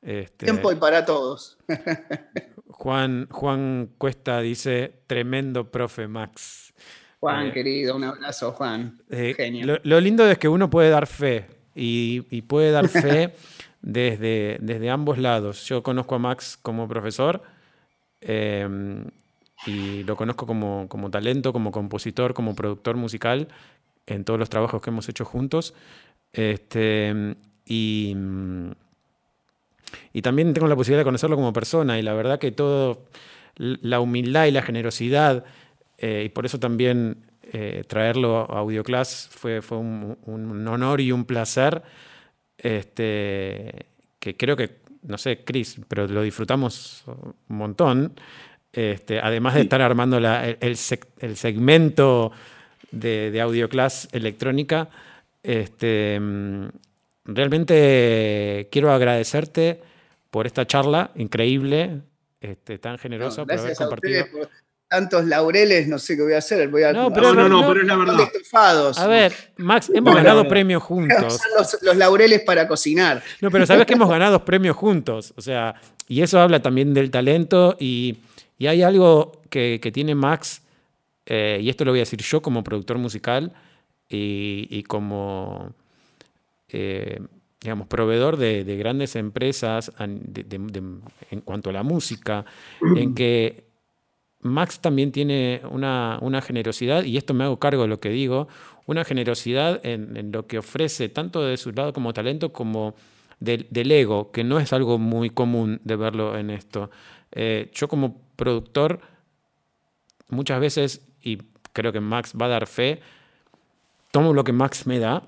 Este, 0.01 0.45
Tiempo 0.45 0.71
y 0.71 0.75
para 0.75 1.05
todos. 1.05 1.57
Juan, 2.67 3.27
Juan 3.31 3.89
Cuesta 3.97 4.41
dice, 4.41 5.01
tremendo 5.07 5.71
profe 5.71 6.07
Max. 6.07 6.73
Juan, 7.19 7.47
eh, 7.47 7.51
querido, 7.53 7.95
un 7.95 8.03
abrazo, 8.03 8.51
Juan. 8.51 9.01
Eh, 9.09 9.33
Genio. 9.35 9.79
Lo, 9.81 9.99
lindo 9.99 10.29
es 10.29 10.37
que 10.37 10.47
uno 10.47 10.69
puede 10.69 10.89
dar 10.89 11.07
fe 11.07 11.45
y, 11.73 12.21
puede 12.43 12.71
dar 12.71 12.87
fe 12.87 13.33
desde, 13.81 14.57
desde 14.61 14.89
ambos 14.89 15.17
lados. 15.17 15.65
Yo 15.65 15.81
conozco 15.81 16.15
a 16.15 16.19
Max 16.19 16.59
como 16.61 16.87
profesor 16.87 17.41
y 19.65 20.03
lo 20.03 20.15
conozco 20.15 20.45
como, 20.45 21.09
talento, 21.11 21.51
como 21.53 21.71
compositor, 21.71 22.33
como 22.33 22.55
productor 22.55 22.95
musical 22.95 23.47
en 24.05 24.23
todos 24.23 24.39
los 24.39 24.49
trabajos 24.49 24.81
que 24.81 24.89
hemos 24.89 25.09
hecho 25.09 25.25
juntos. 25.25 25.73
Este, 26.31 27.35
y, 27.65 28.15
y 30.13 30.21
también 30.21 30.53
tengo 30.53 30.67
la 30.67 30.75
posibilidad 30.75 31.01
de 31.01 31.05
conocerlo 31.05 31.35
como 31.35 31.53
persona 31.53 31.99
y 31.99 32.01
la 32.01 32.13
verdad 32.13 32.39
que 32.39 32.51
todo, 32.51 33.07
la 33.57 33.99
humildad 33.99 34.45
y 34.45 34.51
la 34.51 34.61
generosidad, 34.61 35.45
eh, 35.97 36.23
y 36.25 36.29
por 36.29 36.45
eso 36.45 36.59
también 36.59 37.17
eh, 37.53 37.83
traerlo 37.87 38.39
a 38.51 38.59
Audioclass 38.59 39.29
fue, 39.31 39.61
fue 39.61 39.77
un, 39.77 40.67
honor 40.67 41.01
y 41.01 41.11
un 41.11 41.25
placer, 41.25 41.81
este, 42.57 43.87
que 44.19 44.35
creo 44.37 44.55
que, 44.55 44.77
no 45.03 45.17
sé, 45.17 45.43
Chris, 45.43 45.79
pero 45.87 46.07
lo 46.07 46.21
disfrutamos 46.21 47.03
un 47.07 47.57
montón. 47.57 48.13
Este, 48.73 49.19
además 49.19 49.55
de 49.55 49.61
estar 49.61 49.81
armando 49.81 50.17
el, 50.17 50.77
segmento 50.77 52.31
de, 52.91 53.31
de 53.31 53.41
Audioclass 53.41 54.09
electrónica, 54.11 54.89
este, 55.41 56.19
realmente 57.25 58.67
quiero 58.71 58.91
agradecerte 58.91 59.81
por 60.29 60.45
esta 60.45 60.65
charla 60.67 61.11
increíble, 61.15 62.01
este, 62.41 62.77
tan 62.77 62.97
generosa, 62.97 63.45
por 63.45 63.57
haber 63.57 63.75
compartido. 63.75 64.25
tantos 64.87 65.25
laureles, 65.25 65.87
no 65.87 65.99
sé 65.99 66.15
qué 66.15 66.23
voy 66.23 66.33
a 66.33 66.39
hacer. 66.39 66.67
Voy 66.69 66.83
a, 66.83 66.93
no, 66.93 67.11
pero, 67.11 67.33
no, 67.33 67.47
no, 67.47 67.67
pero 67.67 67.81
es 67.81 67.87
la 67.87 67.95
verdad. 67.95 68.29
A 68.97 69.07
ver, 69.07 69.33
Max, 69.57 69.91
hemos 69.93 70.15
ganado 70.15 70.47
premios 70.47 70.83
juntos. 70.83 71.39
Los, 71.57 71.77
los, 71.81 71.97
laureles 71.97 72.41
para 72.41 72.67
cocinar. 72.67 73.23
No, 73.41 73.49
pero 73.51 73.65
sabes 73.65 73.85
que 73.85 73.93
hemos 73.93 74.09
ganado 74.09 74.43
premios 74.45 74.75
juntos. 74.75 75.33
O 75.35 75.41
sea, 75.41 75.75
y 76.07 76.21
eso 76.21 76.39
habla 76.39 76.61
también 76.61 76.93
del 76.93 77.09
talento 77.11 77.75
y 77.79 78.17
y 78.57 78.67
hay 78.67 78.81
algo 78.81 79.41
que, 79.49 79.79
tiene 79.93 80.15
Max, 80.15 80.63
eh, 81.25 81.59
y 81.61 81.69
esto 81.69 81.85
lo 81.85 81.91
voy 81.91 81.99
a 81.99 82.01
decir 82.01 82.21
yo 82.21 82.41
como 82.41 82.63
productor 82.63 82.97
musical 82.97 83.53
y, 84.09 84.83
como, 84.83 85.73
eh, 86.69 87.19
digamos, 87.61 87.87
proveedor 87.87 88.37
de, 88.37 88.63
grandes 88.77 89.15
empresas 89.15 89.91
en 89.99 91.41
cuanto 91.43 91.69
a 91.69 91.73
la 91.73 91.83
música, 91.83 92.45
en 92.95 93.13
que 93.13 93.67
Max 94.39 94.79
también 94.79 95.11
tiene 95.11 95.61
una, 95.69 96.41
generosidad, 96.41 97.03
y 97.03 97.17
esto 97.17 97.33
me 97.33 97.43
hago 97.43 97.59
cargo 97.59 97.83
de 97.83 97.87
lo 97.87 97.99
que 97.99 98.09
digo, 98.09 98.47
una 98.85 99.03
generosidad 99.03 99.85
en, 99.85 100.31
lo 100.31 100.47
que 100.47 100.59
ofrece, 100.59 101.09
tanto 101.09 101.43
de 101.43 101.57
su 101.57 101.71
lado 101.71 101.93
como 101.93 102.13
talento, 102.13 102.53
como 102.53 102.95
del, 103.39 103.91
ego, 103.91 104.31
que 104.31 104.43
no 104.43 104.59
es 104.59 104.73
algo 104.73 104.97
muy 104.97 105.29
común 105.29 105.81
de 105.83 105.95
verlo 105.95 106.37
en 106.37 106.49
esto. 106.49 106.89
Eh, 107.31 107.69
yo 107.73 107.87
como 107.87 108.21
productor 108.37 109.01
muchas 110.29 110.61
veces, 110.61 111.01
y 111.21 111.39
creo 111.73 111.91
que 111.91 111.99
Max 111.99 112.33
va 112.39 112.45
a 112.45 112.49
dar 112.49 112.67
fe, 112.67 113.01
tomo 114.11 114.33
lo 114.33 114.43
que 114.45 114.53
Max 114.53 114.87
me 114.87 114.99
da 114.99 115.23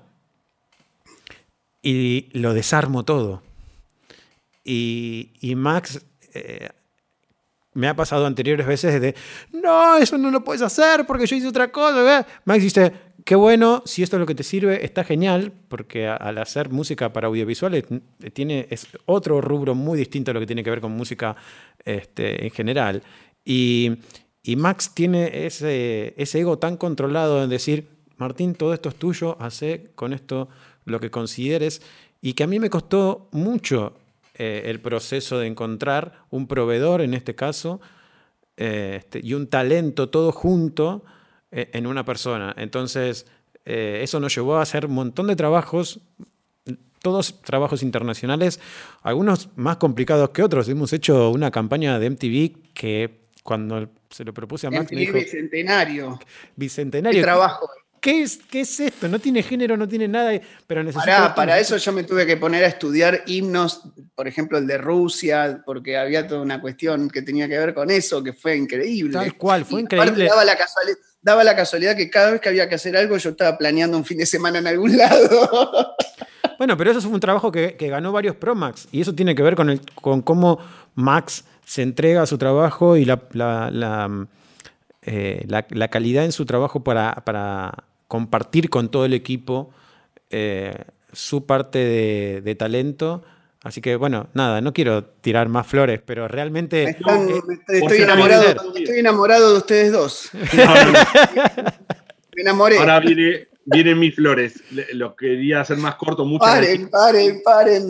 y 1.82 2.28
lo 2.32 2.54
desarmo 2.54 3.04
todo. 3.04 3.42
Y, 4.64 5.32
y 5.40 5.54
Max 5.54 6.04
eh, 6.34 6.70
me 7.72 7.88
ha 7.88 7.94
pasado 7.94 8.26
anteriores 8.26 8.66
veces 8.66 9.00
de, 9.00 9.14
no, 9.52 9.96
eso 9.96 10.18
no 10.18 10.30
lo 10.30 10.42
puedes 10.42 10.62
hacer 10.62 11.06
porque 11.06 11.26
yo 11.26 11.36
hice 11.36 11.48
otra 11.48 11.70
cosa. 11.70 12.26
Max 12.44 12.62
dice, 12.62 12.92
qué 13.30 13.36
bueno, 13.36 13.84
si 13.86 14.02
esto 14.02 14.16
es 14.16 14.20
lo 14.20 14.26
que 14.26 14.34
te 14.34 14.42
sirve, 14.42 14.84
está 14.84 15.04
genial, 15.04 15.52
porque 15.68 16.08
al 16.08 16.36
hacer 16.38 16.68
música 16.70 17.12
para 17.12 17.28
audiovisuales 17.28 17.84
tiene, 18.32 18.66
es 18.70 18.88
otro 19.06 19.40
rubro 19.40 19.76
muy 19.76 19.96
distinto 19.96 20.32
a 20.32 20.34
lo 20.34 20.40
que 20.40 20.48
tiene 20.48 20.64
que 20.64 20.70
ver 20.70 20.80
con 20.80 20.90
música 20.90 21.36
este, 21.84 22.44
en 22.44 22.50
general. 22.50 23.04
Y, 23.44 23.98
y 24.42 24.56
Max 24.56 24.94
tiene 24.94 25.46
ese, 25.46 26.12
ese 26.16 26.40
ego 26.40 26.58
tan 26.58 26.76
controlado 26.76 27.44
en 27.44 27.50
decir, 27.50 27.86
Martín, 28.16 28.56
todo 28.56 28.74
esto 28.74 28.88
es 28.88 28.96
tuyo, 28.96 29.36
hace 29.38 29.92
con 29.94 30.12
esto 30.12 30.48
lo 30.84 30.98
que 30.98 31.12
consideres, 31.12 31.82
y 32.20 32.32
que 32.32 32.42
a 32.42 32.48
mí 32.48 32.58
me 32.58 32.68
costó 32.68 33.28
mucho 33.30 33.92
eh, 34.34 34.62
el 34.64 34.80
proceso 34.80 35.38
de 35.38 35.46
encontrar 35.46 36.24
un 36.30 36.48
proveedor, 36.48 37.00
en 37.00 37.14
este 37.14 37.36
caso, 37.36 37.80
eh, 38.56 38.96
este, 38.98 39.20
y 39.22 39.34
un 39.34 39.46
talento 39.46 40.08
todo 40.08 40.32
junto 40.32 41.04
eh, 41.04 41.18
en 41.50 41.86
una 41.86 42.04
persona. 42.04 42.54
Entonces, 42.56 43.26
eso 43.64 44.20
nos 44.20 44.34
llevó 44.34 44.56
a 44.56 44.62
hacer 44.62 44.86
un 44.86 44.94
montón 44.94 45.26
de 45.26 45.36
trabajos, 45.36 46.00
todos 47.02 47.40
trabajos 47.42 47.82
internacionales, 47.82 48.60
algunos 49.02 49.48
más 49.56 49.76
complicados 49.78 50.30
que 50.30 50.42
otros. 50.42 50.68
Hemos 50.68 50.92
hecho 50.92 51.30
una 51.30 51.50
campaña 51.50 51.98
de 51.98 52.10
MTV 52.10 52.72
que 52.74 53.20
cuando 53.42 53.90
se 54.10 54.24
lo 54.24 54.34
propuse 54.34 54.66
a 54.66 54.70
Max... 54.70 54.84
MTV 54.84 54.98
dijo, 54.98 55.12
Bicentenario. 55.14 56.18
Bicentenario. 56.56 57.22
trabajo. 57.22 57.68
¿Qué 58.00 58.22
es, 58.22 58.38
¿Qué 58.50 58.62
es 58.62 58.80
esto? 58.80 59.08
No 59.08 59.18
tiene 59.18 59.42
género, 59.42 59.76
no 59.76 59.86
tiene 59.86 60.08
nada, 60.08 60.32
pero 60.66 60.82
necesito... 60.82 61.34
Para, 61.36 61.58
eso 61.58 61.76
yo 61.76 61.92
me 61.92 62.02
tuve 62.02 62.26
que 62.26 62.38
poner 62.38 62.64
a 62.64 62.66
estudiar 62.66 63.24
himnos, 63.26 63.82
por 64.14 64.26
ejemplo 64.26 64.56
el 64.56 64.66
de 64.66 64.78
Rusia, 64.78 65.62
porque 65.66 65.98
había 65.98 66.26
toda 66.26 66.40
una 66.40 66.62
cuestión 66.62 67.10
que 67.10 67.20
tenía 67.20 67.46
que 67.46 67.58
ver 67.58 67.74
con 67.74 67.90
eso, 67.90 68.22
que 68.22 68.32
fue 68.32 68.56
increíble. 68.56 69.12
Tal 69.12 69.36
cual, 69.36 69.66
fue 69.66 69.82
increíble. 69.82 70.24
Daba 70.24 70.46
la, 70.46 70.56
casualidad, 70.56 70.96
daba 71.22 71.44
la 71.44 71.54
casualidad 71.56 71.96
que 71.96 72.10
cada 72.10 72.32
vez 72.32 72.40
que 72.40 72.48
había 72.48 72.68
que 72.68 72.74
hacer 72.74 72.96
algo 72.96 73.16
yo 73.16 73.30
estaba 73.30 73.56
planeando 73.58 73.96
un 73.96 74.04
fin 74.04 74.18
de 74.18 74.26
semana 74.26 74.58
en 74.58 74.66
algún 74.66 74.96
lado. 74.96 75.96
Bueno, 76.58 76.76
pero 76.76 76.90
eso 76.90 77.00
fue 77.00 77.12
un 77.12 77.20
trabajo 77.20 77.50
que, 77.50 77.74
ganó 77.78 78.12
varios 78.12 78.36
Promax 78.36 78.86
y 78.92 79.00
eso 79.00 79.14
tiene 79.14 79.34
que 79.34 79.42
ver 79.42 79.56
con, 79.56 79.70
el, 79.70 79.80
con 79.94 80.20
cómo 80.20 80.58
Max 80.94 81.44
se 81.64 81.80
entrega 81.80 82.20
a 82.20 82.26
su 82.26 82.36
trabajo 82.36 82.98
y 82.98 83.06
la, 83.06 83.22
la, 83.32 84.26
eh, 85.00 85.46
calidad 85.90 86.26
en 86.26 86.32
su 86.32 86.44
trabajo 86.44 86.84
para, 86.84 87.14
para 87.24 87.84
compartir 88.08 88.68
con 88.68 88.90
todo 88.90 89.06
el 89.06 89.14
equipo 89.14 89.70
eh, 90.28 90.74
su 91.12 91.46
parte 91.46 91.78
de, 91.78 92.54
talento. 92.56 93.22
Así 93.62 93.80
que 93.80 93.96
bueno, 93.96 94.28
nada, 94.32 94.60
no 94.60 94.72
quiero 94.72 95.04
tirar 95.04 95.48
más 95.48 95.66
flores, 95.66 96.00
pero 96.04 96.28
realmente... 96.28 96.84
Eh, 96.84 96.96
estoy, 97.68 97.98
enamorado, 98.98 99.52
de 99.52 99.58
ustedes 99.58 99.92
dos. 99.92 100.30
Me 102.36 102.42
enamoré. 102.42 102.78
Ahora 102.78 103.00
vienen 103.00 103.98
mis 103.98 104.14
flores. 104.14 104.62
Lo 104.94 105.14
quería 105.14 105.60
hacer 105.60 105.76
más 105.76 105.96
corto, 105.96 106.24
mucho. 106.24 106.44
Paren, 106.44 106.88
paren, 106.88 107.42
paren. 107.44 107.88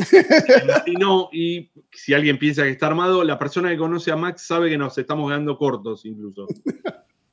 Y 0.86 0.94
no, 0.94 1.28
y 1.32 1.70
si 1.92 2.14
alguien 2.14 2.38
piensa 2.38 2.64
que 2.64 2.70
está 2.70 2.88
armado, 2.88 3.22
la 3.22 3.38
persona 3.38 3.70
que 3.70 3.76
conoce 3.76 4.10
a 4.10 4.16
Max 4.16 4.42
sabe 4.42 4.70
que 4.70 4.78
nos 4.78 4.98
estamos 4.98 5.30
quedando 5.30 5.56
cortos 5.56 6.04
incluso 6.04 6.48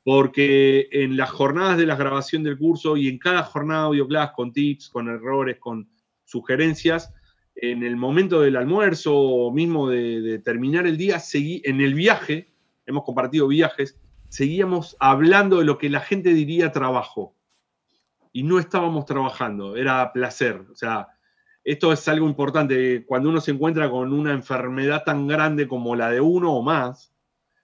porque 0.08 0.88
en 0.90 1.18
las 1.18 1.28
jornadas 1.28 1.76
de 1.76 1.84
la 1.84 1.94
grabación 1.94 2.42
del 2.42 2.56
curso 2.56 2.96
y 2.96 3.08
en 3.08 3.18
cada 3.18 3.42
jornada 3.42 3.82
audioclass 3.82 4.30
con 4.30 4.54
tips, 4.54 4.88
con 4.88 5.06
errores, 5.06 5.58
con 5.58 5.86
sugerencias, 6.24 7.12
en 7.60 7.82
el 7.82 7.96
momento 7.96 8.40
del 8.40 8.56
almuerzo 8.56 9.14
o 9.16 9.52
mismo 9.52 9.88
de, 9.88 10.38
terminar 10.44 10.86
el 10.86 10.96
día, 10.96 11.18
seguí, 11.18 11.60
en 11.64 11.80
el 11.80 11.94
viaje, 11.94 12.52
hemos 12.86 13.04
compartido 13.04 13.48
viajes, 13.48 13.98
seguíamos 14.28 14.96
hablando 15.00 15.58
de 15.58 15.64
lo 15.64 15.76
que 15.76 15.90
la 15.90 16.00
gente 16.00 16.32
diría 16.34 16.70
trabajo. 16.70 17.34
Y 18.32 18.44
no 18.44 18.60
estábamos 18.60 19.06
trabajando, 19.06 19.74
era 19.74 20.12
placer. 20.12 20.66
O 20.70 20.76
sea, 20.76 21.08
esto 21.64 21.92
es 21.92 22.06
algo 22.06 22.28
importante. 22.28 23.04
Cuando 23.04 23.28
uno 23.28 23.40
se 23.40 23.50
encuentra 23.50 23.90
con 23.90 24.12
una 24.12 24.32
enfermedad 24.32 25.02
tan 25.04 25.26
grande 25.26 25.66
como 25.66 25.96
la 25.96 26.10
de 26.10 26.20
uno 26.20 26.52
o 26.52 26.62
más, 26.62 27.12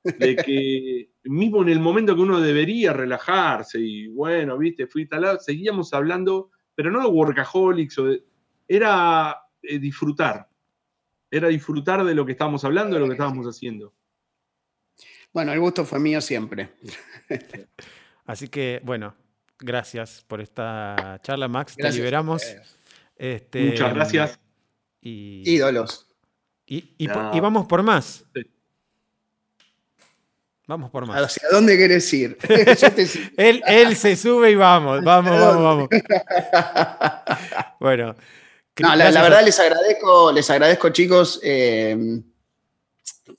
de 0.02 0.34
que 0.34 1.10
mismo 1.24 1.62
en 1.62 1.68
el 1.68 1.78
momento 1.78 2.16
que 2.16 2.22
uno 2.22 2.40
debería 2.40 2.92
relajarse 2.92 3.78
y 3.80 4.08
bueno, 4.08 4.58
viste, 4.58 4.86
fui 4.86 5.06
tal 5.06 5.38
seguíamos 5.40 5.94
hablando, 5.94 6.50
pero 6.74 6.90
no 6.90 7.00
de 7.00 7.06
workaholics, 7.06 7.96
era 8.66 9.43
eh, 9.68 9.78
disfrutar, 9.78 10.48
era 11.30 11.48
disfrutar 11.48 12.04
de 12.04 12.14
lo 12.14 12.24
que 12.24 12.32
estábamos 12.32 12.64
hablando, 12.64 12.94
de 12.94 13.00
lo 13.00 13.06
que 13.06 13.14
estábamos 13.14 13.46
haciendo. 13.46 13.92
Bueno, 15.32 15.52
el 15.52 15.58
gusto 15.58 15.84
fue 15.84 15.98
mío 15.98 16.20
siempre. 16.20 16.70
Así 18.26 18.48
que, 18.48 18.80
bueno, 18.84 19.14
gracias 19.58 20.24
por 20.28 20.40
esta 20.40 21.18
charla, 21.22 21.48
Max. 21.48 21.74
Te 21.74 21.90
liberamos. 21.90 22.42
Este, 23.16 23.70
Muchas 23.70 23.94
gracias. 23.94 24.40
Y, 25.00 25.42
Ídolos. 25.44 26.06
Y, 26.66 27.06
vamos 27.08 27.66
por 27.66 27.82
más. 27.82 28.24
Vamos 30.66 30.90
por 30.90 31.04
más. 31.06 31.22
¿Hacia 31.22 31.48
dónde 31.50 31.76
quieres 31.76 32.10
ir? 32.14 32.38
él, 33.36 33.62
él, 33.66 33.96
se 33.96 34.16
sube 34.16 34.50
y 34.50 34.54
vamos, 34.54 35.04
vamos, 35.04 35.38
vamos, 35.38 35.62
vamos. 35.62 35.88
bueno. 37.80 38.14
No, 38.80 38.96
la, 38.96 39.10
verdad 39.10 39.44
les 39.44 39.58
agradezco, 39.60 40.32
les 40.32 40.50
agradezco 40.50 40.88
chicos. 40.88 41.40
Eh, 41.42 42.22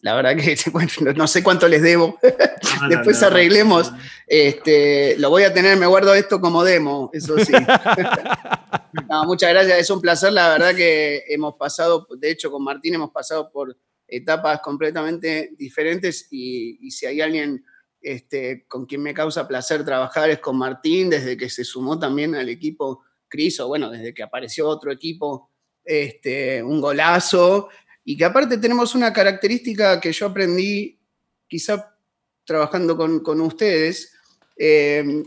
la 0.01 0.15
verdad 0.15 0.35
que 0.35 0.55
no 1.15 1.27
sé 1.27 1.43
cuánto 1.43 1.67
les 1.67 1.81
debo. 1.81 2.17
Después 2.89 3.21
arreglemos. 3.23 3.91
Este, 4.27 5.17
lo 5.17 5.29
voy 5.29 5.43
a 5.43 5.53
tener, 5.53 5.77
me 5.77 5.85
guardo 5.85 6.13
esto 6.15 6.39
como 6.39 6.63
demo, 6.63 7.09
eso 7.13 7.37
sí. 7.39 7.53
muchas 9.25 9.49
gracias, 9.49 9.79
es 9.79 9.89
un 9.89 10.01
placer. 10.01 10.33
La 10.33 10.49
verdad 10.49 10.75
que 10.75 11.23
hemos 11.27 11.55
pasado, 11.55 12.07
de 12.17 12.31
hecho 12.31 12.51
con 12.51 12.63
Martín 12.63 12.95
hemos 12.95 13.11
pasado 13.11 13.51
por 13.51 13.77
etapas 14.07 14.61
completamente 14.61 15.51
diferentes 15.57 16.27
y, 16.31 16.89
si 16.91 17.05
hay 17.05 17.21
alguien 17.21 17.65
este, 18.01 18.65
con 18.67 18.85
quien 18.85 19.01
me 19.01 19.13
causa 19.13 19.47
placer 19.47 19.83
trabajar 19.83 20.29
es 20.29 20.39
con 20.39 20.57
Martín, 20.57 21.09
desde 21.09 21.35
que 21.35 21.49
se 21.49 21.63
sumó 21.63 21.97
también 21.99 22.35
al 22.35 22.49
equipo 22.49 23.03
Cris, 23.27 23.59
o 23.59 23.67
bueno, 23.67 23.89
desde 23.89 24.13
que 24.13 24.23
apareció 24.23 24.67
otro 24.67 24.91
equipo, 24.91 25.51
este, 25.83 26.63
un 26.63 26.81
golazo, 26.81 27.69
y 28.03 28.17
que 28.17 28.25
aparte 28.25 28.57
tenemos 28.57 28.95
una 28.95 29.11
característica 29.11 29.99
que 29.99 30.11
yo 30.11 30.27
aprendí 30.27 30.99
quizá 31.47 31.95
trabajando 32.43 32.95
con, 32.95 33.41
ustedes, 33.41 34.13
em, 34.57 35.23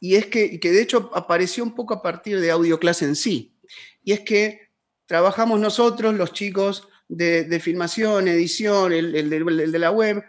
y 0.00 0.14
es 0.14 0.26
que, 0.26 0.60
que 0.60 0.70
de 0.70 0.82
hecho 0.82 1.10
apareció 1.14 1.64
un 1.64 1.74
poco 1.74 1.94
a 1.94 2.02
partir 2.02 2.40
de 2.40 2.50
Audio 2.50 2.78
Class 2.78 3.02
en 3.02 3.16
sí, 3.16 3.56
y 4.04 4.12
es 4.12 4.20
que 4.20 4.68
trabajamos 5.06 5.58
nosotros, 5.58 6.14
los 6.14 6.32
chicos, 6.32 6.88
de, 7.08 7.60
filmación, 7.60 8.28
edición, 8.28 8.92
el, 8.92 9.30
de 9.30 9.78
la 9.78 9.90
web. 9.90 10.22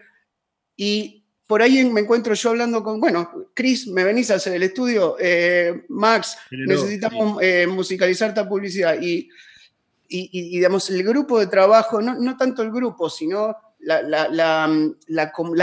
Y 0.76 1.19
por 1.50 1.64
ahí 1.64 1.84
me 1.84 2.02
encuentro 2.02 2.36
yo 2.36 2.52
hablando 2.52 2.84
con, 2.84 3.00
bueno, 3.00 3.48
Chris, 3.56 3.88
me 3.88 4.04
venís 4.04 4.30
a 4.30 4.36
hacer 4.36 4.54
el 4.54 4.62
estudio, 4.62 5.16
eh, 5.20 5.84
Max, 5.90 6.38
necesitamos 6.52 7.42
eh, 7.42 7.66
musicalizar 7.66 8.30
esta 8.30 8.48
publicidad. 8.48 9.02
Y, 9.02 9.28
y, 10.08 10.52
digamos, 10.52 10.92
el 10.92 11.02
grupo 11.02 11.40
de 11.40 11.48
trabajo, 11.48 12.04
no, 12.04 12.38
tanto 12.38 12.62
el 12.62 12.70
grupo, 12.72 13.10
sino 13.10 13.56
la, 13.80 14.04
la, 14.04 14.68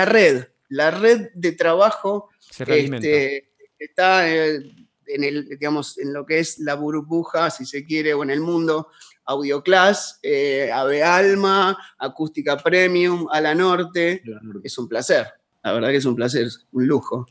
red, 0.05 0.49
la 0.71 0.91
red 0.91 1.29
de 1.35 1.53
trabajo 1.53 2.31
este, 2.67 3.53
está 3.79 4.29
en, 4.29 4.75
el, 5.07 5.49
digamos, 5.49 5.99
en 5.99 6.13
lo 6.13 6.27
que 6.27 6.41
es 6.41 6.59
la 6.59 6.75
burbuja, 6.75 7.49
si 7.51 7.65
se 7.65 7.85
quiere, 7.85 8.13
o 8.13 8.25
en 8.25 8.31
el 8.31 8.41
mundo 8.41 8.89
Audioclass, 9.25 10.19
eh, 10.21 10.69
Ave 10.73 11.05
Alma, 11.05 11.79
Acústica 11.97 12.57
Premium, 12.57 13.29
A 13.31 13.41
la 13.41 13.55
Norte. 13.55 14.25
Es 14.65 14.77
un 14.79 14.89
placer. 14.89 15.29
La 15.66 15.72
verdad 15.72 15.88
que 15.88 15.97
es 15.97 16.05
un 16.05 16.14
placer, 16.14 16.47
un 16.70 16.86
lujo. 16.86 17.26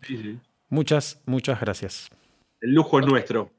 Muchas, 0.68 1.22
muchas 1.26 1.58
gracias. 1.62 2.10
El 2.60 2.74
lujo 2.74 3.00
es 3.00 3.06
nuestro. 3.06 3.50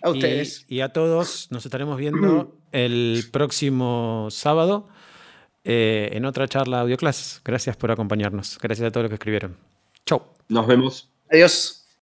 A 0.00 0.08
ustedes. 0.08 0.64
Y, 0.68 0.80
a 0.80 0.88
todos 0.88 1.48
nos 1.50 1.66
estaremos 1.66 1.98
viendo 1.98 2.56
el 2.72 3.24
próximo 3.30 4.28
sábado 4.30 4.88
eh, 5.64 6.08
en 6.12 6.24
otra 6.24 6.48
charla 6.48 6.80
Audioclass. 6.80 7.42
Gracias 7.44 7.76
por 7.76 7.90
acompañarnos. 7.90 8.58
Gracias 8.58 8.88
a 8.88 8.90
todos 8.90 9.04
los 9.04 9.10
que 9.10 9.16
escribieron. 9.16 9.58
Chau. 10.06 10.22
Nos 10.48 10.66
vemos. 10.66 11.10
Adiós. 11.30 11.81